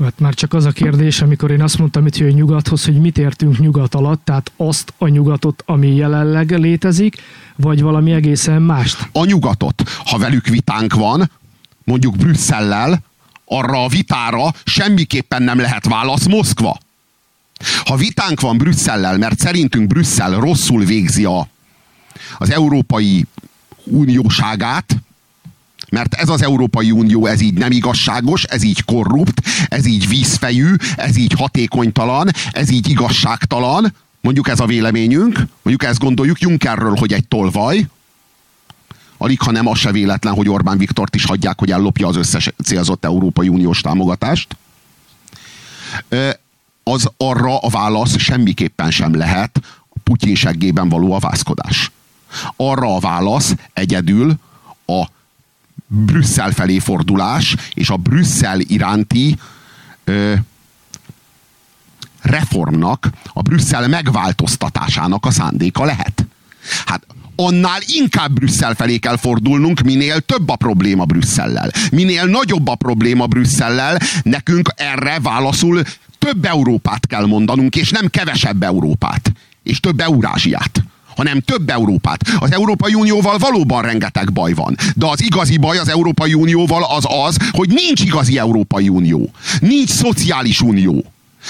Hát 0.00 0.18
már 0.18 0.34
csak 0.34 0.54
az 0.54 0.64
a 0.64 0.70
kérdés, 0.70 1.22
amikor 1.22 1.50
én 1.50 1.62
azt 1.62 1.78
mondtam 1.78 2.06
itt, 2.06 2.16
hogy 2.16 2.34
nyugathoz, 2.34 2.84
hogy 2.84 3.00
mit 3.00 3.18
értünk 3.18 3.58
nyugat 3.58 3.94
alatt, 3.94 4.24
tehát 4.24 4.52
azt 4.56 4.92
a 4.98 5.08
nyugatot, 5.08 5.62
ami 5.66 5.94
jelenleg 5.94 6.50
létezik, 6.58 7.16
vagy 7.56 7.82
valami 7.82 8.12
egészen 8.12 8.62
mást. 8.62 9.08
A 9.12 9.24
nyugatot. 9.24 9.82
Ha 10.04 10.18
velük 10.18 10.46
vitánk 10.46 10.94
van, 10.94 11.30
mondjuk 11.84 12.16
Brüsszellel, 12.16 13.02
arra 13.44 13.84
a 13.84 13.88
vitára 13.88 14.52
semmiképpen 14.64 15.42
nem 15.42 15.58
lehet 15.58 15.86
válasz 15.86 16.26
Moszkva. 16.26 16.78
Ha 17.84 17.96
vitánk 17.96 18.40
van 18.40 18.58
Brüsszellel, 18.58 19.18
mert 19.18 19.38
szerintünk 19.38 19.86
Brüsszel 19.86 20.40
rosszul 20.40 20.84
végzi 20.84 21.24
a, 21.24 21.48
az 22.38 22.50
Európai 22.50 23.26
Unióságát, 23.84 24.96
mert 25.90 26.14
ez 26.14 26.28
az 26.28 26.42
Európai 26.42 26.90
Unió, 26.90 27.26
ez 27.26 27.40
így 27.40 27.54
nem 27.54 27.70
igazságos, 27.70 28.44
ez 28.44 28.62
így 28.62 28.84
korrupt, 28.84 29.48
ez 29.68 29.86
így 29.86 30.08
vízfejű, 30.08 30.74
ez 30.96 31.16
így 31.16 31.32
hatékonytalan, 31.32 32.30
ez 32.50 32.70
így 32.70 32.88
igazságtalan. 32.88 33.94
Mondjuk 34.20 34.48
ez 34.48 34.60
a 34.60 34.66
véleményünk, 34.66 35.46
mondjuk 35.62 35.90
ezt 35.90 35.98
gondoljuk 35.98 36.40
Junckerről, 36.40 36.96
hogy 36.96 37.12
egy 37.12 37.28
tolvaj, 37.28 37.86
alig, 39.16 39.40
ha 39.40 39.50
nem 39.50 39.66
az 39.66 39.78
se 39.78 39.92
véletlen, 39.92 40.34
hogy 40.34 40.48
Orbán 40.48 40.78
Viktort 40.78 41.14
is 41.14 41.24
hagyják, 41.24 41.58
hogy 41.58 41.70
ellopja 41.70 42.06
az 42.06 42.16
összes 42.16 42.50
célzott 42.64 43.04
Európai 43.04 43.48
Uniós 43.48 43.80
támogatást. 43.80 44.56
Az 46.82 47.10
arra 47.16 47.58
a 47.58 47.68
válasz 47.68 48.18
semmiképpen 48.18 48.90
sem 48.90 49.14
lehet 49.14 49.60
Putyin 50.02 50.34
seggében 50.34 50.88
való 50.88 51.12
avászkodás. 51.12 51.90
Arra 52.56 52.96
a 52.96 53.00
válasz 53.00 53.54
egyedül 53.72 54.34
a 54.86 55.06
Brüsszel 55.94 56.50
felé 56.50 56.78
fordulás, 56.78 57.56
és 57.74 57.90
a 57.90 57.96
Brüsszel 57.96 58.60
iránti 58.60 59.38
ö, 60.04 60.34
reformnak, 62.20 63.10
a 63.32 63.42
Brüsszel 63.42 63.88
megváltoztatásának 63.88 65.26
a 65.26 65.30
szándéka 65.30 65.84
lehet. 65.84 66.26
Hát 66.86 67.06
annál 67.36 67.80
inkább 67.86 68.32
Brüsszel 68.32 68.74
felé 68.74 68.96
kell 68.96 69.16
fordulnunk, 69.16 69.80
minél 69.80 70.20
több 70.20 70.48
a 70.48 70.56
probléma 70.56 71.04
Brüsszellel. 71.04 71.70
Minél 71.90 72.24
nagyobb 72.24 72.68
a 72.68 72.74
probléma 72.74 73.26
Brüsszellel, 73.26 73.98
nekünk 74.22 74.72
erre 74.76 75.18
válaszul 75.20 75.82
több 76.18 76.44
Európát 76.44 77.06
kell 77.06 77.26
mondanunk, 77.26 77.76
és 77.76 77.90
nem 77.90 78.08
kevesebb 78.10 78.62
Európát. 78.62 79.32
És 79.62 79.80
több 79.80 80.00
Eurázsiát 80.00 80.82
hanem 81.16 81.40
több 81.40 81.70
Európát. 81.70 82.28
Az 82.38 82.52
Európai 82.52 82.94
Unióval 82.94 83.38
valóban 83.38 83.82
rengeteg 83.82 84.32
baj 84.32 84.52
van. 84.52 84.76
De 84.96 85.06
az 85.06 85.22
igazi 85.22 85.56
baj 85.56 85.78
az 85.78 85.88
Európai 85.88 86.34
Unióval 86.34 86.84
az 86.84 87.04
az, 87.26 87.36
hogy 87.50 87.68
nincs 87.68 88.00
igazi 88.00 88.38
Európai 88.38 88.88
Unió. 88.88 89.30
Nincs 89.60 89.90
szociális 89.90 90.60
unió. 90.60 91.04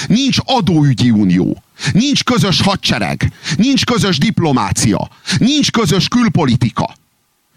Nincs 0.06 0.36
adóügyi 0.44 1.10
unió. 1.10 1.62
Nincs 1.92 2.24
közös 2.24 2.60
hadsereg. 2.60 3.32
Nincs 3.56 3.84
közös 3.84 4.18
diplomácia. 4.18 5.08
Nincs 5.38 5.70
közös 5.70 6.08
külpolitika. 6.08 6.94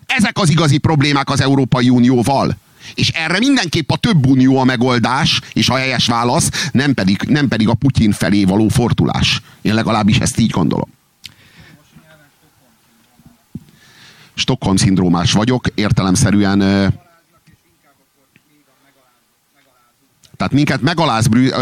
Ezek 0.06 0.38
az 0.38 0.50
igazi 0.50 0.78
problémák 0.78 1.30
az 1.30 1.42
Európai 1.42 1.90
Unióval. 1.90 2.58
És 2.94 3.10
erre 3.10 3.38
mindenképp 3.38 3.92
a 3.92 3.98
több 3.98 4.26
unió 4.26 4.58
a 4.58 4.64
megoldás, 4.64 5.42
és 5.54 5.70
a 5.70 5.76
helyes 5.76 6.08
válasz, 6.08 6.70
nem 6.72 6.94
pedig, 6.94 7.22
nem 7.28 7.48
pedig 7.48 7.68
a 7.68 7.74
Putyin 7.74 8.12
felé 8.12 8.44
való 8.44 8.68
fordulás. 8.68 9.42
Én 9.62 9.74
legalábbis 9.74 10.18
ezt 10.18 10.40
így 10.40 10.50
gondolom. 10.50 10.90
Stockholm-szindrómás 14.36 15.32
vagyok, 15.32 15.68
értelemszerűen 15.76 16.60
tehát 20.38 20.54
minket 20.54 20.82
megaláz 20.82 21.28
Brü- 21.28 21.56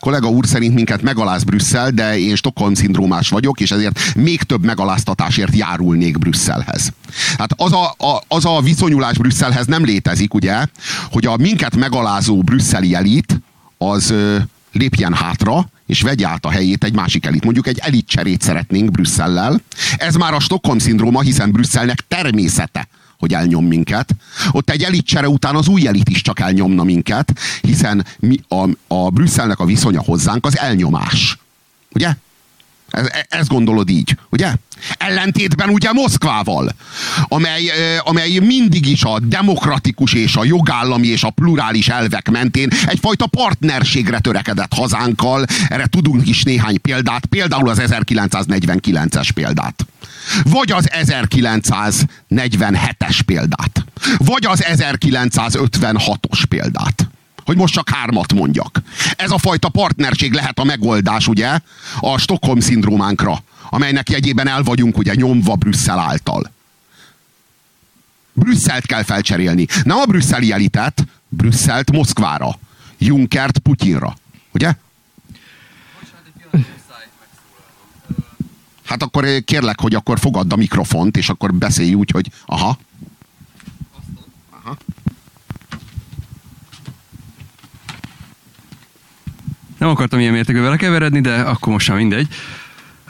kollega 0.00 0.28
úr 0.28 0.46
szerint 0.46 0.74
minket 0.74 1.02
megaláz 1.02 1.44
Brüsszel, 1.44 1.90
de 1.90 2.18
én 2.18 2.36
Stockholm-szindrómás 2.36 3.28
vagyok, 3.28 3.60
és 3.60 3.70
ezért 3.70 4.14
még 4.14 4.42
több 4.42 4.64
megaláztatásért 4.64 5.54
járulnék 5.54 6.18
Brüsszelhez. 6.18 6.92
Hát 7.38 7.50
az 7.56 7.72
a, 7.72 7.84
a, 7.84 8.22
az 8.28 8.44
a 8.44 8.60
viszonyulás 8.60 9.18
Brüsszelhez 9.18 9.66
nem 9.66 9.84
létezik, 9.84 10.34
ugye, 10.34 10.66
hogy 11.10 11.26
a 11.26 11.36
minket 11.36 11.76
megalázó 11.76 12.42
brüsszeli 12.42 12.94
elit 12.94 13.40
az 13.78 14.14
lépjen 14.72 15.14
hátra, 15.14 15.68
és 15.88 16.02
vegye 16.02 16.26
át 16.28 16.44
a 16.44 16.50
helyét 16.50 16.84
egy 16.84 16.94
másik 16.94 17.26
elit. 17.26 17.44
Mondjuk 17.44 17.66
egy 17.66 17.78
elitcserét 17.78 18.42
szeretnénk 18.42 18.90
Brüsszellel. 18.90 19.60
Ez 19.96 20.14
már 20.14 20.34
a 20.34 20.40
Stockholm-szindróma, 20.40 21.20
hiszen 21.20 21.50
Brüsszelnek 21.50 22.04
természete, 22.08 22.88
hogy 23.18 23.34
elnyom 23.34 23.66
minket. 23.66 24.14
Ott 24.50 24.70
egy 24.70 24.82
elitcsere 24.82 25.28
után 25.28 25.54
az 25.54 25.68
új 25.68 25.86
elit 25.86 26.08
is 26.08 26.22
csak 26.22 26.40
elnyomna 26.40 26.84
minket, 26.84 27.38
hiszen 27.60 28.06
mi, 28.18 28.40
a, 28.48 28.68
a 28.86 29.10
Brüsszelnek 29.10 29.58
a 29.58 29.64
viszonya 29.64 30.02
hozzánk 30.02 30.46
az 30.46 30.58
elnyomás. 30.58 31.38
Ugye? 31.92 32.16
Ez, 32.90 33.06
e, 33.06 33.26
ezt 33.28 33.48
gondolod 33.48 33.90
így, 33.90 34.16
ugye? 34.30 34.54
Ellentétben 34.98 35.68
ugye 35.68 35.92
Moszkvával, 35.92 36.74
amely, 37.22 37.70
amely 37.98 38.38
mindig 38.38 38.86
is 38.86 39.02
a 39.02 39.20
demokratikus 39.20 40.12
és 40.12 40.36
a 40.36 40.44
jogállami 40.44 41.06
és 41.06 41.22
a 41.22 41.30
plurális 41.30 41.88
elvek 41.88 42.30
mentén 42.30 42.70
egyfajta 42.86 43.26
partnerségre 43.26 44.18
törekedett 44.18 44.74
hazánkkal. 44.74 45.46
Erre 45.68 45.86
tudunk 45.86 46.28
is 46.28 46.42
néhány 46.42 46.80
példát, 46.80 47.26
például 47.26 47.68
az 47.68 47.78
1949-es 47.80 49.28
példát. 49.34 49.86
Vagy 50.42 50.70
az 50.70 50.88
1947-es 50.92 53.20
példát. 53.26 53.84
Vagy 54.18 54.46
az 54.46 54.64
1956-os 54.66 56.42
példát 56.48 57.08
hogy 57.48 57.56
most 57.56 57.74
csak 57.74 57.88
hármat 57.88 58.32
mondjak. 58.32 58.82
Ez 59.16 59.30
a 59.30 59.38
fajta 59.38 59.68
partnerség 59.68 60.32
lehet 60.32 60.58
a 60.58 60.64
megoldás, 60.64 61.28
ugye, 61.28 61.58
a 62.00 62.18
Stockholm 62.18 62.60
szindrómánkra, 62.60 63.42
amelynek 63.70 64.10
jegyében 64.10 64.48
el 64.48 64.62
vagyunk 64.62 64.98
ugye 64.98 65.14
nyomva 65.14 65.54
Brüsszel 65.54 65.98
által. 65.98 66.52
Brüsszelt 68.32 68.86
kell 68.86 69.02
felcserélni. 69.02 69.66
Nem 69.82 69.98
a 69.98 70.04
brüsszeli 70.04 70.52
elitet, 70.52 71.04
Brüsszelt 71.28 71.92
Moszkvára. 71.92 72.58
Junkert 72.98 73.58
Putyinra. 73.58 74.16
Ugye? 74.52 74.74
Hát 78.84 79.02
akkor 79.02 79.44
kérlek, 79.44 79.80
hogy 79.80 79.94
akkor 79.94 80.18
fogadd 80.18 80.52
a 80.52 80.56
mikrofont, 80.56 81.16
és 81.16 81.28
akkor 81.28 81.54
beszélj 81.54 81.94
úgy, 81.94 82.10
hogy 82.10 82.30
aha. 82.46 82.78
Aha. 84.50 84.76
Nem 89.78 89.88
akartam 89.88 90.20
ilyen 90.20 90.32
mértékben 90.32 90.64
vele 90.64 90.76
keveredni, 90.76 91.20
de 91.20 91.34
akkor 91.34 91.72
most 91.72 91.88
már 91.88 91.96
mindegy. 91.98 92.28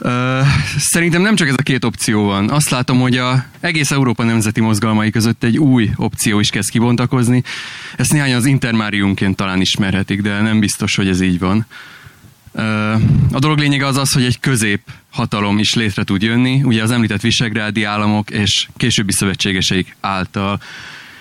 Uh, 0.01 0.47
szerintem 0.77 1.21
nem 1.21 1.35
csak 1.35 1.47
ez 1.47 1.53
a 1.57 1.63
két 1.63 1.83
opció 1.83 2.23
van. 2.23 2.49
Azt 2.49 2.69
látom, 2.69 2.99
hogy 2.99 3.17
a 3.17 3.45
egész 3.59 3.91
Európa 3.91 4.23
nemzeti 4.23 4.61
mozgalmai 4.61 5.09
között 5.09 5.43
egy 5.43 5.57
új 5.57 5.89
opció 5.95 6.39
is 6.39 6.49
kezd 6.49 6.69
kibontakozni. 6.69 7.43
Ezt 7.97 8.11
néhány 8.11 8.33
az 8.33 8.45
intermáriumként 8.45 9.35
talán 9.35 9.61
ismerhetik, 9.61 10.21
de 10.21 10.41
nem 10.41 10.59
biztos, 10.59 10.95
hogy 10.95 11.07
ez 11.07 11.21
így 11.21 11.39
van. 11.39 11.65
A 13.31 13.39
dolog 13.39 13.57
lényege 13.57 13.85
az 13.85 13.97
az, 13.97 14.13
hogy 14.13 14.23
egy 14.23 14.39
közép 14.39 14.81
hatalom 15.09 15.57
is 15.57 15.73
létre 15.73 16.03
tud 16.03 16.21
jönni, 16.21 16.61
ugye 16.63 16.83
az 16.83 16.91
említett 16.91 17.21
visegrádi 17.21 17.83
államok 17.83 18.29
és 18.29 18.67
későbbi 18.77 19.11
szövetségeseik 19.11 19.95
által, 19.99 20.61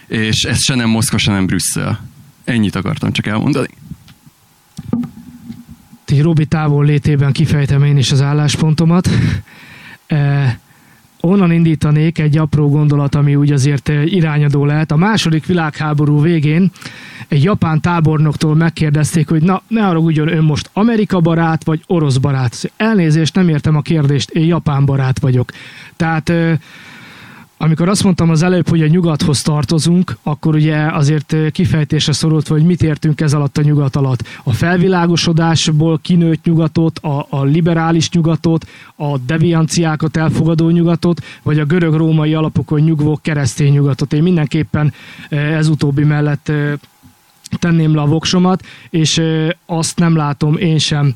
és 0.06 0.44
ez 0.44 0.62
se 0.62 0.74
nem 0.74 0.88
Moszkva, 0.88 1.18
se 1.18 1.32
nem 1.32 1.46
Brüsszel. 1.46 2.08
Ennyit 2.44 2.74
akartam 2.74 3.12
csak 3.12 3.26
elmondani 3.26 3.68
így 6.10 6.22
Robi 6.22 6.46
távol 6.46 6.84
létében 6.84 7.32
kifejtem 7.32 7.82
én 7.82 7.96
is 7.96 8.12
az 8.12 8.22
álláspontomat. 8.22 9.08
E, 10.06 10.58
onnan 11.20 11.52
indítanék 11.52 12.18
egy 12.18 12.38
apró 12.38 12.68
gondolat, 12.68 13.14
ami 13.14 13.34
úgy 13.34 13.52
azért 13.52 13.88
irányadó 13.88 14.64
lehet. 14.64 14.90
A 14.90 14.96
második 14.96 15.46
világháború 15.46 16.20
végén 16.20 16.70
egy 17.28 17.42
japán 17.42 17.80
tábornoktól 17.80 18.54
megkérdezték, 18.54 19.28
hogy 19.28 19.42
na, 19.42 19.62
ne 19.68 19.80
haragudjon 19.80 20.28
ön 20.28 20.44
most 20.44 20.70
Amerika 20.72 21.20
barát, 21.20 21.64
vagy 21.64 21.82
orosz 21.86 22.16
barát. 22.16 22.72
Elnézést, 22.76 23.34
nem 23.34 23.48
értem 23.48 23.76
a 23.76 23.82
kérdést, 23.82 24.30
én 24.30 24.46
japán 24.46 24.84
barát 24.84 25.18
vagyok. 25.18 25.50
Tehát 25.96 26.32
amikor 27.58 27.88
azt 27.88 28.04
mondtam 28.04 28.30
az 28.30 28.42
előbb, 28.42 28.68
hogy 28.68 28.82
a 28.82 28.86
nyugathoz 28.86 29.42
tartozunk, 29.42 30.16
akkor 30.22 30.54
ugye 30.54 30.76
azért 30.76 31.34
kifejtésre 31.52 32.12
szorult, 32.12 32.48
hogy 32.48 32.62
mit 32.62 32.82
értünk 32.82 33.20
ez 33.20 33.34
alatt 33.34 33.58
a 33.58 33.62
nyugat 33.62 33.96
alatt. 33.96 34.22
A 34.42 34.52
felvilágosodásból 34.52 35.98
kinőtt 36.02 36.44
nyugatot, 36.44 36.98
a, 36.98 37.26
a 37.30 37.44
liberális 37.44 38.10
nyugatot, 38.10 38.66
a 38.96 39.18
devianciákat 39.18 40.16
elfogadó 40.16 40.70
nyugatot, 40.70 41.24
vagy 41.42 41.58
a 41.58 41.64
görög-római 41.64 42.34
alapokon 42.34 42.80
nyugvó 42.80 43.18
keresztény 43.22 43.72
nyugatot. 43.72 44.12
Én 44.12 44.22
mindenképpen 44.22 44.92
ez 45.28 45.68
utóbbi 45.68 46.04
mellett 46.04 46.52
tenném 47.58 47.94
le 47.94 48.00
a 48.00 48.06
voksomat, 48.06 48.64
és 48.90 49.22
azt 49.66 49.98
nem 49.98 50.16
látom 50.16 50.56
én 50.56 50.78
sem 50.78 51.14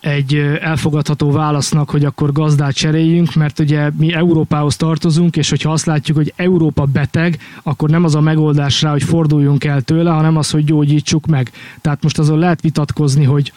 egy 0.00 0.34
elfogadható 0.60 1.30
válasznak, 1.30 1.90
hogy 1.90 2.04
akkor 2.04 2.32
gazdát 2.32 2.74
cseréljünk, 2.74 3.34
mert 3.34 3.58
ugye 3.58 3.90
mi 3.96 4.12
Európához 4.12 4.76
tartozunk, 4.76 5.36
és 5.36 5.50
hogyha 5.50 5.72
azt 5.72 5.86
látjuk, 5.86 6.16
hogy 6.16 6.32
Európa 6.36 6.84
beteg, 6.84 7.38
akkor 7.62 7.90
nem 7.90 8.04
az 8.04 8.14
a 8.14 8.20
megoldás 8.20 8.82
rá, 8.82 8.90
hogy 8.90 9.02
forduljunk 9.02 9.64
el 9.64 9.82
tőle, 9.82 10.10
hanem 10.10 10.36
az, 10.36 10.50
hogy 10.50 10.64
gyógyítsuk 10.64 11.26
meg. 11.26 11.50
Tehát 11.80 12.02
most 12.02 12.18
azon 12.18 12.38
lehet 12.38 12.60
vitatkozni, 12.60 13.24
hogy 13.24 13.52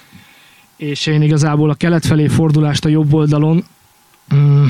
és 0.76 1.05
én 1.05 1.22
igazából 1.22 1.69
a 1.69 1.73
kelet 1.73 2.05
felé 2.05 2.27
fordulást 2.27 2.85
a 2.85 2.89
jobb 2.89 3.13
oldalon 3.13 3.63
mm, 4.35 4.65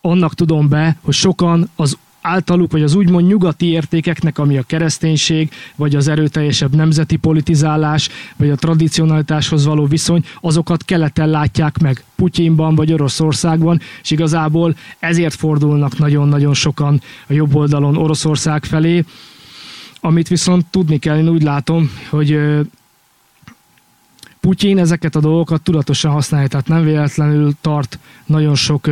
annak 0.00 0.34
tudom 0.34 0.68
be, 0.68 0.96
hogy 1.00 1.14
sokan 1.14 1.70
az 1.76 1.98
általuk, 2.26 2.72
vagy 2.72 2.82
az 2.82 2.94
úgymond 2.94 3.26
nyugati 3.26 3.66
értékeknek, 3.66 4.38
ami 4.38 4.58
a 4.58 4.62
kereszténység, 4.62 5.50
vagy 5.76 5.96
az 5.96 6.08
erőteljesebb 6.08 6.74
nemzeti 6.74 7.16
politizálás, 7.16 8.08
vagy 8.36 8.50
a 8.50 8.56
tradicionalitáshoz 8.56 9.64
való 9.64 9.86
viszony, 9.86 10.24
azokat 10.40 10.84
keleten 10.84 11.28
látják 11.28 11.78
meg 11.78 12.04
Putyinban, 12.16 12.74
vagy 12.74 12.92
Oroszországban, 12.92 13.80
és 14.02 14.10
igazából 14.10 14.76
ezért 14.98 15.34
fordulnak 15.34 15.98
nagyon-nagyon 15.98 16.54
sokan 16.54 17.00
a 17.26 17.32
jobb 17.32 17.54
oldalon 17.54 17.96
Oroszország 17.96 18.64
felé, 18.64 19.04
amit 20.00 20.28
viszont 20.28 20.66
tudni 20.66 20.98
kell, 20.98 21.18
én 21.18 21.28
úgy 21.28 21.42
látom, 21.42 21.90
hogy 22.10 22.38
Putyin 24.40 24.78
ezeket 24.78 25.16
a 25.16 25.20
dolgokat 25.20 25.62
tudatosan 25.62 26.12
használja, 26.12 26.48
tehát 26.48 26.68
nem 26.68 26.84
véletlenül 26.84 27.52
tart 27.60 27.98
nagyon 28.26 28.54
sok 28.54 28.86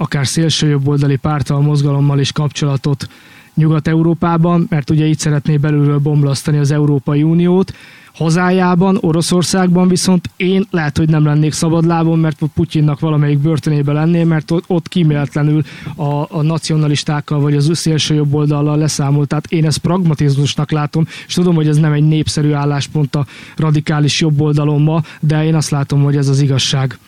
akár 0.00 0.26
szélsőjobboldali 0.26 1.16
pártal, 1.16 1.60
mozgalommal 1.60 2.18
is 2.18 2.32
kapcsolatot 2.32 3.08
Nyugat-Európában, 3.54 4.66
mert 4.68 4.90
ugye 4.90 5.04
itt 5.06 5.18
szeretné 5.18 5.56
belülről 5.56 5.98
bomlasztani 5.98 6.58
az 6.58 6.70
Európai 6.70 7.22
Uniót. 7.22 7.74
Hazájában, 8.14 8.98
Oroszországban 9.00 9.88
viszont 9.88 10.30
én 10.36 10.66
lehet, 10.70 10.96
hogy 10.96 11.08
nem 11.08 11.24
lennék 11.24 11.52
szabadlábon, 11.52 12.18
mert 12.18 12.38
Putyinnak 12.54 13.00
valamelyik 13.00 13.38
börtönében 13.38 13.94
lennél, 13.94 14.24
mert 14.24 14.52
ott 14.66 14.88
kíméletlenül 14.88 15.62
a, 15.96 16.36
a 16.36 16.42
nacionalistákkal 16.42 17.40
vagy 17.40 17.54
az 17.54 17.70
szélső 17.72 18.14
jobb 18.14 18.34
oldallal 18.34 18.76
leszámolt. 18.76 19.28
Tehát 19.28 19.46
én 19.52 19.66
ezt 19.66 19.78
pragmatizmusnak 19.78 20.70
látom, 20.70 21.06
és 21.26 21.34
tudom, 21.34 21.54
hogy 21.54 21.68
ez 21.68 21.76
nem 21.76 21.92
egy 21.92 22.08
népszerű 22.08 22.52
álláspont 22.52 23.14
a 23.14 23.26
radikális 23.56 24.20
jobb 24.20 24.40
oldalon 24.40 24.82
ma, 24.82 25.02
de 25.20 25.44
én 25.44 25.54
azt 25.54 25.70
látom, 25.70 26.02
hogy 26.02 26.16
ez 26.16 26.28
az 26.28 26.40
igazság 26.40 26.98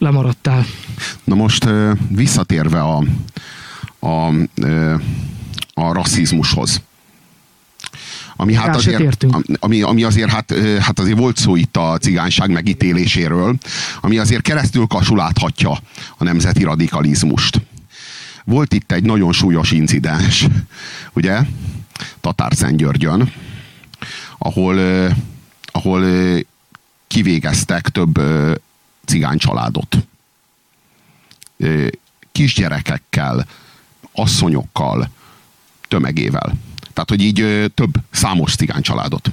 lemaradtál. 0.00 0.66
Na 1.24 1.34
most 1.34 1.68
visszatérve 2.08 2.80
a, 2.80 3.04
a, 3.98 4.26
a 5.74 5.92
rasszizmushoz. 5.92 6.80
Ami 8.36 8.54
hát 8.54 8.76
azért, 8.76 9.26
ami, 9.58 9.82
ami 9.82 10.02
azért 10.02 10.30
hát, 10.30 10.54
hát 10.80 10.98
azért 10.98 11.18
volt 11.18 11.36
szó 11.36 11.56
itt 11.56 11.76
a 11.76 11.98
cigányság 11.98 12.50
megítéléséről, 12.50 13.58
ami 14.00 14.18
azért 14.18 14.42
keresztül 14.42 14.86
kasuláthatja 14.86 15.70
a 16.18 16.24
nemzeti 16.24 16.62
radikalizmust. 16.62 17.60
Volt 18.44 18.72
itt 18.72 18.92
egy 18.92 19.04
nagyon 19.04 19.32
súlyos 19.32 19.70
incidens, 19.70 20.46
ugye, 21.12 21.40
Tatárszentgyörgyön, 22.20 23.32
ahol, 24.38 24.78
ahol 25.64 26.04
kivégeztek 27.06 27.88
több 27.88 28.20
cigány 29.10 29.38
családot. 29.38 29.96
Kisgyerekekkel, 32.32 33.46
asszonyokkal, 34.12 35.08
tömegével. 35.88 36.52
Tehát, 36.92 37.08
hogy 37.08 37.20
így 37.20 37.70
több 37.74 37.94
számos 38.10 38.54
cigány 38.54 38.82
családot. 38.82 39.30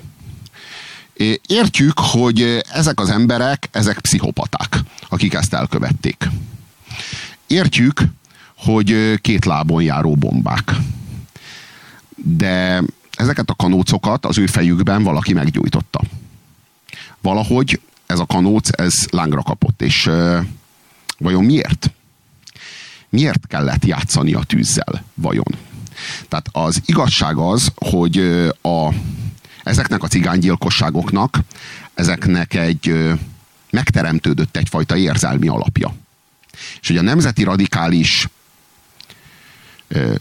Értjük, 1.47 1.99
hogy 1.99 2.61
ezek 2.71 2.99
az 2.99 3.09
emberek, 3.09 3.69
ezek 3.71 3.99
pszichopaták, 3.99 4.79
akik 5.09 5.33
ezt 5.33 5.53
elkövették. 5.53 6.29
Értjük, 7.47 8.01
hogy 8.57 9.21
két 9.21 9.45
lábon 9.45 9.83
járó 9.83 10.15
bombák. 10.15 10.75
De 12.15 12.83
ezeket 13.11 13.49
a 13.49 13.55
kanócokat 13.55 14.25
az 14.25 14.37
ő 14.37 14.45
fejükben 14.45 15.03
valaki 15.03 15.33
meggyújtotta. 15.33 16.01
Valahogy 17.21 17.81
ez 18.07 18.19
a 18.19 18.25
kanóc, 18.25 18.69
ez 18.71 19.05
lángra 19.09 19.41
kapott, 19.41 19.81
és 19.81 20.09
vajon 21.17 21.43
miért? 21.43 21.91
Miért 23.09 23.47
kellett 23.47 23.85
játszani 23.85 24.33
a 24.33 24.43
tűzzel, 24.43 25.03
vajon? 25.13 25.55
Tehát 26.29 26.49
az 26.51 26.81
igazság 26.85 27.37
az, 27.37 27.71
hogy 27.75 28.17
a, 28.61 28.93
ezeknek 29.63 30.03
a 30.03 30.07
cigánygyilkosságoknak, 30.07 31.39
ezeknek 31.93 32.53
egy 32.53 33.15
megteremtődött 33.69 34.57
egyfajta 34.57 34.97
érzelmi 34.97 35.47
alapja. 35.47 35.95
És 36.81 36.87
hogy 36.87 36.97
a 36.97 37.01
nemzeti 37.01 37.43
radikális 37.43 38.27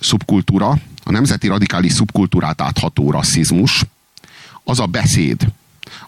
szubkultúra, 0.00 0.78
a 1.04 1.10
nemzeti 1.10 1.46
radikális 1.46 1.92
szubkultúrát 1.92 2.60
átható 2.60 3.10
rasszizmus, 3.10 3.84
az 4.64 4.80
a 4.80 4.86
beszéd, 4.86 5.46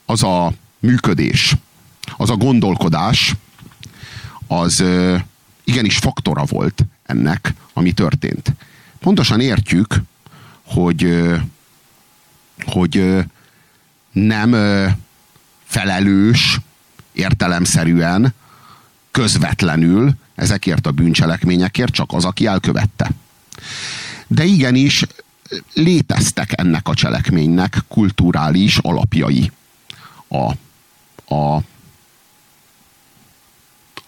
az 0.05 0.23
a 0.23 0.53
működés, 0.79 1.57
az 2.19 2.31
a 2.31 2.37
gondolkodás, 2.37 3.35
az 4.47 4.85
igenis 5.65 5.97
faktora 5.97 6.45
volt 6.45 6.85
ennek, 7.03 7.55
ami 7.73 7.93
történt. 7.93 8.53
Pontosan 8.99 9.41
értjük, 9.41 10.03
hogy, 10.63 11.25
hogy 12.65 13.25
nem 14.13 14.57
felelős 15.65 16.61
értelemszerűen, 17.13 18.35
közvetlenül 19.11 20.13
ezekért 20.35 20.87
a 20.87 20.91
bűncselekményekért 20.91 21.93
csak 21.93 22.13
az, 22.13 22.25
aki 22.25 22.47
elkövette. 22.47 23.11
De 24.27 24.45
igenis 24.45 25.05
léteztek 25.75 26.61
ennek 26.61 26.89
a 26.89 26.95
cselekménynek 26.95 27.79
kulturális 27.89 28.79
alapjai 28.79 29.51
a, 30.29 30.53
a, 31.35 31.63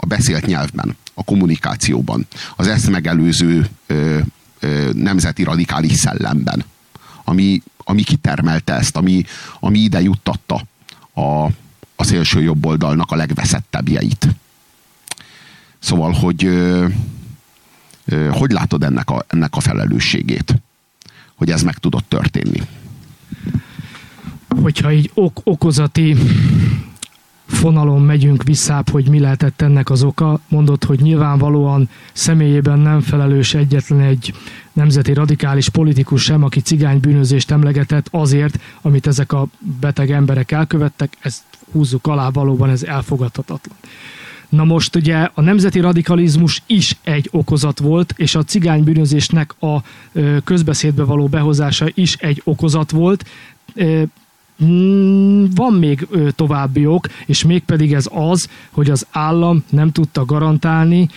a 0.00 0.06
beszélt 0.06 0.46
nyelvben, 0.46 0.96
a 1.14 1.24
kommunikációban, 1.24 2.26
az 2.56 2.66
ezt 2.66 2.90
megelőző 2.90 3.68
ö, 3.86 4.18
ö, 4.60 4.90
nemzeti 4.92 5.42
radikális 5.42 5.92
szellemben, 5.92 6.64
ami, 7.24 7.62
ami 7.76 8.02
kitermelte 8.02 8.74
ezt, 8.74 8.96
ami, 8.96 9.24
ami 9.60 9.78
ide 9.78 10.00
juttatta 10.00 10.62
a, 11.14 11.44
a 11.96 12.04
szélső 12.04 12.42
jobb 12.42 12.66
oldalnak 12.66 13.10
a 13.10 13.16
legveszettebbjeit. 13.16 14.28
Szóval, 15.78 16.12
hogy 16.12 16.44
ö, 16.44 16.86
ö, 18.04 18.28
hogy 18.28 18.50
látod 18.50 18.82
ennek 18.82 19.10
a, 19.10 19.24
ennek 19.28 19.56
a 19.56 19.60
felelősségét, 19.60 20.54
hogy 21.34 21.50
ez 21.50 21.62
meg 21.62 21.78
tudott 21.78 22.08
történni? 22.08 22.62
Hogyha 24.62 24.92
így 24.92 25.10
ok 25.14 25.40
okozati 25.44 26.16
fonalon 27.50 28.02
megyünk 28.02 28.42
vissza, 28.42 28.82
hogy 28.90 29.08
mi 29.08 29.18
lehetett 29.18 29.62
ennek 29.62 29.90
az 29.90 30.02
oka, 30.02 30.40
mondott, 30.48 30.84
hogy 30.84 31.00
nyilvánvalóan 31.00 31.88
személyében 32.12 32.78
nem 32.78 33.00
felelős 33.00 33.54
egyetlen 33.54 34.00
egy 34.00 34.34
nemzeti 34.72 35.12
radikális 35.12 35.68
politikus 35.68 36.22
sem, 36.22 36.44
aki 36.44 36.60
cigánybűnözést 36.60 37.50
emlegetett 37.50 38.08
azért, 38.10 38.58
amit 38.82 39.06
ezek 39.06 39.32
a 39.32 39.46
beteg 39.80 40.10
emberek 40.10 40.50
elkövettek, 40.50 41.16
ezt 41.20 41.42
húzzuk 41.72 42.06
alá, 42.06 42.30
valóban 42.30 42.70
ez 42.70 42.82
elfogadhatatlan. 42.82 43.76
Na 44.48 44.64
most 44.64 44.96
ugye 44.96 45.28
a 45.34 45.40
nemzeti 45.40 45.80
radikalizmus 45.80 46.62
is 46.66 46.96
egy 47.02 47.28
okozat 47.30 47.78
volt, 47.78 48.14
és 48.16 48.34
a 48.34 48.42
cigánybűnözésnek 48.42 49.54
a 49.60 49.82
közbeszédbe 50.44 51.04
való 51.04 51.26
behozása 51.26 51.86
is 51.94 52.14
egy 52.14 52.40
okozat 52.44 52.90
volt. 52.90 53.24
Mm, 54.64 55.44
van 55.54 55.72
még 55.72 56.06
további 56.34 56.86
ok, 56.86 57.06
és 57.26 57.44
mégpedig 57.44 57.92
ez 57.92 58.08
az, 58.12 58.48
hogy 58.70 58.90
az 58.90 59.06
állam 59.10 59.64
nem 59.70 59.92
tudta 59.92 60.24
garantálni 60.24 61.08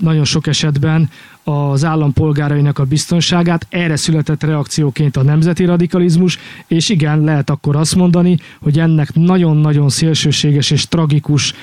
nagyon 0.00 0.24
sok 0.24 0.46
esetben 0.46 1.10
az 1.44 1.84
állampolgárainak 1.84 2.78
a 2.78 2.84
biztonságát. 2.84 3.66
Erre 3.68 3.96
született 3.96 4.42
reakcióként 4.42 5.16
a 5.16 5.22
nemzeti 5.22 5.64
radikalizmus, 5.64 6.38
és 6.66 6.88
igen, 6.88 7.20
lehet 7.20 7.50
akkor 7.50 7.76
azt 7.76 7.94
mondani, 7.94 8.36
hogy 8.60 8.78
ennek 8.78 9.14
nagyon-nagyon 9.14 9.88
szélsőséges 9.88 10.70
és 10.70 10.88
tragikus 10.88 11.54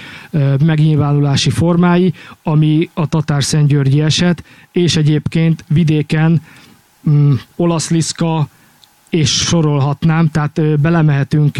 megnyilvánulási 0.65 1.49
formái, 1.49 2.13
ami 2.43 2.89
a 2.93 3.07
Tatár-Szentgyörgyi 3.07 4.01
eset, 4.01 4.43
és 4.71 4.95
egyébként 4.95 5.63
vidéken 5.67 6.41
mm, 7.09 7.33
olasz 7.55 7.89
liszka, 7.89 8.47
és 9.11 9.29
sorolhatnám, 9.31 10.29
tehát 10.29 10.79
belemehetünk 10.79 11.57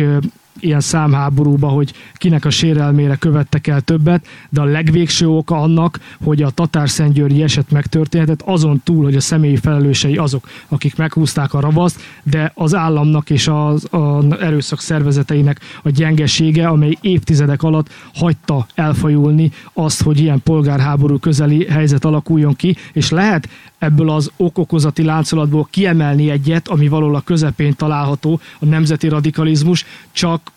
ilyen 0.60 0.80
számháborúba, 0.80 1.68
hogy 1.68 1.94
kinek 2.14 2.46
a 2.46 2.50
sérelmére 2.50 3.16
követtek 3.16 3.68
el 3.68 3.82
többet, 3.82 4.26
de 4.50 4.62
a 4.62 4.66
legvégső 4.66 5.28
oka 5.28 5.62
annak, 5.62 6.00
hogy 6.24 6.42
a 6.42 6.50
Tatár-Szentgyörgyi 6.50 7.44
eset 7.44 7.72
megtörténhetett, 7.72 8.42
azon 8.42 8.82
túl, 8.84 9.04
hogy 9.04 9.16
a 9.16 9.20
személyi 9.20 9.56
felelősei 9.56 10.18
azok, 10.18 10.48
akik 10.68 10.96
meghúzták 10.96 11.54
a 11.54 11.60
ravaszt, 11.60 12.02
de 12.24 12.52
az 12.56 12.76
államnak 12.76 13.30
és 13.30 13.48
az, 13.48 13.88
az 13.90 14.26
erőszak 14.40 14.82
szervezeteinek 14.82 15.60
a 15.84 15.90
gyengesége, 15.90 16.68
amely 16.68 16.98
évtizedek 17.02 17.64
alatt 17.64 17.90
hagyta 18.14 18.66
elfajulni 18.76 19.52
azt, 19.74 20.02
hogy 20.02 20.20
ilyen 20.20 20.42
polgárháború 20.44 21.20
közeli 21.20 21.66
helyzet 21.70 22.06
alakuljon 22.06 22.56
ki, 22.56 22.76
és 22.94 23.10
lehet 23.10 23.50
ebből 23.82 24.10
az 24.10 24.32
okokozati 24.38 25.04
láncolatból 25.04 25.68
kiemelni 25.70 26.30
egyet, 26.30 26.68
ami 26.68 26.88
valahol 26.88 27.16
a 27.16 27.22
közepén 27.22 27.76
található, 27.76 28.40
a 28.60 28.66
nemzeti 28.66 29.08
radikalizmus, 29.08 29.86
csak 30.12 30.52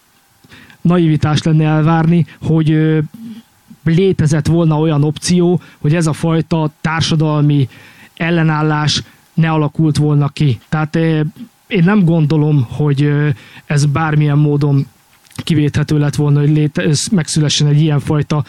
naivitás 0.81 1.43
lenne 1.43 1.65
elvárni, 1.65 2.27
hogy 2.43 2.99
létezett 3.85 4.47
volna 4.47 4.79
olyan 4.79 5.05
opció, 5.05 5.61
hogy 5.79 5.95
ez 5.95 6.07
a 6.07 6.13
fajta 6.13 6.71
társadalmi 6.81 7.69
ellenállás 8.17 9.03
ne 9.35 9.51
alakult 9.51 9.97
volna 9.97 10.29
ki. 10.29 10.59
Tehát 10.69 10.97
én 11.67 11.85
nem 11.85 12.05
gondolom, 12.05 12.67
hogy 12.71 13.13
ez 13.65 13.85
bármilyen 13.85 14.39
módon 14.39 14.87
kivéthető 15.37 15.99
lett 15.99 16.15
volna, 16.15 16.41
hogy 16.41 16.51
léte, 16.51 16.89
megszülessen 17.11 17.67
egy 17.67 17.81
ilyenfajta 17.81 18.45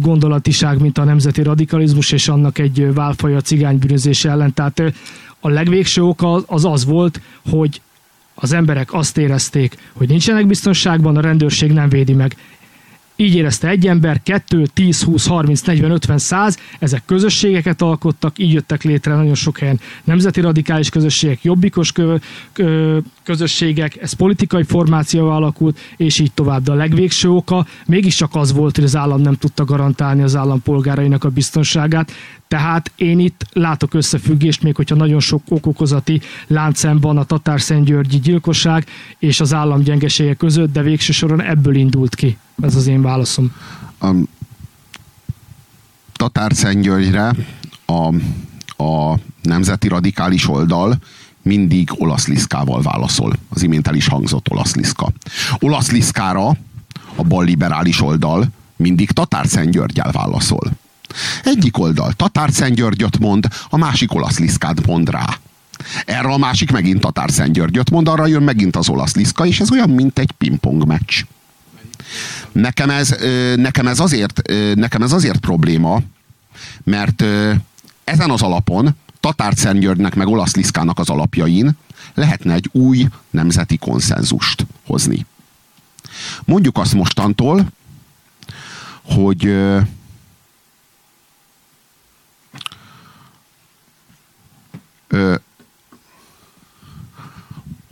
gondolatiság, 0.00 0.80
mint 0.80 0.98
a 0.98 1.04
nemzeti 1.04 1.42
radikalizmus, 1.42 2.12
és 2.12 2.28
annak 2.28 2.58
egy 2.58 2.94
válfaja 2.94 3.40
cigánybűnözés 3.40 4.24
ellen. 4.24 4.54
Tehát 4.54 4.82
a 5.40 5.48
legvégső 5.48 6.02
oka 6.02 6.42
az 6.46 6.64
az 6.64 6.84
volt, 6.84 7.20
hogy 7.50 7.80
az 8.34 8.52
emberek 8.52 8.92
azt 8.92 9.18
érezték, 9.18 9.76
hogy 9.92 10.08
nincsenek 10.08 10.46
biztonságban, 10.46 11.16
a 11.16 11.20
rendőrség 11.20 11.72
nem 11.72 11.88
védi 11.88 12.12
meg. 12.12 12.36
Így 13.16 13.34
érezte 13.34 13.68
egy 13.68 13.86
ember, 13.86 14.22
2, 14.22 14.66
10, 14.74 15.02
20, 15.02 15.26
30, 15.26 15.60
40, 15.60 15.90
50, 15.90 16.18
100, 16.18 16.58
ezek 16.78 17.02
közösségeket 17.06 17.82
alkottak, 17.82 18.38
így 18.38 18.52
jöttek 18.52 18.82
létre 18.82 19.14
nagyon 19.14 19.34
sok 19.34 19.58
helyen. 19.58 19.80
Nemzeti 20.04 20.40
radikális 20.40 20.88
közösségek, 20.88 21.42
jobbikos 21.42 21.92
kö, 21.92 22.16
kö, 22.52 22.98
közösségek, 23.22 23.96
ez 23.96 24.12
politikai 24.12 24.62
formáció 24.62 25.30
alakult, 25.30 25.78
és 25.96 26.18
így 26.18 26.32
tovább. 26.32 26.62
De 26.62 26.72
a 26.72 26.74
legvégső 26.74 27.30
oka 27.30 27.66
mégiscsak 27.86 28.34
az 28.34 28.52
volt, 28.52 28.74
hogy 28.74 28.84
az 28.84 28.96
állam 28.96 29.20
nem 29.20 29.34
tudta 29.34 29.64
garantálni 29.64 30.22
az 30.22 30.36
állampolgárainak 30.36 31.24
a 31.24 31.28
biztonságát, 31.28 32.12
tehát 32.48 32.92
én 32.96 33.18
itt 33.18 33.46
látok 33.52 33.94
összefüggést, 33.94 34.62
még 34.62 34.76
hogyha 34.76 34.94
nagyon 34.94 35.20
sok 35.20 35.42
okokozati 35.48 36.20
láncem 36.46 37.00
van 37.00 37.16
a 37.16 37.24
Tatár-Szentgyörgyi 37.24 38.18
gyilkosság 38.18 38.86
és 39.18 39.40
az 39.40 39.54
állam 39.54 39.82
gyengesége 39.82 40.34
között, 40.34 40.72
de 40.72 40.82
végső 40.82 41.12
soron 41.12 41.42
ebből 41.42 41.74
indult 41.74 42.14
ki. 42.14 42.36
Ez 42.62 42.74
az 42.74 42.86
én 42.86 43.02
válaszom. 43.02 43.52
A 44.00 44.08
Tatár-Szentgyörgyre 46.12 47.34
a, 47.86 48.14
a 48.84 49.18
nemzeti 49.42 49.88
radikális 49.88 50.48
oldal 50.48 50.96
mindig 51.42 51.90
olasz 51.94 52.26
liszkával 52.26 52.82
válaszol. 52.82 53.32
Az 53.48 53.62
imént 53.62 53.88
el 53.88 53.94
is 53.94 54.06
hangzott 54.06 54.50
olasz 54.50 54.74
liszka. 54.74 55.12
Olasz 55.58 55.90
liszkára 55.90 56.48
a 57.14 57.22
balliberális 57.28 58.02
oldal 58.02 58.46
mindig 58.76 59.10
Tatár-Szentgyörgyel 59.10 60.10
válaszol. 60.12 60.70
Egyik 61.44 61.78
oldal 61.78 62.12
Tatár 62.12 62.50
Györgyöt 62.50 63.18
mond, 63.18 63.46
a 63.68 63.76
másik 63.76 64.14
olasz 64.14 64.38
liszkát 64.38 64.86
mond 64.86 65.10
rá. 65.10 65.38
Erre 66.04 66.28
a 66.28 66.38
másik 66.38 66.70
megint 66.70 67.00
Tatár 67.00 67.50
Györgyöt 67.50 67.90
mond, 67.90 68.08
arra 68.08 68.26
jön 68.26 68.42
megint 68.42 68.76
az 68.76 68.88
olasz 68.88 69.14
liszka, 69.14 69.46
és 69.46 69.60
ez 69.60 69.70
olyan, 69.70 69.90
mint 69.90 70.18
egy 70.18 70.32
pingpong 70.32 70.86
meccs. 70.86 71.24
Nekem 72.52 72.90
ez, 72.90 73.16
nekem 73.56 73.86
ez, 73.86 74.00
azért, 74.00 74.42
nekem 74.74 75.02
ez 75.02 75.12
azért 75.12 75.38
probléma, 75.38 76.00
mert 76.84 77.24
ezen 78.04 78.30
az 78.30 78.42
alapon 78.42 78.96
Tatár 79.20 79.54
meg 80.14 80.26
Olasz 80.26 80.54
Liszkának 80.54 80.98
az 80.98 81.08
alapjain 81.08 81.76
lehetne 82.14 82.54
egy 82.54 82.68
új 82.72 83.08
nemzeti 83.30 83.76
konszenzust 83.76 84.66
hozni. 84.86 85.26
Mondjuk 86.44 86.78
azt 86.78 86.94
mostantól, 86.94 87.66
hogy 89.02 89.56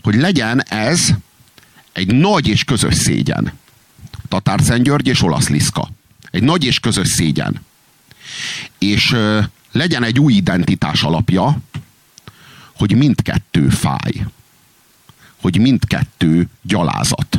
hogy 0.03 0.15
legyen 0.15 0.63
ez 0.63 1.11
egy 1.93 2.15
nagy 2.15 2.49
és 2.49 2.65
közös 2.65 2.95
szégyen. 2.95 3.53
Tatár 4.29 4.83
György 4.83 5.07
és 5.07 5.23
Olasz 5.23 5.49
Liszka. 5.49 5.89
Egy 6.31 6.43
nagy 6.43 6.65
és 6.65 6.81
közös 6.81 7.09
szégyen. 7.09 7.61
És 8.79 9.13
ö, 9.13 9.41
legyen 9.73 10.05
egy 10.05 10.21
új 10.21 10.33
identitás 10.33 11.03
alapja, 11.03 11.59
hogy 12.77 12.97
mindkettő 12.97 13.69
fáj. 13.69 14.27
Hogy 15.41 15.59
mindkettő 15.59 16.49
gyalázat. 16.63 17.39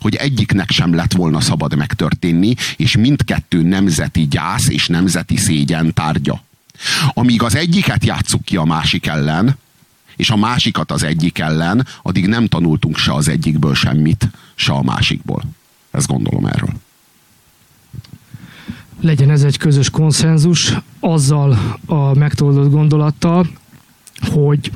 Hogy 0.00 0.14
egyiknek 0.14 0.70
sem 0.70 0.94
lett 0.94 1.12
volna 1.12 1.40
szabad 1.40 1.76
megtörténni, 1.76 2.54
és 2.76 2.96
mindkettő 2.96 3.62
nemzeti 3.62 4.28
gyász 4.28 4.68
és 4.68 4.86
nemzeti 4.86 5.36
szégyen 5.36 5.94
tárgya. 5.94 6.42
Amíg 7.08 7.42
az 7.42 7.54
egyiket 7.54 8.04
játsszuk 8.04 8.44
ki 8.44 8.56
a 8.56 8.64
másik 8.64 9.06
ellen, 9.06 9.58
és 10.16 10.30
a 10.30 10.36
másikat 10.36 10.90
az 10.90 11.02
egyik 11.02 11.38
ellen, 11.38 11.86
addig 12.02 12.26
nem 12.26 12.46
tanultunk 12.46 12.96
se 12.96 13.12
az 13.12 13.28
egyikből 13.28 13.74
semmit, 13.74 14.28
se 14.54 14.72
a 14.72 14.82
másikból. 14.82 15.42
Ezt 15.90 16.06
gondolom 16.06 16.46
erről. 16.46 16.72
Legyen 19.00 19.30
ez 19.30 19.42
egy 19.42 19.56
közös 19.56 19.90
konszenzus 19.90 20.72
azzal 21.00 21.78
a 21.86 22.14
megtoldott 22.14 22.70
gondolattal, 22.70 23.46
hogy 24.32 24.70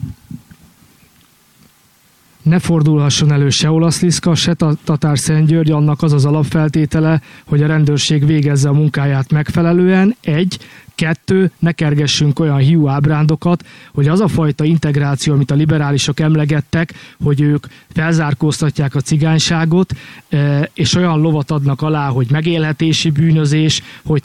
ne 2.43 2.59
fordulhasson 2.59 3.32
elő 3.32 3.51
se 3.51 3.70
olasz 3.70 4.01
Liszka, 4.01 4.35
se 4.35 4.55
Tatár 4.85 5.18
Szentgyörgy, 5.18 5.70
annak 5.70 6.02
az 6.02 6.12
az 6.12 6.24
alapfeltétele, 6.24 7.20
hogy 7.47 7.62
a 7.62 7.66
rendőrség 7.66 8.26
végezze 8.26 8.68
a 8.68 8.72
munkáját 8.72 9.32
megfelelően, 9.32 10.16
egy, 10.20 10.59
Kettő, 10.98 11.50
ne 11.58 11.72
kergessünk 11.72 12.38
olyan 12.38 12.58
hiú 12.58 12.88
ábrándokat, 12.88 13.64
hogy 13.92 14.08
az 14.08 14.20
a 14.20 14.28
fajta 14.28 14.64
integráció, 14.64 15.32
amit 15.32 15.50
a 15.50 15.54
liberálisok 15.54 16.20
emlegettek, 16.20 16.94
hogy 17.22 17.40
ők 17.40 17.66
felzárkóztatják 17.92 18.94
a 18.94 19.00
cigányságot, 19.00 19.92
e, 20.28 20.70
és 20.74 20.94
olyan 20.94 21.20
lovat 21.20 21.50
adnak 21.50 21.82
alá, 21.82 22.08
hogy 22.08 22.26
megélhetési 22.30 23.10
bűnözés, 23.10 23.82
hogy 24.04 24.22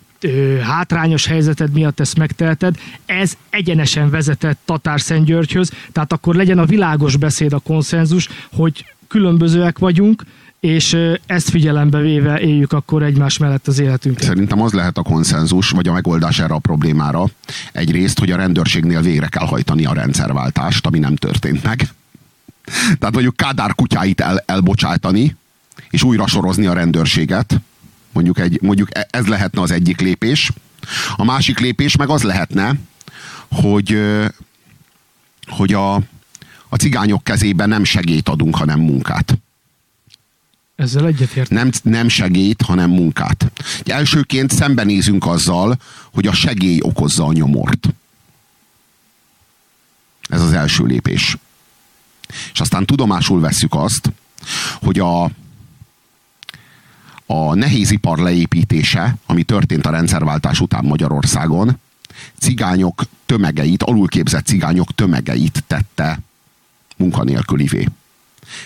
hátrányos 0.61 1.25
helyzeted 1.25 1.71
miatt 1.73 1.99
ezt 1.99 2.17
megteheted, 2.17 2.75
ez 3.05 3.37
egyenesen 3.49 4.09
vezetett 4.09 4.59
Tatár 4.65 5.01
Szentgyörgyhöz, 5.01 5.71
tehát 5.91 6.13
akkor 6.13 6.35
legyen 6.35 6.59
a 6.59 6.65
világos 6.65 7.17
beszéd, 7.17 7.53
a 7.53 7.59
konszenzus, 7.59 8.29
hogy 8.51 8.85
különbözőek 9.07 9.79
vagyunk, 9.79 10.23
és 10.63 10.97
ezt 11.25 11.49
figyelembe 11.49 11.99
véve 11.99 12.39
éljük 12.39 12.73
akkor 12.73 13.03
egymás 13.03 13.37
mellett 13.37 13.67
az 13.67 13.79
életünket. 13.79 14.23
Szerintem 14.23 14.61
az 14.61 14.73
lehet 14.73 14.97
a 14.97 15.01
konszenzus, 15.01 15.69
vagy 15.69 15.87
a 15.87 15.93
megoldás 15.93 16.39
erre 16.39 16.53
a 16.53 16.59
problémára. 16.59 17.25
Egyrészt, 17.71 18.19
hogy 18.19 18.31
a 18.31 18.35
rendőrségnél 18.35 19.01
végre 19.01 19.27
kell 19.27 19.45
hajtani 19.45 19.85
a 19.85 19.93
rendszerváltást, 19.93 20.85
ami 20.85 20.99
nem 20.99 21.15
történt 21.15 21.63
meg. 21.63 21.89
Tehát 22.99 23.11
mondjuk 23.11 23.35
Kádár 23.35 23.75
kutyáit 23.75 24.21
el, 24.21 24.43
elbocsátani, 24.45 25.35
és 25.89 26.03
újra 26.03 26.27
sorozni 26.27 26.65
a 26.65 26.73
rendőrséget. 26.73 27.61
Mondjuk, 28.11 28.39
egy, 28.39 28.59
mondjuk 28.61 28.97
e, 28.97 29.07
ez 29.09 29.27
lehetne 29.27 29.61
az 29.61 29.71
egyik 29.71 30.01
lépés. 30.01 30.51
A 31.15 31.23
másik 31.23 31.59
lépés 31.59 31.95
meg 31.95 32.09
az 32.09 32.23
lehetne, 32.23 32.73
hogy, 33.51 34.01
hogy 35.47 35.73
a, 35.73 35.95
a 36.69 36.75
cigányok 36.77 37.23
kezében 37.23 37.69
nem 37.69 37.83
segélyt 37.83 38.29
adunk, 38.29 38.55
hanem 38.55 38.79
munkát. 38.79 39.37
Ezzel 40.75 41.07
egyetért. 41.07 41.49
Nem, 41.49 41.69
nem 41.83 42.07
segít, 42.07 42.61
hanem 42.61 42.89
munkát. 42.89 43.51
Elsőként 43.85 44.51
szembenézünk 44.51 45.25
azzal, 45.25 45.77
hogy 46.13 46.27
a 46.27 46.33
segély 46.33 46.79
okozza 46.81 47.25
a 47.25 47.33
nyomort. 47.33 47.93
Ez 50.29 50.41
az 50.41 50.53
első 50.53 50.83
lépés. 50.83 51.37
És 52.53 52.59
aztán 52.59 52.85
tudomásul 52.85 53.39
vesszük 53.39 53.73
azt, 53.75 54.11
hogy 54.81 54.99
a, 54.99 55.23
a 57.25 57.53
nehézipar 57.53 58.17
leépítése, 58.17 59.15
ami 59.25 59.43
történt 59.43 59.85
a 59.85 59.91
rendszerváltás 59.91 60.59
után 60.59 60.85
Magyarországon, 60.85 61.79
cigányok 62.37 63.03
tömegeit, 63.25 63.83
alulképzett 63.83 64.45
cigányok 64.45 64.95
tömegeit 64.95 65.63
tette 65.67 66.19
munkanélkülivé 66.97 67.87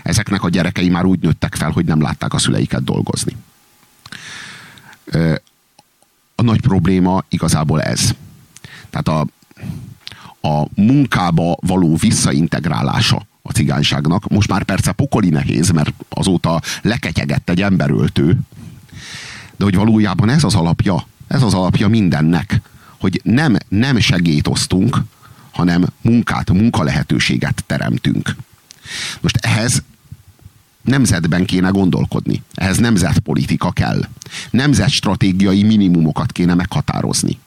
ezeknek 0.03 0.43
a 0.43 0.49
gyerekei 0.49 0.89
már 0.89 1.05
úgy 1.05 1.19
nőttek 1.19 1.55
fel, 1.55 1.72
hogy 1.72 1.85
nem 1.85 2.01
látták 2.01 2.34
a 2.34 2.39
szüleiket 2.39 2.84
dolgozni. 2.84 3.35
A 6.35 6.41
nagy 6.41 6.61
probléma 6.61 7.23
igazából 7.30 7.81
ez. 7.81 8.14
Tehát 8.89 9.07
a, 9.07 9.27
a 10.47 10.68
munkába 10.76 11.57
való 11.61 11.95
visszaintegrálása 11.95 13.26
a 13.41 13.51
cigányságnak. 13.51 14.27
Most 14.27 14.49
már 14.49 14.64
persze 14.64 14.91
pokoli 14.91 15.30
nehéz, 15.30 15.69
mert 15.69 15.93
azóta 16.09 16.61
leketyegett 16.81 17.49
egy 17.49 17.61
emberöltő, 17.61 18.39
de 19.55 19.64
hogy 19.64 19.76
valójában 19.76 20.30
ez 20.30 20.43
az 20.43 20.55
alapja, 20.55 21.05
ez 21.27 21.41
az 21.41 21.53
alapja 21.53 21.88
mindennek, 21.88 22.61
hogy 22.99 23.22
nem, 23.23 23.55
nem 23.68 23.99
segít 23.99 24.47
osztunk, 24.47 24.97
hanem 25.51 25.85
munkát, 26.01 26.51
munkalehetőséget 26.51 27.64
teremtünk. 27.65 28.35
Most 29.22 29.38
ehhez 29.38 29.84
nemzetben 30.81 31.45
kéne 31.45 31.69
gondolkodni. 31.69 32.43
Ehhez 32.53 32.77
nemzetpolitika 32.77 33.72
kell. 33.72 34.07
Nemzetstratégiai 34.49 35.64
minimumokat 35.64 36.31
kéne 36.31 36.53
meghatározni. 36.53 37.39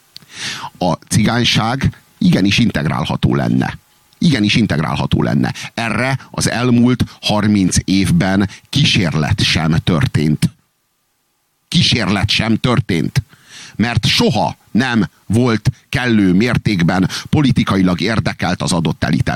A 0.78 0.92
cigányság 0.92 2.02
igenis 2.18 2.58
integrálható 2.58 3.34
lenne. 3.34 3.78
Igenis 4.18 4.54
integrálható 4.54 5.22
lenne. 5.22 5.54
Erre 5.74 6.18
az 6.30 6.50
elmúlt 6.50 7.04
30 7.20 7.76
évben 7.84 8.48
kísérlet 8.68 9.42
sem 9.42 9.76
történt. 9.84 10.50
Kísérlet 11.68 12.30
sem 12.30 12.56
történt. 12.56 13.22
Mert 13.76 14.06
soha 14.06 14.56
nem 14.70 15.08
volt 15.26 15.70
kellő 15.88 16.32
mértékben 16.32 17.08
politikailag 17.28 18.00
érdekelt 18.00 18.62
az 18.62 18.72
adott 18.72 19.04
elit 19.04 19.28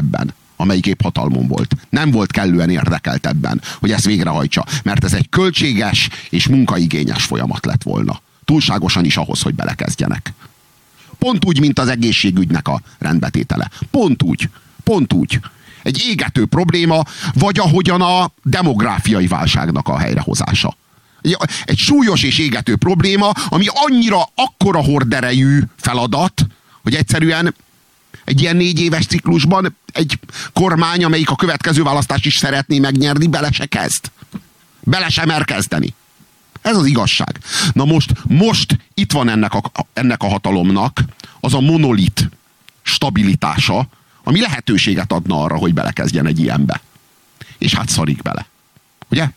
amelyik 0.57 0.87
épp 0.87 1.03
hatalmon 1.03 1.47
volt. 1.47 1.75
Nem 1.91 2.11
volt 2.11 2.31
kellően 2.31 2.71
érdekelt 2.71 3.27
ebben, 3.27 3.63
hogy 3.81 3.93
ezt 3.93 4.05
végrehajtsa, 4.05 4.65
mert 4.83 5.05
ez 5.05 5.13
egy 5.13 5.29
költséges 5.29 6.09
és 6.31 6.49
munkaigényes 6.49 7.25
folyamat 7.25 7.67
lett 7.67 7.83
volna. 7.83 8.21
Túlságosan 8.45 9.05
is 9.05 9.17
ahhoz, 9.17 9.43
hogy 9.43 9.55
belekezdjenek. 9.55 10.33
Pont 11.19 11.45
úgy, 11.45 11.61
mint 11.61 11.79
az 11.79 11.89
egészségügynek 11.89 12.69
a 12.69 12.81
rendbetétele. 12.99 13.71
Pont 13.91 14.23
úgy. 14.23 14.49
Pont 14.85 15.13
úgy. 15.13 15.41
Egy 15.83 16.05
égető 16.09 16.47
probléma, 16.47 17.03
vagy 17.35 17.59
ahogyan 17.59 18.01
a 18.01 18.31
demográfiai 18.43 19.27
válságnak 19.27 19.89
a 19.89 19.99
helyrehozása. 19.99 20.77
Egy, 21.23 21.37
egy 21.65 21.79
súlyos 21.79 22.23
és 22.23 22.39
égető 22.39 22.77
probléma, 22.77 23.33
ami 23.49 23.65
annyira 23.69 24.29
akkora 24.35 24.83
horderejű 24.83 25.61
feladat, 25.77 26.47
hogy 26.83 26.95
egyszerűen 26.95 27.55
egy 28.25 28.41
ilyen 28.41 28.57
négy 28.57 28.81
éves 28.81 29.07
ciklusban 29.07 29.77
egy 29.93 30.19
kormány, 30.53 31.05
amelyik 31.05 31.31
a 31.31 31.37
következő 31.37 31.83
választást 31.83 32.27
is 32.27 32.37
szeretné 32.37 32.79
megnyerni, 32.79 33.27
bele 33.27 33.51
se 33.51 33.67
kezd. 33.67 34.11
Bele 34.81 35.09
se 35.09 35.25
mer 35.25 35.45
kezdeni. 35.45 35.95
Ez 36.63 36.77
az 36.77 36.87
igazság. 36.87 37.39
Na 37.73 37.85
most, 37.85 38.13
most 38.25 38.79
itt 38.95 39.13
van 39.13 39.29
ennek 39.29 39.55
a, 39.55 39.63
ennek 39.93 40.23
a 40.23 40.29
hatalomnak 40.29 41.01
az 41.41 41.55
a 41.55 41.61
monolit 41.61 42.29
stabilitása, 42.83 43.89
ami 44.25 44.41
lehetőséget 44.41 45.13
adna 45.13 45.43
arra, 45.43 45.57
hogy 45.57 45.75
belekezdjen 45.75 46.27
egy 46.27 46.41
ilyenbe. 46.41 46.81
És 47.59 47.75
hát 47.75 47.89
szarik 47.89 48.23
bele. 48.23 48.47
Ugye? 49.09 49.29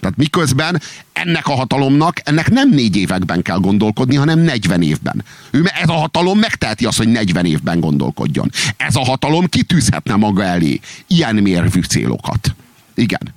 Tehát 0.00 0.16
miközben 0.16 0.80
ennek 1.12 1.46
a 1.46 1.54
hatalomnak, 1.54 2.20
ennek 2.24 2.50
nem 2.50 2.70
négy 2.70 2.96
években 2.96 3.42
kell 3.42 3.58
gondolkodni, 3.58 4.16
hanem 4.16 4.38
40 4.38 4.82
évben. 4.82 5.24
Ő, 5.50 5.70
ez 5.80 5.88
a 5.88 5.92
hatalom 5.92 6.38
megteheti 6.38 6.84
azt, 6.84 6.98
hogy 6.98 7.08
40 7.08 7.46
évben 7.46 7.80
gondolkodjon. 7.80 8.50
Ez 8.76 8.96
a 8.96 9.04
hatalom 9.04 9.46
kitűzhetne 9.46 10.14
maga 10.14 10.42
elé 10.44 10.80
ilyen 11.06 11.34
mérvű 11.34 11.80
célokat. 11.80 12.54
Igen. 12.94 13.34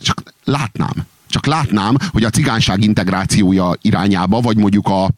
Csak 0.00 0.22
látnám, 0.44 1.06
csak 1.28 1.46
látnám, 1.46 1.96
hogy 2.10 2.24
a 2.24 2.30
cigányság 2.30 2.82
integrációja 2.82 3.72
irányába, 3.80 4.40
vagy 4.40 4.56
mondjuk 4.56 4.88
a, 4.88 5.10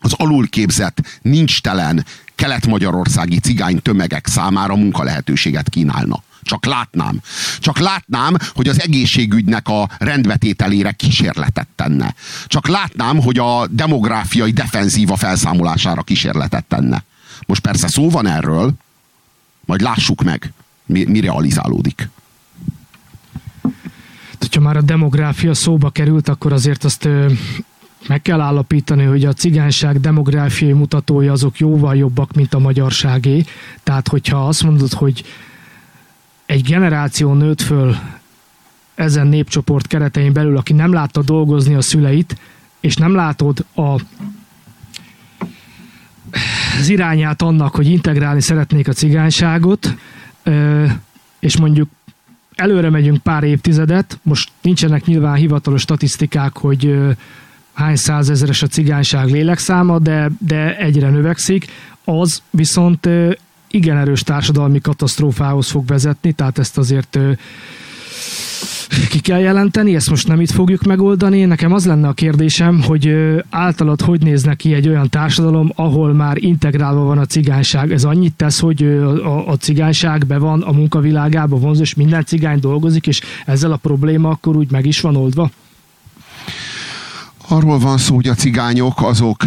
az 0.00 0.12
alulképzett, 0.16 1.18
nincs 1.22 1.60
telen 1.60 2.04
kelet-magyarországi 2.34 3.38
cigány 3.38 3.82
tömegek 3.82 4.26
számára 4.26 4.76
munkalehetőséget 4.76 5.68
kínálna. 5.68 6.22
Csak 6.48 6.66
látnám. 6.66 7.20
Csak 7.58 7.78
látnám, 7.78 8.36
hogy 8.54 8.68
az 8.68 8.80
egészségügynek 8.80 9.68
a 9.68 9.88
rendbetételére 9.98 10.92
kísérletet 10.92 11.68
tenne. 11.74 12.14
Csak 12.46 12.68
látnám, 12.68 13.20
hogy 13.20 13.38
a 13.38 13.66
demográfiai 13.66 14.50
defenzíva 14.50 15.16
felszámolására 15.16 16.02
kísérletet 16.02 16.64
tenne. 16.64 17.04
Most 17.46 17.60
persze 17.60 17.88
szó 17.88 18.10
van 18.10 18.26
erről, 18.26 18.72
majd 19.64 19.80
lássuk 19.80 20.22
meg, 20.22 20.52
mi, 20.86 21.04
mi 21.04 21.20
realizálódik. 21.20 22.08
Ha 24.54 24.60
már 24.60 24.76
a 24.76 24.82
demográfia 24.82 25.54
szóba 25.54 25.90
került, 25.90 26.28
akkor 26.28 26.52
azért 26.52 26.84
azt 26.84 27.08
meg 28.06 28.22
kell 28.22 28.40
állapítani, 28.40 29.04
hogy 29.04 29.24
a 29.24 29.32
cigányság 29.32 30.00
demográfiai 30.00 30.72
mutatói 30.72 31.28
azok 31.28 31.58
jóval 31.58 31.96
jobbak, 31.96 32.32
mint 32.32 32.54
a 32.54 32.58
magyarságé. 32.58 33.44
Tehát, 33.82 34.08
hogyha 34.08 34.46
azt 34.46 34.62
mondod, 34.62 34.92
hogy 34.92 35.24
egy 36.48 36.62
generáció 36.62 37.32
nőtt 37.32 37.60
föl 37.60 37.96
ezen 38.94 39.26
népcsoport 39.26 39.86
keretein 39.86 40.32
belül, 40.32 40.56
aki 40.56 40.72
nem 40.72 40.92
látta 40.92 41.22
dolgozni 41.22 41.74
a 41.74 41.80
szüleit, 41.80 42.36
és 42.80 42.96
nem 42.96 43.14
látod 43.14 43.64
a 43.74 44.00
az 46.78 46.88
irányát 46.88 47.42
annak, 47.42 47.74
hogy 47.74 47.86
integrálni 47.86 48.40
szeretnék 48.40 48.88
a 48.88 48.92
cigányságot, 48.92 49.94
és 51.38 51.56
mondjuk 51.56 51.88
előre 52.54 52.90
megyünk 52.90 53.22
pár 53.22 53.42
évtizedet, 53.42 54.18
most 54.22 54.50
nincsenek 54.60 55.04
nyilván 55.04 55.34
hivatalos 55.34 55.80
statisztikák, 55.80 56.56
hogy 56.56 56.98
hány 57.72 57.96
százezeres 57.96 58.62
a 58.62 58.66
cigányság 58.66 59.30
lélekszáma, 59.30 59.98
de, 59.98 60.30
de 60.38 60.76
egyre 60.76 61.10
növekszik, 61.10 61.66
az 62.04 62.42
viszont 62.50 63.08
igen 63.70 63.96
erős 63.96 64.22
társadalmi 64.22 64.80
katasztrófához 64.80 65.70
fog 65.70 65.86
vezetni, 65.86 66.32
tehát 66.32 66.58
ezt 66.58 66.78
azért 66.78 67.18
ki 69.08 69.20
kell 69.20 69.40
jelenteni, 69.40 69.94
ezt 69.94 70.10
most 70.10 70.28
nem 70.28 70.40
itt 70.40 70.50
fogjuk 70.50 70.82
megoldani. 70.82 71.44
Nekem 71.44 71.72
az 71.72 71.86
lenne 71.86 72.08
a 72.08 72.12
kérdésem, 72.12 72.82
hogy 72.82 73.14
általad 73.50 74.00
hogy 74.00 74.22
néz 74.22 74.42
neki 74.42 74.74
egy 74.74 74.88
olyan 74.88 75.08
társadalom, 75.08 75.72
ahol 75.74 76.12
már 76.12 76.36
integrálva 76.36 77.02
van 77.02 77.18
a 77.18 77.26
cigányság. 77.26 77.92
Ez 77.92 78.04
annyit 78.04 78.34
tesz, 78.34 78.60
hogy 78.60 78.82
a, 78.82 79.48
a 79.48 79.56
cigányság 79.56 80.26
be 80.26 80.38
van 80.38 80.62
a 80.62 80.72
munkavilágába 80.72 81.56
vonzó, 81.56 81.80
és 81.80 81.94
minden 81.94 82.24
cigány 82.24 82.60
dolgozik, 82.60 83.06
és 83.06 83.20
ezzel 83.46 83.72
a 83.72 83.76
probléma 83.76 84.28
akkor 84.28 84.56
úgy 84.56 84.70
meg 84.70 84.86
is 84.86 85.00
van 85.00 85.16
oldva? 85.16 85.50
Arról 87.48 87.78
van 87.78 87.98
szó, 87.98 88.14
hogy 88.14 88.28
a 88.28 88.34
cigányok 88.34 89.02
azok, 89.02 89.44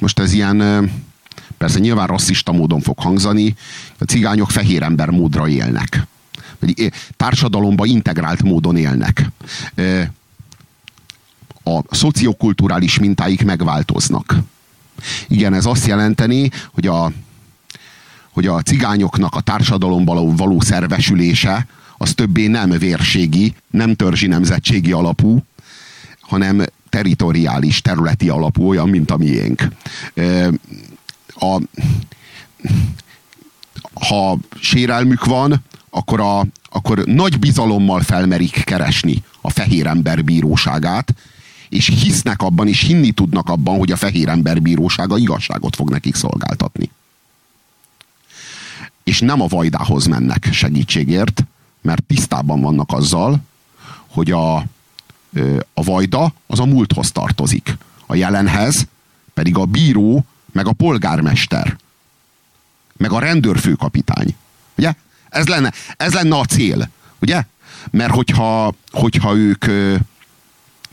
most 0.00 0.18
ez 0.18 0.32
ilyen, 0.32 0.90
persze 1.58 1.78
nyilván 1.78 2.06
rasszista 2.06 2.52
módon 2.52 2.80
fog 2.80 2.98
hangzani, 2.98 3.54
a 3.98 4.04
cigányok 4.04 4.50
fehér 4.50 4.82
ember 4.82 5.10
módra 5.10 5.48
élnek 5.48 6.06
vagy 6.58 6.92
társadalomba 7.16 7.84
integrált 7.84 8.42
módon 8.42 8.76
élnek. 8.76 9.30
A 11.64 11.80
szociokulturális 11.90 12.98
mintáik 12.98 13.44
megváltoznak. 13.44 14.36
Igen, 15.28 15.54
ez 15.54 15.66
azt 15.66 15.86
jelenteni, 15.86 16.50
hogy 16.70 16.86
a, 16.86 17.12
hogy 18.30 18.46
a 18.46 18.62
cigányoknak 18.62 19.34
a 19.34 19.40
társadalomban 19.40 20.36
való 20.36 20.60
szervesülése 20.60 21.66
az 21.96 22.14
többé 22.14 22.46
nem 22.46 22.70
vérségi, 22.70 23.54
nem 23.70 23.94
törzsi 23.94 24.26
nemzetségi 24.26 24.92
alapú, 24.92 25.44
hanem 26.20 26.64
teritoriális, 26.88 27.80
területi 27.80 28.28
alapú, 28.28 28.68
olyan, 28.68 28.88
mint 28.88 29.10
a 29.10 29.16
miénk. 29.16 29.68
A, 31.40 31.60
ha 33.94 34.38
sérelmük 34.60 35.24
van, 35.24 35.62
akkor, 35.90 36.20
a, 36.20 36.46
akkor 36.70 36.98
nagy 37.04 37.38
bizalommal 37.38 38.00
felmerik 38.00 38.64
keresni 38.64 39.22
a 39.40 39.50
fehér 39.50 39.86
ember 39.86 40.24
bíróságát, 40.24 41.14
és 41.68 41.86
hisznek 41.86 42.42
abban, 42.42 42.68
és 42.68 42.80
hinni 42.80 43.10
tudnak 43.10 43.48
abban, 43.48 43.78
hogy 43.78 43.92
a 43.92 43.96
fehér 43.96 44.28
ember 44.28 44.62
bírósága 44.62 45.18
igazságot 45.18 45.76
fog 45.76 45.90
nekik 45.90 46.14
szolgáltatni. 46.14 46.90
És 49.04 49.20
nem 49.20 49.40
a 49.40 49.46
vajdához 49.46 50.06
mennek 50.06 50.48
segítségért, 50.52 51.44
mert 51.80 52.02
tisztában 52.02 52.60
vannak 52.60 52.92
azzal, 52.92 53.40
hogy 54.06 54.30
a, 54.30 54.56
a 55.74 55.82
vajda 55.82 56.32
az 56.46 56.58
a 56.58 56.64
múlthoz 56.64 57.12
tartozik. 57.12 57.76
A 58.06 58.14
jelenhez 58.14 58.86
pedig 59.34 59.56
a 59.56 59.64
bíró, 59.64 60.24
meg 60.52 60.66
a 60.66 60.72
polgármester, 60.72 61.76
meg 62.96 63.12
a 63.12 63.18
rendőrfőkapitány. 63.18 64.36
Ugye? 64.76 64.92
Ez 65.28 65.46
lenne, 65.46 65.72
ez 65.96 66.12
lenne 66.12 66.36
a 66.36 66.44
cél, 66.44 66.90
ugye? 67.20 67.44
Mert 67.90 68.12
hogyha, 68.12 68.74
hogyha 68.90 69.36
ők, 69.36 69.66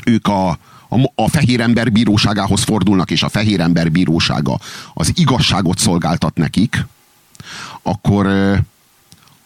ők 0.05 0.27
a, 0.27 0.49
a, 0.89 1.11
a 1.15 1.29
fehér 1.29 1.61
ember 1.61 1.91
bíróságához 1.91 2.63
fordulnak, 2.63 3.11
és 3.11 3.23
a 3.23 3.29
fehér 3.29 3.59
ember 3.59 3.91
bírósága 3.91 4.59
az 4.93 5.11
igazságot 5.15 5.79
szolgáltat 5.79 6.35
nekik, 6.35 6.85
akkor, 7.81 8.27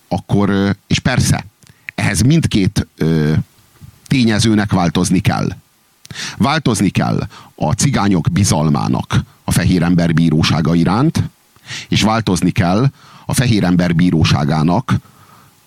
akkor 0.08 0.76
és 0.88 1.00
persze, 1.00 1.46
ehhez 1.96 2.22
mindkét 2.22 2.88
tényezőnek 4.08 4.72
változni 4.72 5.20
kell. 5.20 5.56
Változni 6.38 6.90
kell 6.90 7.28
a 7.56 7.72
cigányok 7.72 8.32
bizalmának 8.32 9.24
a 9.50 9.52
fehér 9.52 9.84
ember 9.84 10.14
bírósága 10.14 10.76
iránt, 10.76 11.24
és 11.88 12.02
változni 12.02 12.52
kell 12.52 12.90
a 13.26 13.34
fehér 13.34 13.64
ember 13.64 13.96
bíróságának, 13.96 14.96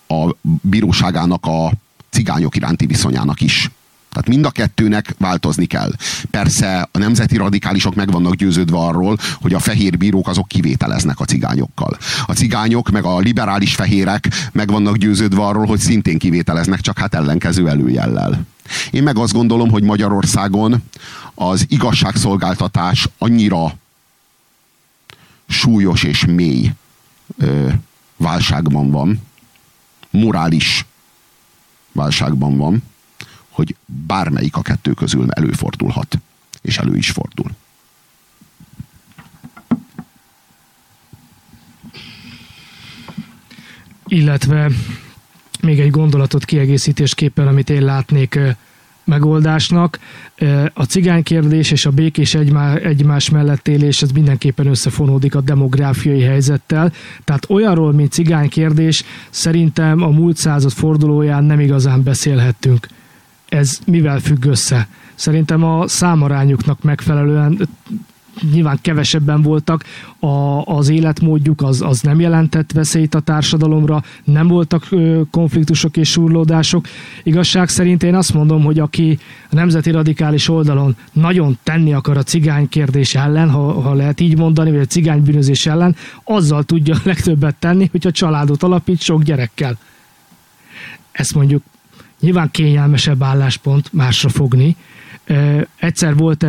a 0.08 0.34
bíróságának 0.60 1.46
a 1.46 1.72
cigányok 2.10 2.56
iránti 2.56 2.86
viszonyának 2.86 3.40
is. 3.40 3.70
Tehát 4.10 4.28
mind 4.28 4.44
a 4.44 4.50
kettőnek 4.50 5.14
változni 5.18 5.66
kell. 5.66 5.90
Persze 6.30 6.88
a 6.92 6.98
nemzeti 6.98 7.36
radikálisok 7.36 7.94
meg 7.94 8.10
vannak 8.10 8.34
győződve 8.34 8.76
arról, 8.76 9.18
hogy 9.40 9.54
a 9.54 9.58
fehér 9.58 9.98
bírók 9.98 10.28
azok 10.28 10.48
kivételeznek 10.48 11.20
a 11.20 11.24
cigányokkal. 11.24 11.96
A 12.26 12.32
cigányok 12.32 12.90
meg 12.90 13.04
a 13.04 13.18
liberális 13.18 13.74
fehérek 13.74 14.28
meg 14.52 14.70
vannak 14.70 14.96
győződve 14.96 15.42
arról, 15.42 15.66
hogy 15.66 15.80
szintén 15.80 16.18
kivételeznek, 16.18 16.80
csak 16.80 16.98
hát 16.98 17.14
ellenkező 17.14 17.68
előjellel. 17.68 18.46
Én 18.90 19.02
meg 19.02 19.18
azt 19.18 19.32
gondolom, 19.32 19.70
hogy 19.70 19.82
Magyarországon 19.82 20.82
az 21.34 21.66
igazságszolgáltatás 21.68 23.08
annyira 23.18 23.76
súlyos 25.48 26.02
és 26.02 26.24
mély 26.24 26.72
ö, 27.38 27.68
válságban 28.16 28.90
van, 28.90 29.26
morális 30.10 30.86
válságban 31.92 32.56
van, 32.56 32.82
hogy 33.48 33.76
bármelyik 33.86 34.56
a 34.56 34.62
kettő 34.62 34.92
közül 34.92 35.30
előfordulhat. 35.30 36.18
És 36.60 36.78
elő 36.78 36.96
is 36.96 37.10
fordul. 37.10 37.50
Illetve 44.06 44.70
még 45.62 45.80
egy 45.80 45.90
gondolatot 45.90 46.44
kiegészítésképpen, 46.44 47.46
amit 47.46 47.70
én 47.70 47.84
látnék 47.84 48.38
megoldásnak. 49.04 49.98
A 50.74 50.82
cigánykérdés 50.84 51.70
és 51.70 51.86
a 51.86 51.90
békés 51.90 52.34
egymás 52.82 53.30
mellett 53.30 53.68
élés, 53.68 54.02
ez 54.02 54.10
mindenképpen 54.10 54.66
összefonódik 54.66 55.34
a 55.34 55.40
demográfiai 55.40 56.20
helyzettel. 56.20 56.92
Tehát 57.24 57.50
olyanról, 57.50 57.92
mint 57.92 58.12
cigánykérdés, 58.12 59.04
szerintem 59.30 60.02
a 60.02 60.08
múlt 60.08 60.36
század 60.36 60.72
fordulóján 60.72 61.44
nem 61.44 61.60
igazán 61.60 62.02
beszélhettünk. 62.02 62.86
Ez 63.48 63.78
mivel 63.86 64.20
függ 64.20 64.44
össze? 64.44 64.88
Szerintem 65.14 65.64
a 65.64 65.88
számarányuknak 65.88 66.82
megfelelően 66.82 67.68
nyilván 68.52 68.78
kevesebben 68.82 69.42
voltak, 69.42 69.84
a, 70.18 70.62
az 70.64 70.88
életmódjuk 70.88 71.62
az, 71.62 71.82
az 71.82 72.00
nem 72.00 72.20
jelentett 72.20 72.72
veszélyt 72.72 73.14
a 73.14 73.20
társadalomra, 73.20 74.02
nem 74.24 74.46
voltak 74.46 74.86
ö, 74.90 75.20
konfliktusok 75.30 75.96
és 75.96 76.10
surlódások. 76.10 76.86
Igazság 77.22 77.68
szerint 77.68 78.02
én 78.02 78.14
azt 78.14 78.34
mondom, 78.34 78.64
hogy 78.64 78.78
aki 78.78 79.18
a 79.50 79.54
nemzeti 79.54 79.90
radikális 79.90 80.48
oldalon 80.48 80.96
nagyon 81.12 81.58
tenni 81.62 81.92
akar 81.92 82.16
a 82.16 82.22
cigány 82.22 82.68
kérdés 82.68 83.14
ellen, 83.14 83.50
ha, 83.50 83.80
ha 83.80 83.94
lehet 83.94 84.20
így 84.20 84.36
mondani, 84.36 84.70
vagy 84.70 84.80
a 84.80 84.84
cigány 84.84 85.22
bűnözés 85.22 85.66
ellen, 85.66 85.96
azzal 86.24 86.62
tudja 86.62 86.96
legtöbbet 87.02 87.54
tenni, 87.54 87.88
hogyha 87.90 88.10
családot 88.10 88.62
alapít 88.62 89.00
sok 89.00 89.22
gyerekkel. 89.22 89.78
Ezt 91.12 91.34
mondjuk 91.34 91.62
nyilván 92.20 92.50
kényelmesebb 92.50 93.22
álláspont 93.22 93.92
másra 93.92 94.28
fogni. 94.28 94.76
Egyszer 95.76 96.16
volt 96.16 96.46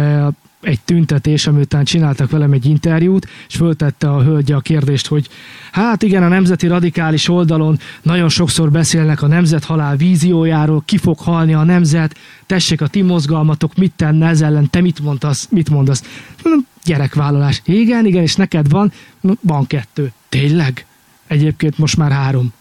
egy 0.64 0.80
tüntetés, 0.86 1.48
amiután 1.48 1.84
csináltak 1.84 2.32
velem 2.32 2.52
egy 2.52 2.66
interjút, 2.66 3.28
és 3.48 3.56
föltette 3.56 4.10
a 4.10 4.24
hölgye 4.24 4.56
a 4.56 4.60
kérdést, 4.60 5.08
hogy 5.08 5.28
hát 5.72 6.04
igen, 6.04 6.24
a 6.24 6.28
nemzeti 6.28 6.68
radikális 6.68 7.30
oldalon 7.30 7.80
nagyon 8.02 8.30
sokszor 8.30 8.72
beszélnek 8.72 9.22
a 9.22 9.28
nemzethalál 9.28 9.96
víziójáról, 9.96 10.84
ki 10.86 10.98
fog 10.98 11.20
halni 11.20 11.54
a 11.54 11.64
nemzet, 11.64 12.16
tessék 12.46 12.82
a 12.82 12.88
ti 12.88 13.02
mozgalmatok, 13.02 13.76
mit 13.76 13.94
tenne 13.96 14.28
ez 14.28 14.42
ellen, 14.42 14.70
te 14.70 14.82
mit 14.82 15.00
mondasz, 15.00 15.48
mit 15.52 15.70
mondasz? 15.70 16.04
Hm, 16.44 16.60
gyerekvállalás. 16.84 17.62
Igen, 17.66 18.06
igen, 18.06 18.22
és 18.22 18.36
neked 18.36 18.70
van? 18.70 18.92
Hm, 19.22 19.32
van 19.42 19.68
kettő. 19.68 20.12
Tényleg? 20.30 20.86
Egyébként 21.28 21.78
most 21.78 21.98
már 21.98 22.12
három. 22.12 22.54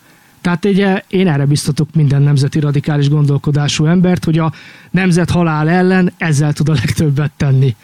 Tehát 0.42 0.64
ugye 0.64 1.02
én 1.08 1.28
erre 1.28 1.46
biztatok 1.46 1.88
minden 1.94 2.22
nemzeti 2.22 2.60
radikális 2.60 3.08
gondolkodású 3.08 3.86
embert, 3.86 4.24
hogy 4.24 4.38
a 4.38 4.52
nemzet 4.90 5.30
halál 5.30 5.68
ellen 5.68 6.12
ezzel 6.16 6.52
tud 6.52 6.68
a 6.68 6.72
legtöbbet 6.72 7.32
tenni. 7.36 7.76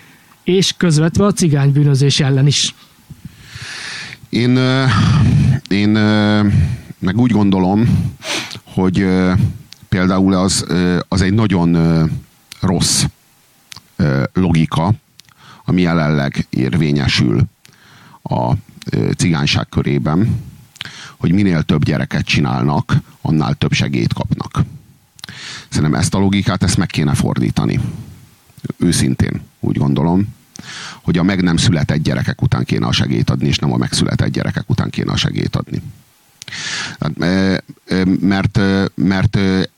És 0.49 0.75
közvetve 0.77 1.25
a 1.25 1.33
cigánybűnözés 1.33 2.21
ellen 2.21 2.47
is. 2.47 2.75
Én, 4.29 4.59
én 5.69 5.89
meg 6.99 7.17
úgy 7.17 7.31
gondolom, 7.31 8.11
hogy 8.65 9.07
például 9.89 10.35
az, 10.35 10.67
az 11.09 11.21
egy 11.21 11.33
nagyon 11.33 11.77
rossz 12.61 13.05
logika, 14.33 14.93
ami 15.65 15.81
jelenleg 15.81 16.47
érvényesül 16.51 17.43
a 18.23 18.53
cigányság 19.17 19.69
körében, 19.69 20.41
hogy 21.17 21.33
minél 21.33 21.63
több 21.63 21.85
gyereket 21.85 22.25
csinálnak, 22.25 22.97
annál 23.21 23.55
több 23.55 23.73
segélyt 23.73 24.13
kapnak. 24.13 24.65
Szerintem 25.69 26.01
ezt 26.01 26.15
a 26.15 26.19
logikát, 26.19 26.63
ezt 26.63 26.77
meg 26.77 26.87
kéne 26.87 27.15
fordítani. 27.15 27.81
Őszintén 28.77 29.41
úgy 29.61 29.77
gondolom, 29.77 30.37
hogy 31.09 31.19
a 31.19 31.23
meg 31.23 31.43
nem 31.43 31.57
született 31.57 32.03
gyerekek 32.03 32.43
után 32.43 32.65
kéne 32.65 32.87
a 32.87 32.93
segélyt 32.93 33.31
adni, 33.31 33.49
és 33.49 33.59
nem 33.59 33.73
a 33.73 33.77
megszületett 33.77 34.29
gyerekek 34.29 34.71
után 34.71 34.91
kéne 34.91 35.13
a 35.13 35.17
segélyt 35.17 35.57
adni. 35.57 35.83
Mert, 38.21 38.61
mert 38.95 39.37
e, 39.37 39.69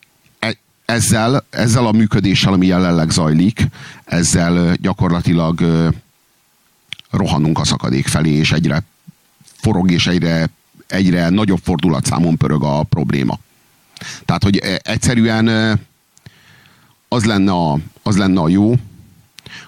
ezzel, 0.85 1.44
ezzel 1.51 1.86
a 1.86 1.93
működéssel, 1.93 2.52
ami 2.52 2.66
jelenleg 2.66 3.11
zajlik, 3.11 3.66
ezzel 4.05 4.74
gyakorlatilag 4.81 5.61
rohanunk 7.11 7.59
a 7.59 7.65
szakadék 7.65 8.07
felé, 8.07 8.31
és 8.31 8.52
egyre 8.52 8.82
forog, 9.43 9.90
és 9.90 10.07
egyre, 10.07 10.51
egyre 10.86 11.28
nagyobb 11.28 11.61
fordulatszámon 11.62 12.36
pörög 12.36 12.62
a 12.62 12.82
probléma. 12.82 13.39
Tehát, 14.24 14.43
hogy 14.43 14.57
egyszerűen 14.82 15.78
az 17.09 17.24
lenne 17.24 17.52
a, 17.52 17.78
az 18.02 18.16
lenne 18.16 18.40
a 18.40 18.48
jó, 18.48 18.74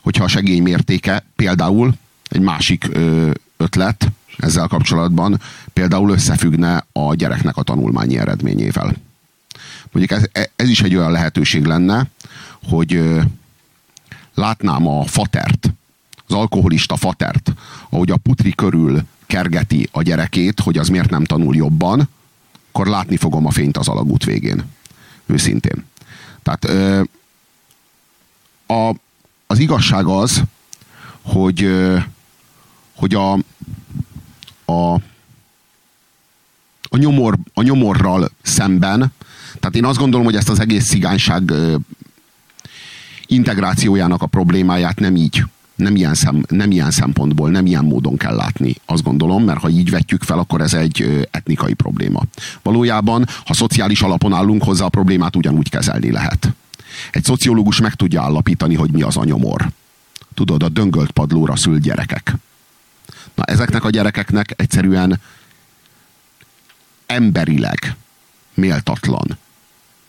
hogyha 0.03 0.24
a 0.24 0.29
segély 0.29 0.61
mértéke 0.61 1.24
például 1.37 1.95
egy 2.29 2.41
másik 2.41 2.89
ötlet 3.57 4.09
ezzel 4.37 4.66
kapcsolatban 4.66 5.41
például 5.73 6.11
összefüggne 6.11 6.87
a 6.93 7.15
gyereknek 7.15 7.57
a 7.57 7.62
tanulmányi 7.62 8.19
eredményével. 8.19 8.95
Mondjuk 9.91 10.20
ez, 10.20 10.47
ez 10.57 10.69
is 10.69 10.83
egy 10.83 10.95
olyan 10.95 11.11
lehetőség 11.11 11.65
lenne, 11.65 12.07
hogy 12.69 13.03
látnám 14.35 14.87
a 14.87 15.05
fatert, 15.05 15.73
az 16.27 16.35
alkoholista 16.35 16.97
fatert, 16.97 17.53
ahogy 17.91 18.11
a 18.11 18.16
putri 18.16 18.55
körül 18.55 19.03
kergeti 19.27 19.89
a 19.93 20.03
gyerekét, 20.03 20.61
hogy 20.61 20.79
az 20.79 20.89
miért 20.89 21.11
nem 21.11 21.24
tanul 21.24 21.57
jobban, 21.57 22.09
akkor 22.69 22.87
látni 22.87 23.16
fogom 23.16 23.47
a 23.47 23.51
fényt 23.51 23.77
az 23.77 23.89
alagút 23.89 24.24
végén. 24.24 24.65
Őszintén. 25.27 25.85
Tehát 26.43 26.65
a, 28.66 28.95
az 29.53 29.59
igazság 29.59 30.07
az, 30.07 30.43
hogy, 31.23 31.70
hogy 32.95 33.15
a, 33.15 33.33
a, 34.65 34.95
a, 36.83 36.97
nyomor, 36.97 37.39
a 37.55 37.62
nyomorral 37.62 38.31
szemben, 38.43 39.12
tehát 39.61 39.77
én 39.77 39.85
azt 39.85 39.99
gondolom, 39.99 40.27
hogy 40.27 40.37
ezt 40.37 40.49
az 40.49 40.61
egész 40.61 40.89
cigányság 40.89 41.53
integrációjának 43.27 44.23
a 44.23 44.27
problémáját 44.27 45.01
nem 45.01 45.16
így, 45.16 45.45
nem 45.74 45.97
ilyen, 45.97 46.15
szem, 46.15 46.43
nem 46.49 46.70
ilyen 46.70 46.91
szempontból, 46.91 47.51
nem 47.51 47.66
ilyen 47.66 47.85
módon 47.85 48.16
kell 48.16 48.35
látni, 48.35 48.74
azt 48.87 49.03
gondolom, 49.03 49.45
mert 49.45 49.61
ha 49.61 49.69
így 49.69 49.91
vetjük 49.91 50.23
fel, 50.23 50.39
akkor 50.39 50.61
ez 50.61 50.74
egy 50.74 51.27
etnikai 51.31 51.74
probléma. 51.74 52.23
Valójában, 52.62 53.27
ha 53.45 53.55
szociális 53.55 54.03
alapon 54.03 54.33
állunk 54.33 54.62
hozzá, 54.62 54.85
a 54.85 54.89
problémát 54.89 55.37
ugyanúgy 55.37 55.70
kezelni 55.70 56.11
lehet. 56.11 56.55
Egy 57.10 57.24
szociológus 57.24 57.81
meg 57.81 57.94
tudja 57.94 58.23
állapítani, 58.23 58.74
hogy 58.74 58.90
mi 58.90 59.02
az 59.02 59.16
a 59.16 59.24
nyomor. 59.24 59.69
Tudod, 60.35 60.62
a 60.62 60.69
döngölt 60.69 61.10
padlóra 61.10 61.56
szült 61.56 61.82
gyerekek. 61.82 62.35
Na, 63.35 63.44
ezeknek 63.44 63.85
a 63.85 63.90
gyerekeknek 63.90 64.55
egyszerűen 64.56 65.20
emberileg 67.06 67.97
méltatlan 68.55 69.39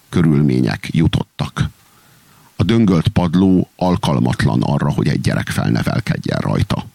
körülmények 0.10 0.88
jutottak. 0.92 1.70
A 2.56 2.64
döngölt 2.64 3.08
padló 3.08 3.70
alkalmatlan 3.76 4.62
arra, 4.62 4.92
hogy 4.92 5.08
egy 5.08 5.22
gyerek 5.22 5.48
felnevelkedjen 5.48 6.40
rajta. 6.40 6.86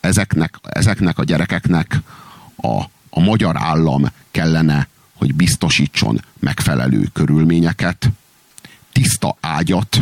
Ezeknek, 0.00 0.54
ezeknek 0.62 1.18
a 1.18 1.24
gyerekeknek 1.24 2.00
a, 2.56 2.82
a 3.10 3.20
magyar 3.20 3.56
állam 3.56 4.06
kellene, 4.30 4.88
hogy 5.14 5.34
biztosítson 5.34 6.24
megfelelő 6.38 7.08
körülményeket, 7.12 8.10
tiszta 8.92 9.36
ágyat, 9.40 10.00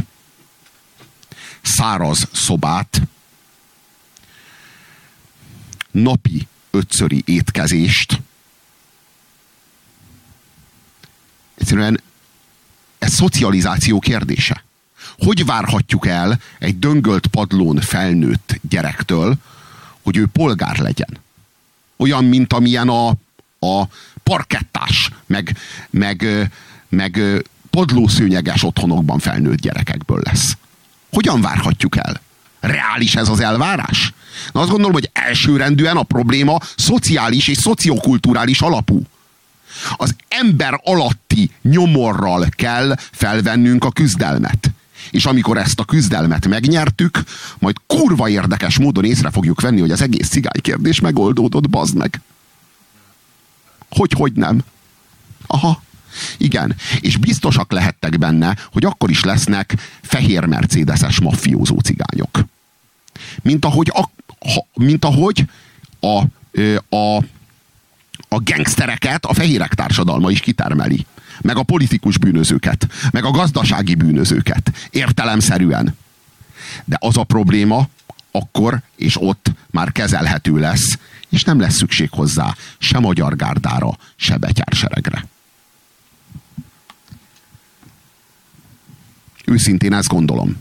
száraz 1.62 2.28
szobát, 2.32 3.00
napi 5.90 6.46
ötszöri 6.70 7.22
étkezést. 7.26 8.20
Egyszerűen 11.54 12.00
ez 12.98 13.12
szocializáció 13.12 13.98
kérdése. 13.98 14.64
Hogy 15.18 15.44
várhatjuk 15.44 16.06
el 16.06 16.40
egy 16.58 16.78
döngölt 16.78 17.26
padlón 17.26 17.80
felnőtt 17.80 18.60
gyerektől, 18.68 19.36
hogy 20.02 20.16
ő 20.16 20.26
polgár 20.26 20.78
legyen? 20.78 21.18
Olyan, 21.96 22.24
mint 22.24 22.52
amilyen 22.52 22.88
a, 22.88 23.08
a 23.58 23.88
parkettás, 24.22 25.10
meg, 25.26 25.56
meg, 25.90 26.50
meg 26.88 27.20
padlószőnyeges 27.70 28.64
otthonokban 28.64 29.18
felnőtt 29.18 29.60
gyerekekből 29.60 30.20
lesz. 30.24 30.56
Hogyan 31.12 31.40
várhatjuk 31.40 31.96
el? 31.96 32.20
Reális 32.60 33.14
ez 33.14 33.28
az 33.28 33.40
elvárás? 33.40 34.12
Na 34.52 34.60
azt 34.60 34.70
gondolom, 34.70 34.92
hogy 34.92 35.10
elsőrendűen 35.12 35.96
a 35.96 36.02
probléma 36.02 36.58
szociális 36.76 37.48
és 37.48 37.56
szociokulturális 37.56 38.60
alapú. 38.60 39.02
Az 39.96 40.14
ember 40.28 40.80
alatti 40.84 41.50
nyomorral 41.62 42.46
kell 42.50 42.94
felvennünk 43.12 43.84
a 43.84 43.90
küzdelmet. 43.90 44.70
És 45.10 45.26
amikor 45.26 45.58
ezt 45.58 45.80
a 45.80 45.84
küzdelmet 45.84 46.46
megnyertük, 46.46 47.22
majd 47.58 47.76
kurva 47.86 48.28
érdekes 48.28 48.78
módon 48.78 49.04
észre 49.04 49.30
fogjuk 49.30 49.60
venni, 49.60 49.80
hogy 49.80 49.90
az 49.90 50.02
egész 50.02 50.28
cigány 50.28 50.60
kérdés 50.60 51.00
megoldódott, 51.00 51.70
bazd 51.70 51.96
meg. 51.96 52.20
Hogy, 53.90 54.12
hogy 54.12 54.32
nem? 54.32 54.60
Aha. 55.46 55.82
Igen, 56.36 56.74
és 57.00 57.16
biztosak 57.16 57.72
lehettek 57.72 58.18
benne, 58.18 58.56
hogy 58.72 58.84
akkor 58.84 59.10
is 59.10 59.24
lesznek 59.24 59.74
fehér 60.02 60.44
mercedeses 60.44 61.20
maffiózó 61.20 61.78
cigányok. 61.78 62.44
Mint 63.42 63.64
ahogy 63.64 63.92
a, 63.94 64.10
mint 64.74 65.04
ahogy 65.04 65.44
a, 66.00 66.22
a, 66.96 67.16
a 68.28 68.38
gengsztereket 68.38 69.24
a 69.24 69.34
fehérek 69.34 69.74
társadalma 69.74 70.30
is 70.30 70.40
kitermeli. 70.40 71.06
Meg 71.40 71.56
a 71.56 71.62
politikus 71.62 72.18
bűnözőket, 72.18 72.86
meg 73.10 73.24
a 73.24 73.30
gazdasági 73.30 73.94
bűnözőket. 73.94 74.72
Értelemszerűen. 74.90 75.96
De 76.84 76.96
az 77.00 77.16
a 77.16 77.24
probléma 77.24 77.88
akkor 78.30 78.82
és 78.96 79.20
ott 79.20 79.52
már 79.70 79.92
kezelhető 79.92 80.58
lesz, 80.58 80.98
és 81.28 81.44
nem 81.44 81.60
lesz 81.60 81.76
szükség 81.76 82.08
hozzá 82.10 82.54
se 82.78 82.98
magyar 82.98 83.36
gárdára, 83.36 83.96
se 84.16 84.36
betyárseregre. 84.36 85.26
Őszintén 89.48 89.92
ezt 89.92 90.08
gondolom. 90.08 90.56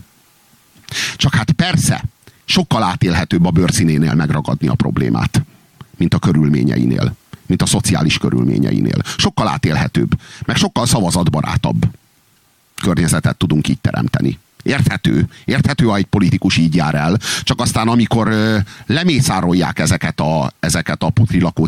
Csak 1.16 1.34
hát 1.34 1.52
persze, 1.52 2.04
sokkal 2.44 2.82
átélhetőbb 2.82 3.44
a 3.44 3.50
bőrszínénél 3.50 4.14
megragadni 4.14 4.68
a 4.68 4.74
problémát, 4.74 5.42
mint 5.96 6.14
a 6.14 6.18
körülményeinél, 6.18 7.14
mint 7.46 7.62
a 7.62 7.66
szociális 7.66 8.18
körülményeinél. 8.18 9.02
Sokkal 9.16 9.48
átélhetőbb, 9.48 10.20
meg 10.46 10.56
sokkal 10.56 10.86
szavazatbarátabb 10.86 11.86
környezetet 12.82 13.36
tudunk 13.36 13.68
így 13.68 13.80
teremteni. 13.80 14.38
Érthető, 14.62 15.28
érthető, 15.44 15.84
ha 15.84 15.96
egy 15.96 16.04
politikus 16.04 16.56
így 16.56 16.74
jár 16.74 16.94
el, 16.94 17.18
csak 17.42 17.60
aztán 17.60 17.88
amikor 17.88 18.28
ö, 18.28 18.58
lemészárolják 18.86 19.78
ezeket 19.78 20.20
a, 20.20 20.52
ezeket 20.60 21.02
a 21.02 21.10
putri 21.10 21.40
lakó 21.40 21.66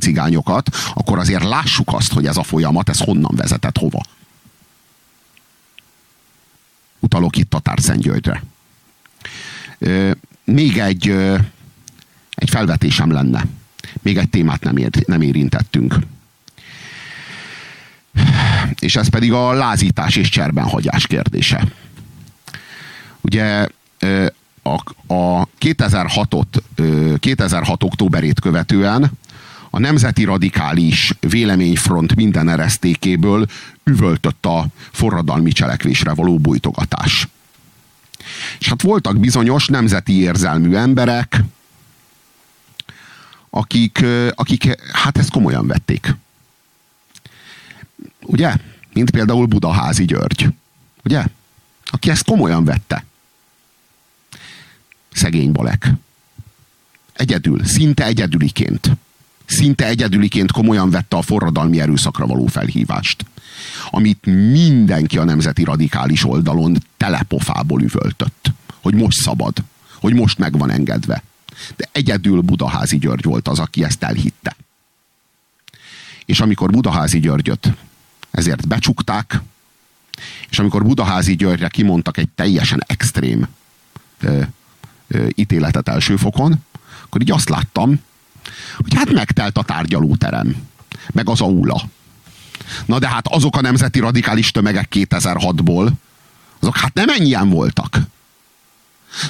akkor 0.94 1.18
azért 1.18 1.44
lássuk 1.44 1.92
azt, 1.92 2.12
hogy 2.12 2.26
ez 2.26 2.36
a 2.36 2.42
folyamat, 2.42 2.88
ez 2.88 2.98
honnan 2.98 3.32
vezetett 3.36 3.78
hova. 3.78 4.00
Utalok 7.00 7.36
itt 7.36 7.50
Tatárszentgyörgyre. 7.50 8.42
Még 10.44 10.78
egy, 10.78 11.08
egy 12.34 12.50
felvetésem 12.50 13.10
lenne. 13.10 13.44
Még 14.02 14.16
egy 14.16 14.30
témát 14.30 14.62
nem, 14.62 14.76
ér, 14.76 14.90
nem 15.06 15.22
érintettünk. 15.22 15.94
És 18.78 18.96
ez 18.96 19.08
pedig 19.08 19.32
a 19.32 19.52
lázítás 19.52 20.16
és 20.16 20.28
cserbenhagyás 20.28 21.06
kérdése. 21.06 21.68
Ugye 23.20 23.66
a, 24.62 24.74
a 25.14 25.46
2006-ot, 25.60 27.18
2006 27.18 27.82
októberét 27.82 28.40
követően 28.40 29.10
a 29.70 29.78
nemzeti 29.78 30.24
radikális 30.24 31.12
véleményfront 31.20 32.14
minden 32.14 32.48
eresztékéből 32.48 33.46
üvöltött 33.84 34.46
a 34.46 34.66
forradalmi 34.90 35.52
cselekvésre 35.52 36.12
való 36.12 36.38
bújtogatás. 36.38 37.28
És 38.58 38.68
hát 38.68 38.82
voltak 38.82 39.18
bizonyos 39.18 39.66
nemzeti 39.66 40.20
érzelmű 40.20 40.74
emberek, 40.74 41.42
akik, 43.50 44.04
akik 44.34 44.80
hát 44.92 45.18
ezt 45.18 45.30
komolyan 45.30 45.66
vették. 45.66 46.16
Ugye? 48.22 48.54
Mint 48.92 49.10
például 49.10 49.46
Budaházi 49.46 50.04
György. 50.04 50.48
Ugye? 51.04 51.24
Aki 51.84 52.10
ezt 52.10 52.24
komolyan 52.24 52.64
vette. 52.64 53.04
Szegény 55.12 55.52
Balek. 55.52 55.92
Egyedül, 57.12 57.64
szinte 57.64 58.04
egyedüliként. 58.04 58.90
Szinte 59.50 59.86
egyedüliként 59.86 60.52
komolyan 60.52 60.90
vette 60.90 61.16
a 61.16 61.22
forradalmi 61.22 61.80
erőszakra 61.80 62.26
való 62.26 62.46
felhívást. 62.46 63.24
Amit 63.90 64.26
mindenki 64.50 65.18
a 65.18 65.24
nemzeti 65.24 65.64
radikális 65.64 66.24
oldalon 66.24 66.78
telepofából 66.96 67.82
üvöltött. 67.82 68.52
Hogy 68.82 68.94
most 68.94 69.18
szabad. 69.18 69.56
Hogy 70.00 70.14
most 70.14 70.38
meg 70.38 70.58
van 70.58 70.70
engedve. 70.70 71.22
De 71.76 71.88
egyedül 71.92 72.40
Budaházi 72.40 72.98
György 72.98 73.24
volt 73.24 73.48
az, 73.48 73.58
aki 73.58 73.84
ezt 73.84 74.02
elhitte. 74.02 74.56
És 76.24 76.40
amikor 76.40 76.70
Budaházi 76.70 77.20
Györgyöt 77.20 77.72
ezért 78.30 78.68
becsukták, 78.68 79.40
és 80.50 80.58
amikor 80.58 80.82
Budaházi 80.82 81.36
Györgyre 81.36 81.68
kimondtak 81.68 82.16
egy 82.16 82.28
teljesen 82.28 82.82
extrém 82.86 83.48
ö, 84.20 84.40
ö, 85.08 85.26
ítéletet 85.34 85.88
első 85.88 86.16
fokon, 86.16 86.64
akkor 87.04 87.20
így 87.20 87.30
azt 87.30 87.48
láttam, 87.48 88.00
hogy 88.76 88.94
hát 88.94 89.12
megtelt 89.12 89.58
a 89.58 89.62
tárgyalóterem, 89.62 90.56
meg 91.12 91.28
az 91.28 91.40
aula. 91.40 91.82
Na 92.86 92.98
de 92.98 93.08
hát 93.08 93.26
azok 93.28 93.56
a 93.56 93.60
nemzeti 93.60 93.98
radikális 93.98 94.50
tömegek 94.50 94.88
2006-ból, 94.90 95.90
azok 96.60 96.76
hát 96.76 96.94
nem 96.94 97.08
ennyien 97.08 97.48
voltak. 97.48 97.98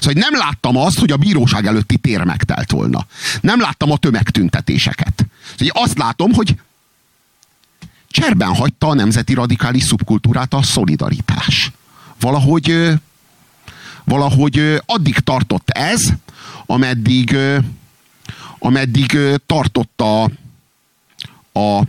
Szóval 0.01 0.13
nem 0.31 0.37
láttam 0.37 0.77
azt, 0.77 0.99
hogy 0.99 1.11
a 1.11 1.17
bíróság 1.17 1.67
előtti 1.67 1.97
tér 1.97 2.25
megtelt 2.25 2.71
volna. 2.71 3.07
Nem 3.41 3.61
láttam 3.61 3.91
a 3.91 3.97
tömegtüntetéseket. 3.97 5.27
Szóval 5.59 5.83
azt 5.83 5.99
látom, 5.99 6.33
hogy 6.33 6.57
cserben 8.09 8.55
hagyta 8.55 8.89
a 8.89 8.95
nemzeti 8.95 9.35
radikális 9.35 9.83
szubkultúrát 9.83 10.55
a 10.55 10.63
szolidaritás. 10.63 11.71
Valahogy, 12.21 12.93
valahogy 14.05 14.83
addig 14.87 15.19
tartott 15.19 15.71
ez, 15.71 16.09
ameddig, 16.67 17.37
ameddig 18.61 19.19
tartotta 19.47 20.23
a 21.53 21.83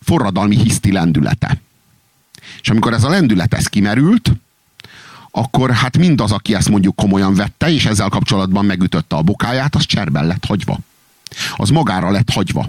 forradalmi 0.00 0.56
hiszti 0.56 0.92
lendülete. 0.92 1.60
És 2.60 2.68
amikor 2.70 2.92
ez 2.92 3.04
a 3.04 3.08
lendület 3.08 3.54
ez 3.54 3.66
kimerült, 3.66 4.32
akkor 5.30 5.70
hát 5.70 5.98
mindaz, 5.98 6.32
aki 6.32 6.54
ezt 6.54 6.68
mondjuk 6.68 6.96
komolyan 6.96 7.34
vette, 7.34 7.70
és 7.70 7.84
ezzel 7.86 8.08
kapcsolatban 8.08 8.64
megütötte 8.64 9.16
a 9.16 9.22
bokáját, 9.22 9.74
az 9.74 9.84
cserben 9.84 10.26
lett 10.26 10.44
hagyva. 10.44 10.78
Az 11.56 11.70
magára 11.70 12.10
lett 12.10 12.30
hagyva. 12.30 12.66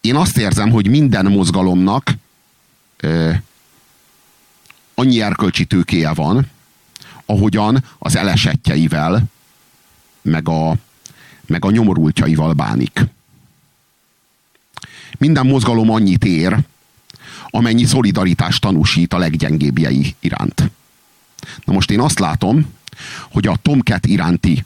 Én 0.00 0.16
azt 0.16 0.36
érzem, 0.36 0.70
hogy 0.70 0.88
minden 0.88 1.26
mozgalomnak 1.26 2.10
annyi 4.94 5.20
erkölcsi 5.20 5.64
tőkéje 5.64 6.12
van, 6.12 6.50
ahogyan 7.26 7.84
az 7.98 8.16
elesettjeivel, 8.16 9.22
meg 10.24 10.48
a, 10.48 10.76
meg 11.46 11.64
a 11.64 11.70
nyomorultjaival 11.70 12.52
bánik. 12.52 13.06
Minden 15.18 15.46
mozgalom 15.46 15.90
annyit 15.90 16.24
ér, 16.24 16.58
amennyi 17.50 17.84
szolidaritást 17.84 18.60
tanúsít 18.60 19.12
a 19.12 19.18
leggyengébbjei 19.18 20.14
iránt. 20.20 20.70
Na 21.64 21.72
most 21.72 21.90
én 21.90 22.00
azt 22.00 22.18
látom, 22.18 22.72
hogy 23.30 23.46
a 23.46 23.56
Tomcat 23.62 24.06
iránti 24.06 24.64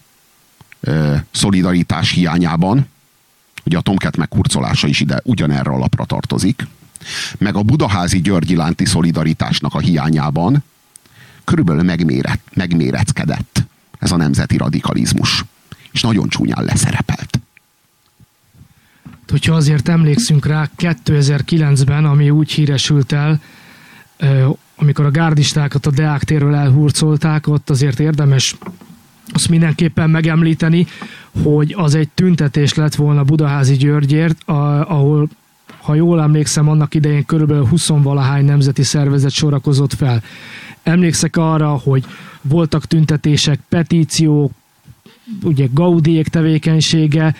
ö, 0.80 1.16
szolidaritás 1.30 2.10
hiányában, 2.10 2.88
ugye 3.64 3.76
a 3.76 3.80
Tomcat 3.80 4.16
megkurcolása 4.16 4.86
is 4.86 5.00
ide 5.00 5.20
ugyanerre 5.24 5.70
a 5.70 5.78
lapra 5.78 6.04
tartozik, 6.04 6.66
meg 7.38 7.56
a 7.56 7.62
Budaházi 7.62 8.20
György 8.20 8.50
iránti 8.50 8.84
szolidaritásnak 8.84 9.74
a 9.74 9.78
hiányában 9.78 10.64
körülbelül 11.44 11.82
megméret, 11.82 12.40
megméreckedett 12.54 13.67
ez 13.98 14.12
a 14.12 14.16
nemzeti 14.16 14.56
radikalizmus. 14.56 15.44
És 15.90 16.00
nagyon 16.00 16.28
csúnyán 16.28 16.64
leszerepelt 16.64 17.38
hogyha 19.30 19.54
azért 19.54 19.88
emlékszünk 19.88 20.46
rá, 20.46 20.70
2009-ben, 20.78 22.04
ami 22.04 22.30
úgy 22.30 22.52
híresült 22.52 23.12
el, 23.12 23.40
amikor 24.76 25.04
a 25.04 25.10
gárdistákat 25.10 25.86
a 25.86 25.90
Deák 25.90 26.24
térről 26.24 26.54
elhurcolták, 26.54 27.46
ott 27.46 27.70
azért 27.70 28.00
érdemes 28.00 28.56
azt 29.32 29.48
mindenképpen 29.48 30.10
megemlíteni, 30.10 30.86
hogy 31.42 31.74
az 31.76 31.94
egy 31.94 32.08
tüntetés 32.08 32.74
lett 32.74 32.94
volna 32.94 33.24
Budaházi 33.24 33.76
Györgyért, 33.76 34.42
ahol 34.44 35.28
ha 35.82 35.94
jól 35.94 36.20
emlékszem, 36.20 36.68
annak 36.68 36.94
idején 36.94 37.24
körülbelül 37.24 37.66
20 37.66 37.88
valahány 37.88 38.44
nemzeti 38.44 38.82
szervezet 38.82 39.30
sorakozott 39.30 39.94
fel. 39.94 40.22
Emlékszek 40.82 41.36
arra, 41.36 41.68
hogy 41.68 42.04
voltak 42.42 42.84
tüntetések, 42.86 43.60
petíciók, 43.68 44.52
ugye 45.42 45.66
Gaudiék 45.72 46.28
tevékenysége, 46.28 47.34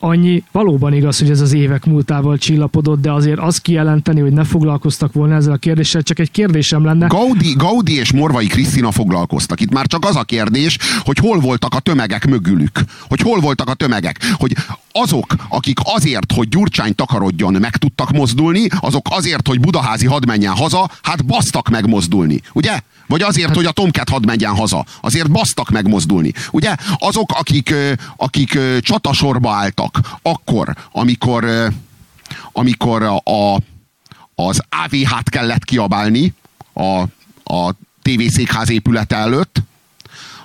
annyi 0.00 0.44
valóban 0.52 0.92
igaz, 0.92 1.18
hogy 1.18 1.30
ez 1.30 1.40
az 1.40 1.52
évek 1.52 1.84
múltával 1.84 2.38
csillapodott, 2.38 3.00
de 3.00 3.12
azért 3.12 3.38
azt 3.38 3.60
kijelenteni, 3.60 4.20
hogy 4.20 4.32
ne 4.32 4.44
foglalkoztak 4.44 5.12
volna 5.12 5.34
ezzel 5.34 5.52
a 5.52 5.56
kérdéssel, 5.56 6.02
csak 6.02 6.18
egy 6.18 6.30
kérdésem 6.30 6.84
lenne. 6.84 7.06
Gaudi, 7.06 7.52
Gaudi 7.56 7.98
és 7.98 8.12
Morvai 8.12 8.46
Krisztina 8.46 8.90
foglalkoztak. 8.90 9.60
Itt 9.60 9.72
már 9.72 9.86
csak 9.86 10.04
az 10.04 10.16
a 10.16 10.22
kérdés, 10.22 10.78
hogy 10.98 11.18
hol 11.18 11.38
voltak 11.38 11.74
a 11.74 11.80
tömegek 11.80 12.26
mögülük. 12.26 12.80
Hogy 13.08 13.20
hol 13.20 13.40
voltak 13.40 13.68
a 13.68 13.74
tömegek. 13.74 14.20
Hogy 14.32 14.56
azok, 14.92 15.34
akik 15.48 15.78
azért, 15.82 16.32
hogy 16.32 16.48
Gyurcsány 16.48 16.94
takarodjon, 16.94 17.56
meg 17.60 17.76
tudtak 17.76 18.10
mozdulni, 18.10 18.66
azok 18.80 19.06
azért, 19.10 19.48
hogy 19.48 19.60
Budaházi 19.60 20.06
hadd 20.06 20.26
menjen 20.26 20.52
haza, 20.52 20.90
hát 21.02 21.24
basztak 21.24 21.68
megmozdulni. 21.68 22.40
Ugye? 22.52 22.80
Vagy 23.06 23.22
azért, 23.22 23.54
hogy 23.54 23.64
a 23.64 23.70
Tomcat 23.70 24.08
hadd 24.08 24.26
menjen 24.26 24.54
haza. 24.54 24.84
Azért 25.00 25.30
basztak 25.30 25.70
megmozdulni. 25.70 26.32
Ugye? 26.50 26.74
Azok, 26.98 27.32
akik, 27.32 27.74
akik 28.16 28.58
csatasorba 28.80 29.50
álltak, 29.50 29.89
akkor, 30.22 30.76
amikor, 30.92 31.72
amikor 32.52 33.02
a, 33.02 33.54
az 34.34 34.62
AVH-t 34.68 35.28
kellett 35.28 35.64
kiabálni 35.64 36.34
a, 36.72 37.00
a 37.54 37.74
tévészékház 38.02 38.70
épülete 38.70 39.16
előtt, 39.16 39.62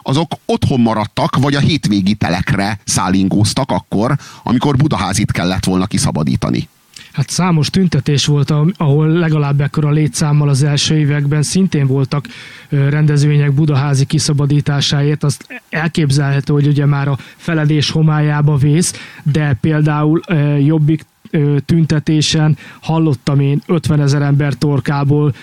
azok 0.02 0.32
otthon 0.46 0.80
maradtak, 0.80 1.36
vagy 1.36 1.56
a 1.56 1.60
hétvégi 1.60 2.16
telekre 2.16 2.80
szállingóztak 2.84 3.72
akkor, 3.72 4.18
amikor 4.44 4.76
Budaházit 4.78 5.32
kellett 5.32 5.66
volna 5.66 5.86
kiszabadítani. 5.86 6.68
Hát 7.16 7.30
számos 7.30 7.70
tüntetés 7.70 8.26
volt, 8.26 8.54
ahol 8.78 9.08
legalább 9.08 9.62
ekkora 9.62 9.90
létszámmal 9.90 10.50
az 10.50 10.64
első 10.64 10.98
években 10.98 11.42
szintén 11.42 11.88
voltak 11.88 12.28
rendezvények 12.70 13.54
Budaházi 13.54 14.06
kiszabadításáért. 14.06 15.24
Azt 15.24 15.62
elképzelhető, 15.70 16.54
hogy 16.54 16.68
ugye 16.68 16.86
már 16.86 17.08
a 17.08 17.18
feledés 17.36 17.90
homályába 17.90 18.56
vész, 18.56 18.94
de 19.24 19.58
például 19.62 20.22
Jobbik 20.60 21.06
tüntetésen 21.66 22.58
hallottam 22.82 23.40
én 23.40 23.62
50 23.66 24.02
ezer 24.02 24.22
ember 24.22 24.54
torkából 24.54 25.34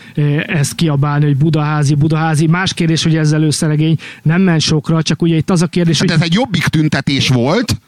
ezt 0.47 0.75
kiabálni, 0.75 1.25
hogy 1.25 1.37
Budaházi, 1.37 1.95
Budaházi. 1.95 2.47
Más 2.47 2.75
kérdés, 2.75 3.03
hogy 3.03 3.17
ezzel 3.17 3.43
összelegény 3.43 3.99
nem 4.23 4.41
ment 4.41 4.61
sokra, 4.61 5.03
csak 5.03 5.23
ugye 5.23 5.37
itt 5.37 5.51
az 5.51 5.63
a 5.63 5.67
kérdés, 5.67 5.99
hát 5.99 6.11
hogy... 6.11 6.19
ez 6.19 6.25
egy 6.27 6.35
jobbik 6.35 6.67
tüntetés 6.67 7.29
volt, 7.29 7.81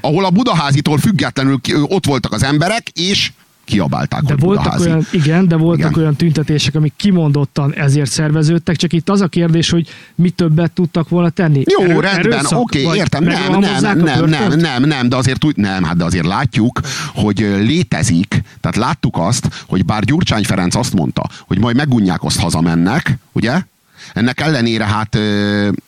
ahol 0.00 0.24
a 0.24 0.30
Budaházitól 0.30 0.98
függetlenül 0.98 1.60
ott 1.82 2.06
voltak 2.06 2.32
az 2.32 2.42
emberek, 2.42 2.88
és 2.88 3.32
kiabálták, 3.66 4.22
de 4.22 4.32
hogy 4.32 4.42
voltak 4.42 4.62
Budaházi. 4.62 4.88
olyan, 4.88 5.06
Igen, 5.10 5.48
de 5.48 5.56
voltak 5.56 5.90
Igen. 5.90 6.02
olyan 6.02 6.16
tüntetések, 6.16 6.74
amik 6.74 6.92
kimondottan 6.96 7.74
ezért 7.74 8.10
szerveződtek, 8.10 8.76
csak 8.76 8.92
itt 8.92 9.08
az 9.08 9.20
a 9.20 9.26
kérdés, 9.26 9.70
hogy 9.70 9.88
mi 10.14 10.30
többet 10.30 10.72
tudtak 10.72 11.08
volna 11.08 11.30
tenni. 11.30 11.62
Jó, 11.78 11.84
Erő, 11.84 12.00
rendben, 12.00 12.44
oké, 12.50 12.84
Vagy 12.84 12.96
értem, 12.96 13.24
nem, 13.24 13.58
nem, 13.60 13.80
nem, 13.80 14.24
nem, 14.28 14.52
nem, 14.58 14.82
nem, 14.84 15.08
de 15.08 15.16
azért 15.16 15.44
úgy, 15.44 15.56
nem, 15.56 15.84
hát 15.84 15.96
de 15.96 16.04
azért 16.04 16.26
látjuk, 16.26 16.80
hogy 17.14 17.38
létezik, 17.38 18.42
tehát 18.60 18.76
láttuk 18.76 19.16
azt, 19.18 19.64
hogy 19.68 19.84
bár 19.84 20.04
Gyurcsány 20.04 20.44
Ferenc 20.44 20.74
azt 20.74 20.94
mondta, 20.94 21.28
hogy 21.46 21.58
majd 21.58 21.76
megunják, 21.76 22.22
azt 22.22 22.40
hazamennek, 22.40 23.18
ugye? 23.32 23.62
Ennek 24.12 24.40
ellenére 24.40 24.84
hát 24.84 25.18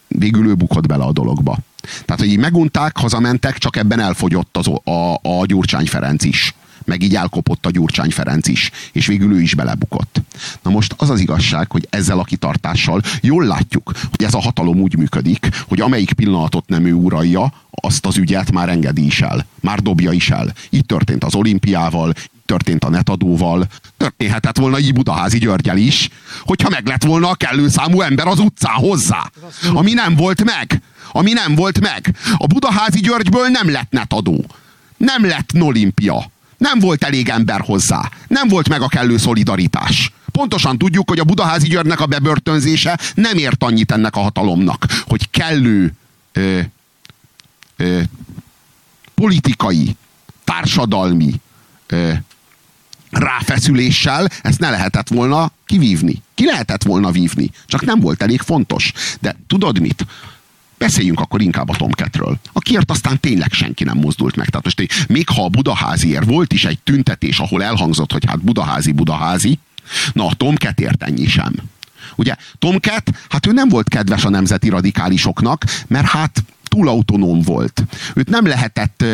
végül 0.08 0.46
ő 0.46 0.54
bukott 0.54 0.86
bele 0.86 1.04
a 1.04 1.12
dologba. 1.12 1.58
Tehát, 2.04 2.20
hogy 2.20 2.30
így 2.30 2.38
megunták, 2.38 2.96
hazamentek, 2.96 3.58
csak 3.58 3.76
ebben 3.76 4.00
elfogyott 4.00 4.56
az, 4.56 4.66
a, 4.84 5.14
a 5.22 5.46
Gyurcsány 5.46 5.86
Ferenc 5.86 6.24
is 6.24 6.54
meg 6.88 7.02
így 7.02 7.14
elkopott 7.14 7.66
a 7.66 7.70
Gyurcsány 7.70 8.10
Ferenc 8.10 8.48
is, 8.48 8.70
és 8.92 9.06
végül 9.06 9.32
ő 9.32 9.40
is 9.40 9.54
belebukott. 9.54 10.22
Na 10.62 10.70
most 10.70 10.94
az 10.96 11.10
az 11.10 11.20
igazság, 11.20 11.70
hogy 11.70 11.86
ezzel 11.90 12.18
a 12.18 12.24
kitartással 12.24 13.02
jól 13.20 13.44
látjuk, 13.44 13.92
hogy 14.10 14.24
ez 14.24 14.34
a 14.34 14.40
hatalom 14.40 14.80
úgy 14.80 14.96
működik, 14.96 15.48
hogy 15.68 15.80
amelyik 15.80 16.12
pillanatot 16.12 16.68
nem 16.68 16.84
ő 16.84 16.92
uralja, 16.92 17.52
azt 17.70 18.06
az 18.06 18.16
ügyet 18.16 18.52
már 18.52 18.68
engedi 18.68 19.06
is 19.06 19.20
el, 19.20 19.46
már 19.60 19.80
dobja 19.80 20.12
is 20.12 20.30
el. 20.30 20.52
Így 20.70 20.86
történt 20.86 21.24
az 21.24 21.34
olimpiával, 21.34 22.14
történt 22.48 22.84
a 22.84 22.88
netadóval, 22.88 23.66
történhetett 23.96 24.56
volna 24.56 24.78
így 24.78 24.92
Budaházi 24.92 25.38
Györgyel 25.38 25.76
is, 25.76 26.08
hogyha 26.40 26.68
meg 26.68 26.86
lett 26.86 27.04
volna 27.04 27.28
a 27.28 27.34
kellő 27.34 27.68
számú 27.68 28.00
ember 28.00 28.26
az 28.26 28.38
utcán 28.38 28.74
hozzá. 28.74 29.30
Ami 29.72 29.92
nem 29.92 30.14
volt 30.14 30.44
meg. 30.44 30.82
Ami 31.12 31.32
nem 31.32 31.54
volt 31.54 31.80
meg. 31.80 32.16
A 32.36 32.46
Budaházi 32.46 33.00
Györgyből 33.00 33.48
nem 33.48 33.70
lett 33.70 33.90
netadó. 33.90 34.44
Nem 34.96 35.26
lett 35.26 35.50
olimpia. 35.60 36.30
Nem 36.58 36.78
volt 36.78 37.04
elég 37.04 37.28
ember 37.28 37.60
hozzá. 37.60 38.10
Nem 38.28 38.48
volt 38.48 38.68
meg 38.68 38.82
a 38.82 38.88
kellő 38.88 39.16
szolidaritás. 39.16 40.12
Pontosan 40.32 40.78
tudjuk, 40.78 41.08
hogy 41.08 41.18
a 41.18 41.24
Budaházi 41.24 41.68
Györgynek 41.68 42.00
a 42.00 42.06
bebörtönzése 42.06 42.98
nem 43.14 43.36
ért 43.36 43.62
annyit 43.62 43.92
ennek 43.92 44.16
a 44.16 44.20
hatalomnak, 44.20 44.86
hogy 45.06 45.30
kellő 45.30 45.92
ö, 46.32 46.60
ö, 47.76 48.00
politikai, 49.14 49.96
társadalmi 50.44 51.34
ráfeszüléssel 53.10 54.28
ezt 54.42 54.58
ne 54.58 54.70
lehetett 54.70 55.08
volna 55.08 55.52
kivívni. 55.66 56.22
Ki 56.34 56.44
lehetett 56.44 56.82
volna 56.82 57.10
vívni, 57.10 57.50
csak 57.66 57.84
nem 57.84 58.00
volt 58.00 58.22
elég 58.22 58.40
fontos. 58.40 58.92
De 59.20 59.36
tudod 59.46 59.80
mit? 59.80 60.06
Beszéljünk 60.78 61.20
akkor 61.20 61.42
inkább 61.42 61.68
a 61.68 61.76
Tomketről, 61.76 62.38
akiért 62.52 62.90
aztán 62.90 63.20
tényleg 63.20 63.52
senki 63.52 63.84
nem 63.84 63.98
mozdult 63.98 64.36
meg. 64.36 64.48
Tehát 64.48 64.64
most 64.64 65.06
még 65.08 65.28
ha 65.28 65.44
a 65.44 65.48
Budaháziért 65.48 66.24
volt 66.24 66.52
is 66.52 66.64
egy 66.64 66.78
tüntetés, 66.78 67.38
ahol 67.38 67.62
elhangzott, 67.62 68.12
hogy 68.12 68.24
hát 68.26 68.44
Budaházi, 68.44 68.92
Budaházi, 68.92 69.58
na 70.12 70.26
a 70.26 70.34
Tomketért 70.34 71.02
ennyi 71.02 71.26
sem. 71.26 71.52
Ugye 72.16 72.34
Tomket, 72.58 73.12
hát 73.28 73.46
ő 73.46 73.52
nem 73.52 73.68
volt 73.68 73.88
kedves 73.88 74.24
a 74.24 74.28
nemzeti 74.28 74.68
radikálisoknak, 74.68 75.64
mert 75.86 76.06
hát 76.06 76.42
túl 76.68 76.88
autonóm 76.88 77.40
volt. 77.40 77.84
Őt 78.14 78.28
nem 78.28 78.46
lehetett 78.46 79.04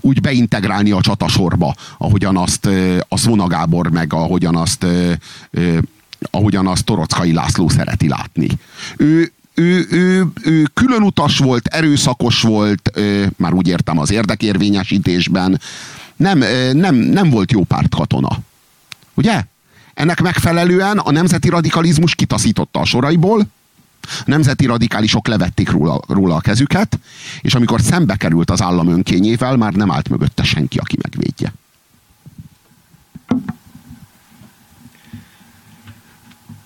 úgy 0.00 0.20
beintegrálni 0.20 0.90
a 0.90 1.00
csatasorba, 1.00 1.74
ahogyan 1.98 2.36
azt, 2.36 2.68
azt 3.08 3.24
Vona 3.24 3.46
Gábor, 3.46 3.90
meg 3.90 4.12
ahogyan 4.12 4.56
azt, 4.56 4.86
ahogyan 6.30 6.66
azt 6.66 6.84
Torockai 6.84 7.32
László 7.32 7.68
szereti 7.68 8.08
látni. 8.08 8.48
Ő, 8.96 9.32
ő, 9.54 9.86
ő, 9.90 10.24
ő 10.42 10.68
külön 10.74 11.02
utas 11.02 11.38
volt, 11.38 11.66
erőszakos 11.66 12.40
volt, 12.40 12.90
uh, 12.96 13.26
már 13.36 13.52
úgy 13.52 13.68
értem 13.68 13.98
az 13.98 14.10
érdekérvényesítésben, 14.10 15.60
nem, 16.16 16.38
nem, 16.72 16.94
nem 16.94 17.30
volt 17.30 17.52
jó 17.52 17.62
pártkatona. 17.62 18.38
Ugye? 19.14 19.44
Ennek 19.94 20.20
megfelelően 20.20 20.98
a 20.98 21.10
nemzeti 21.10 21.48
radikalizmus 21.48 22.14
kitaszította 22.14 22.80
a 22.80 22.84
soraiból, 22.84 23.46
a 24.18 24.22
nemzeti 24.24 24.66
radikálisok 24.66 25.26
levették 25.28 25.70
róla, 25.70 26.00
róla 26.08 26.34
a 26.34 26.40
kezüket, 26.40 26.98
és 27.40 27.54
amikor 27.54 27.80
szembe 27.80 28.16
került 28.16 28.50
az 28.50 28.62
állam 28.62 28.88
önkényével, 28.88 29.56
már 29.56 29.72
nem 29.72 29.90
állt 29.90 30.08
mögötte 30.08 30.42
senki, 30.42 30.78
aki 30.78 30.96
megvédje. 31.02 31.52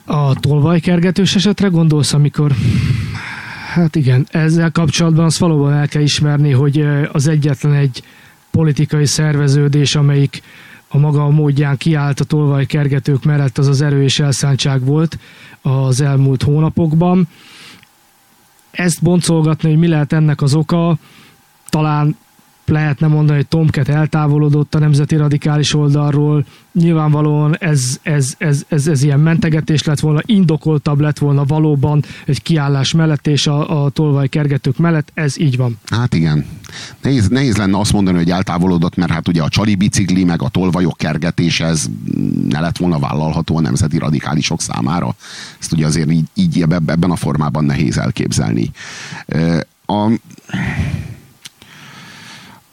A 0.05 0.35
tolvajkergetős 0.35 1.35
esetre 1.35 1.69
gondolsz, 1.69 2.12
amikor 2.12 2.55
Hát 3.71 3.97
igen, 3.97 4.27
ezzel 4.31 4.71
kapcsolatban 4.71 5.25
azt 5.25 5.39
valóban 5.39 5.73
el 5.73 5.89
kell 5.89 6.03
ismerni, 6.03 6.51
hogy 6.51 6.87
az 7.12 7.27
egyetlen 7.27 7.73
egy 7.75 8.03
politikai 8.51 9.07
szerveződés, 9.07 9.95
amelyik 9.95 10.43
a 10.93 10.99
maga 10.99 11.29
módján 11.29 11.77
kiállt 11.77 12.21
a 12.21 12.25
tolvajkergetők 12.25 13.25
mellett, 13.25 13.59
az 13.59 13.67
az 13.67 13.81
erő 13.81 14.03
és 14.03 14.21
elszántság 14.21 14.85
volt 14.85 15.19
az 15.62 16.01
elmúlt 16.01 16.43
hónapokban. 16.43 17.29
Ezt 18.71 19.03
boncolgatni, 19.03 19.69
hogy 19.69 19.79
mi 19.79 19.89
lehet 19.89 20.12
ennek 20.12 20.43
az 20.43 20.55
oka, 20.55 20.97
talán 21.69 22.17
lehetne 22.71 23.07
mondani, 23.07 23.39
hogy 23.39 23.47
Tomket 23.47 23.89
eltávolodott 23.89 24.75
a 24.75 24.79
nemzeti 24.79 25.17
radikális 25.17 25.75
oldalról. 25.75 26.45
Nyilvánvalóan 26.73 27.57
ez, 27.59 27.99
ez, 28.03 28.35
ez, 28.39 28.65
ez, 28.69 28.87
ez 28.87 29.03
ilyen 29.03 29.21
mentegetés 29.21 29.85
lett 29.85 30.01
volna, 30.01 30.21
indokoltabb 30.25 31.01
lett 31.01 31.19
volna 31.19 31.45
valóban 31.45 32.05
egy 32.27 32.43
kiállás 32.43 32.93
mellett 32.93 33.27
és 33.27 33.47
a, 33.47 33.85
a 33.85 33.91
tolvaj 33.91 34.29
kergetők 34.29 34.79
mellett. 34.79 35.11
Ez 35.15 35.41
így 35.41 35.57
van. 35.57 35.79
Hát 35.87 36.15
igen. 36.15 36.47
Nehéz, 37.03 37.29
nehéz 37.29 37.57
lenne 37.57 37.79
azt 37.79 37.93
mondani, 37.93 38.17
hogy 38.17 38.31
eltávolodott, 38.31 38.97
mert 38.97 39.11
hát 39.11 39.29
ugye 39.29 39.43
a 39.43 39.49
csali 39.49 39.75
bicikli, 39.75 40.25
meg 40.25 40.43
a 40.43 40.49
tolvajok 40.49 40.97
kergetés, 40.97 41.61
ez 41.61 41.87
ne 42.49 42.61
lett 42.61 42.77
volna 42.77 42.99
vállalható 42.99 43.57
a 43.57 43.61
nemzeti 43.61 43.99
radikálisok 43.99 44.61
számára. 44.61 45.15
Ezt 45.61 45.73
ugye 45.73 45.87
azért 45.87 46.11
így, 46.11 46.27
így 46.35 46.63
ebben 46.63 47.11
a 47.11 47.17
formában 47.17 47.65
nehéz 47.65 47.99
elképzelni. 47.99 48.71
A, 49.87 50.11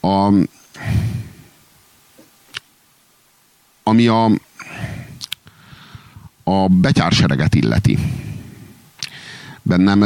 a, 0.08 0.32
ami 3.84 4.08
a, 4.08 4.26
a 6.44 6.68
betyársereget 6.68 7.56
illeti. 7.56 7.98
Bennem, 9.62 10.00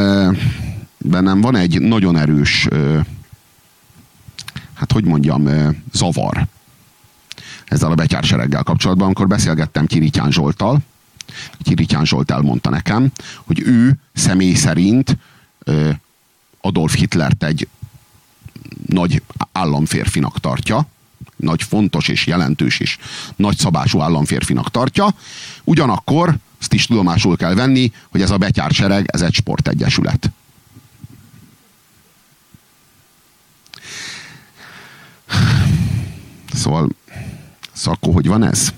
bennem 0.97 1.41
van 1.41 1.55
egy 1.55 1.79
nagyon 1.81 2.17
erős, 2.17 2.67
hát 4.73 4.91
hogy 4.91 5.03
mondjam, 5.03 5.49
zavar 5.91 6.47
ezzel 7.65 7.91
a 7.91 7.95
betyársereggel 7.95 8.63
kapcsolatban, 8.63 9.05
amikor 9.05 9.27
beszélgettem 9.27 9.85
Kirityán 9.85 10.31
Zsoltal, 10.31 10.79
Kirityán 11.63 12.05
Zsolt 12.05 12.31
elmondta 12.31 12.69
nekem, 12.69 13.11
hogy 13.45 13.59
ő 13.59 13.99
személy 14.13 14.53
szerint 14.53 15.17
Adolf 16.61 16.95
Hitlert 16.95 17.43
egy 17.43 17.67
nagy 18.85 19.21
államférfinak 19.51 20.39
tartja, 20.39 20.87
nagy 21.35 21.63
fontos 21.63 22.07
és 22.07 22.25
jelentős 22.25 22.79
és 22.79 22.97
nagy 23.35 23.57
szabású 23.57 24.01
államférfinak 24.01 24.71
tartja, 24.71 25.15
ugyanakkor 25.63 26.37
azt 26.59 26.73
is 26.73 26.85
tudomásul 26.85 27.37
kell 27.37 27.53
venni, 27.53 27.91
hogy 28.09 28.21
ez 28.21 28.31
a 28.31 28.37
betyársereg, 28.37 29.05
ez 29.07 29.21
egy 29.21 29.33
sportegyesület. 29.33 30.31
Szóval, 36.53 36.89
szóval 37.73 38.13
hogy 38.13 38.27
van 38.27 38.43
ez? 38.43 38.73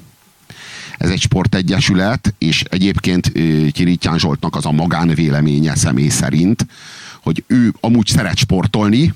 Ez 0.98 1.10
egy 1.10 1.22
sportegyesület, 1.22 2.34
és 2.38 2.64
egyébként 2.70 3.32
Kirityán 3.72 4.20
Zsoltnak 4.20 4.56
az 4.56 4.66
a 4.66 4.72
magánvéleménye 4.72 5.76
személy 5.76 6.10
szerint, 6.10 6.68
hogy 7.22 7.44
ő 7.48 7.74
amúgy 7.80 8.08
szeret 8.08 8.38
sportolni, 8.38 9.14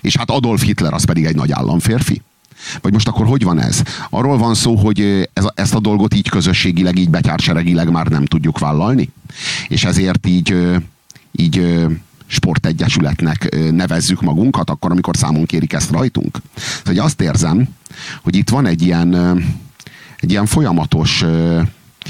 és 0.00 0.16
hát 0.16 0.30
Adolf 0.30 0.62
Hitler 0.62 0.92
az 0.92 1.04
pedig 1.04 1.24
egy 1.24 1.36
nagy 1.36 1.52
államférfi. 1.52 2.22
Vagy 2.80 2.92
most 2.92 3.08
akkor 3.08 3.26
hogy 3.26 3.42
van 3.42 3.60
ez? 3.60 3.82
Arról 4.10 4.38
van 4.38 4.54
szó, 4.54 4.74
hogy 4.76 5.28
ez, 5.32 5.44
ezt 5.54 5.74
a 5.74 5.80
dolgot 5.80 6.14
így 6.14 6.28
közösségileg, 6.28 6.98
így 6.98 7.10
betyárseregileg 7.10 7.90
már 7.90 8.06
nem 8.06 8.24
tudjuk 8.24 8.58
vállalni? 8.58 9.10
És 9.68 9.84
ezért 9.84 10.26
így, 10.26 10.56
így 11.32 11.86
sportegyesületnek 12.26 13.56
nevezzük 13.70 14.20
magunkat, 14.20 14.70
akkor, 14.70 14.90
amikor 14.90 15.16
számon 15.16 15.46
kérik 15.46 15.72
ezt 15.72 15.90
rajtunk. 15.90 16.38
Szóval 16.84 17.04
azt 17.04 17.20
érzem, 17.20 17.68
hogy 18.22 18.36
itt 18.36 18.48
van 18.48 18.66
egy 18.66 18.82
ilyen, 18.82 19.14
egy 20.20 20.30
ilyen 20.30 20.46
folyamatos 20.46 21.24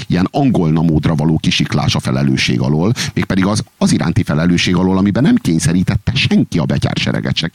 ilyen 0.07 0.27
angolna 0.31 0.81
módra 0.81 1.15
való 1.15 1.37
kisiklás 1.37 1.95
a 1.95 1.99
felelősség 1.99 2.59
alól, 2.59 2.93
mégpedig 3.13 3.45
az, 3.45 3.63
az 3.77 3.91
iránti 3.91 4.23
felelősség 4.23 4.75
alól, 4.75 4.97
amiben 4.97 5.23
nem 5.23 5.35
kényszerítette 5.35 6.11
senki 6.15 6.59
a 6.59 6.65
betyársereget, 6.65 7.35
se, 7.35 7.49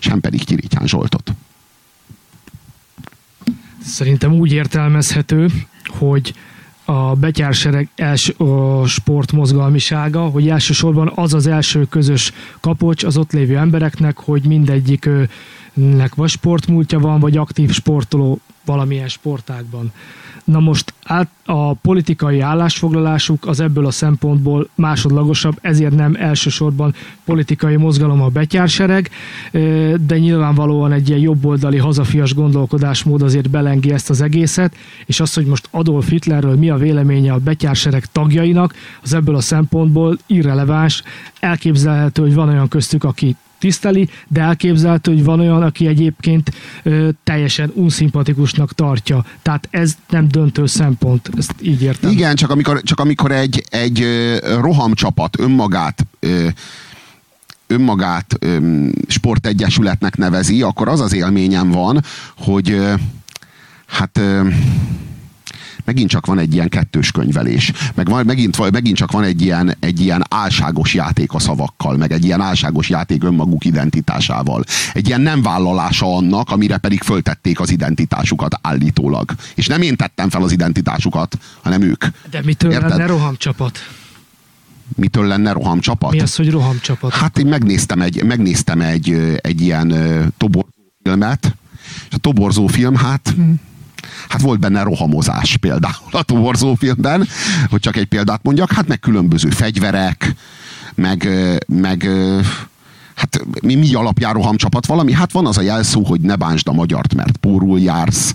sem 0.00 0.20
pedig 0.20 0.44
Kirityán 0.44 0.86
Zsoltot. 0.86 1.32
Szerintem 3.84 4.32
úgy 4.32 4.52
értelmezhető, 4.52 5.48
hogy 5.86 6.34
a 6.84 7.14
betyársereg 7.14 7.88
els, 7.94 8.28
a 8.28 8.86
sportmozgalmisága, 8.86 10.20
hogy 10.20 10.48
elsősorban 10.48 11.12
az 11.14 11.34
az 11.34 11.46
első 11.46 11.84
közös 11.84 12.32
kapocs 12.60 13.04
az 13.04 13.16
ott 13.16 13.32
lévő 13.32 13.56
embereknek, 13.56 14.16
hogy 14.16 14.46
mindegyiknek 14.46 16.14
vagy 16.14 16.28
sportmúltja 16.28 16.98
van, 16.98 17.20
vagy 17.20 17.36
aktív 17.36 17.72
sportoló 17.72 18.40
valamilyen 18.64 19.08
sportágban. 19.08 19.92
Na 20.48 20.60
most 20.60 20.94
át, 21.04 21.28
a 21.44 21.74
politikai 21.74 22.40
állásfoglalásuk 22.40 23.46
az 23.46 23.60
ebből 23.60 23.86
a 23.86 23.90
szempontból 23.90 24.68
másodlagosabb, 24.74 25.58
ezért 25.60 25.94
nem 25.94 26.16
elsősorban 26.18 26.94
politikai 27.24 27.76
mozgalom 27.76 28.22
a 28.22 28.28
betyársereg, 28.28 29.10
de 30.06 30.18
nyilvánvalóan 30.18 30.92
egy 30.92 31.08
ilyen 31.08 31.20
jobboldali 31.20 31.76
hazafias 31.78 32.34
gondolkodásmód 32.34 33.22
azért 33.22 33.50
belengi 33.50 33.92
ezt 33.92 34.10
az 34.10 34.20
egészet, 34.20 34.74
és 35.06 35.20
az, 35.20 35.34
hogy 35.34 35.46
most 35.46 35.68
Adolf 35.70 36.08
Hitlerről 36.08 36.56
mi 36.56 36.70
a 36.70 36.76
véleménye 36.76 37.32
a 37.32 37.38
betyársereg 37.38 38.06
tagjainak, 38.06 38.74
az 39.02 39.14
ebből 39.14 39.36
a 39.36 39.40
szempontból 39.40 40.18
irreleváns, 40.26 41.02
elképzelhető, 41.40 42.22
hogy 42.22 42.34
van 42.34 42.48
olyan 42.48 42.68
köztük, 42.68 43.04
aki 43.04 43.36
tiszteli, 43.58 44.08
de 44.28 44.40
elképzelhető, 44.40 45.12
hogy 45.12 45.24
van 45.24 45.40
olyan, 45.40 45.62
aki 45.62 45.86
egyébként 45.86 46.52
ö, 46.82 47.08
teljesen 47.24 47.70
unszimpatikusnak 47.74 48.72
tartja. 48.72 49.24
Tehát 49.42 49.68
ez 49.70 49.96
nem 50.08 50.28
döntő 50.28 50.66
szempont, 50.66 51.30
ezt 51.36 51.54
így 51.60 51.82
értem. 51.82 52.10
Igen, 52.10 52.34
csak 52.34 52.50
amikor, 52.50 52.82
csak 52.82 53.00
amikor 53.00 53.32
egy, 53.32 53.64
egy 53.70 54.06
rohamcsapat 54.60 55.40
önmagát 55.40 56.06
önmagát 57.66 58.38
sportegyesületnek 59.06 60.16
nevezi, 60.16 60.62
akkor 60.62 60.88
az 60.88 61.00
az 61.00 61.14
élményem 61.14 61.70
van, 61.70 62.02
hogy 62.36 62.80
hát 63.86 64.20
megint 65.88 66.10
csak 66.10 66.26
van 66.26 66.38
egy 66.38 66.54
ilyen 66.54 66.68
kettős 66.68 67.10
könyvelés, 67.10 67.72
meg 67.94 68.08
van, 68.08 68.24
megint, 68.24 68.70
megint 68.70 68.96
csak 68.96 69.10
van 69.10 69.24
egy 69.24 69.42
ilyen, 69.42 69.76
egy 69.80 70.00
ilyen 70.00 70.24
álságos 70.30 70.94
játék 70.94 71.32
a 71.32 71.38
szavakkal, 71.38 71.96
meg 71.96 72.12
egy 72.12 72.24
ilyen 72.24 72.40
álságos 72.40 72.88
játék 72.88 73.24
önmaguk 73.24 73.64
identitásával. 73.64 74.64
Egy 74.92 75.06
ilyen 75.06 75.20
nem 75.20 75.42
vállalása 75.42 76.16
annak, 76.16 76.50
amire 76.50 76.76
pedig 76.76 77.02
föltették 77.02 77.60
az 77.60 77.70
identitásukat 77.70 78.58
állítólag. 78.62 79.32
És 79.54 79.66
nem 79.66 79.82
én 79.82 79.96
tettem 79.96 80.28
fel 80.30 80.42
az 80.42 80.52
identitásukat, 80.52 81.38
hanem 81.62 81.82
ők. 81.82 82.04
De 82.30 82.40
mitől 82.44 82.70
Érted? 82.72 82.88
lenne 82.88 83.06
rohamcsapat? 83.06 83.78
mitől 84.96 85.26
lenne 85.26 85.52
rohamcsapat? 85.52 86.12
Mi 86.12 86.20
az, 86.20 86.36
hogy 86.36 86.50
rohamcsapat? 86.50 87.12
Hát 87.12 87.38
én 87.38 87.46
megnéztem 87.46 88.00
egy, 88.00 88.24
megnéztem 88.24 88.80
egy, 88.80 89.36
egy 89.36 89.60
ilyen 89.60 89.88
toborzó 90.36 90.74
filmet, 91.02 91.56
és 92.08 92.14
a 92.14 92.18
toborzó 92.18 92.66
film, 92.66 92.94
hát 92.94 93.34
hát 94.28 94.40
volt 94.40 94.60
benne 94.60 94.82
rohamozás 94.82 95.56
például 95.56 96.10
a 96.10 96.22
toborzó 96.22 96.74
filmben, 96.74 97.28
hogy 97.70 97.80
csak 97.80 97.96
egy 97.96 98.06
példát 98.06 98.42
mondjak, 98.42 98.72
hát 98.72 98.88
meg 98.88 99.00
különböző 99.00 99.50
fegyverek, 99.50 100.34
meg, 100.94 101.28
meg 101.66 102.08
hát 103.14 103.40
mi, 103.60 103.74
mi 103.74 103.94
alapján 103.94 104.32
rohamcsapat 104.32 104.86
valami? 104.86 105.12
Hát 105.12 105.32
van 105.32 105.46
az 105.46 105.58
a 105.58 105.62
jelszó, 105.62 106.02
hogy 106.04 106.20
ne 106.20 106.36
bánsd 106.36 106.68
a 106.68 106.72
magyart, 106.72 107.14
mert 107.14 107.36
pórul 107.36 107.80
jársz, 107.80 108.34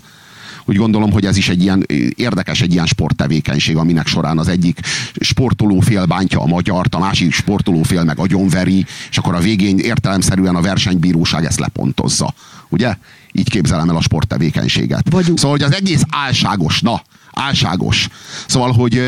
úgy 0.64 0.76
gondolom, 0.76 1.12
hogy 1.12 1.24
ez 1.24 1.36
is 1.36 1.48
egy 1.48 1.62
ilyen 1.62 1.86
érdekes, 2.16 2.60
egy 2.60 2.72
ilyen 2.72 2.86
sporttevékenység, 2.86 3.76
aminek 3.76 4.06
során 4.06 4.38
az 4.38 4.48
egyik 4.48 4.80
sportolófél 5.20 6.04
bántja 6.04 6.40
a 6.40 6.46
magyart, 6.46 6.94
a 6.94 6.98
másik 6.98 7.32
sportolófél 7.32 8.04
meg 8.04 8.18
agyonveri, 8.18 8.86
és 9.10 9.18
akkor 9.18 9.34
a 9.34 9.40
végén 9.40 9.78
értelemszerűen 9.78 10.54
a 10.54 10.60
versenybíróság 10.60 11.44
ezt 11.44 11.58
lepontozza. 11.58 12.34
Ugye? 12.74 12.96
Így 13.32 13.50
képzelem 13.50 13.88
el 13.88 13.96
a 13.96 14.00
sporttevékenységet. 14.00 15.10
Vagyunk. 15.10 15.38
Szóval, 15.38 15.56
hogy 15.56 15.66
az 15.66 15.74
egész 15.74 16.02
álságos, 16.10 16.80
na, 16.80 17.02
álságos. 17.32 18.08
Szóval, 18.46 18.72
hogy, 18.72 19.02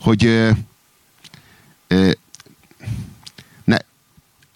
hogy, 0.00 0.54
hogy 1.88 2.16
ne, 3.64 3.76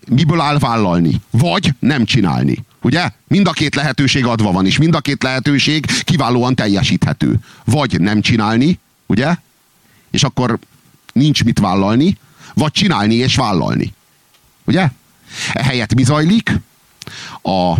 miből 0.08 0.40
áll 0.40 0.58
vállalni, 0.58 1.20
vagy 1.30 1.74
nem 1.78 2.04
csinálni. 2.04 2.64
Ugye? 2.82 3.10
Mind 3.28 3.46
a 3.46 3.50
két 3.50 3.74
lehetőség 3.74 4.26
adva 4.26 4.52
van, 4.52 4.66
és 4.66 4.78
mind 4.78 4.94
a 4.94 5.00
két 5.00 5.22
lehetőség 5.22 5.86
kiválóan 6.02 6.54
teljesíthető. 6.54 7.38
Vagy 7.64 8.00
nem 8.00 8.20
csinálni, 8.20 8.78
ugye? 9.06 9.34
És 10.10 10.22
akkor 10.22 10.58
nincs 11.12 11.44
mit 11.44 11.58
vállalni, 11.58 12.16
vagy 12.54 12.72
csinálni 12.72 13.14
és 13.14 13.34
vállalni. 13.36 13.94
Ugye? 14.64 14.88
Ehelyett 15.52 15.94
mi 15.94 16.02
zajlik? 16.02 16.60
A, 17.42 17.76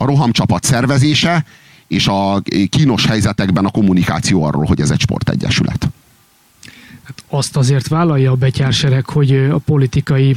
a 0.00 0.04
rohamcsapat 0.04 0.64
szervezése, 0.64 1.44
és 1.86 2.06
a 2.06 2.42
kínos 2.68 3.06
helyzetekben 3.06 3.64
a 3.64 3.70
kommunikáció 3.70 4.42
arról, 4.42 4.64
hogy 4.64 4.80
ez 4.80 4.90
egy 4.90 5.00
sportegyesület. 5.00 5.88
Hát 7.02 7.24
azt 7.28 7.56
azért 7.56 7.88
vállalja 7.88 8.30
a 8.30 8.34
betyársereg, 8.34 9.04
hogy 9.06 9.36
a 9.36 9.58
politikai 9.58 10.36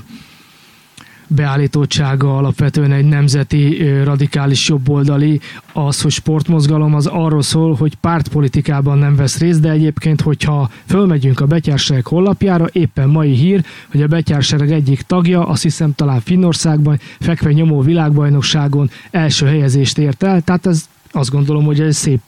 beállítottsága 1.27 2.37
alapvetően 2.37 2.91
egy 2.91 3.05
nemzeti 3.05 3.87
radikális 4.03 4.69
jobboldali, 4.69 5.39
az, 5.73 6.01
hogy 6.01 6.11
sportmozgalom 6.11 6.93
az 6.93 7.05
arról 7.05 7.41
szól, 7.41 7.73
hogy 7.73 7.95
pártpolitikában 7.95 8.97
nem 8.97 9.15
vesz 9.15 9.37
részt, 9.37 9.61
de 9.61 9.69
egyébként, 9.69 10.21
hogyha 10.21 10.69
fölmegyünk 10.85 11.39
a 11.39 11.45
Betyársereg 11.45 12.05
honlapjára, 12.05 12.67
éppen 12.71 13.09
mai 13.09 13.31
hír, 13.31 13.63
hogy 13.91 14.01
a 14.01 14.07
Betyársereg 14.07 14.71
egyik 14.71 15.01
tagja, 15.01 15.47
azt 15.47 15.63
hiszem 15.63 15.95
talán 15.95 16.19
Finnországban, 16.19 16.99
fekve 17.19 17.51
nyomó 17.51 17.81
világbajnokságon 17.81 18.89
első 19.11 19.45
helyezést 19.45 19.97
ért 19.97 20.23
el, 20.23 20.41
tehát 20.41 20.65
ez 20.65 20.85
azt 21.15 21.31
gondolom, 21.31 21.65
hogy 21.65 21.79
ez 21.79 21.95
szép 21.95 22.19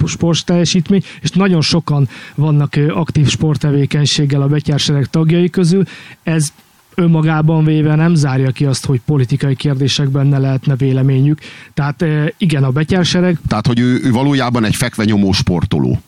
teljesítmény, 0.45 1.03
és 1.21 1.29
nagyon 1.29 1.61
sokan 1.61 2.07
vannak 2.35 2.79
aktív 2.89 3.27
sporttevékenységgel 3.27 4.41
a 4.41 4.47
betyársereg 4.47 5.05
tagjai 5.05 5.49
közül. 5.49 5.83
Ez 6.23 6.53
önmagában 6.95 7.65
véve 7.65 7.95
nem 7.95 8.15
zárja 8.15 8.51
ki 8.51 8.65
azt, 8.65 8.85
hogy 8.85 9.01
politikai 9.05 9.55
kérdésekben 9.55 10.27
ne 10.27 10.37
lehetne 10.37 10.75
véleményük. 10.75 11.39
Tehát 11.73 12.01
eh, 12.01 12.25
igen, 12.37 12.63
a 12.63 12.69
betyársereg... 12.69 13.37
Tehát, 13.47 13.67
hogy 13.67 13.79
ő, 13.79 13.99
ő 14.03 14.11
valójában 14.11 14.65
egy 14.65 14.75
fekvenyomó 14.75 15.31
sportoló. 15.31 16.01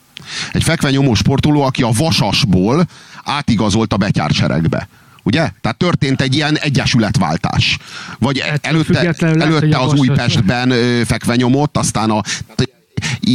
Egy 0.51 0.64
fekvenyomó 0.64 1.14
sportoló, 1.14 1.61
aki 1.61 1.84
a 1.84 1.89
vasasból 1.97 2.85
átigazolt 3.23 3.93
a 3.93 3.97
betyárseregbe. 3.97 4.88
Ugye? 5.23 5.49
Tehát 5.61 5.77
történt 5.77 6.22
egy 6.22 6.35
ilyen 6.35 6.57
egyesületváltás. 6.57 7.77
Vagy 8.19 8.43
előtte, 8.61 9.14
előtte 9.19 9.80
az 9.80 9.93
Újpestben 9.93 10.73
fekve 11.05 11.35
nyomott, 11.35 11.77
aztán 11.77 12.09
a, 12.09 12.22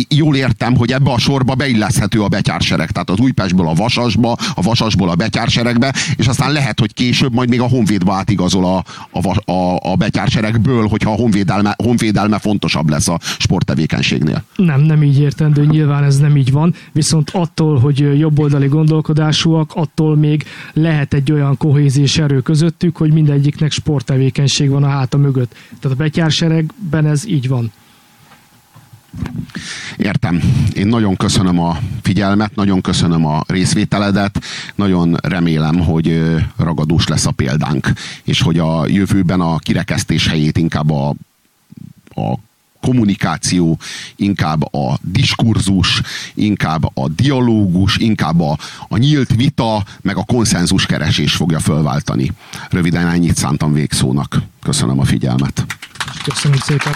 jól 0.08 0.36
értem, 0.36 0.76
hogy 0.76 0.92
ebbe 0.92 1.10
a 1.10 1.18
sorba 1.18 1.54
beilleszthető 1.54 2.22
a 2.22 2.28
betyársereg. 2.28 2.90
Tehát 2.90 3.10
az 3.10 3.18
Újpestből 3.18 3.68
a 3.68 3.74
Vasasba, 3.74 4.36
a 4.54 4.62
Vasasból 4.62 5.08
a 5.08 5.14
betyárseregbe, 5.14 5.94
és 6.16 6.26
aztán 6.26 6.52
lehet, 6.52 6.80
hogy 6.80 6.94
később 6.94 7.34
majd 7.34 7.48
még 7.48 7.60
a 7.60 7.68
Honvédba 7.68 8.14
átigazol 8.14 8.64
a, 8.64 8.84
a, 9.10 9.52
a, 9.52 9.78
a 9.92 9.96
betyárseregből, 9.96 10.86
hogyha 10.86 11.10
a 11.10 11.14
honvédelme, 11.14 11.74
honvédelme 11.84 12.38
fontosabb 12.38 12.88
lesz 12.88 13.08
a 13.08 13.18
sporttevékenységnél. 13.22 14.44
Nem, 14.56 14.80
nem 14.80 15.02
így 15.02 15.20
értendő, 15.20 15.64
nyilván 15.64 16.04
ez 16.04 16.18
nem 16.18 16.36
így 16.36 16.52
van, 16.52 16.74
viszont 16.92 17.30
attól, 17.30 17.78
hogy 17.78 18.18
jobboldali 18.18 18.66
gondolkodásúak, 18.66 19.72
attól 19.74 20.16
még 20.16 20.44
lehet 20.72 21.14
egy 21.14 21.32
olyan 21.32 21.56
kohézés 21.56 22.18
erő 22.18 22.40
közöttük, 22.40 22.96
hogy 22.96 23.12
mindegyiknek 23.12 23.70
sporttevékenység 23.70 24.70
van 24.70 24.82
a 24.82 24.88
háta 24.88 25.16
mögött. 25.16 25.54
Tehát 25.80 25.98
a 25.98 26.02
betyárseregben 26.02 27.06
ez 27.06 27.28
így 27.28 27.48
van. 27.48 27.72
Értem. 29.96 30.42
Én 30.74 30.86
nagyon 30.86 31.16
köszönöm 31.16 31.58
a 31.58 31.78
figyelmet, 32.02 32.54
nagyon 32.54 32.80
köszönöm 32.80 33.26
a 33.26 33.42
részvételedet, 33.46 34.44
nagyon 34.74 35.16
remélem, 35.22 35.78
hogy 35.78 36.22
ragadós 36.56 37.06
lesz 37.06 37.26
a 37.26 37.30
példánk, 37.30 37.92
és 38.24 38.40
hogy 38.40 38.58
a 38.58 38.86
jövőben 38.86 39.40
a 39.40 39.58
kirekesztés 39.58 40.28
helyét 40.28 40.58
inkább 40.58 40.90
a, 40.90 41.08
a 42.14 42.38
kommunikáció, 42.80 43.78
inkább 44.16 44.74
a 44.74 44.98
diskurzus, 45.00 46.02
inkább 46.34 46.96
a 46.96 47.08
dialógus, 47.08 47.96
inkább 47.96 48.40
a, 48.40 48.58
a 48.88 48.96
nyílt 48.96 49.34
vita, 49.34 49.84
meg 50.00 50.16
a 50.16 50.24
konszenzus 50.24 50.86
keresés 50.86 51.34
fogja 51.34 51.60
fölváltani. 51.60 52.32
Röviden 52.70 53.08
ennyit 53.08 53.36
szántam 53.36 53.72
végszónak. 53.72 54.42
Köszönöm 54.62 54.98
a 54.98 55.04
figyelmet. 55.04 55.66
Köszönöm 56.24 56.58
szépen. 56.58 56.92